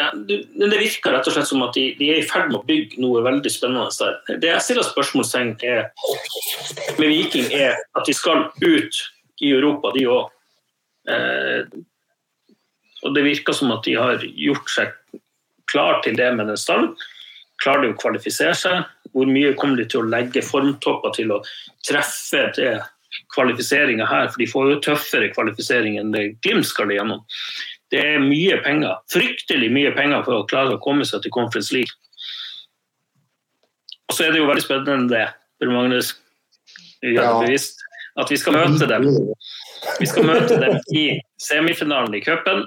ja, 0.00 0.10
det 0.16 0.78
virker 0.80 1.12
rett 1.12 1.28
og 1.28 1.34
slett 1.34 1.48
som 1.50 1.62
at 1.66 1.76
de, 1.76 1.90
de, 1.98 2.08
er 2.14 2.22
i 2.22 2.26
ferd 2.26 2.48
med 2.48 2.60
å 2.62 2.66
bygge 2.68 3.00
noe 3.02 3.22
veldig 3.26 3.52
spennende 3.52 3.90
der. 3.98 4.38
Det 4.40 4.52
jeg 4.52 4.64
stiller 4.64 4.86
spørsmålstegn 4.86 5.54
med 5.60 7.06
Viking, 7.10 7.50
er 7.52 7.76
at 7.76 8.08
de 8.08 8.14
skal 8.16 8.46
ut 8.62 9.00
i 9.44 9.52
Europa, 9.52 9.92
de 9.96 10.06
òg. 10.08 10.30
Eh, 11.10 11.80
og 13.00 13.16
det 13.16 13.24
virker 13.24 13.56
som 13.56 13.72
at 13.74 13.84
de 13.86 13.96
har 13.96 14.24
gjort 14.24 14.72
seg 14.72 14.94
klar 15.70 16.00
til 16.04 16.16
det 16.18 16.28
med 16.36 16.50
den 16.50 16.60
stallen. 16.60 16.94
Klarer 17.60 17.84
de 17.84 17.92
å 17.94 18.00
kvalifisere 18.00 18.56
seg? 18.56 18.86
Hvor 19.12 19.28
mye 19.28 19.52
kommer 19.58 19.80
de 19.80 19.88
til 19.90 20.02
å 20.02 20.10
legge 20.10 20.44
formtopper 20.44 21.12
til 21.16 21.32
å 21.34 21.40
treffe 21.86 22.46
det 22.56 22.72
kvalifiseringa 23.34 24.06
her? 24.08 24.30
For 24.30 24.42
de 24.42 24.48
får 24.50 24.70
jo 24.70 24.80
tøffere 24.86 25.32
kvalifisering 25.34 25.98
enn 26.00 26.12
det 26.14 26.26
Glimt 26.44 26.68
skal 26.68 26.92
igjennom. 26.92 27.24
Det 27.90 28.00
er 28.00 28.22
mye 28.22 28.60
penger, 28.64 29.00
fryktelig 29.10 29.70
mye 29.74 29.90
penger 29.96 30.22
for 30.26 30.38
å 30.38 30.46
klare 30.50 30.76
å 30.76 30.82
komme 30.82 31.06
seg 31.08 31.24
til 31.24 31.34
Conference 31.34 31.74
League. 31.74 31.94
Og 34.10 34.16
så 34.16 34.26
er 34.26 34.34
det 34.34 34.42
jo 34.42 34.48
veldig 34.50 34.64
spennende 34.64 35.24
Per 35.60 35.70
Magnus. 35.70 36.14
Ja. 37.00 37.30
bevisst 37.40 37.80
at 38.20 38.28
vi 38.30 38.36
skal 38.36 38.58
møte 38.58 38.86
dem. 38.90 39.06
Vi 40.00 40.08
skal 40.08 40.26
møte 40.28 40.58
dem 40.60 40.76
i 40.92 41.04
semifinalen 41.40 42.16
i 42.18 42.22
cupen. 42.24 42.66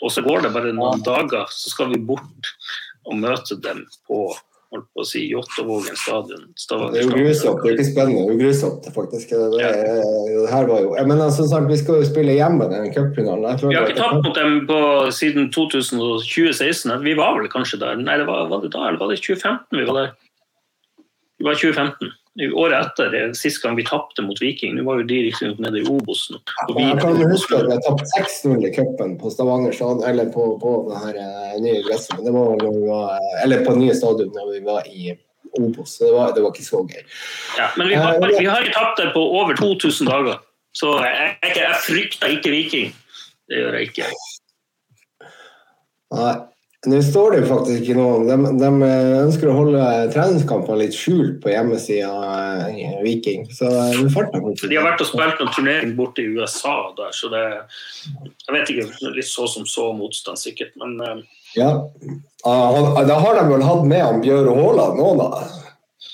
Og 0.00 0.12
så 0.14 0.22
går 0.24 0.44
det 0.44 0.52
bare 0.54 0.72
noen 0.76 1.02
dager, 1.04 1.50
så 1.52 1.72
skal 1.72 1.90
vi 1.90 1.98
bort 1.98 2.52
og 3.04 3.18
møte 3.20 3.56
dem 3.60 3.82
på 4.08 4.22
holdt 4.70 4.86
på 4.94 5.02
å 5.02 5.06
si 5.06 5.24
Jåttåvågen 5.30 5.98
stadion. 5.98 6.44
Det 6.54 7.00
er 7.00 7.06
jo 7.06 7.10
grusomt. 7.14 7.62
Det 7.64 7.72
er 7.72 7.76
ikke 7.76 7.86
spennende, 7.88 8.22
det 8.22 8.26
er 8.26 8.34
jo 8.34 8.40
grusomt, 8.44 8.88
faktisk. 8.94 9.32
Det, 9.34 9.48
det, 9.56 9.70
det 10.30 10.46
her 10.52 10.68
var 10.70 10.84
jo 10.84 10.94
Men 11.10 11.24
altså, 11.26 11.48
vi 11.66 11.80
skal 11.80 12.00
jo 12.00 12.08
spille 12.10 12.36
hjemme 12.38 12.68
den 12.70 12.88
cupfinalen. 12.94 13.60
Vi 13.64 13.74
har 13.74 13.90
ikke 13.90 13.98
tapt 13.98 14.22
mot 14.26 14.38
dem 14.38 14.60
på, 14.70 14.80
siden 15.16 15.50
2016. 15.54 16.96
Vi 17.06 17.16
var 17.18 17.38
vel 17.40 17.50
kanskje 17.52 17.82
der. 17.82 17.98
Nei, 17.98 18.20
det 18.22 18.28
var, 18.30 18.46
var 18.52 18.62
det 18.64 18.72
da, 18.76 18.86
eller 18.88 19.02
var 19.02 19.12
det 19.12 19.20
2015 19.22 19.80
vi 19.80 19.86
var 19.90 20.00
der? 20.00 20.16
Det 21.40 21.48
var 21.48 21.56
2015 21.56 22.19
året 22.38 22.86
etter, 22.86 23.14
eh, 23.14 23.32
sist 23.32 23.62
gang 23.62 23.76
vi 23.76 23.84
tapte 23.84 24.22
mot 24.22 24.42
Viking. 24.42 24.76
Nå 24.76 24.84
var 24.84 25.00
jo 25.00 25.06
de 25.08 25.22
riktignok 25.26 25.58
nede 25.58 25.80
i 25.80 25.86
Obos. 25.90 26.28
Jeg 26.30 27.00
kan 27.00 27.16
huske 27.30 27.56
at 27.58 27.66
vi 27.66 27.74
har 27.74 27.82
tapt 27.82 28.06
6-0 28.14 28.66
i 28.66 28.74
cupen 28.74 29.16
på 29.18 29.30
Stavanger 29.30 29.74
eller 30.08 30.30
på, 30.32 30.46
på 30.62 30.74
det 30.90 31.00
her 31.04 31.18
eh, 31.24 31.58
nye 31.60 31.82
gresset. 31.82 32.16
Men 32.16 32.28
det 32.28 32.36
var 32.36 32.54
vi 32.62 32.86
var, 32.86 33.18
eller 33.44 33.64
på 33.66 33.74
nye 33.80 33.94
stadion 33.94 34.32
da 34.36 34.46
vi 34.52 34.62
var 34.64 34.86
i 34.86 35.16
Obos. 35.58 35.98
Det 35.98 36.12
var, 36.12 36.34
det 36.34 36.44
var 36.44 36.54
ikke 36.54 36.68
så 36.68 36.84
gøy. 36.86 37.02
Ja, 37.58 37.70
men 37.76 37.88
vi 37.88 37.98
har, 37.98 38.14
eh, 38.14 38.38
vi 38.38 38.46
har 38.46 38.62
ikke 38.62 38.78
tapt 38.78 39.02
det 39.02 39.10
på 39.16 39.24
over 39.40 39.58
2000 39.58 40.06
dager. 40.06 40.38
Så 40.72 40.94
jeg, 41.02 41.34
jeg, 41.42 41.56
jeg 41.58 41.82
frykter 41.82 42.36
ikke 42.36 42.54
Viking. 42.54 42.94
Det 43.50 43.58
gjør 43.58 43.80
jeg 43.80 43.90
ikke. 43.90 44.12
Nei. 46.14 46.34
Nå 46.88 46.96
står 47.04 47.34
det 47.34 47.40
jo 47.42 47.48
faktisk 47.50 47.82
ikke 47.82 47.94
noe 47.98 48.22
de, 48.24 48.36
de 48.56 48.68
ønsker 49.20 49.50
å 49.50 49.56
holde 49.58 49.80
treningskampene 50.14 50.78
litt 50.80 50.94
skjult 50.96 51.42
på 51.42 51.50
hjemmesida 51.52 52.12
eh, 52.70 52.94
Viking. 53.04 53.44
Så 53.52 53.68
det 53.68 54.08
farter 54.14 54.40
De 54.64 54.78
har 54.78 54.86
vært 54.86 55.04
og 55.04 55.10
spilt 55.10 55.42
noen 55.42 55.52
turnering 55.52 55.92
borte 55.98 56.24
i 56.24 56.30
USA 56.32 56.72
der, 56.96 57.12
så 57.12 57.28
det 57.34 57.44
Jeg 57.44 58.54
vet 58.56 58.72
ikke, 58.72 59.10
litt 59.12 59.28
så 59.28 59.44
som 59.52 59.68
så 59.68 59.90
motstand, 59.92 60.40
sikkert, 60.40 60.72
men 60.80 60.96
eh, 61.04 61.20
Ja. 61.58 61.74
Da 62.40 63.16
har 63.26 63.36
de 63.36 63.44
vel 63.50 63.66
hatt 63.66 63.84
med 63.84 64.00
han 64.00 64.24
Bjøre 64.24 64.56
Haaland 64.56 64.96
nå, 65.02 65.10
da? 65.20 65.44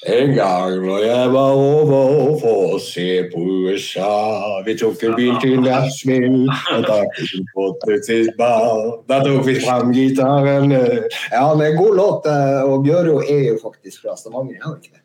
En 0.06 0.34
gang 0.36 0.84
når 0.84 0.98
jeg 1.02 1.30
var 1.34 1.52
over 1.58 2.36
for 2.38 2.74
å 2.76 2.78
se 2.82 3.06
på 3.32 3.40
USA 3.66 4.10
Vi 4.66 4.76
tok 4.78 5.02
en 5.08 5.16
bil 5.18 5.38
til 5.42 5.56
Nashville 5.64 6.46
og 7.58 7.82
Da 9.08 9.18
tok 9.24 9.42
vi 9.48 9.56
fram 9.64 9.90
gitaren. 9.94 10.70
Ja, 10.70 11.46
det 11.58 11.66
er 11.66 11.70
en 11.72 11.80
god 11.80 11.96
låt. 11.98 12.28
Eh, 12.30 12.62
og 12.66 12.84
Bjøro 12.84 13.18
er 13.22 13.42
jo 13.50 13.56
faktisk 13.62 14.04
fra 14.04 14.14
Stavanger, 14.18 14.58
er 14.60 14.64
han 14.66 14.76
ikke 14.78 14.94
det? 14.94 15.02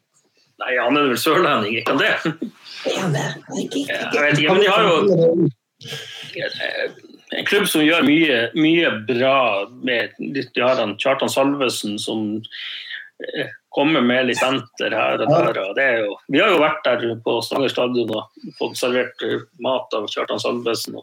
Nei, 0.62 0.76
han 0.78 0.98
er 0.98 1.08
vel 1.10 1.18
sørlending, 1.18 1.80
ikke 1.80 1.96
han 1.96 2.02
det? 2.02 2.12
Jeg 2.92 4.22
vet 4.22 4.38
ikke, 4.38 4.54
men 4.54 4.62
de 4.62 4.70
har 4.70 4.82
jo 4.86 4.94
en 7.32 7.48
klubb 7.48 7.66
som 7.72 7.82
gjør 7.86 8.06
mye, 8.06 8.38
mye 8.60 8.92
bra 9.08 9.38
med 9.82 10.14
De 10.20 10.46
har 10.62 10.78
han 10.82 10.98
Kjartan 11.02 11.32
Salvesen 11.32 11.98
som 12.02 12.20
eh, 13.26 13.50
komme 13.72 14.02
med 14.04 14.28
litt 14.28 14.40
senter 14.42 14.94
her 14.96 15.24
og 15.24 15.32
der. 15.32 15.62
Og 15.62 15.80
jo, 15.80 16.18
vi 16.32 16.42
har 16.44 16.52
jo 16.52 16.60
vært 16.62 16.84
der 16.88 17.06
på 17.24 17.38
Stavanger 17.46 17.72
stadion 17.72 18.12
og 18.18 18.52
fått 18.60 18.80
servert 18.80 19.24
mat 19.64 19.96
av 19.96 20.10
Kjartan 20.12 20.42
Salvesen. 20.44 21.00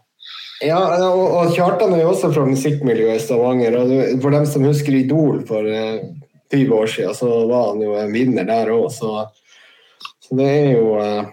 Ja, 0.64 0.78
og, 1.06 1.24
og 1.38 1.52
Kjartan 1.54 1.94
er 1.94 2.02
jo 2.02 2.12
også 2.12 2.32
fra 2.34 2.44
musikkmiljøet 2.48 3.20
i 3.20 3.24
Stavanger. 3.24 3.78
og 3.78 4.22
For 4.22 4.34
dem 4.34 4.46
som 4.50 4.66
husker 4.68 4.96
Idol 4.98 5.44
for 5.48 5.64
eh, 5.64 6.00
20 6.52 6.74
år 6.74 6.90
siden, 6.92 7.14
så 7.14 7.28
var 7.48 7.70
han 7.72 7.84
jo 7.84 7.94
en 7.98 8.14
vinner 8.14 8.48
der 8.48 8.72
òg. 8.74 8.88
Så, 8.92 9.12
så, 10.26 10.38
det 10.38 10.48
er 10.48 10.72
jo 10.74 10.96
eh, 11.00 11.30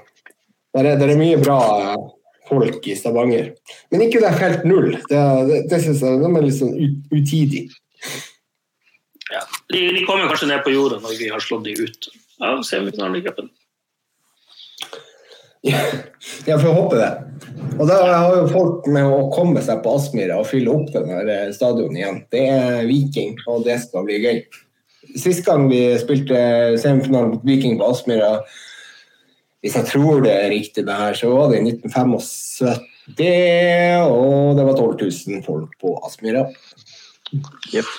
der 0.76 0.92
er, 0.92 1.00
der 1.02 1.16
er 1.16 1.20
mye 1.20 1.42
bra 1.42 1.60
eh, 1.82 2.06
folk 2.48 2.86
i 2.88 2.96
Stavanger. 3.00 3.52
Men 3.92 4.06
ikke 4.06 4.22
det 4.22 4.30
er 4.30 4.44
helt 4.44 4.70
null. 4.70 4.94
Det, 5.10 5.26
det, 5.50 5.60
det 5.72 5.82
syns 5.84 6.06
jeg 6.06 6.22
de 6.22 6.32
er 6.32 6.46
litt 6.46 6.60
sånn 6.62 6.78
utidig. 7.12 7.66
Ja. 9.68 9.78
De, 9.78 9.86
de, 9.96 10.06
kommer 10.06 10.28
kanskje 10.30 10.50
ned 10.52 10.64
på 10.66 10.74
jorda 10.76 11.00
når 11.02 11.16
vi 11.20 11.30
har 11.34 11.42
slått 11.42 11.66
de 11.66 11.74
ut 11.80 12.10
av 12.44 12.62
semifinalen 12.68 13.18
i 13.18 13.24
cupen. 13.26 13.50
Ja, 16.46 16.60
får 16.62 16.76
håpe 16.78 17.00
det. 17.00 17.10
Og 17.80 17.88
da 17.90 17.96
har 18.06 18.36
jo 18.38 18.44
folk 18.52 18.86
med 18.94 19.08
å 19.10 19.32
komme 19.34 19.64
seg 19.66 19.82
på 19.84 19.96
Aspmyra 19.98 20.38
og 20.38 20.48
fylle 20.50 20.70
opp 20.72 20.92
denne 20.94 21.18
stadionet 21.18 21.58
stadion 21.58 21.98
igjen. 21.98 22.22
Det 22.32 22.44
er 22.52 22.86
Viking, 22.86 23.34
og 23.50 23.66
det 23.66 23.80
skal 23.88 24.06
bli 24.06 24.20
gøy. 24.22 24.44
Sist 25.18 25.46
gang 25.48 25.66
vi 25.72 25.82
spilte 26.02 26.38
semifinalen 26.82 27.34
mot 27.34 27.48
Viking 27.48 27.80
på 27.80 27.90
Aspmyra, 27.90 28.32
hvis 29.66 29.78
jeg 29.80 29.90
tror 29.90 30.22
det 30.22 30.34
er 30.36 30.52
riktig, 30.54 30.86
det 30.86 30.94
her, 30.94 31.18
så 31.18 31.32
var 31.34 31.50
det 31.50 31.58
i 31.58 31.66
1975, 31.72 32.76
og 34.06 34.60
det 34.60 34.66
var 34.68 34.78
12 34.78 34.94
000 35.02 35.42
folk 35.48 35.74
på 35.82 35.96
Aspmyra. 36.06 36.46
Yep. 37.74 37.90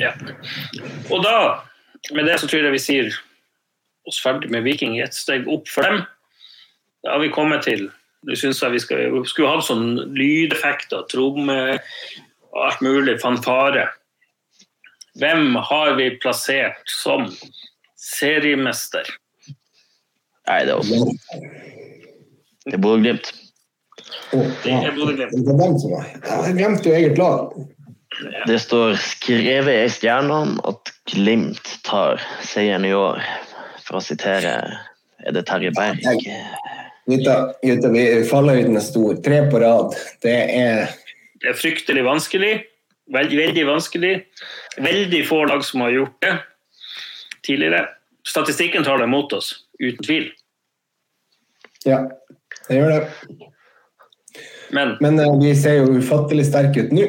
Ja. 0.00 0.12
Og 1.10 1.22
da, 1.24 1.36
med 2.12 2.28
det 2.28 2.40
så 2.40 2.48
tror 2.50 2.66
jeg 2.66 2.74
vi 2.74 2.82
sier 2.82 3.14
oss 4.06 4.20
ferdig 4.22 4.50
med 4.52 4.66
Viking 4.66 4.98
et 5.02 5.16
steg 5.16 5.48
opp 5.50 5.68
for 5.70 5.86
dem. 5.86 6.02
Da 7.04 7.16
har 7.16 7.22
vi 7.22 7.32
kommet 7.34 7.66
til 7.66 7.88
Nå 8.26 8.34
syns 8.34 8.58
jeg 8.58 8.72
vi 8.72 8.80
skal, 8.82 9.18
skulle 9.28 9.52
hatt 9.52 9.62
sånn 9.68 10.00
lydeffekter, 10.16 11.04
tromme 11.12 11.76
og 11.76 12.62
alt 12.64 12.80
mulig, 12.82 13.20
fanfare. 13.22 13.84
Hvem 15.20 15.54
har 15.68 15.92
vi 16.00 16.08
plassert 16.18 16.80
som 16.90 17.28
seriemester? 17.94 19.06
Nei, 20.48 20.58
det 20.66 20.74
er 20.74 20.80
også 20.80 21.12
Det 22.66 22.74
er 22.74 22.82
Bodø-Glimt. 22.82 23.30
Det 24.64 24.74
er 24.74 24.96
Bodø-Glimt. 24.96 25.86
Jeg 26.26 26.58
glemte 26.58 26.90
jo 26.90 26.98
eget 26.98 27.22
lag. 27.22 27.54
Det 28.46 28.58
står 28.62 28.94
skrevet 29.00 29.84
i 29.84 29.90
stjernene 29.92 30.60
at 30.64 30.92
Glimt 31.12 31.72
tar 31.86 32.22
seieren 32.42 32.86
i 32.88 32.94
år, 32.96 33.22
for 33.84 34.00
å 34.00 34.04
sitere 34.04 34.56
Er 35.26 35.34
det 35.34 35.44
Terje 35.48 35.72
Berg? 35.76 36.02
Gutta, 37.06 37.36
gutta, 37.62 37.90
fallhøyden 38.26 38.76
er 38.78 38.82
stor. 38.82 39.14
Tre 39.22 39.44
på 39.50 39.60
rad. 39.62 39.94
Det 40.22 40.34
er 40.56 40.88
Det 41.40 41.52
er 41.52 41.58
fryktelig 41.58 42.02
vanskelig. 42.06 42.54
Veldig, 43.14 43.38
veldig 43.38 43.66
vanskelig. 43.68 44.14
Veldig 44.82 45.22
få 45.28 45.44
lag 45.46 45.64
som 45.64 45.84
har 45.84 45.94
gjort 45.94 46.16
det 46.24 46.34
tidligere. 47.46 47.86
Statistikken 48.26 48.84
tar 48.84 48.98
det 48.98 49.06
mot 49.06 49.32
oss, 49.32 49.52
uten 49.78 50.02
tvil. 50.04 50.30
Ja, 51.86 52.00
det 52.68 52.80
gjør 52.80 52.90
det. 52.90 53.02
Men, 54.74 54.96
Men 55.00 55.20
eh, 55.22 55.38
vi 55.38 55.54
ser 55.54 55.78
jo 55.78 56.00
ufattelig 56.00 56.48
sterke 56.48 56.82
ut 56.82 56.94
nå. 56.94 57.06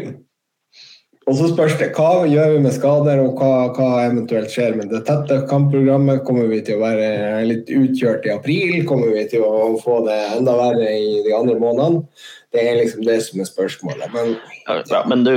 Og 1.27 1.35
så 1.35 1.49
spørs 1.51 1.73
det 1.75 1.89
hva 1.97 2.23
gjør 2.29 2.53
vi 2.53 2.59
med 2.63 2.71
skader, 2.71 3.19
og 3.19 3.41
hva, 3.41 3.67
hva, 3.75 3.87
eventuelt 4.05 4.51
skjer 4.51 4.77
med 4.79 4.93
det 4.93 5.01
tette 5.09 5.41
kampprogrammet. 5.49 6.21
Kommer 6.27 6.47
vi 6.47 6.61
til 6.63 6.77
å 6.77 6.85
være 6.85 7.41
litt 7.49 7.67
utkjørt 7.67 8.27
i 8.29 8.31
april? 8.31 8.77
Kommer 8.87 9.11
vi 9.11 9.25
til 9.33 9.43
å 9.43 9.73
få 9.81 9.99
det 10.05 10.15
enda 10.37 10.53
verre 10.55 10.93
i 10.95 11.17
de 11.25 11.33
andre 11.35 11.57
månedene? 11.59 12.05
Det 12.55 12.63
er 12.63 12.79
liksom 12.79 13.03
det 13.03 13.17
som 13.25 13.43
er 13.43 13.49
spørsmålet. 13.49 14.13
Men, 14.13 14.37
ja, 14.87 15.01
men 15.11 15.25
du, 15.27 15.33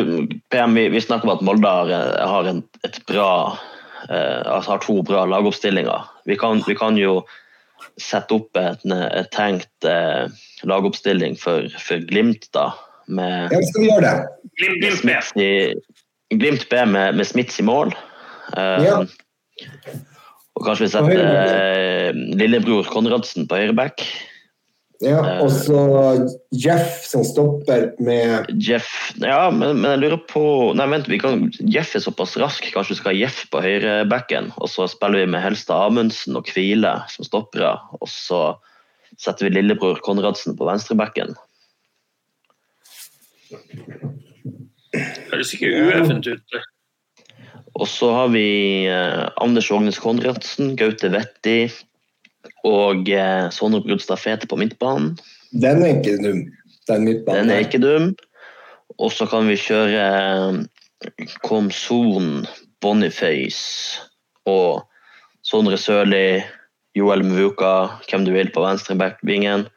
PM, 0.54 0.78
vi, 0.78 0.86
vi, 0.94 1.02
snakker 1.02 1.26
om 1.26 1.34
at 1.34 1.42
Molde 1.48 1.72
har, 1.74 1.90
har 2.34 2.50
en, 2.52 2.62
et 2.86 3.00
bra 3.10 3.32
eh, 4.06 4.46
altså 4.46 4.76
har 4.76 4.84
to 4.84 5.00
bra 5.08 5.24
lagoppstillinger. 5.26 6.06
Vi 6.30 6.38
kan, 6.38 6.62
vi 6.68 6.78
kan 6.78 7.00
jo 7.02 7.24
sette 7.98 8.38
opp 8.38 8.62
et, 8.62 8.86
et 8.86 9.32
tenkt 9.34 9.90
eh, 9.90 10.30
lagoppstilling 10.70 11.34
for, 11.40 11.66
for 11.82 12.06
Glimt, 12.06 12.46
da 12.54 12.68
med 13.10 13.52
Ja, 13.54 13.60
skal 13.66 13.84
vi 13.84 13.90
gjøre 13.90 14.06
det? 14.06 14.14
Glimt, 14.60 15.04
B. 15.36 15.50
Glimt 16.40 16.66
B 16.70 16.84
med, 16.86 17.18
med 17.18 17.28
Smits 17.28 17.60
i 17.60 17.66
mål. 17.66 17.94
Uh, 18.54 18.80
ja. 18.84 18.96
Og 20.58 20.66
kanskje 20.66 20.86
vi 20.86 20.92
setter 20.92 21.22
uh, 21.22 22.20
lillebror 22.40 22.88
Konradsen 22.90 23.48
på 23.50 23.60
høyreback. 23.60 24.04
Ja, 25.00 25.20
og 25.40 25.48
så 25.48 25.80
Jeff 26.52 27.06
som 27.08 27.22
stopper 27.24 27.86
med 28.04 28.50
Jeff 28.60 28.90
Ja, 29.16 29.46
men, 29.48 29.78
men, 29.80 29.94
jeg 29.94 30.02
lurer 30.02 30.20
på 30.28 30.42
Nei, 30.76 30.84
vent, 30.92 31.08
vi 31.08 31.16
kan, 31.22 31.46
Jeff 31.72 31.94
er 31.96 32.04
såpass 32.04 32.36
rask, 32.40 32.66
kanskje 32.74 32.92
vi 32.92 32.98
skal 32.98 33.14
ha 33.14 33.20
Jeff 33.22 33.38
på 33.48 33.62
høyrebacken. 33.64 34.50
Og 34.60 34.68
så 34.68 34.84
spiller 34.92 35.22
vi 35.22 35.30
med 35.32 35.40
Helstad 35.44 35.88
Amundsen 35.88 36.36
og 36.36 36.44
Kvile 36.50 36.98
som 37.08 37.24
stoppere. 37.24 37.72
Og 37.96 38.12
så 38.12 38.42
setter 39.16 39.48
vi 39.48 39.54
lillebror 39.56 40.02
Konradsen 40.04 40.58
på 40.58 40.68
venstrebacken. 40.68 41.32
Høres 45.31 45.55
ikke 45.55 45.70
ueffent 45.85 46.28
ut. 46.31 46.59
Og 47.81 47.89
så 47.89 48.10
har 48.12 48.32
vi 48.35 48.47
eh, 48.90 49.27
Anders 49.40 49.70
Ågnes 49.70 50.01
Konradsen, 50.02 50.74
Gaute 50.78 51.12
Vetti 51.12 51.60
og 52.66 53.09
eh, 53.09 53.47
Sondre 53.55 53.82
Brudstad 53.85 54.20
Fete 54.20 54.48
på 54.51 54.59
midtbanen. 54.60 55.14
Den 55.51 55.85
er 55.86 55.97
ikke 55.98 56.18
dum. 56.20 56.43
Den 56.90 57.06
midtbanen. 57.06 57.39
Den 57.39 57.55
er 57.55 57.64
ikke 57.64 57.82
dum. 57.82 58.12
Og 58.98 59.12
så 59.14 59.27
kan 59.31 59.48
vi 59.48 59.56
kjøre 59.60 60.06
eh, 60.10 61.28
Komson, 61.47 62.47
Boniface 62.82 64.01
og 64.51 64.82
Sondre 65.47 65.78
Sørli, 65.81 66.43
Joel 66.98 67.22
Mvuka, 67.24 67.72
hvem 68.10 68.27
du 68.27 68.35
vil 68.35 68.51
på 68.52 68.64
venstreback-vingen. 68.64 69.68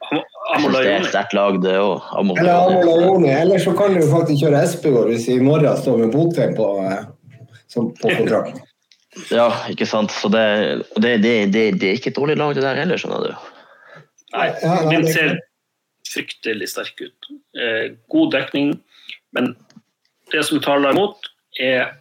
Det 0.54 0.90
er 0.90 1.08
sterkt 1.08 1.34
lag, 1.36 1.56
det 1.62 1.74
òg. 1.80 2.04
Eller 2.38 2.52
Amolajoni. 2.54 3.30
Eller 3.32 3.62
så 3.62 3.74
kan 3.76 3.96
du 3.96 4.04
faktisk 4.10 4.44
kjøre 4.44 4.62
Espegård 4.66 5.10
hvis 5.10 5.26
i 5.32 5.40
morgen 5.42 5.80
står 5.80 5.98
med 6.04 6.14
Botheim 6.14 6.54
på, 6.58 6.68
eh, 6.84 7.02
på 7.74 8.12
kontrakt. 8.12 8.60
ja, 9.38 9.48
ikke 9.70 9.88
sant. 9.88 10.14
Så 10.14 10.30
det, 10.32 10.44
det, 10.96 11.16
det, 11.24 11.34
det, 11.54 11.66
er 11.88 11.98
ikke 11.98 12.12
et 12.12 12.20
dårlig 12.20 12.38
lag, 12.40 12.54
det 12.56 12.64
der 12.66 12.80
heller, 12.82 13.00
skjønner 13.00 13.28
du. 13.28 13.50
Nei, 14.34 14.48
den 14.90 15.06
ser 15.10 15.36
fryktelig 16.10 16.70
sterk 16.72 17.02
ut. 17.02 17.30
Eh, 17.58 17.92
god 18.10 18.32
dekning. 18.34 18.74
Men 19.34 19.54
det 20.32 20.44
som 20.46 20.62
taler 20.62 20.94
imot, 20.94 21.30
er 21.60 21.92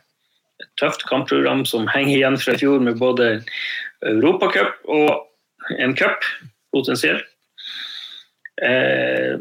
et 0.61 0.71
tøft 0.79 1.05
kampprogram 1.09 1.65
som 1.69 1.89
henger 1.91 2.15
igjen 2.15 2.39
fra 2.41 2.55
i 2.55 2.61
fjor 2.61 2.81
med 2.83 2.97
både 3.01 3.35
Europacup 4.05 4.73
og 4.91 5.77
en 5.79 5.95
cup, 5.97 6.25
potensielt. 6.73 7.27
Eh, 8.61 9.39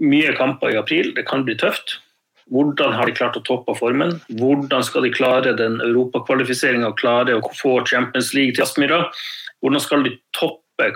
mye 0.00 0.32
kamper 0.38 0.72
i 0.72 0.80
april. 0.80 1.12
Det 1.14 1.26
kan 1.28 1.44
bli 1.44 1.56
tøft. 1.60 1.98
Hvordan 2.52 2.92
har 2.92 3.08
de 3.08 3.16
klart 3.16 3.36
å 3.38 3.44
toppe 3.44 3.72
formen? 3.76 4.18
Hvordan 4.40 4.84
skal 4.84 5.06
de 5.06 5.12
klare 5.14 5.54
den 5.56 5.80
europakvalifiseringa 5.80 6.90
og 6.92 6.98
klare 7.00 7.38
å 7.38 7.54
få 7.56 7.78
Champions 7.88 8.34
League 8.36 8.56
til 8.56 8.66
Aspmyra? 8.66 9.06
Hvordan 9.64 9.80
skal 9.80 10.04
de 10.04 10.12
toppe 10.36 10.92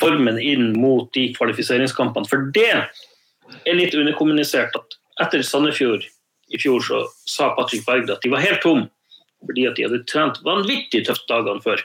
formen 0.00 0.38
inn 0.40 0.72
mot 0.80 1.08
de 1.14 1.28
kvalifiseringskampene. 1.36 2.28
For 2.28 2.48
det 2.54 2.70
er 2.72 3.76
litt 3.76 3.96
underkommunisert 3.96 4.76
at 4.78 4.98
etter 5.24 5.44
Sandefjord 5.46 6.06
i 6.48 6.60
fjor 6.60 6.84
så 6.84 7.02
sa 7.28 7.50
Patrick 7.56 7.84
Berg 7.86 8.08
at 8.12 8.24
de 8.24 8.32
var 8.32 8.44
helt 8.44 8.62
tom 8.64 8.86
fordi 9.46 9.68
at 9.68 9.76
de 9.78 9.84
hadde 9.86 10.06
trent 10.10 10.40
vanvittig 10.42 11.04
tøft 11.06 11.28
dagene 11.30 11.62
før. 11.62 11.82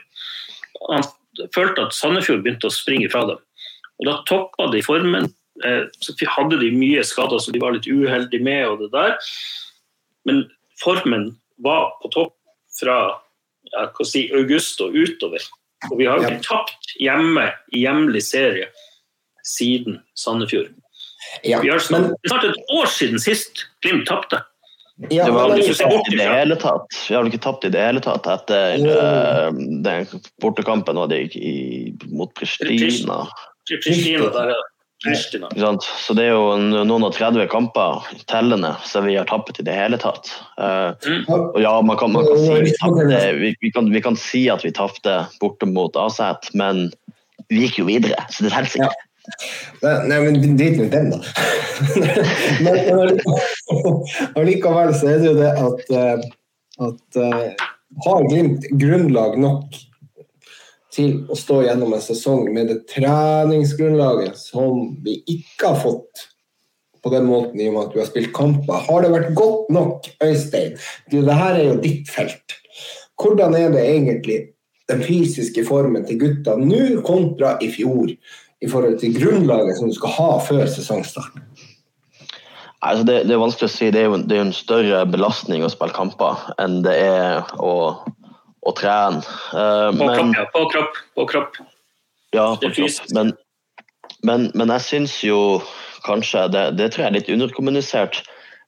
Han 0.87 1.03
følte 1.53 1.83
at 1.85 1.93
Sandefjord 1.93 2.41
begynte 2.41 2.65
å 2.65 2.73
springe 2.73 3.11
fra 3.13 3.27
dem. 3.29 3.43
Og 4.03 4.09
Da 4.09 4.19
toppa 4.27 4.67
de 4.73 4.83
formen. 4.83 5.31
Eh, 5.63 5.87
så 6.03 6.15
hadde 6.35 6.59
de 6.59 6.71
mye 6.75 7.03
skader 7.07 7.39
som 7.39 7.55
de 7.55 7.61
var 7.63 7.75
litt 7.75 7.87
uheldige 7.87 8.43
med. 8.43 8.67
og 8.67 8.83
det 8.83 8.91
der. 8.91 9.17
Men 10.27 10.45
formen 10.83 11.37
var 11.63 11.95
på 12.03 12.11
topp 12.11 12.35
fra 12.79 12.97
ja, 13.71 13.89
si, 14.03 14.27
august 14.35 14.81
og 14.83 14.95
utover. 14.95 15.43
Og 15.91 15.99
vi 15.99 16.07
har 16.07 16.19
jo 16.19 16.29
ikke 16.29 16.47
tapt 16.47 16.95
hjemme 16.99 17.49
i 17.73 17.83
hjemlig 17.83 18.23
serie 18.25 18.69
siden 19.43 19.99
Sandefjord. 20.15 20.71
Ja, 21.43 21.59
vi 21.63 21.71
har 21.71 21.79
snart, 21.79 22.01
men... 22.01 22.27
snart 22.27 22.49
et 22.49 22.73
år 22.75 22.89
siden 22.91 23.19
sist 23.19 23.65
Glimt 23.83 24.07
tapte. 24.07 24.41
Ja, 25.09 25.25
det 25.25 25.33
var 25.33 25.49
vel 25.49 25.63
ikke 25.63 25.75
tapt 25.81 26.11
i 26.11 26.17
det 26.19 26.27
hele 26.29 26.55
tatt. 26.61 26.97
Vi 27.07 27.15
har 27.15 27.23
vel 27.23 27.31
ikke 27.31 27.43
tapt 27.43 27.65
i 27.65 27.71
det 27.73 27.81
hele 27.81 28.03
tatt 28.03 28.27
etter 28.29 28.83
uh, 28.85 29.47
den 29.83 30.05
bortekampen 30.43 30.99
mot 30.99 32.35
Pristina. 32.37 33.23
Pristina 33.69 34.29
der, 34.29 34.53
ja. 34.53 34.61
Så 36.07 36.13
det 36.15 36.29
er 36.29 36.31
jo 36.31 36.55
noen 36.87 37.03
og 37.03 37.11
30 37.11 37.43
kamper 37.51 38.05
tellende 38.31 38.71
som 38.87 39.03
vi 39.03 39.17
har 39.17 39.27
tappet 39.27 39.59
i 39.59 39.65
det 39.67 39.75
hele 39.75 39.99
tatt. 39.99 40.29
Uh, 40.55 40.95
og 41.27 41.59
ja, 41.59 41.73
man 41.83 41.99
kan, 41.99 42.13
man 42.15 42.27
kan 42.29 42.39
si 42.39 42.59
vi, 42.69 42.75
tappte, 42.79 43.19
vi, 43.39 43.51
vi, 43.59 43.71
kan, 43.75 43.89
vi, 43.91 44.03
kan, 44.05 44.15
si 44.19 44.45
at 44.53 44.63
vi 44.63 44.71
tapte 44.75 45.25
borte 45.41 45.67
mot 45.67 45.97
Aset, 45.99 46.53
men 46.55 46.87
vi 47.51 47.65
gikk 47.65 47.81
jo 47.81 47.89
videre, 47.89 48.23
så 48.31 48.47
det 48.47 48.53
teller 48.55 48.71
ikke. 48.71 49.09
Nei, 49.83 50.19
men 50.23 50.57
drit 50.59 50.79
nå 50.79 50.87
i 50.87 50.91
den, 50.91 51.11
da. 51.11 51.19
men 52.63 53.19
allikevel 54.39 54.95
så 54.95 55.13
er 55.13 55.21
det 55.21 55.29
jo 55.29 55.35
det 55.37 55.51
at, 55.51 55.83
eh, 55.99 56.25
at 56.87 57.19
uh, 57.19 57.69
har 58.07 58.27
Glimt 58.31 58.67
grunnlag 58.79 59.35
nok 59.39 59.83
til 60.93 61.23
å 61.31 61.37
stå 61.37 61.63
gjennom 61.65 61.95
en 61.95 62.03
sesong 62.03 62.45
med 62.53 62.69
det 62.69 62.83
treningsgrunnlaget 62.91 64.37
som 64.39 64.93
vi 65.03 65.19
ikke 65.29 65.73
har 65.73 65.81
fått 65.81 66.27
på 67.03 67.11
den 67.11 67.27
måten 67.27 67.59
i 67.59 67.67
og 67.67 67.75
med 67.75 67.83
at 67.83 67.95
du 67.95 67.99
har 67.99 68.07
spilt 68.07 68.31
kamper. 68.35 68.85
Har 68.87 69.03
det 69.03 69.11
vært 69.11 69.33
godt 69.35 69.71
nok, 69.75 70.07
Øystein? 70.23 70.77
Det 71.11 71.23
her 71.27 71.57
er 71.57 71.65
jo 71.67 71.81
ditt 71.83 72.11
felt. 72.11 72.55
Hvordan 73.19 73.57
er 73.59 73.73
det 73.73 73.83
egentlig 73.83 74.39
den 74.91 75.03
fysiske 75.03 75.65
formen 75.67 76.07
til 76.07 76.21
gutta 76.21 76.55
nå 76.59 77.01
kontra 77.07 77.57
i 77.63 77.69
fjor? 77.73 78.13
I 78.63 78.69
forhold 78.71 78.95
til 79.01 79.17
grunnlaget 79.17 79.75
som 79.75 79.91
du 79.91 79.95
skal 79.97 80.15
ha 80.15 80.29
før 80.45 80.63
sesongstart? 80.71 81.41
Altså 82.83 83.03
det, 83.07 83.17
det, 83.27 83.35
er 83.35 83.39
vanskelig 83.41 83.67
å 83.67 83.71
si. 83.71 83.89
Det 83.91 84.01
er, 84.01 84.09
jo, 84.11 84.19
det 84.23 84.37
er 84.37 84.45
en 84.45 84.55
større 84.55 85.03
belastning 85.07 85.63
å 85.63 85.71
spille 85.71 85.95
kamper 85.95 86.39
enn 86.59 86.81
det 86.83 86.95
er 86.99 87.53
å 87.59 87.73
og 88.63 88.75
trene. 88.79 89.23
Uh, 89.51 89.91
på, 89.95 90.07
men, 90.07 90.33
kropp, 90.33 90.35
ja. 90.37 90.45
på 90.53 90.65
kropp, 90.73 90.99
på 91.15 91.25
kropp. 91.31 91.57
Ja, 92.35 92.45
på 92.61 92.69
kropp. 92.75 93.09
Men, 93.15 93.33
men, 94.23 94.51
men, 94.53 94.71
jeg 94.77 94.87
syns 94.87 95.17
jo 95.23 95.39
kanskje, 96.07 96.47
det, 96.53 96.63
det, 96.79 96.91
tror 96.93 97.05
jeg 97.05 97.11
er 97.11 97.17
litt 97.19 97.33
underkommunisert, 97.33 98.23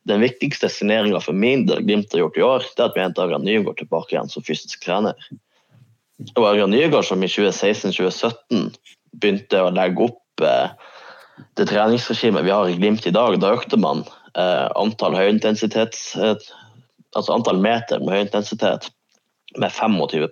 den 0.05 0.21
viktigste 0.21 0.69
signeringa 0.69 1.19
for 1.23 1.33
min 1.33 1.65
del 1.65 1.81
Glimt 1.81 2.13
har 2.13 2.21
gjort 2.21 2.37
i 2.37 2.43
år, 2.45 2.67
det 2.75 2.83
er 2.83 2.91
at 2.91 2.97
vi 2.97 3.01
henter 3.01 3.25
Arjan 3.25 3.45
Nygaard 3.47 3.79
tilbake 3.79 4.13
igjen 4.13 4.29
som 4.29 4.45
fysisk 4.45 4.83
trener. 4.85 5.17
Og 6.35 6.43
Arjan 6.45 6.69
Nygaard 6.71 7.07
som 7.07 7.23
i 7.25 7.29
2016-2017 7.31 8.67
begynte 9.17 9.63
å 9.63 9.71
legge 9.73 10.05
opp 10.05 10.45
eh, 10.45 10.75
det 11.57 11.65
treningsregimet 11.71 12.45
vi 12.45 12.53
har 12.53 12.69
i 12.69 12.77
Glimt 12.77 13.07
i 13.07 13.15
dag, 13.15 13.39
da 13.41 13.55
økte 13.57 13.79
man 13.81 14.05
eh, 14.37 14.67
antall 14.77 15.17
høyintensitets 15.17 16.05
eh, 16.21 16.37
altså 17.15 17.35
antall 17.35 17.59
meter 17.63 18.03
med 18.03 18.19
høyintensitet 18.19 18.91
med 19.61 19.71
25 19.71 20.27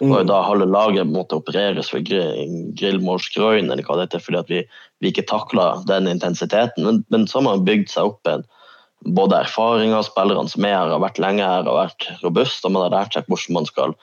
mm. 0.00 0.10
Og 0.10 0.26
da 0.28 0.40
halve 0.46 0.66
laget 0.70 1.10
måtte 1.10 1.38
opereres 1.38 1.90
for 1.92 2.04
grillmålsgroin, 2.04 3.70
eller 3.70 3.84
hva 3.86 3.98
det 3.98 4.08
heter, 4.08 4.24
fordi 4.24 4.42
vi, 4.48 4.62
vi, 5.00 5.12
ikke 5.12 5.26
takla 5.30 5.70
den 5.88 6.08
intensiteten. 6.10 6.86
Men, 6.86 7.04
men, 7.08 7.26
så 7.28 7.40
har 7.40 7.48
man 7.48 7.64
bygd 7.66 7.90
seg 7.92 8.12
opp 8.12 8.30
en 8.30 8.46
både 9.04 9.42
erfaring 9.44 9.92
av 9.92 10.06
spillerne 10.06 10.48
som 10.48 10.64
er 10.64 10.78
her, 10.78 10.94
har 10.94 11.02
vært 11.02 11.20
lenge 11.20 11.44
her 11.44 11.66
og 11.68 11.76
vært 11.82 12.08
robuste, 12.22 12.64
og 12.66 12.76
man 12.76 12.86
har 12.86 12.94
lært 12.94 13.16
seg 13.16 13.28
hvordan 13.28 13.58
man 13.58 13.68
skal 13.68 13.98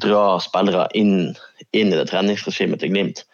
dra 0.00 0.38
spillere 0.40 0.86
inn, 0.96 1.34
inn 1.76 1.92
i 1.92 1.98
det 1.98 2.08
treningsregimet 2.08 2.80
til 2.80 2.94
Glimt. 2.94 3.24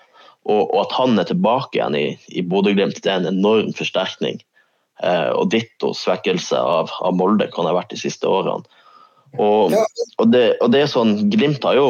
Og, 0.49 0.65
og, 0.73 0.79
at 0.87 0.95
han 0.97 1.21
er 1.21 1.29
tilbake 1.29 1.77
igjen 1.77 1.97
i, 1.99 2.07
i 2.33 2.43
Bodø-Glimt, 2.47 3.03
det 3.05 3.13
er 3.13 3.21
en 3.21 3.31
enorm 3.31 3.75
forsterkning. 3.77 4.41
Eh, 5.05 5.31
og 5.37 5.53
ditto 5.53 5.93
svekkelse 5.95 6.59
av, 6.59 6.91
av 7.05 7.15
Molde 7.15 7.47
kan 7.55 7.69
ha 7.69 7.75
vært 7.77 7.93
de 7.93 8.01
siste 8.01 8.27
årene. 8.27 8.67
Og, 9.37 9.75
og, 10.19 10.31
det, 10.33 10.57
og, 10.63 10.71
det, 10.73 10.83
er 10.83 10.91
sånn, 10.91 11.29
Glimt 11.33 11.65
har 11.67 11.77
jo, 11.77 11.89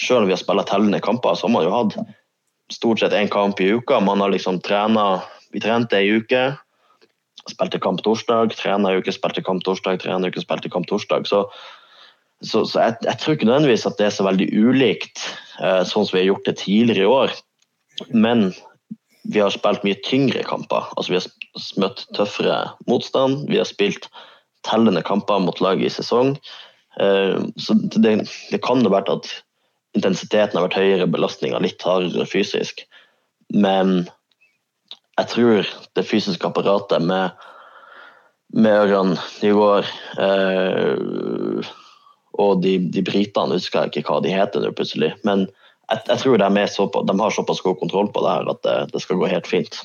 selv 0.00 0.22
om 0.22 0.28
vi 0.28 0.34
har 0.36 0.40
spilt 0.40 0.68
tellende 0.70 1.00
kamper, 1.02 1.34
så 1.34 1.48
har 1.48 1.54
man 1.56 1.66
jo 1.66 1.74
hatt 1.74 1.96
stort 2.72 3.02
sett 3.02 3.14
én 3.16 3.30
kamp 3.32 3.60
i 3.60 3.72
uka. 3.74 3.98
Man 4.00 4.22
har 4.22 4.32
liksom 4.34 4.60
trena 4.64 5.22
Vi 5.54 5.60
trente 5.62 5.96
ei 5.96 6.10
uke, 6.10 6.56
spilte 7.48 7.78
kamp 7.80 8.02
torsdag, 8.04 8.50
trena 8.58 8.90
ei 8.90 9.00
uke, 9.00 9.12
spilte 9.14 9.40
kamp 9.46 9.62
torsdag, 9.64 10.00
trena 10.02 10.26
ei 10.26 10.34
uke, 10.34 10.42
spilte 10.42 10.68
kamp 10.68 10.88
torsdag. 10.90 11.28
Så, 11.30 11.44
så, 12.42 12.64
så 12.66 12.82
jeg, 12.82 12.96
jeg, 13.06 13.18
tror 13.22 13.36
ikke 13.36 13.48
nødvendigvis 13.48 13.86
at 13.88 13.96
det 13.96 14.08
er 14.08 14.16
så 14.16 14.26
veldig 14.26 14.48
ulikt 14.52 15.22
eh, 15.62 15.82
sånn 15.86 16.04
som 16.04 16.12
vi 16.12 16.24
har 16.24 16.28
gjort 16.32 16.50
det 16.50 16.56
tidligere 16.60 17.06
i 17.06 17.12
år. 17.14 17.36
Men 18.10 18.50
vi 19.32 19.40
har 19.40 19.54
spilt 19.54 19.86
mye 19.86 19.98
tyngre 20.04 20.42
kamper. 20.46 20.90
Altså 20.98 21.14
Vi 21.14 21.20
har 21.20 21.80
møtt 21.82 22.04
tøffere 22.18 22.58
motstand. 22.90 23.46
Vi 23.48 23.62
har 23.62 23.68
spilt 23.70 24.10
tellende 24.66 25.02
kamper 25.06 25.40
mot 25.42 25.62
lag 25.62 25.82
i 25.82 25.90
sesong. 25.92 26.36
Eh, 27.00 27.40
så 27.56 27.76
det, 27.96 28.18
det 28.50 28.62
kan 28.64 28.84
ha 28.86 28.92
vært 28.92 29.12
at 29.12 29.32
intensiteten 29.96 30.58
har 30.58 30.68
vært 30.68 30.78
høyere, 30.80 31.08
belastninga 31.10 31.60
litt 31.64 31.82
hardere 31.84 32.28
fysisk. 32.28 32.84
Men 33.54 34.06
jeg 35.16 35.32
tror 35.32 35.74
det 35.96 36.06
fysiske 36.06 36.48
apparatet 36.48 37.04
med, 37.04 37.32
med 38.52 38.80
Ørjan 38.84 39.16
går 39.40 39.88
eh, 40.20 41.70
og 42.36 42.60
de, 42.60 42.76
de 42.92 43.04
britene, 43.04 43.56
husker 43.56 43.86
jeg 43.86 44.02
ikke 44.02 44.12
hva 44.12 44.20
de 44.24 44.34
heter 44.34 44.64
nå 44.64 44.72
plutselig. 44.76 45.14
Men 45.24 45.46
jeg, 45.88 46.02
jeg 46.10 46.18
tror 46.20 46.40
de, 46.42 46.66
såpass, 46.68 47.06
de, 47.08 47.18
har 47.22 47.36
såpass 47.36 47.62
god 47.64 47.78
kontroll 47.80 48.10
på 48.12 48.24
det 48.24 48.34
her 48.34 48.50
at 48.52 48.60
det, 48.66 48.76
det 48.92 49.04
skal 49.04 49.20
gå 49.22 49.30
helt 49.30 49.48
fint. 49.48 49.80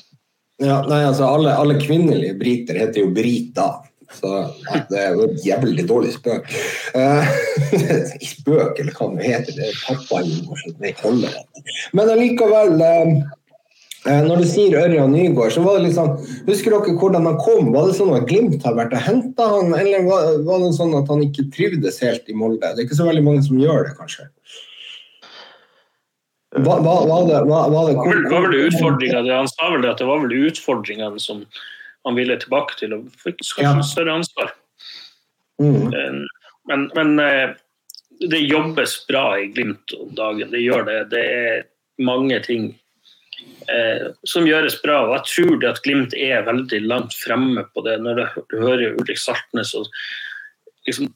Ja, 0.62 0.82
nei, 0.86 1.00
altså 1.08 1.26
alle, 1.26 1.54
alle 1.58 1.78
kvinnelige 1.80 2.36
briter 2.38 2.76
heter 2.78 3.02
jo 3.02 3.08
Brita. 3.14 3.70
Så 4.12 4.30
nei, 4.66 4.80
det 4.90 4.98
er 5.00 5.14
jo 5.16 5.28
et 5.28 5.44
jævlig 5.46 5.86
dårlig 5.88 6.16
spøk. 6.18 6.48
Uh, 6.92 7.24
spøk, 8.20 8.80
eller 8.82 8.92
hva 8.92 9.06
det 9.14 9.28
heter. 9.30 9.54
Det 9.56 9.68
er 9.70 9.78
pappahumor. 9.86 10.58
Men 11.96 12.10
allikevel 12.12 12.74
uh, 12.82 13.22
når 14.02 14.42
du 14.42 14.46
sier 14.50 14.74
Ørjan 14.80 15.12
Nygaard, 15.14 15.54
så 15.54 15.62
var 15.62 15.78
det 15.78 15.86
litt 15.86 15.94
sånn 15.94 16.16
Husker 16.48 16.74
dere 16.74 16.96
hvordan 16.98 17.28
han 17.28 17.38
kom? 17.40 17.70
Var 17.74 17.86
det 17.88 17.96
sånn 17.96 18.12
at 18.16 18.26
Glimt 18.26 18.64
har 18.66 18.74
vært 18.74 18.96
og 18.98 19.04
henta 19.06 19.46
han, 19.54 19.70
eller 19.78 20.08
var, 20.08 20.32
var, 20.48 20.64
det 20.64 20.72
sånn 20.74 20.96
at 20.98 21.10
han 21.12 21.22
ikke 21.22 21.46
trivdes 21.54 22.00
helt 22.02 22.26
i 22.26 22.36
Molde? 22.36 22.66
Det 22.66 22.82
er 22.82 22.88
ikke 22.88 22.98
så 22.98 23.06
veldig 23.06 23.24
mange 23.28 23.44
som 23.46 23.60
gjør 23.62 23.86
det, 23.86 23.94
kanskje? 24.00 24.26
Hva, 26.52 26.80
hva, 26.84 26.96
var 27.08 27.28
det, 27.30 27.38
hva, 27.48 27.60
hva 27.72 27.84
det, 27.88 27.94
hvor, 27.96 28.18
var 28.28 28.42
vel 28.44 28.66
utfordringa 28.66 29.22
Han 29.24 29.48
sa 29.48 29.70
vel 29.72 29.86
at 29.88 30.02
det 30.02 30.08
var 30.10 30.20
vel 30.20 30.34
utfordringene 30.50 31.22
som 31.22 31.46
han 32.04 32.18
ville 32.18 32.36
tilbake 32.40 32.78
til 32.80 32.96
og 32.96 33.08
fikk 33.22 33.42
kanskje 33.56 33.88
større 33.88 34.18
ansvar. 34.20 34.54
Mm. 35.62 36.24
Men, 36.68 36.90
men, 36.94 37.18
eh, 37.18 37.54
det 38.30 38.38
jobbes 38.38 39.06
bra 39.06 39.40
i 39.40 39.46
Glimt 39.46 39.92
om 39.98 40.14
dagen. 40.14 40.50
Det 40.50 40.62
gjør 40.62 40.84
det. 40.86 40.98
Det 41.10 41.22
er 41.22 41.64
mange 42.02 42.38
ting 42.44 42.68
eh, 43.66 44.12
som 44.28 44.46
gjøres 44.46 44.78
bra. 44.82 45.00
og 45.06 45.16
Jeg 45.16 45.30
tror 45.32 45.56
det 45.60 45.70
at 45.72 45.82
Glimt 45.86 46.14
er 46.14 46.46
veldig 46.46 46.84
langt 46.86 47.16
fremme 47.18 47.64
på 47.74 47.84
det. 47.86 47.98
Når 48.02 48.22
du 48.52 48.56
hører 48.60 48.94
Ulrik 48.94 49.18
Saltnes 49.18 49.74
og 49.78 49.90
liksom, 50.86 51.12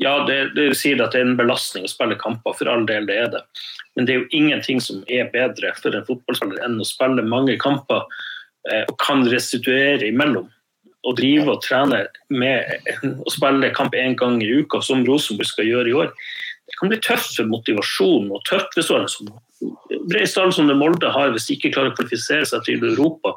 Ja, 0.00 0.22
det, 0.24 0.54
det 0.56 0.70
sier 0.80 1.02
at 1.04 1.12
det 1.12 1.20
er 1.20 1.26
en 1.28 1.36
belastning 1.36 1.84
å 1.84 1.90
spille 1.92 2.16
kamper, 2.16 2.54
for 2.56 2.70
all 2.72 2.86
del 2.88 3.04
det 3.10 3.18
er 3.20 3.32
det. 3.34 3.42
Men 3.92 4.06
det 4.08 4.14
er 4.14 4.22
jo 4.22 4.38
ingenting 4.38 4.80
som 4.80 5.02
er 5.04 5.28
bedre 5.34 5.74
for 5.76 5.92
en 5.92 6.06
fotballspiller 6.06 6.62
enn 6.64 6.80
å 6.80 6.86
spille 6.88 7.24
mange 7.28 7.58
kamper 7.60 8.00
eh, 8.00 8.30
og 8.62 8.94
kan 9.02 9.24
restituere 9.26 10.06
imellom 10.06 10.46
å 11.02 11.12
drive 11.18 11.50
og 11.50 11.62
trene 11.64 12.04
med 12.30 12.90
å 13.02 13.32
spille 13.32 13.72
kamp 13.74 13.94
én 13.98 14.14
gang 14.18 14.38
i 14.42 14.50
uka, 14.62 14.78
som 14.86 15.02
Rosenborg 15.06 15.50
skal 15.50 15.66
gjøre 15.66 15.90
i 15.90 15.96
år, 16.04 16.12
det 16.68 16.78
kan 16.78 16.92
bli 16.92 16.98
tøft 17.02 17.34
for 17.36 17.50
motivasjonen 17.50 18.30
og 18.32 18.44
tøft 18.48 18.76
hvis 18.78 18.88
sånn 18.88 19.08
bred 20.10 20.28
stall 20.30 20.52
som 20.54 20.70
det 20.70 20.78
Molde 20.78 21.10
har 21.12 21.32
hvis 21.34 21.48
de 21.48 21.56
ikke 21.56 21.72
klarer 21.74 21.92
å 21.92 21.96
kvalifisere 21.98 22.46
seg 22.48 22.64
til 22.66 22.86
Europa. 22.86 23.34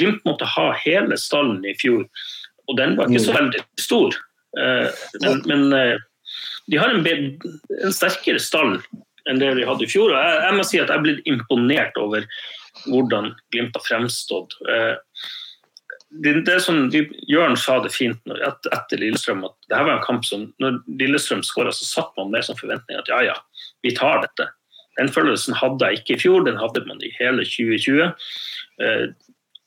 Glimt 0.00 0.24
måtte 0.28 0.48
ha 0.48 0.70
hele 0.80 1.16
stallen 1.20 1.60
i 1.68 1.76
fjor, 1.80 2.06
og 2.68 2.80
den 2.80 2.96
var 2.98 3.08
ikke 3.08 3.24
så 3.24 3.34
mm. 3.34 3.38
veldig 3.38 3.62
stor. 3.80 4.16
Eh, 4.58 5.02
men, 5.24 5.42
men 5.48 5.76
eh, 5.76 5.96
de 6.68 6.80
har 6.80 6.92
en, 6.92 7.04
en, 7.04 7.94
sterkere 7.94 8.40
stall 8.42 8.78
enn 9.28 9.40
det 9.40 9.54
de 9.58 9.66
hadde 9.68 9.84
i 9.84 9.90
fjor. 9.90 10.12
og 10.12 10.18
jeg, 10.18 10.40
jeg 10.44 10.56
må 10.56 10.66
si 10.66 10.80
at 10.80 10.88
jeg 10.88 10.96
er 10.96 11.04
blitt 11.04 11.28
imponert 11.28 12.00
over 12.00 12.24
hvordan 12.86 13.32
Glimt 13.52 13.76
har 13.76 13.84
fremstått. 13.86 14.56
Eh, 14.68 14.96
det, 16.24 16.32
det 16.48 16.60
som 16.64 16.86
Jørn 17.28 17.56
sa 17.60 17.78
det 17.84 17.92
fint 17.92 18.20
når, 18.28 18.40
etter 18.72 19.00
Lillestrøm, 19.00 19.44
at 19.44 19.56
det 19.68 19.76
her 19.76 19.88
var 19.88 19.98
en 19.98 20.06
kamp 20.06 20.24
som 20.24 20.46
når 20.62 20.80
Lillestrøm 21.00 21.42
skåra, 21.44 21.72
så 21.74 21.84
satt 21.84 22.14
man 22.16 22.32
med 22.32 22.46
som 22.46 22.56
forventning 22.58 23.00
at 23.00 23.10
ja, 23.12 23.20
ja, 23.26 23.36
vi 23.84 23.92
tar 23.96 24.22
dette. 24.24 24.48
Den 24.98 25.12
følelsen 25.14 25.56
hadde 25.58 25.90
jeg 25.90 26.00
ikke 26.00 26.16
i 26.16 26.22
fjor, 26.24 26.46
den 26.46 26.58
hadde 26.58 26.82
man 26.88 27.02
i 27.04 27.12
hele 27.18 27.44
2020. 27.46 28.08
Eh, 28.82 29.04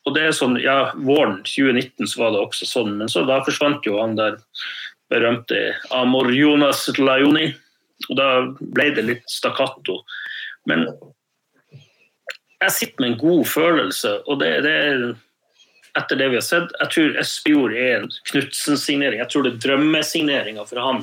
og 0.02 0.16
det 0.18 0.26
er 0.26 0.34
sånn, 0.36 0.58
ja, 0.60 0.92
Våren 0.98 1.44
2019 1.46 2.10
så 2.10 2.24
var 2.24 2.34
det 2.34 2.42
også 2.42 2.68
sånn, 2.68 2.96
men 3.00 3.12
så 3.12 3.22
da 3.28 3.44
forsvant 3.46 3.86
jo 3.86 4.00
han 4.02 4.18
der 4.18 4.40
berømte 5.12 5.60
Amor 5.94 6.32
Jonas 6.34 6.88
Lajoni. 6.98 7.52
Og 8.10 8.18
da 8.18 8.30
ble 8.60 8.88
det 8.96 9.06
litt 9.06 9.28
stakkato. 9.30 10.00
Men 10.70 10.88
jeg 12.62 12.74
sitter 12.76 13.04
med 13.04 13.12
en 13.12 13.20
god 13.22 13.46
følelse, 13.50 14.16
og 14.30 14.40
det, 14.42 14.52
det 14.66 14.72
er 14.72 15.04
etter 15.98 16.20
det 16.20 16.30
vi 16.32 16.40
har 16.40 16.46
sett. 16.46 16.72
Jeg 16.80 16.94
tror 16.94 17.18
Espejord 17.20 17.74
er 17.76 17.96
en 18.00 18.12
Knutsen-signering. 18.30 19.20
Jeg 19.20 19.32
tror 19.32 19.46
det 19.46 19.56
er 19.56 19.64
drømmesigneringa 19.66 20.66
for 20.70 20.80
han. 20.80 21.02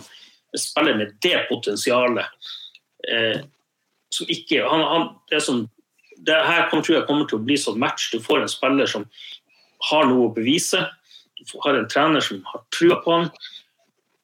Spiller 0.57 0.97
med 0.97 1.17
det 1.25 1.43
potensialet. 1.51 2.31
Eh, 3.09 3.43
som 4.15 4.31
ikke 4.33 4.65
han, 4.65 4.85
han, 4.89 5.09
det, 5.31 5.43
som, 5.45 5.67
det 6.25 6.39
her 6.49 6.71
tror 6.73 6.95
jeg 6.95 7.07
kommer 7.11 7.29
til 7.29 7.41
å 7.41 7.45
bli 7.45 7.59
sånn 7.61 7.81
match. 7.81 8.09
Du 8.15 8.23
får 8.25 8.45
en 8.45 8.53
spiller 8.53 8.89
som 8.89 9.05
har 9.91 10.09
noe 10.09 10.31
å 10.31 10.35
bevise. 10.35 10.81
Du 11.39 11.45
har 11.67 11.77
en 11.77 11.89
trener 11.91 12.25
som 12.25 12.41
har 12.49 12.65
trua 12.75 13.01
på 13.05 13.19
han. 13.19 13.33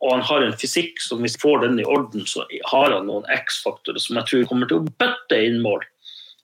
Og 0.05 0.13
han 0.13 0.25
har 0.29 0.45
en 0.45 0.57
fysikk 0.61 1.01
som 1.01 1.23
hvis 1.25 1.37
vi 1.39 1.45
får 1.45 1.63
den 1.65 1.79
i 1.81 1.87
orden, 1.89 2.25
så 2.29 2.45
har 2.73 2.93
han 2.93 3.07
noen 3.09 3.29
X-faktorer 3.33 4.01
som 4.03 4.19
jeg 4.21 4.31
tror 4.31 4.49
kommer 4.51 4.69
til 4.69 4.81
å 4.81 4.97
bøtte 5.01 5.39
inn 5.41 5.63
mål. 5.65 5.85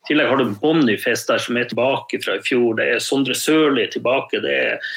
I 0.00 0.08
tillegg 0.08 0.30
har 0.30 0.40
du 0.40 0.54
Boniface 0.62 1.26
der 1.28 1.42
som 1.42 1.58
er 1.60 1.68
tilbake 1.68 2.20
fra 2.24 2.38
i 2.38 2.44
fjor. 2.44 2.78
Det 2.78 2.86
er 2.94 3.02
Sondre 3.04 3.36
Sørli 3.36 3.84
tilbake. 3.92 4.40
Det, 4.40 4.54
er, 4.72 4.92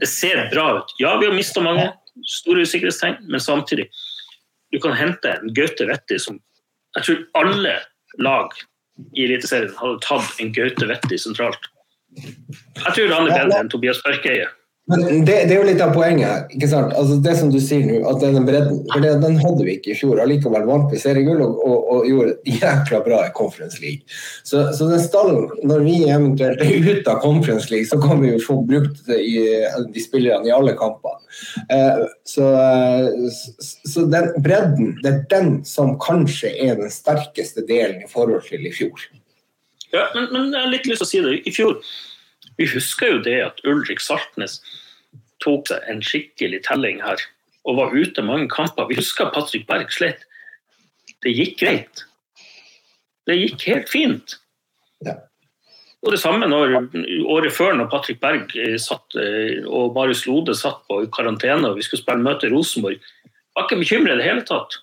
det, 0.00 0.08
ser 0.08 0.46
bra 0.52 0.68
ut. 0.78 0.94
Ja, 1.02 1.16
vi 1.20 1.28
har 1.28 1.36
mista 1.36 1.62
mange. 1.64 1.90
Store 2.24 2.64
usikkerhetstegn. 2.64 3.20
Men 3.28 3.42
samtidig, 3.42 3.90
du 4.72 4.80
kan 4.80 4.96
hente 4.96 5.36
en 5.36 5.52
Gaute 5.54 5.88
Vetti 5.88 6.18
som 6.22 6.40
Jeg 6.96 7.04
tror 7.04 7.18
alle 7.36 7.74
lag 8.24 8.54
i 9.12 9.26
Eliteserien 9.26 9.74
hadde 9.76 10.00
tatt 10.06 10.38
en 10.40 10.52
Gaute 10.56 10.86
Vetti 10.88 11.18
sentralt. 11.20 11.68
Jeg 12.16 12.92
tror 12.96 13.12
han 13.12 13.28
er 13.28 13.34
bedre 13.42 13.58
enn 13.60 13.68
Tobias 13.68 14.00
Børkeie. 14.06 14.46
Men 14.88 15.00
det, 15.02 15.32
det, 15.48 15.50
er 15.50 15.58
jo 15.58 15.66
litt 15.66 15.80
av 15.82 15.90
poenget 15.96 16.28
her. 16.30 16.42
ikke 16.54 16.68
sant? 16.70 16.92
Altså 16.94 17.16
Det 17.22 17.32
som 17.40 17.48
du 17.50 17.58
sier 17.58 17.82
nå, 17.88 17.96
at 18.06 18.20
det 18.22 18.28
den 18.36 18.46
bredden. 18.46 18.76
For 18.92 19.02
det, 19.02 19.16
Den 19.24 19.38
hadde 19.42 19.66
vi 19.66 19.74
ikke 19.80 19.90
i 19.90 19.96
fjor. 19.98 20.20
Allikevel 20.22 20.68
vant 20.68 20.94
vi 20.94 21.00
seriegull 21.02 21.42
og, 21.42 21.56
og, 21.58 21.88
og, 21.90 22.06
gjorde 22.06 22.36
det 22.36 22.54
jækla 22.60 23.00
bra 23.02 23.18
i 23.26 23.32
Conference 23.34 23.82
League. 23.82 24.06
Så, 24.46 24.62
så, 24.78 24.86
den 24.92 25.02
stallen, 25.02 25.50
når 25.66 25.82
vi 25.88 25.96
eventuelt 26.04 26.62
er 26.62 26.86
ute 26.86 27.10
av 27.10 27.18
Conference 27.24 27.72
League, 27.72 27.90
så 27.90 27.98
kan 28.02 28.22
vi 28.22 28.30
jo 28.36 28.40
få 28.46 28.60
brukt 28.70 29.10
i, 29.10 29.34
de 29.90 30.06
spillerne 30.06 30.46
i 30.46 30.54
alle 30.54 30.76
kampene. 30.78 31.18
Eh, 31.66 32.06
så, 32.30 32.54
så 33.66 34.08
den 34.12 34.30
bredden, 34.38 34.94
det 35.02 35.16
er 35.16 35.22
den 35.34 35.54
som 35.66 35.96
kanskje 36.02 36.54
er 36.62 36.78
den 36.78 36.94
sterkeste 36.94 37.66
delen 37.66 38.04
i 38.06 38.10
forhold 38.12 38.46
til 38.46 38.62
i 38.62 38.74
fjor. 38.74 39.08
Ja, 39.90 40.12
men, 40.14 40.30
men 40.30 40.52
jeg 40.54 40.62
har 40.62 40.70
litt 40.70 40.86
lyst 40.86 41.02
til 41.02 41.08
å 41.08 41.14
si 41.16 41.26
det. 41.26 41.40
I 41.42 41.58
fjor 41.58 41.80
vi 42.56 42.68
husker 42.70 43.16
jo 43.16 43.22
det 43.24 43.36
at 43.44 43.62
Ulrik 43.68 44.00
Saltnes 44.00 44.60
tok 45.44 45.68
seg 45.68 45.84
en 45.90 46.02
skikkelig 46.04 46.62
telling 46.66 47.02
her 47.04 47.20
og 47.66 47.80
var 47.80 47.94
ute 47.94 48.22
mange 48.22 48.48
kamper. 48.48 48.86
Vi 48.88 48.98
husker 48.98 49.32
Patrick 49.34 49.66
Berg 49.68 49.90
slet. 49.92 50.22
Det 51.24 51.32
gikk 51.34 51.58
greit. 51.60 52.04
Det 53.26 53.34
gikk 53.40 53.64
helt 53.66 53.90
fint. 53.90 54.36
Ja. 55.04 55.18
Og 56.06 56.12
det 56.14 56.20
samme 56.22 56.46
når, 56.46 56.76
året 57.26 57.54
før, 57.56 57.74
når 57.74 57.90
Patrick 57.90 58.20
Berg 58.22 58.52
satt, 58.78 59.16
eh, 59.18 59.64
og 59.66 59.96
Marius 59.96 60.22
Lode 60.28 60.54
satt 60.54 60.84
på 60.86 61.00
karantene 61.14 61.72
og 61.72 61.80
vi 61.80 61.86
skulle 61.86 62.04
spille 62.04 62.22
møte 62.22 62.50
Rosenborg. 62.52 63.02
Var 63.56 63.66
ikke 63.66 63.80
bekymret 63.82 64.14
i 64.14 64.20
det 64.20 64.28
hele 64.28 64.46
tatt. 64.46 64.78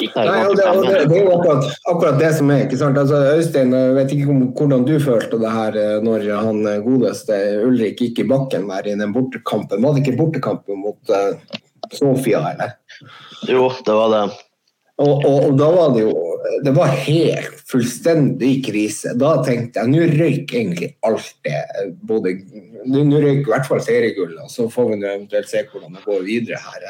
Nei, 0.00 0.26
det, 0.26 0.56
det, 0.56 0.98
det, 1.10 1.16
er 1.18 1.24
jo 1.24 1.32
akkurat, 1.36 1.66
akkurat, 1.92 2.18
det 2.20 2.30
som 2.38 2.50
er. 2.52 2.64
ikke 2.66 2.78
sant? 2.80 2.98
Altså, 3.00 3.20
Øystein, 3.36 3.74
jeg 3.76 3.96
vet 3.96 4.14
ikke 4.16 4.36
hvordan 4.58 4.84
du 4.88 4.94
følte 5.02 5.40
det 5.42 5.54
her 5.54 5.80
eh, 5.80 5.96
når 6.04 6.28
han 6.34 6.60
eh, 6.66 6.82
godeste 6.84 7.40
Ulrik 7.66 8.00
gikk 8.04 8.22
i 8.24 8.28
bakken 8.30 8.68
der 8.70 8.90
i 8.90 8.98
den 9.00 9.14
bortekampen. 9.16 9.82
Var 9.84 9.96
det 9.96 10.04
ikke 10.04 10.18
bortekampen 10.20 10.80
mot 10.84 11.12
uh, 11.14 11.58
Sofia, 11.92 12.42
eller? 12.52 12.76
Jo, 13.48 13.68
det 13.86 13.96
var 13.96 14.14
det. 14.14 14.22
Og, 15.00 15.24
og, 15.24 15.36
og, 15.46 15.52
da 15.56 15.68
var 15.72 15.94
det 15.94 16.02
jo 16.02 16.14
Det 16.64 16.72
var 16.76 16.92
helt 17.06 17.60
fullstendig 17.70 18.52
krise. 18.66 19.14
Da 19.20 19.36
tenkte 19.46 19.80
jeg 19.80 19.92
nå 19.92 20.08
røyk 20.12 20.52
egentlig 20.52 20.90
alt 21.06 21.30
det. 21.46 21.60
både 22.04 22.34
Nå 22.90 23.04
røyk 23.22 23.44
i 23.44 23.52
hvert 23.52 23.68
fall 23.68 23.82
seriegullet, 23.84 24.48
så 24.52 24.68
får 24.72 24.90
vi 24.90 24.98
eventuelt 25.00 25.48
se 25.48 25.62
hvordan 25.68 25.96
det 25.96 26.04
går 26.04 26.24
videre 26.26 26.60
her. 26.64 26.88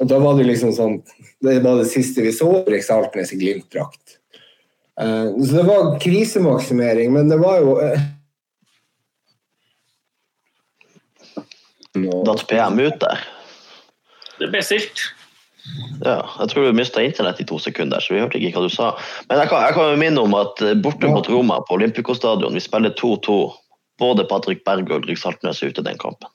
Og 0.00 0.08
da 0.08 0.18
var 0.20 0.38
det 0.38 0.46
liksom 0.48 0.72
sånn 0.72 0.94
Det 1.44 1.58
var 1.64 1.76
det 1.80 1.90
siste 1.90 2.24
vi 2.24 2.32
så 2.32 2.48
Rex 2.68 2.88
Altnes 2.92 3.34
i 3.34 3.40
Glimt-drakt. 3.40 4.16
Uh, 5.00 5.32
så 5.44 5.60
det 5.60 5.66
var 5.68 5.94
krisemaksimering, 6.00 7.12
men 7.14 7.30
det 7.32 7.38
var 7.40 7.60
jo 7.62 7.76
uh, 7.80 8.08
Datt 12.26 12.46
PM 12.48 12.78
ut 12.78 13.00
der? 13.00 13.24
Det 14.40 14.48
ble 14.52 14.60
stilt. 14.64 15.00
Ja, 16.00 16.22
jeg 16.38 16.50
tror 16.50 16.64
du 16.64 16.76
mista 16.76 17.02
internett 17.04 17.40
i 17.42 17.46
to 17.48 17.58
sekunder, 17.60 18.00
så 18.00 18.14
vi 18.14 18.22
hørte 18.22 18.38
ikke 18.40 18.56
hva 18.56 18.68
du 18.68 18.72
sa. 18.72 18.90
Men 19.28 19.42
jeg 19.42 19.50
kan, 19.50 19.64
jeg 19.66 19.76
kan 19.76 20.00
minne 20.00 20.22
om 20.24 20.36
at 20.38 20.62
eh, 20.64 20.76
borte 20.78 21.10
mot 21.10 21.28
Roma 21.28 21.60
på 21.66 21.76
Olympico 21.76 22.16
stadion, 22.16 22.56
vi 22.56 22.62
spiller 22.64 22.94
2-2. 22.96 23.38
Både 24.00 24.24
Patrick 24.30 24.62
Berg 24.64 24.88
og 24.88 25.02
Ulrik 25.02 25.20
Saltnes 25.20 25.60
er 25.60 25.74
ute 25.74 25.84
den 25.84 25.98
kampen. 26.00 26.30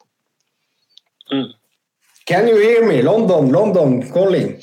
Mm. 1.34 1.48
Can 2.26 2.48
you 2.48 2.58
hear 2.58 2.88
me? 2.88 3.02
London, 3.02 3.52
London 3.52 4.12
calling. 4.12 4.62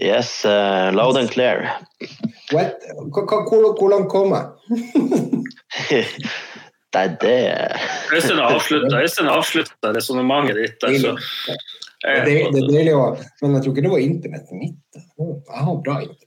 Yes, 0.00 0.44
uh, 0.44 0.90
loud 0.94 1.16
and 1.16 1.30
clear. 1.30 1.70
What? 2.50 2.80
Hvordan 3.12 3.90
langt 3.90 4.08
kom 4.10 4.32
jeg? 4.32 4.44
det 6.94 7.00
er 7.00 7.16
det 7.20 7.36
Øystein 8.14 9.26
har 9.28 9.36
avslutta 9.36 9.92
resonnementet 9.96 10.56
ditt. 10.56 10.86
Altså. 10.88 11.12
Det, 12.04 12.14
det, 12.24 12.34
det 12.54 12.62
er 12.62 12.70
deilig 12.72 12.94
å 12.96 13.04
Men 13.42 13.56
jeg 13.56 13.64
tror 13.64 13.74
ikke 13.74 13.84
det 13.84 13.92
var 13.92 14.04
internettet 14.04 14.58
mitt. 14.60 15.02
Jeg 15.20 15.64
har 15.68 15.76
bra 15.84 16.00
internett. 16.00 16.24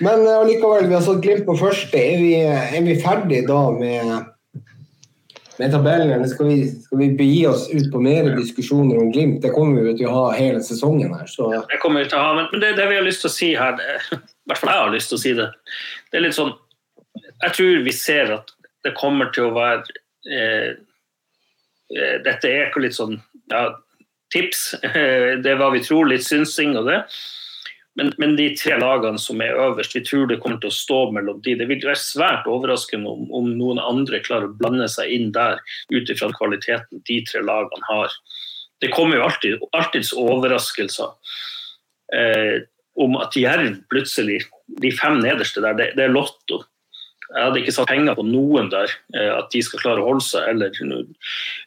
Men 0.00 0.26
eh, 0.26 0.38
allikevel, 0.38 0.86
vi 0.88 0.96
har 0.96 1.04
satt 1.04 1.24
Glimt 1.24 1.46
på 1.48 1.56
første. 1.58 1.98
Er 1.98 2.20
vi, 2.20 2.34
er 2.44 2.84
vi 2.84 3.00
ferdig 3.00 3.42
da 3.48 3.62
med 3.74 4.31
med 5.58 5.72
tabellen, 5.72 6.28
skal 6.28 6.48
vi, 6.48 6.56
skal 6.82 6.98
vi 6.98 7.08
begi 7.16 7.46
oss 7.46 7.66
ut 7.72 7.90
på 7.92 8.00
mer 8.00 8.30
diskusjoner 8.36 8.98
om 8.98 9.12
Glimt? 9.12 9.42
Det 9.42 9.52
kommer 9.54 9.84
vi 9.84 9.94
til 9.98 10.08
å 10.08 10.14
ha 10.14 10.24
hele 10.36 10.62
sesongen 10.64 11.12
her. 11.14 11.28
Så. 11.30 11.50
Det 11.68 11.80
kommer 11.82 12.04
vi 12.04 12.10
til 12.10 12.18
å 12.20 12.22
ha, 12.24 12.32
men 12.38 12.62
det, 12.62 12.72
det 12.78 12.88
vi 12.88 12.98
har 12.98 13.06
lyst 13.06 13.24
til 13.24 13.30
å 13.30 13.34
si 13.34 13.50
her, 13.58 13.80
i 14.12 14.18
hvert 14.48 14.62
fall 14.62 14.72
jeg 14.72 14.84
har 14.84 14.94
lyst 14.94 15.12
til 15.12 15.20
å 15.20 15.22
si 15.24 15.34
det, 15.38 15.48
det 16.10 16.20
er 16.20 16.26
litt 16.26 16.38
sånn 16.38 16.54
Jeg 17.42 17.54
tror 17.56 17.84
vi 17.84 17.92
ser 17.92 18.32
at 18.38 18.52
det 18.86 18.94
kommer 18.98 19.30
til 19.34 19.50
å 19.50 19.54
være 19.54 20.00
eh, 20.30 20.72
eh 21.92 22.16
Dette 22.24 22.48
er 22.48 22.80
litt 22.80 22.96
sånn 22.96 23.18
ja, 23.52 23.66
tips. 24.32 24.74
det 25.44 25.50
er 25.50 25.60
hva 25.60 25.70
vi 25.74 25.82
tror, 25.84 26.08
litt 26.08 26.24
synsing 26.24 26.76
og 26.80 26.88
det. 26.88 27.02
Men, 27.98 28.12
men, 28.16 28.36
de 28.38 28.46
tre 28.56 28.78
lagene 28.80 29.20
som 29.20 29.40
er 29.44 29.58
øverst, 29.60 29.94
vi 29.96 30.04
tror 30.06 30.30
det 30.30 30.38
kommer 30.40 30.60
til 30.62 30.70
å 30.72 30.76
stå 30.76 31.00
mellom 31.12 31.42
de. 31.44 31.58
Det 31.60 31.68
vil 31.68 31.82
være 31.84 32.00
svært 32.00 32.48
overraskende 32.48 33.10
om, 33.10 33.26
om 33.36 33.50
noen 33.58 33.80
andre 33.82 34.22
klarer 34.24 34.48
å 34.48 34.56
blande 34.56 34.88
seg 34.88 35.12
inn 35.12 35.28
der 35.34 35.60
ut 35.92 36.12
ifra 36.12 36.30
kvaliteten 36.38 37.02
de 37.08 37.18
tre 37.28 37.44
lagene 37.44 37.88
har. 37.90 38.14
det 38.82 38.90
kommer 38.90 39.16
jo 39.16 39.26
alltid 39.28 39.60
alltids 39.78 40.10
overraskelser 40.18 41.12
eh, 42.16 42.64
om 42.98 43.14
at 43.20 43.36
Jerv 43.38 43.76
plutselig, 43.92 44.40
de 44.82 44.90
fem 44.96 45.20
nederste 45.22 45.62
der, 45.62 45.76
det, 45.78 45.92
det, 45.96 46.08
er 46.08 46.16
lotto. 46.16 46.62
Jeg 47.28 47.44
hadde 47.46 47.60
ikke 47.62 47.74
satt 47.76 47.92
penger 47.92 48.16
på 48.18 48.24
noen 48.26 48.72
der, 48.72 48.90
eh, 49.14 49.30
at 49.36 49.52
de 49.52 49.62
skal 49.64 49.84
klare 49.84 50.02
å 50.02 50.08
holde 50.08 50.24
seg, 50.26 50.48
eller, 50.50 51.06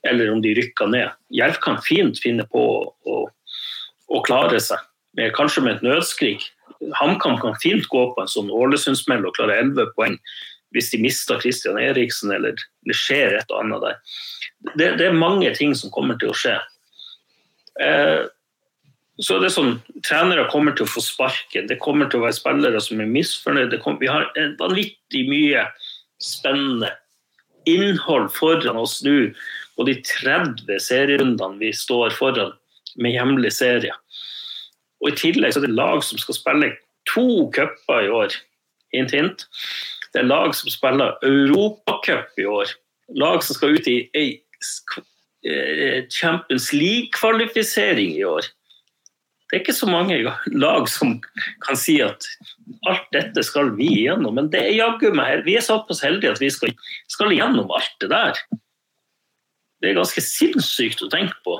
eller 0.09 0.33
om 0.33 0.43
de 0.43 0.57
rykker 0.57 0.91
ned. 0.91 1.15
Jerv 1.33 1.61
kan 1.63 1.79
fint 1.85 2.19
finne 2.21 2.45
på 2.51 2.65
å, 2.89 3.21
å 4.09 4.21
klare 4.27 4.59
seg, 4.61 4.81
med, 5.17 5.33
kanskje 5.37 5.63
med 5.65 5.77
et 5.77 5.85
nødskrik. 5.85 6.43
HamKam 6.99 7.39
kan 7.41 7.57
fint 7.61 7.87
gå 7.91 8.03
på 8.13 8.21
en 8.21 8.31
sånn 8.31 8.51
Ålesundsmell 8.53 9.25
og 9.25 9.35
klare 9.37 9.57
11 9.63 9.93
poeng 9.95 10.19
hvis 10.75 10.91
de 10.91 10.99
mister 10.99 11.39
Christian 11.39 11.79
Eriksen 11.79 12.33
eller 12.35 12.57
det 12.57 12.95
skjer 12.99 13.37
et 13.37 13.51
og 13.53 13.61
annet 13.61 13.83
der. 13.85 13.99
Det, 14.75 14.89
det 14.99 15.07
er 15.07 15.15
mange 15.15 15.51
ting 15.55 15.75
som 15.77 15.93
kommer 15.93 16.19
til 16.19 16.33
å 16.33 16.35
skje. 16.35 16.57
Eh, 17.79 18.25
så 19.23 19.37
det 19.39 19.47
er 19.47 19.55
sånn, 19.55 19.77
Trenere 20.03 20.49
kommer 20.51 20.75
til 20.75 20.83
å 20.83 20.91
få 20.91 21.03
sparken, 21.03 21.69
det 21.69 21.79
kommer 21.83 22.09
til 22.11 22.19
å 22.19 22.25
være 22.25 22.35
spillere 22.35 22.81
som 22.83 22.99
er 22.99 23.07
misfornøyde. 23.07 23.79
Vi 24.01 24.11
har 24.11 24.27
vanvittig 24.59 25.23
mye 25.29 25.63
spennende 26.19 26.91
innhold 27.69 28.27
foran 28.35 28.77
oss 28.77 28.99
nå 29.05 29.31
og 29.75 29.87
de 29.89 29.95
30 30.05 30.79
serierundene 30.83 31.59
vi 31.59 31.71
står 31.75 32.13
foran 32.15 32.53
med 33.01 33.15
hjemlig 33.15 33.51
serie. 33.55 33.95
Og 35.05 35.13
I 35.13 35.19
tillegg 35.19 35.53
så 35.53 35.61
er 35.61 35.67
det 35.67 35.77
lag 35.77 36.01
som 36.03 36.17
skal 36.17 36.37
spille 36.37 36.71
to 37.05 37.45
cuper 37.53 38.07
i 38.07 38.09
år. 38.09 38.33
Hint, 38.95 39.13
hint. 39.13 39.45
Det 40.13 40.23
er 40.23 40.31
lag 40.31 40.55
som 40.57 40.71
spiller 40.73 41.19
Europacup 41.27 42.41
i 42.41 42.47
år. 42.49 42.73
Lag 43.21 43.43
som 43.45 43.57
skal 43.57 43.77
ut 43.77 43.87
i 43.91 43.99
ei 44.17 44.27
eh, 45.45 46.07
Champions 46.09 46.71
League-kvalifisering 46.73 48.15
i 48.17 48.23
år. 48.25 48.49
Det 49.45 49.59
er 49.59 49.61
ikke 49.61 49.77
så 49.77 49.87
mange 49.91 50.17
lag 50.57 50.87
som 50.89 51.19
kan 51.61 51.77
si 51.77 51.99
at 52.01 52.25
alt 52.89 53.05
dette 53.13 53.43
skal 53.45 53.75
vi 53.77 53.91
igjennom, 54.01 54.39
men 54.39 54.49
det 54.49 54.63
er 54.63 54.73
jaggu 54.73 55.11
meg 55.13 55.45
Vi 55.45 55.53
er 55.59 55.61
såpass 55.61 56.01
heldige 56.01 56.33
at 56.33 56.41
vi 56.41 56.49
skal, 56.49 56.73
skal 57.13 57.35
igjennom 57.35 57.69
alt 57.69 57.93
det 58.01 58.09
der. 58.09 58.41
Det 59.83 59.91
er 59.91 59.99
ganske 59.99 60.23
sinnssykt 60.25 61.05
å 61.05 61.11
tenke 61.13 61.37
på. 61.45 61.59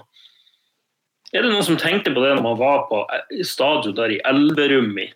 Er 1.35 1.43
det 1.43 1.51
noen 1.51 1.65
som 1.67 1.77
tenkte 1.79 2.13
på 2.15 2.23
det 2.23 2.33
når 2.37 2.45
man 2.45 2.59
var 2.59 2.85
på 2.89 3.03
stadion 3.43 3.95
der 3.97 4.13
i 4.15 4.21
Elverum 4.29 4.93
i 5.01 5.09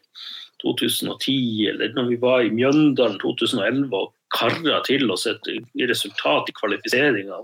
2010, 0.60 1.36
eller 1.72 1.94
når 1.96 2.10
vi 2.10 2.18
var 2.20 2.44
i 2.44 2.52
Mjøndalen 2.52 3.16
2011 3.22 3.96
og 3.96 4.12
kara 4.36 4.82
til 4.86 5.08
oss 5.14 5.24
et 5.32 5.48
resultat 5.90 6.52
i 6.52 6.56
kvalifiseringa? 6.60 7.40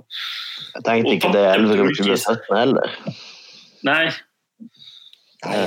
Jeg 0.75 0.87
tenkte 0.87 1.15
ikke 1.15 1.33
det 1.37 1.45
Elverum 1.53 1.93
2017 1.95 2.57
heller. 2.59 2.97
Nei, 3.87 4.09
Nei, 5.45 5.57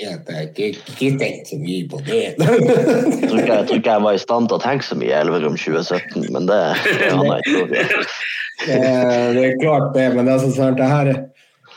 jeg 0.00 0.16
har 0.26 0.46
ikke 0.48 1.10
tenkt 1.20 1.50
så 1.50 1.58
mye 1.60 1.84
på 1.90 2.00
det. 2.06 2.20
jeg, 2.34 2.38
tror 2.40 3.38
ikke, 3.38 3.52
jeg 3.52 3.66
tror 3.68 3.78
ikke 3.78 3.92
jeg 3.92 4.04
var 4.06 4.16
i 4.16 4.22
stand 4.22 4.48
til 4.50 4.56
å 4.56 4.62
tenke 4.64 4.86
så 4.86 4.98
mye 4.98 5.12
i 5.12 5.18
Elverum 5.20 5.58
2017, 5.60 6.24
men 6.34 6.48
det, 6.50 6.60
det 6.88 7.10
er 7.10 7.14
annen 7.14 7.42
historie. 7.46 7.84
Det 8.64 9.44
er 9.44 9.56
klart 9.60 9.92
det, 9.94 10.08
men 10.16 10.26
det 10.26 10.34
er, 10.34 10.48
sånn, 10.56 10.78
det 10.80 10.88
her, 10.90 11.12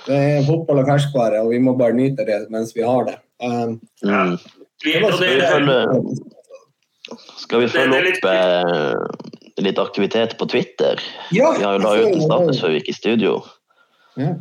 det 0.07 0.17
er 0.17 0.45
fotball 0.47 0.81
og 0.81 0.89
ferskvare, 0.89 1.43
og 1.43 1.51
vi 1.51 1.59
må 1.63 1.75
bare 1.79 1.95
nyte 1.97 2.25
det 2.27 2.45
mens 2.53 2.73
vi 2.75 2.85
har 2.88 3.07
det. 3.09 3.17
Um, 3.43 3.77
mm. 4.03 4.38
Skal 4.81 5.01
vi 5.03 5.47
følge, 5.47 5.79
skal 7.38 7.63
vi 7.63 7.69
følge 7.71 7.99
opp 8.11 8.27
eh, 8.31 9.63
litt 9.63 9.79
aktivitet 9.81 10.35
på 10.39 10.47
Twitter? 10.49 11.01
Ja, 11.35 11.53
vi 11.57 11.65
har 11.65 11.77
jo 11.77 11.84
la 11.84 11.95
ut 11.97 12.13
en 12.13 12.23
status 12.23 12.61
før 12.61 12.73
vi 12.73 12.81
gikk 12.81 12.93
i 12.93 12.97
studio. 12.97 13.34
Ja. 14.19 14.35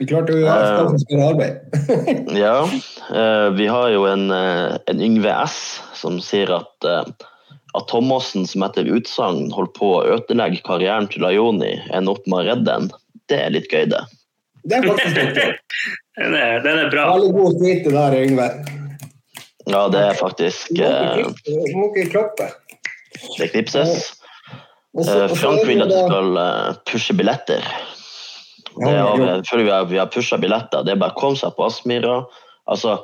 Vi 0.00 0.06
klarte 0.08 0.32
jo 0.32 0.40
å 0.40 0.44
gjøre 0.48 1.26
arbeid. 1.26 1.74
ja. 2.44 2.54
Uh, 3.10 3.50
vi 3.56 3.66
har 3.68 3.90
jo 3.92 4.06
en, 4.08 4.30
uh, 4.32 4.78
en, 4.88 5.02
Yngve 5.04 5.34
S 5.44 5.58
som 5.98 6.16
sier 6.24 6.52
at, 6.56 6.88
uh, 6.88 7.04
at 7.76 7.90
Thomassen, 7.92 8.46
som 8.48 8.64
etter 8.64 8.88
utsagn 8.88 9.50
holdt 9.52 9.74
på 9.76 9.90
å 9.98 10.06
ødelegge 10.16 10.62
karrieren 10.64 11.10
til 11.12 11.26
Lajoni, 11.26 11.74
ender 11.92 12.16
opp 12.16 12.24
med 12.24 12.40
å 12.40 12.46
redde 12.48 12.68
den. 12.70 12.88
Det 13.28 13.42
er 13.44 13.52
litt 13.52 13.68
gøy, 13.68 13.90
det. 13.92 14.00
Det 14.62 14.76
er 14.76 14.86
faktisk 14.88 15.16
den, 16.20 16.34
er, 16.36 16.60
den 16.64 16.78
er 16.84 16.90
bra. 16.92 17.06
Veldig 17.14 17.32
god 17.36 17.58
tweet 17.60 17.90
der, 17.90 18.16
Yngve. 18.20 18.48
Ja, 19.70 19.84
det 19.92 20.00
er 20.00 20.16
faktisk 20.18 20.72
Du 20.74 21.52
må 21.76 21.90
ikke 21.90 22.10
klappe. 22.10 22.50
Det 23.38 23.50
knipses. 23.52 24.12
Frank 25.38 25.62
vil 25.68 25.84
at 25.84 25.92
du 25.92 25.98
skal 25.98 26.40
pushe 26.88 27.14
billetter. 27.14 27.64
Det 28.80 28.90
er, 28.94 29.42
før 29.50 29.62
vi 29.62 29.70
har, 29.70 29.86
vi 29.90 29.98
har 29.98 30.10
pusha 30.10 30.38
billetter. 30.40 30.84
Det 30.86 30.94
er 30.94 31.00
bare 31.00 31.14
å 31.14 31.20
komme 31.20 31.38
seg 31.38 31.54
på 31.56 31.66
Aspmyra. 31.66 32.22
Altså, 32.70 33.00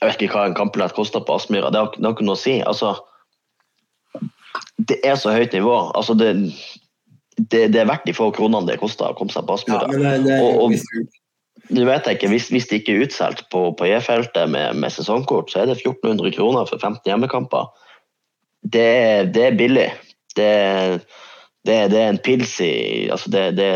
jeg 0.00 0.08
vet 0.08 0.24
ikke 0.24 0.38
hva 0.38 0.48
en 0.48 0.58
kampbillett 0.58 0.94
koster 0.96 1.22
på 1.26 1.36
Aspmyra. 1.36 1.72
Det, 1.74 1.82
det 1.98 2.06
har 2.06 2.14
ikke 2.14 2.26
noe 2.28 2.38
å 2.38 2.40
si. 2.40 2.56
Altså, 2.62 2.94
det 4.88 5.00
er 5.06 5.18
så 5.20 5.34
høyt 5.34 5.54
nivå. 5.56 5.74
Altså, 5.98 6.16
det, 6.18 6.32
det, 7.48 7.70
det 7.74 7.80
er 7.82 7.88
verdt 7.88 8.06
de 8.08 8.14
få 8.16 8.28
kronene 8.34 8.68
det 8.68 8.80
koster 8.82 9.10
å 9.10 9.16
komme 9.18 9.32
seg 9.32 9.46
på 9.48 9.56
Aspmyra. 9.56 9.88
Ja, 9.96 10.38
og, 10.42 10.66
og, 10.66 11.10
du 11.70 11.82
vet 11.86 12.08
ikke, 12.10 12.30
hvis, 12.32 12.48
hvis 12.50 12.66
det 12.70 12.80
ikke 12.80 12.96
er 12.96 13.04
utsolgt 13.06 13.44
på, 13.52 13.62
på 13.78 13.86
E-feltet 13.86 14.50
med, 14.50 14.78
med, 14.82 14.92
sesongkort, 14.92 15.52
så 15.52 15.62
er 15.62 15.70
det 15.70 15.78
1400 15.78 16.34
kroner 16.34 16.66
for 16.66 16.82
15 16.82 17.06
hjemmekamper. 17.06 17.70
Det, 18.60 19.30
det 19.34 19.44
er 19.46 19.58
billig. 19.58 19.88
Det, 20.36 20.50
det, 21.66 21.76
er 21.86 22.08
en 22.08 22.20
pils 22.22 22.56
i 22.64 22.72
altså 23.10 23.30
det, 23.32 23.44
det, 23.58 23.70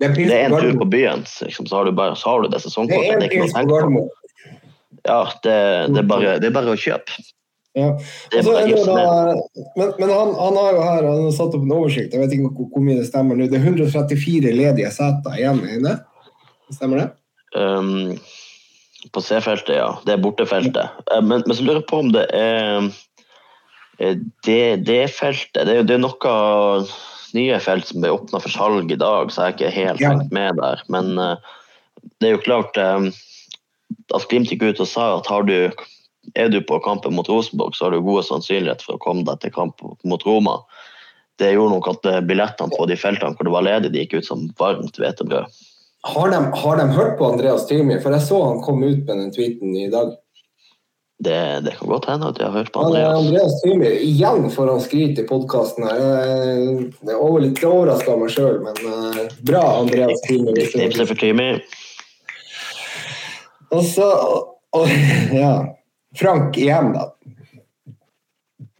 det 0.00 0.10
det 0.16 0.36
er 0.36 0.48
en 0.48 0.56
tur 0.56 0.78
på 0.80 0.88
byen, 0.90 1.24
liksom, 1.44 1.66
så, 1.68 1.76
har 1.76 1.88
du 1.88 1.92
bare, 1.96 2.16
så 2.16 2.32
har 2.32 2.42
du 2.42 2.50
det 2.52 2.62
sesongkortet. 2.64 3.20
Det 3.20 3.28
er 3.28 3.30
ikke 3.30 3.44
noe 3.44 3.50
å 3.50 3.56
tenke 3.58 3.92
på. 3.98 4.06
Ja, 5.00 5.20
det, 5.44 5.58
det, 5.94 6.00
er 6.02 6.08
bare, 6.08 6.32
det 6.40 6.50
er 6.50 6.56
bare 6.56 6.74
å 6.74 6.80
kjøpe. 6.80 7.20
Ja. 7.78 7.92
Altså, 8.34 8.52
da, 8.86 9.34
men, 9.76 9.92
men 9.98 10.10
han, 10.10 10.32
han, 10.34 10.56
har 10.58 10.72
jo 10.74 10.82
her 10.82 11.04
han 11.06 11.24
har 11.28 11.34
satt 11.36 11.54
opp 11.54 11.62
en 11.62 11.74
oversikt, 11.76 12.14
jeg 12.14 12.22
vet 12.24 12.34
ikke 12.34 12.50
hvor, 12.50 12.66
hvor 12.74 12.82
mye 12.82 12.98
det 12.98 13.06
stemmer 13.06 13.38
nå. 13.38 13.46
Det 13.50 13.60
er 13.60 13.68
134 13.68 14.54
ledige 14.56 14.90
seter 14.94 15.38
igjen 15.38 15.62
inne. 15.76 15.94
Stemmer 16.74 17.02
det? 17.02 17.06
Um, 17.54 18.18
på 19.14 19.22
C-feltet, 19.22 19.76
ja. 19.78 19.92
Det 20.06 20.16
er 20.16 20.24
bortefeltet. 20.24 20.98
Uh, 21.10 21.22
men, 21.22 21.46
men, 21.46 21.54
så 21.54 21.66
lurer 21.66 21.80
jeg 21.80 21.88
på 21.90 22.02
om 22.02 22.10
det 22.14 22.26
er 22.34 22.90
eh, 24.00 24.18
det, 24.46 24.60
det 24.86 25.00
feltet 25.14 25.66
Det, 25.66 25.80
det 25.88 25.96
er 25.96 26.02
noe 26.02 26.34
nye 27.36 27.58
felt 27.62 27.86
som 27.86 28.02
ble 28.02 28.10
åpna 28.10 28.42
for 28.42 28.50
salg 28.50 28.90
i 28.90 28.98
dag, 28.98 29.30
så 29.30 29.46
jeg 29.46 29.52
er 29.52 29.56
ikke 29.56 29.74
helt 29.76 30.02
ja. 30.02 30.14
med 30.34 30.58
der. 30.58 30.82
Men 30.90 31.14
uh, 31.18 31.58
det 32.18 32.32
er 32.32 32.34
jo 32.34 32.46
klart 32.46 32.74
da 32.74 32.96
at 34.14 34.26
Glimt 34.30 34.50
gikk 34.50 34.64
ut 34.66 34.82
og 34.82 34.88
sa 34.88 35.06
at 35.18 35.28
har 35.30 35.46
du, 35.46 35.70
er 36.34 36.48
du 36.48 36.60
på 36.62 36.78
kampen 36.84 37.14
mot 37.14 37.28
Rosenborg, 37.28 37.76
så 37.76 37.86
har 37.86 37.94
du 37.94 38.04
gode 38.04 38.22
sannsynligheter 38.26 38.86
for 38.86 38.98
å 38.98 39.02
komme 39.02 39.24
deg 39.26 39.42
til 39.42 39.54
kamp 39.54 39.82
mot 40.04 40.26
Roma. 40.26 40.60
Det 41.40 41.54
gjorde 41.54 41.76
nok 41.76 41.90
at 41.94 42.08
eh, 42.10 42.22
billettene 42.28 42.76
på 42.76 42.86
de 42.90 42.96
feltene 43.00 43.36
hvor 43.36 43.48
det 43.48 43.54
var 43.54 43.66
ledig, 43.66 43.92
de 43.92 44.04
gikk 44.04 44.18
ut 44.20 44.28
som 44.28 44.48
varmt 44.60 45.00
hvetebrød. 45.00 45.60
Har 46.10 46.32
de, 46.32 46.40
har 46.62 46.80
de 46.80 46.84
hørt 46.96 47.18
på 47.18 47.28
Andreas 47.28 47.66
Tymi? 47.68 47.98
For 48.00 48.16
jeg 48.16 48.24
så 48.24 48.40
han 48.44 48.60
kom 48.64 48.84
ut 48.84 49.04
med 49.04 49.16
den 49.16 49.32
tweeten 49.34 49.74
i 49.76 49.88
dag. 49.92 50.14
Det, 51.20 51.60
det, 51.66 51.74
kan 51.76 51.90
godt 51.90 52.06
hende 52.08 52.30
at 52.32 52.38
jeg 52.40 52.48
har 52.48 52.54
hørt 52.56 52.70
på 52.72 52.80
Andreas. 52.80 53.10
Ja, 53.10 53.18
Andreas 53.18 53.56
Tymer, 53.60 53.96
igjen 54.06 54.46
får 54.52 54.70
han 54.72 54.80
skryt 54.80 55.20
i 55.20 55.26
podkasten. 55.28 55.84
det 55.84 57.12
er 57.12 57.42
litt 57.44 57.60
overraska 57.60 58.14
meg 58.16 58.32
sjøl, 58.32 58.62
men 58.64 58.78
bra, 59.44 59.60
Andreas 59.82 60.24
Tymer. 60.24 60.56
Knipse 60.72 61.04
for 61.10 61.20
Tymi. 61.20 61.50
Og 63.76 63.84
så 63.84 64.08
og, 64.08 64.88
Ja. 65.42 65.79
Frank 66.18 66.56
igjen, 66.58 66.92
da. 66.94 67.10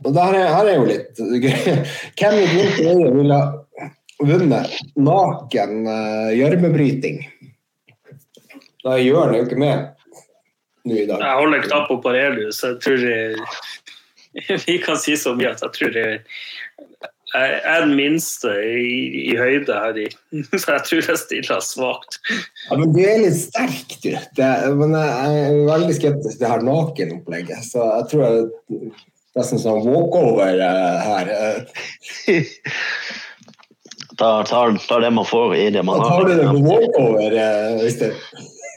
Og 0.05 0.15
det 0.15 0.23
her 0.25 0.37
er, 0.39 0.53
her 0.55 0.69
er 0.71 0.79
jo 0.79 0.87
litt. 0.89 1.21
Hvem 1.21 2.39
i 2.41 2.47
Glimt 2.51 2.81
øye 2.81 3.11
ville 3.15 3.41
vunnet 4.21 4.79
naken 4.97 5.75
uh, 5.87 6.31
gjørmebryting? 6.37 7.21
Da 8.85 8.97
gjør 9.01 9.29
han 9.29 9.37
jo 9.37 9.45
ikke 9.45 9.61
med 9.61 9.91
nå 10.89 10.97
i 10.97 11.07
dag. 11.09 11.21
Jeg 11.21 11.41
holder 11.43 11.67
knapp 11.67 11.89
på 11.91 11.99
Parelius. 12.05 12.63
Jeg 12.65 12.79
tror 12.81 13.05
jeg, 13.05 13.37
Vi 14.67 14.79
kan 14.83 14.99
si 15.01 15.17
så 15.21 15.35
mye 15.37 15.53
at 15.53 15.63
jeg 15.67 15.77
tror 15.77 15.99
jeg, 16.01 16.23
jeg 17.31 17.61
er 17.73 17.85
den 17.85 17.95
minste 17.99 18.51
i, 18.67 19.31
i 19.31 19.37
høyde 19.39 19.77
her 19.77 19.99
i 20.03 20.09
Så 20.61 20.75
jeg 20.75 20.85
tror 20.89 21.09
jeg 21.13 21.21
stiller 21.21 21.63
svakt. 21.65 22.19
Ja, 22.67 22.79
men 22.81 22.93
du 22.95 23.01
er 23.05 23.23
litt 23.23 23.39
sterk, 23.39 23.97
du. 24.03 24.11
Det, 24.39 24.51
men 24.81 24.97
jeg 24.99 25.41
er 25.45 25.63
veldig 25.69 25.97
skeptisk 25.99 26.37
til 26.37 26.45
det 26.45 26.53
her 26.53 26.67
nakenopplegget. 26.67 27.65
Så 27.71 27.87
jeg 27.87 28.11
tror 28.13 28.27
jeg 28.27 28.93
nesten 29.39 29.63
sånn 29.63 29.83
walkover 29.87 30.63
eh, 30.67 31.11
her. 31.11 31.35
Tar, 34.21 34.45
tar, 34.45 34.75
tar, 34.85 35.01
det 35.01 35.09
man 35.17 35.25
får 35.25 35.55
i 35.57 35.71
det 35.73 35.81
man 35.81 35.97
har. 36.03 36.11
Tar 36.11 36.27
du 36.29 36.35
det 36.37 36.49
på 36.51 36.59
walkover, 36.61 37.37
Øystein? 37.81 38.19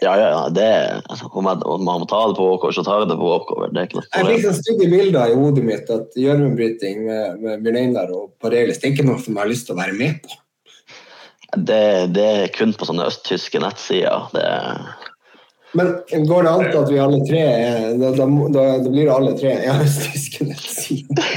Ja, 0.03 0.13
ja, 0.19 0.30
ja. 0.34 0.43
Det, 0.51 0.67
altså, 1.07 1.30
om, 1.31 1.47
jeg, 1.47 1.63
om 1.69 1.84
man 1.88 2.01
må 2.03 2.07
ta 2.09 2.19
det 2.27 2.35
på 2.38 2.47
walkover, 2.49 2.75
så 2.75 2.84
tar 2.85 3.03
jeg 3.03 3.11
det 3.13 3.19
på 3.19 3.30
walkover. 3.30 3.71
Det 3.71 3.81
er 3.81 3.89
ikke 3.89 3.99
noe 4.01 4.07
Jeg 4.11 4.30
fikk 4.30 4.45
sånn 4.45 4.59
stygge 4.59 4.88
bilder 4.91 5.31
i 5.31 5.38
hodet 5.39 5.65
mitt 5.67 5.91
at 5.93 6.17
gjørmebryting 6.19 7.03
med, 7.07 7.43
med 7.43 7.63
Bjørn 7.63 7.80
Einar 7.81 8.13
og 8.15 8.31
Parelis 8.43 8.81
det 8.81 8.89
er 8.89 8.95
ikke 8.97 9.07
noe 9.07 9.21
som 9.23 9.38
jeg 9.38 9.45
har 9.45 9.51
lyst 9.53 9.69
til 9.69 9.77
å 9.77 9.80
være 9.80 9.95
med 9.97 10.19
på. 10.25 10.39
Det, 11.53 11.81
det, 12.15 12.25
er 12.25 12.53
kun 12.53 12.73
på 12.73 12.88
sånne 12.89 13.07
østtyske 13.11 13.61
nettsider. 13.61 14.27
Det... 14.34 14.45
Men 15.77 15.93
går 16.27 16.45
det 16.45 16.53
an 16.53 16.65
at 16.81 16.89
vi 16.89 16.99
alle 17.01 17.19
tre 17.25 17.43
Da, 18.01 18.09
da, 18.17 18.25
da, 18.25 18.65
da 18.81 18.89
blir 18.89 19.07
det 19.07 19.13
alle 19.13 19.34
tre 19.38 19.53
ja, 19.61 19.77
østtyske 19.85 20.49
nettsider. 20.49 21.31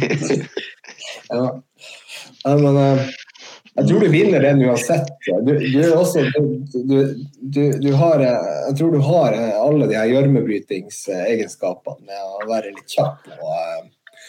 ja. 1.30 1.44
ja. 2.44 2.54
men 2.58 2.76
uh, 2.76 3.06
jeg 3.80 3.88
tror 3.88 4.04
du 4.04 4.08
vinner 4.12 4.44
den 4.44 4.62
uansett. 4.68 5.08
Du, 5.46 5.52
du, 5.56 5.80
også, 5.96 6.24
du, 6.74 7.62
du, 7.80 7.92
har 7.96 8.24
Jeg 8.24 8.74
tror 8.78 8.92
du 8.92 9.00
har 9.04 9.36
alle 9.40 9.88
de 9.88 9.96
her 9.96 10.10
gjørmebrytingsegenskapene 10.12 12.04
med 12.04 12.20
å 12.20 12.48
være 12.50 12.74
litt 12.74 12.92
kjapp. 12.92 13.24
og 13.38 13.46
uh, 13.48 14.24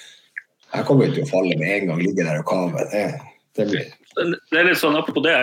Jeg 0.75 0.87
kommer 0.87 1.09
ikke 1.09 1.21
til 1.21 1.27
å 1.27 1.33
falle 1.33 1.57
med 1.59 1.73
en 1.77 1.91
gang, 1.91 2.05
ligge 2.05 2.27
der 2.27 2.39
og 2.39 2.47
kave. 2.47 2.87
Det, 2.93 3.07
det 3.59 3.67
blir 3.73 3.89
det 4.15 4.59
er 4.59 4.65
litt 4.67 4.79
sånn, 4.79 4.95
Apropos 4.99 5.23
det, 5.23 5.33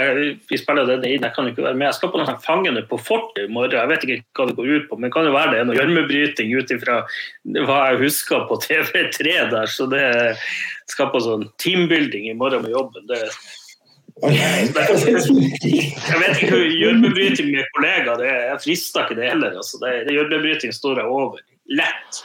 vi 0.49 0.59
spiller 0.61 0.89
det 0.89 1.09
inn, 1.09 1.25
jeg 1.25 1.33
kan 1.35 1.47
jo 1.47 1.55
ikke 1.55 1.65
være 1.65 1.79
med. 1.79 1.87
Jeg 1.89 1.97
skal 1.99 2.11
på 2.13 2.21
noe 2.21 2.35
Fangene 2.45 2.83
på 2.89 2.99
fortet 3.01 3.47
i 3.47 3.53
morgen. 3.53 3.79
Jeg 3.79 3.91
vet 3.91 4.05
ikke 4.05 4.19
hva 4.37 4.49
det 4.51 4.57
går 4.59 4.73
ut 4.75 4.89
på, 4.91 4.99
men 5.01 5.13
kan 5.15 5.29
jo 5.29 5.35
være 5.35 5.55
det 5.55 5.61
er 5.63 5.69
noe 5.69 5.79
gjørmebryting 5.79 6.53
ut 6.53 6.75
ifra 6.75 6.99
hva 7.69 7.79
jeg 7.91 8.01
husker 8.05 8.45
på 8.51 8.61
TV3 8.67 9.39
der. 9.55 9.73
Så 9.73 9.89
det 9.91 10.05
skal 10.93 11.11
på 11.15 11.23
sånn 11.25 11.49
teambuilding 11.63 12.29
i 12.29 12.37
morgen 12.37 12.67
med 12.67 12.77
jobben. 12.77 13.09
Det, 13.09 13.23
jeg 14.19 14.73
vet 16.19 16.41
ikke 16.41 16.51
hva 16.51 16.65
gjørmebryting 16.67 17.53
med 17.53 17.69
kollegaer 17.77 18.19
det 18.19 18.29
er. 18.31 18.43
Jeg 18.53 18.63
frister 18.65 19.05
ikke 19.05 19.19
det 19.21 19.31
heller. 19.31 19.55
Altså. 19.61 19.79
Det, 19.83 19.93
det 20.09 20.17
Gjørmebryting 20.17 20.75
står 20.75 21.03
jeg 21.03 21.13
over. 21.13 21.39
Lett. 21.79 22.21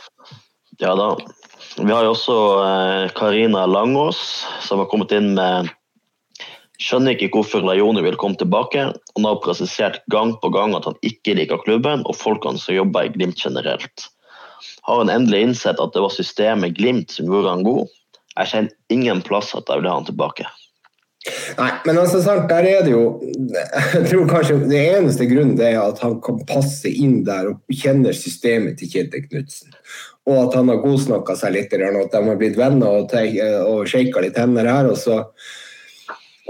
Ja 0.81 0.95
da. 0.97 1.11
Vi 1.77 1.89
har 1.89 2.05
jo 2.05 2.13
også 2.15 2.37
eh, 2.63 3.05
Karina 3.17 3.65
Langås, 3.69 4.19
som 4.65 4.81
har 4.81 4.89
kommet 4.91 5.13
inn 5.15 5.33
med 5.37 5.71
Skjønner 6.83 7.13
ikke 7.13 7.37
hvorfor 7.37 7.61
Lajoni 7.63 8.01
vil 8.03 8.17
komme 8.19 8.35
tilbake. 8.35 8.89
Han 9.15 9.27
har 9.27 9.37
presisert 9.43 10.01
gang 10.11 10.33
på 10.41 10.49
gang 10.51 10.73
at 10.75 10.87
han 10.89 10.97
ikke 11.05 11.37
liker 11.37 11.61
klubben 11.63 12.01
og 12.09 12.17
folkene 12.17 12.59
som 12.59 12.75
jobber 12.75 13.07
i 13.07 13.13
Glimt 13.13 13.39
generelt. 13.39 14.09
Har 14.83 14.99
han 14.99 15.11
endelig 15.13 15.45
innsett 15.45 15.79
at 15.79 15.93
det 15.95 16.01
var 16.03 16.11
systemet 16.11 16.75
Glimt 16.75 17.13
som 17.13 17.29
gjorde 17.29 17.53
han 17.53 17.63
god? 17.63 17.93
Jeg 18.33 18.51
kjenner 18.51 18.97
ingen 18.97 19.21
plass 19.23 19.53
at 19.55 19.69
jeg 19.69 19.79
vil 19.79 19.89
ha 19.91 19.95
han 20.01 20.09
tilbake. 20.09 20.49
Nei, 21.55 21.69
men 21.87 21.97
altså 22.01 22.19
sant, 22.19 22.49
der 22.49 22.65
er 22.67 22.81
det 22.83 22.91
jo 22.91 23.03
Jeg 23.23 24.01
tror 24.09 24.25
kanskje 24.27 24.57
det 24.67 24.81
eneste 24.97 25.27
grunnen 25.29 25.61
er 25.63 25.77
at 25.79 26.01
han 26.03 26.17
kan 26.23 26.41
passe 26.49 26.91
inn 26.91 27.21
der 27.23 27.53
og 27.53 27.77
kjenner 27.79 28.15
systemet 28.17 28.81
til 28.81 28.91
Kjetil 28.91 29.23
Knutsen. 29.29 29.71
Og 30.27 30.39
at 30.41 30.57
han 30.59 30.71
har 30.71 30.81
godsnakka 30.83 31.35
seg 31.39 31.55
litt, 31.55 31.75
og 31.75 32.01
at 32.01 32.15
de 32.15 32.23
har 32.27 32.39
blitt 32.39 32.59
venner 32.59 32.99
og, 32.99 33.15
og 33.67 33.87
shaka 33.87 34.23
litt 34.23 34.39
hender 34.39 34.67
her. 34.67 34.91
og 34.91 34.99
så 34.99 35.21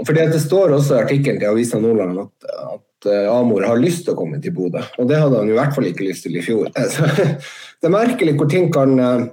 fordi 0.02 0.26
Det 0.32 0.40
står 0.42 0.74
også 0.74 0.96
i 0.96 1.02
artikkelen 1.04 1.38
til 1.38 1.52
Avisa 1.52 1.78
Nordland 1.78 2.18
at, 2.24 2.48
at 2.74 3.10
eh, 3.12 3.30
Amor 3.30 3.62
har 3.62 3.78
lyst 3.78 4.04
til 4.04 4.16
å 4.16 4.18
komme 4.18 4.40
til 4.42 4.54
Bodø. 4.56 4.82
Og 4.98 5.06
det 5.06 5.20
hadde 5.20 5.38
han 5.38 5.50
i 5.50 5.54
hvert 5.54 5.74
fall 5.76 5.86
ikke 5.86 6.08
lyst 6.08 6.26
til 6.26 6.34
i 6.38 6.42
fjor. 6.42 6.66
Så, 6.94 7.06
det 7.14 7.90
er 7.90 7.94
merkelig 7.94 8.34
hvor 8.38 8.50
ting 8.50 8.72
kan 8.74 8.98
uh, 8.98 9.28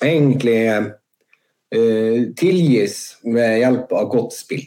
egentlig 0.00 0.56
uh, 0.72 0.88
tilgis 2.38 2.96
med 3.24 3.62
hjelp 3.62 3.92
av 3.96 4.10
godt 4.12 4.34
spill. 4.36 4.66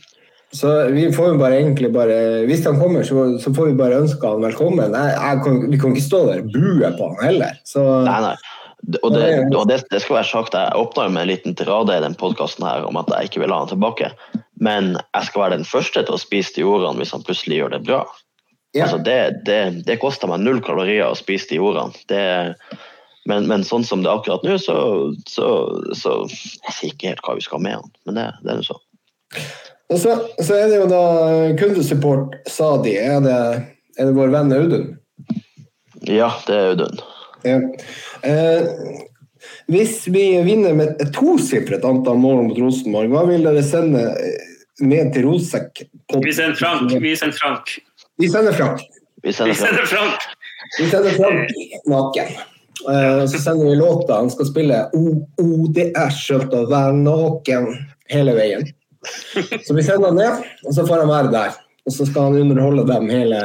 Så 0.56 0.72
vi 0.96 1.08
får 1.14 1.34
jo 1.34 1.40
bare 1.40 1.58
egentlig 1.60 1.90
bare 1.94 2.46
Hvis 2.48 2.64
han 2.66 2.78
kommer, 2.80 3.04
så, 3.04 3.26
så 3.44 3.52
får 3.54 3.72
vi 3.72 3.80
bare 3.80 4.00
ønske 4.04 4.30
han 4.30 4.44
velkommen. 4.46 4.94
Jeg, 4.96 5.16
jeg 5.18 5.42
kan, 5.44 5.58
vi 5.72 5.80
kan 5.82 5.96
ikke 5.96 6.06
stå 6.06 6.22
der 6.30 6.44
og 6.46 6.54
bue 6.54 6.92
på 6.96 7.10
han 7.12 7.26
heller. 7.26 7.58
Så, 7.68 7.84
nei, 8.08 8.20
nei. 8.30 8.36
Og, 9.02 9.10
det, 9.16 9.30
og 9.58 9.64
det, 9.68 9.80
det, 9.90 10.02
skal 10.04 10.20
være 10.20 10.30
sagt, 10.30 10.54
Jeg 10.54 10.78
åpna 10.78 11.08
med 11.10 11.26
en 11.26 11.32
liten 11.32 11.56
tirade 11.58 11.96
i 11.96 12.04
den 12.04 12.16
podkasten 12.18 12.68
om 12.86 13.00
at 13.02 13.10
jeg 13.10 13.32
ikke 13.32 13.42
vil 13.42 13.56
ha 13.56 13.64
han 13.64 13.72
tilbake. 13.72 14.12
Men 14.62 14.94
jeg 15.00 15.30
skal 15.30 15.42
være 15.42 15.58
den 15.58 15.68
første 15.68 16.04
til 16.06 16.16
å 16.16 16.22
spise 16.22 16.56
de 16.60 16.68
ordene 16.68 17.02
hvis 17.02 17.16
han 17.16 17.26
plutselig 17.26 17.60
gjør 17.60 17.76
det 17.76 17.82
bra. 17.88 18.04
Ja. 18.76 18.86
Altså 18.86 19.00
det, 19.04 19.20
det, 19.48 19.60
det, 19.88 19.98
koster 20.02 20.30
meg 20.30 20.44
null 20.44 20.62
kalorier 20.64 21.08
å 21.08 21.18
spise 21.18 21.54
de 21.54 21.62
ordene. 21.64 21.96
Men, 23.26 23.48
men, 23.50 23.64
sånn 23.66 23.86
som 23.88 24.04
det 24.04 24.10
er 24.12 24.20
akkurat 24.20 24.44
nå, 24.46 24.58
så, 24.62 24.76
så, 25.30 25.48
så 25.98 26.12
Jeg 26.30 26.76
sier 26.76 26.92
ikke 26.92 27.10
helt 27.10 27.24
hva 27.26 27.38
vi 27.40 27.46
skal 27.46 27.64
med 27.64 27.80
han, 27.80 27.96
men 28.06 28.20
det, 28.20 28.26
det 28.44 28.54
er 28.54 28.60
nå 28.60 28.68
sånn. 28.68 28.84
Og 29.94 30.00
så, 30.02 30.14
så, 30.40 30.52
er 30.58 30.70
det 30.70 30.78
jo 30.80 30.86
da 30.90 31.02
kundesupport, 31.60 32.38
sa 32.50 32.76
de. 32.82 32.96
Er 32.98 33.20
det, 33.26 33.40
er 33.98 34.10
det 34.10 34.16
vår 34.18 34.32
venn 34.34 34.54
Audun? 34.56 34.88
Ja, 36.10 36.32
det 36.48 36.56
er 36.56 36.72
Audun. 36.74 37.04
Ja. 37.46 37.60
Eh, 38.26 39.04
hvis 39.70 40.08
vi 40.10 40.24
vinner 40.46 40.74
med 40.78 41.02
et 41.02 41.14
tosifret 41.14 41.86
antall 41.86 42.18
mål 42.22 42.48
mot 42.48 42.62
Rosenborg, 42.62 43.14
hva 43.14 43.26
vil 43.30 43.46
dere 43.46 43.62
sende 43.66 44.08
ned 44.82 45.14
til 45.14 45.30
Rosek? 45.30 45.86
Vi 46.14 46.34
sender 46.34 46.58
Frank. 46.58 46.98
Vi 47.02 47.14
sender 47.18 47.38
Frank. 47.38 47.78
Vi 48.22 48.32
sender 48.32 48.58
Frank. 48.58 48.82
Vi 49.22 49.34
sender 49.34 49.90
Frank. 49.90 50.28
Vi 50.80 50.90
sender 50.90 51.18
Frank 51.18 51.56
naken. 51.90 52.36
Uh, 52.84 53.24
så 53.26 53.40
sender 53.40 53.70
vi 53.70 53.76
låta. 53.80 54.20
Han 54.20 54.32
skal 54.34 54.50
spille 54.50 54.82
det 55.76 55.86
er 55.96 56.12
skjønt 56.14 56.54
å 56.54 56.66
være 56.70 56.98
naken 57.00 57.70
hele 58.12 58.36
veien. 58.38 58.68
Så 59.66 59.76
vi 59.78 59.84
sender 59.86 60.12
han 60.12 60.20
ned, 60.20 60.46
og 60.66 60.76
så 60.76 60.86
får 60.88 61.04
han 61.04 61.12
være 61.12 61.32
der. 61.34 61.58
Og 61.86 61.94
så 61.94 62.08
skal 62.10 62.30
han 62.30 62.42
underholde 62.42 62.86
dem 62.90 63.10
hele 63.14 63.42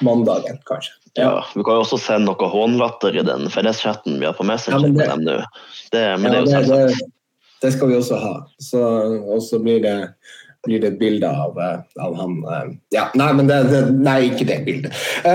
mandagen, 0.00 0.58
kanskje. 0.68 0.94
Ja, 1.16 1.46
Vi 1.54 1.64
kan 1.64 1.78
jo 1.78 1.84
også 1.84 1.98
sende 2.00 2.28
noe 2.28 2.48
hånlatter 2.52 3.16
i 3.16 3.24
den 3.24 3.48
felleschatten 3.52 4.18
vi 4.20 4.26
har 4.28 4.34
på 4.36 4.44
Messenger. 4.44 4.84
Ja, 4.84 4.92
det, 4.92 5.06
dem 5.08 5.44
Det, 5.92 6.02
men 6.20 6.34
ja, 6.34 6.42
det, 6.44 6.60
det, 6.68 6.98
det, 7.62 7.70
skal 7.72 7.88
vi 7.88 7.96
også 7.96 8.18
ha. 8.20 8.34
Så, 8.60 8.82
og 9.24 9.40
så 9.42 9.60
blir 9.64 9.80
det, 9.84 9.96
blir 10.66 10.80
det 10.82 10.88
et 10.92 10.98
bilde 11.00 11.28
av, 11.30 11.58
eh, 11.62 11.78
av, 12.02 12.14
han 12.18 12.32
eh, 12.44 12.66
Ja, 12.94 13.04
nei, 13.18 13.32
men 13.38 13.46
det, 13.50 13.58
Nei, 13.96 14.20
ikke 14.30 14.46
det 14.48 14.58
bildet. 14.66 14.92
Uh, 15.24 15.30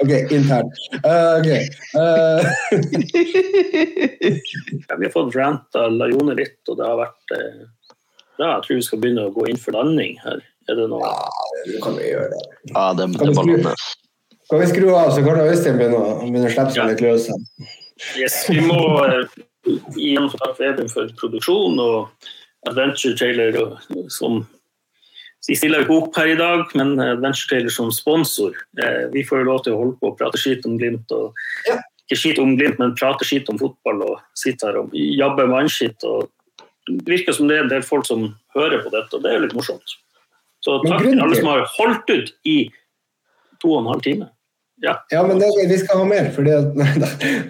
OK, 0.02 0.12
internt. 0.36 0.72
Uh, 1.04 1.32
OK. 1.40 1.50
Uh, 1.96 2.40
ja, 4.88 4.94
vi 4.96 5.04
har 5.06 5.12
fått 5.14 5.36
ranta 5.36 5.88
Lajone 5.88 6.34
litt, 6.38 6.68
og 6.68 6.76
det 6.78 6.86
har 6.86 6.96
vært 7.00 7.24
ja, 7.34 8.46
Jeg 8.46 8.62
tror 8.66 8.76
vi 8.76 8.82
skal 8.86 9.00
begynne 9.02 9.28
å 9.28 9.34
gå 9.34 9.42
inn 9.50 9.60
for 9.60 9.72
landing 9.76 10.14
her. 10.24 10.38
Er 10.70 10.74
det 10.78 10.86
noe 10.92 11.02
Ja, 11.04 11.14
det 11.66 11.78
kan 11.84 11.94
vi 11.98 12.04
gjøre. 12.12 12.28
Det. 12.32 12.42
Ja, 12.72 12.84
det, 12.96 13.04
det 13.16 13.20
kan, 13.20 13.28
vi 13.48 13.54
skru, 13.60 13.70
kan 14.52 14.58
vi 14.62 14.66
skru 14.70 14.88
av, 14.94 15.08
så 15.16 15.20
kan 15.26 15.36
Øystein 15.44 15.76
begynne 15.80 16.00
å 16.00 16.02
slippe 16.48 16.72
seg 16.76 16.84
litt 16.92 17.02
løs? 17.04 17.24
Yes, 18.16 18.34
vi 18.48 18.60
må 18.64 18.80
uh, 19.68 19.90
igjen 19.96 20.30
få 20.30 20.40
takke 20.40 20.70
Edvin 20.70 20.92
for 20.92 21.10
produksjon 21.20 21.80
og 21.82 22.30
Adventure 22.68 23.16
Trailer 23.16 23.56
som 24.12 24.42
de 25.48 25.56
stiller 25.56 25.82
ikke 25.82 25.96
opp 25.96 26.18
her 26.20 26.34
i 26.34 26.38
dag, 26.38 26.66
men 26.76 26.98
Adventure 27.00 27.48
Trailer 27.48 27.72
som 27.72 27.88
sponsor. 27.94 28.56
Eh, 28.78 29.06
vi 29.14 29.24
får 29.26 29.40
jo 29.40 29.48
lov 29.48 29.62
til 29.64 29.74
å 29.74 29.78
holde 29.80 29.96
på 30.00 30.10
og 30.10 30.18
prate 30.18 30.38
skit 30.38 30.66
om 30.68 30.76
Glimt. 30.78 31.10
og 31.16 31.32
ja. 31.68 31.78
Ikke 32.04 32.18
skit 32.20 32.40
om 32.42 32.52
Glimt, 32.58 32.78
men 32.82 32.92
prate 32.98 33.24
skit 33.24 33.48
om 33.48 33.58
fotball 33.58 34.04
og 34.04 34.20
sitte 34.36 34.68
her 34.68 34.82
og 34.82 34.92
jabbe 34.92 35.48
mannskitt. 35.48 36.04
Det 36.04 37.08
virker 37.08 37.36
som 37.36 37.48
det 37.48 37.56
er 37.56 37.64
en 37.64 37.72
del 37.72 37.86
folk 37.86 38.06
som 38.06 38.28
hører 38.56 38.84
på 38.84 38.92
dette, 38.92 39.16
og 39.16 39.24
det 39.24 39.30
er 39.30 39.38
jo 39.38 39.46
litt 39.46 39.56
morsomt. 39.56 39.96
Så 40.60 40.76
takk 40.84 41.06
til 41.06 41.22
alle 41.24 41.38
som 41.38 41.48
har 41.48 41.64
holdt 41.78 42.12
ut 42.12 42.34
i 42.44 42.58
to 43.62 43.72
og 43.72 43.80
en 43.80 43.92
halv 43.94 44.04
time. 44.04 44.28
Ja, 44.80 45.06
ja 45.10 45.26
men 45.26 45.38
det, 45.38 45.46
vi 45.68 45.78
skal 45.78 45.98
ha 45.98 46.04
mer. 46.08 46.30
fordi 46.34 46.52
at, 46.56 46.74
nei, 46.80 46.88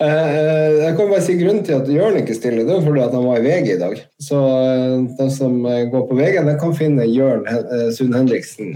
eh, 0.02 0.78
Jeg 0.80 0.94
kan 0.98 1.10
bare 1.12 1.22
si 1.22 1.36
Grunnen 1.38 1.64
til 1.66 1.78
at 1.78 1.90
Jørn 1.90 2.18
ikke 2.18 2.36
stiller, 2.36 2.66
det 2.66 2.76
er 2.76 2.86
fordi 2.86 3.04
at 3.04 3.14
han 3.14 3.26
var 3.28 3.38
i 3.38 3.44
VG 3.46 3.74
i 3.74 3.80
dag. 3.80 4.00
Så 4.22 4.40
eh, 4.40 4.96
den 5.20 5.30
som 5.34 5.60
eh, 5.66 5.86
går 5.92 6.08
på 6.08 6.18
VG, 6.18 6.40
de 6.48 6.56
kan 6.60 6.74
finne 6.76 7.06
Jørn 7.06 7.46
Sund 7.94 8.16
Henriksen 8.18 8.74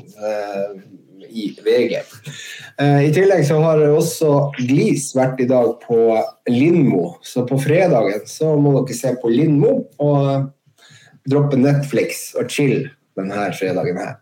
i 1.34 1.48
VG. 1.66 1.98
I 2.78 3.10
tillegg 3.14 3.42
så 3.48 3.56
har 3.58 3.80
også 3.88 4.28
Glis 4.60 5.08
vært 5.18 5.40
i 5.42 5.48
dag 5.50 5.72
på 5.82 5.98
Lindmo. 6.50 7.16
Så 7.26 7.42
på 7.48 7.58
fredagen 7.58 8.22
så 8.30 8.52
må 8.54 8.76
dere 8.76 8.98
se 8.98 9.10
på 9.18 9.32
Lindmo 9.32 9.80
og 9.98 10.52
droppe 11.26 11.58
Netflix 11.58 12.28
og 12.38 12.46
chill 12.54 12.84
denne 13.18 13.48
fredagen 13.58 13.98
her. 13.98 14.14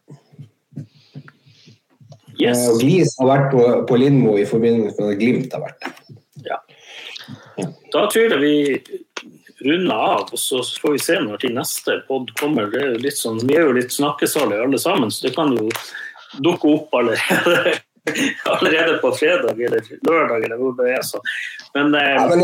Yes. 2.43 2.67
Og 2.71 2.83
Glis 2.83 3.15
har 3.21 3.31
vært 3.31 3.49
på, 3.55 3.65
på 3.89 3.99
Lindmo 4.01 4.37
i 4.41 4.47
forbindelse 4.49 4.99
med 5.01 5.15
at 5.15 5.23
Glimt 5.23 5.57
har 5.57 5.65
vært 5.65 5.87
der. 5.87 5.97
Ja. 6.49 6.59
Da 7.93 8.07
tror 8.11 8.35
jeg 8.35 8.41
vi 8.43 8.57
runder 9.63 9.95
av, 9.95 10.33
og 10.33 10.41
så 10.41 10.63
får 10.83 10.97
vi 10.97 11.03
se 11.05 11.21
når 11.23 11.43
til 11.43 11.55
neste 11.55 12.01
pod 12.09 12.33
kommer. 12.41 12.73
Er 12.75 12.99
sånn, 13.15 13.43
vi 13.47 13.59
er 13.59 13.69
jo 13.69 13.77
litt 13.77 13.95
snakkesalige 13.95 14.67
alle 14.67 14.81
sammen, 14.83 15.13
så 15.13 15.29
det 15.29 15.37
kan 15.37 15.55
jo 15.55 15.69
dukke 16.43 16.77
opp 16.79 16.95
allerede 16.97 17.79
allerede 18.45 18.99
på 18.99 19.13
fredag 19.15 19.61
eller 19.63 19.83
lørdag 20.11 20.45
eller 20.45 20.57
hvor 20.57 20.73
det 20.79 20.89
er. 20.97 21.03
Så. 21.07 21.21
Men, 21.75 21.95
eh, 21.95 22.01
ja, 22.01 22.25
men 22.29 22.41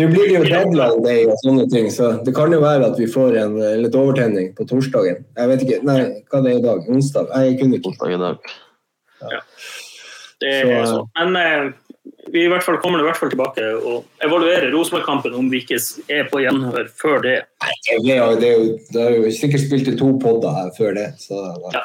nå 0.00 0.08
blir 0.12 0.28
det 0.28 0.36
jo 0.36 0.44
deadline 0.44 1.02
day 1.04 1.24
og 1.26 1.40
sånne 1.42 1.66
ting, 1.72 1.88
så 1.92 2.12
det 2.24 2.34
kan 2.36 2.54
jo 2.54 2.60
være 2.62 2.92
at 2.92 3.00
vi 3.00 3.08
får 3.10 3.40
en 3.42 3.58
eh, 3.58 3.74
litt 3.82 3.98
overtenning 3.98 4.52
på 4.56 4.68
torsdagen. 4.70 5.24
Jeg 5.36 5.52
vet 5.52 5.66
ikke, 5.66 5.80
nei, 5.88 5.98
hva 6.30 6.44
det 6.44 6.54
er 6.54 6.62
i 6.62 6.64
dag? 6.68 6.86
Onsdag? 6.92 7.34
Jeg 7.34 7.58
kunne 7.62 7.80
ikke. 7.80 7.92
Onsdag 7.92 8.14
i 8.14 8.22
dag. 8.22 8.54
Ja. 9.20 9.42
Det 10.40 10.52
er 10.52 10.66
så, 10.68 10.80
sånn. 10.90 11.10
Men 11.16 11.36
eh, 11.40 11.68
vi 12.32 12.42
i 12.44 12.48
hvert 12.50 12.64
fall 12.66 12.78
kommer 12.82 13.00
i 13.00 13.06
hvert 13.06 13.18
fall 13.18 13.30
tilbake 13.32 13.64
og 13.76 14.24
evaluerer 14.24 14.68
Rosenborg-kampen 14.74 15.34
om 15.38 15.48
vi 15.50 15.62
ikke 15.62 15.78
er 16.12 16.26
på 16.30 16.42
gjenhør 16.42 16.88
før 16.98 17.22
det. 17.24 17.36
Det 17.86 18.16
er 18.16 18.18
jo, 18.18 18.28
det 18.40 18.48
er 18.48 18.56
jo, 18.56 18.66
det 18.92 19.04
er 19.04 19.16
jo 19.16 19.32
sikkert 19.34 19.64
spilt 19.64 19.90
i 19.92 19.96
to 19.98 20.10
podder 20.22 20.56
her 20.58 20.72
før 20.76 20.96
det. 20.98 21.06
Så, 21.22 21.40
ja. 21.74 21.84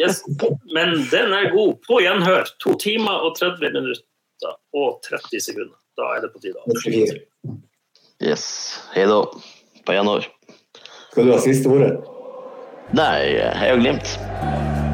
yes. 0.00 0.22
Men 0.74 0.94
den 1.12 1.34
er 1.36 1.50
god. 1.54 1.78
På 1.88 2.00
gjenhør. 2.04 2.48
To 2.64 2.76
timer 2.80 3.24
og 3.26 3.38
30 3.40 3.64
minutter 3.64 4.54
og 4.76 5.00
30 5.08 5.44
sekunder. 5.48 5.76
Da 5.98 6.12
er 6.14 6.26
det 6.26 6.32
på 6.34 6.42
tide. 6.44 7.18
Yes. 8.22 8.44
Hei 8.94 9.08
da. 9.10 9.22
På 9.86 9.96
gjenhør. 9.96 10.28
Skal 11.10 11.26
du 11.26 11.34
ha 11.34 11.42
siste 11.42 11.72
ordet? 11.72 11.96
Nei, 12.96 13.34
jeg 13.34 13.52
har 13.58 13.80
glemt. 13.82 14.87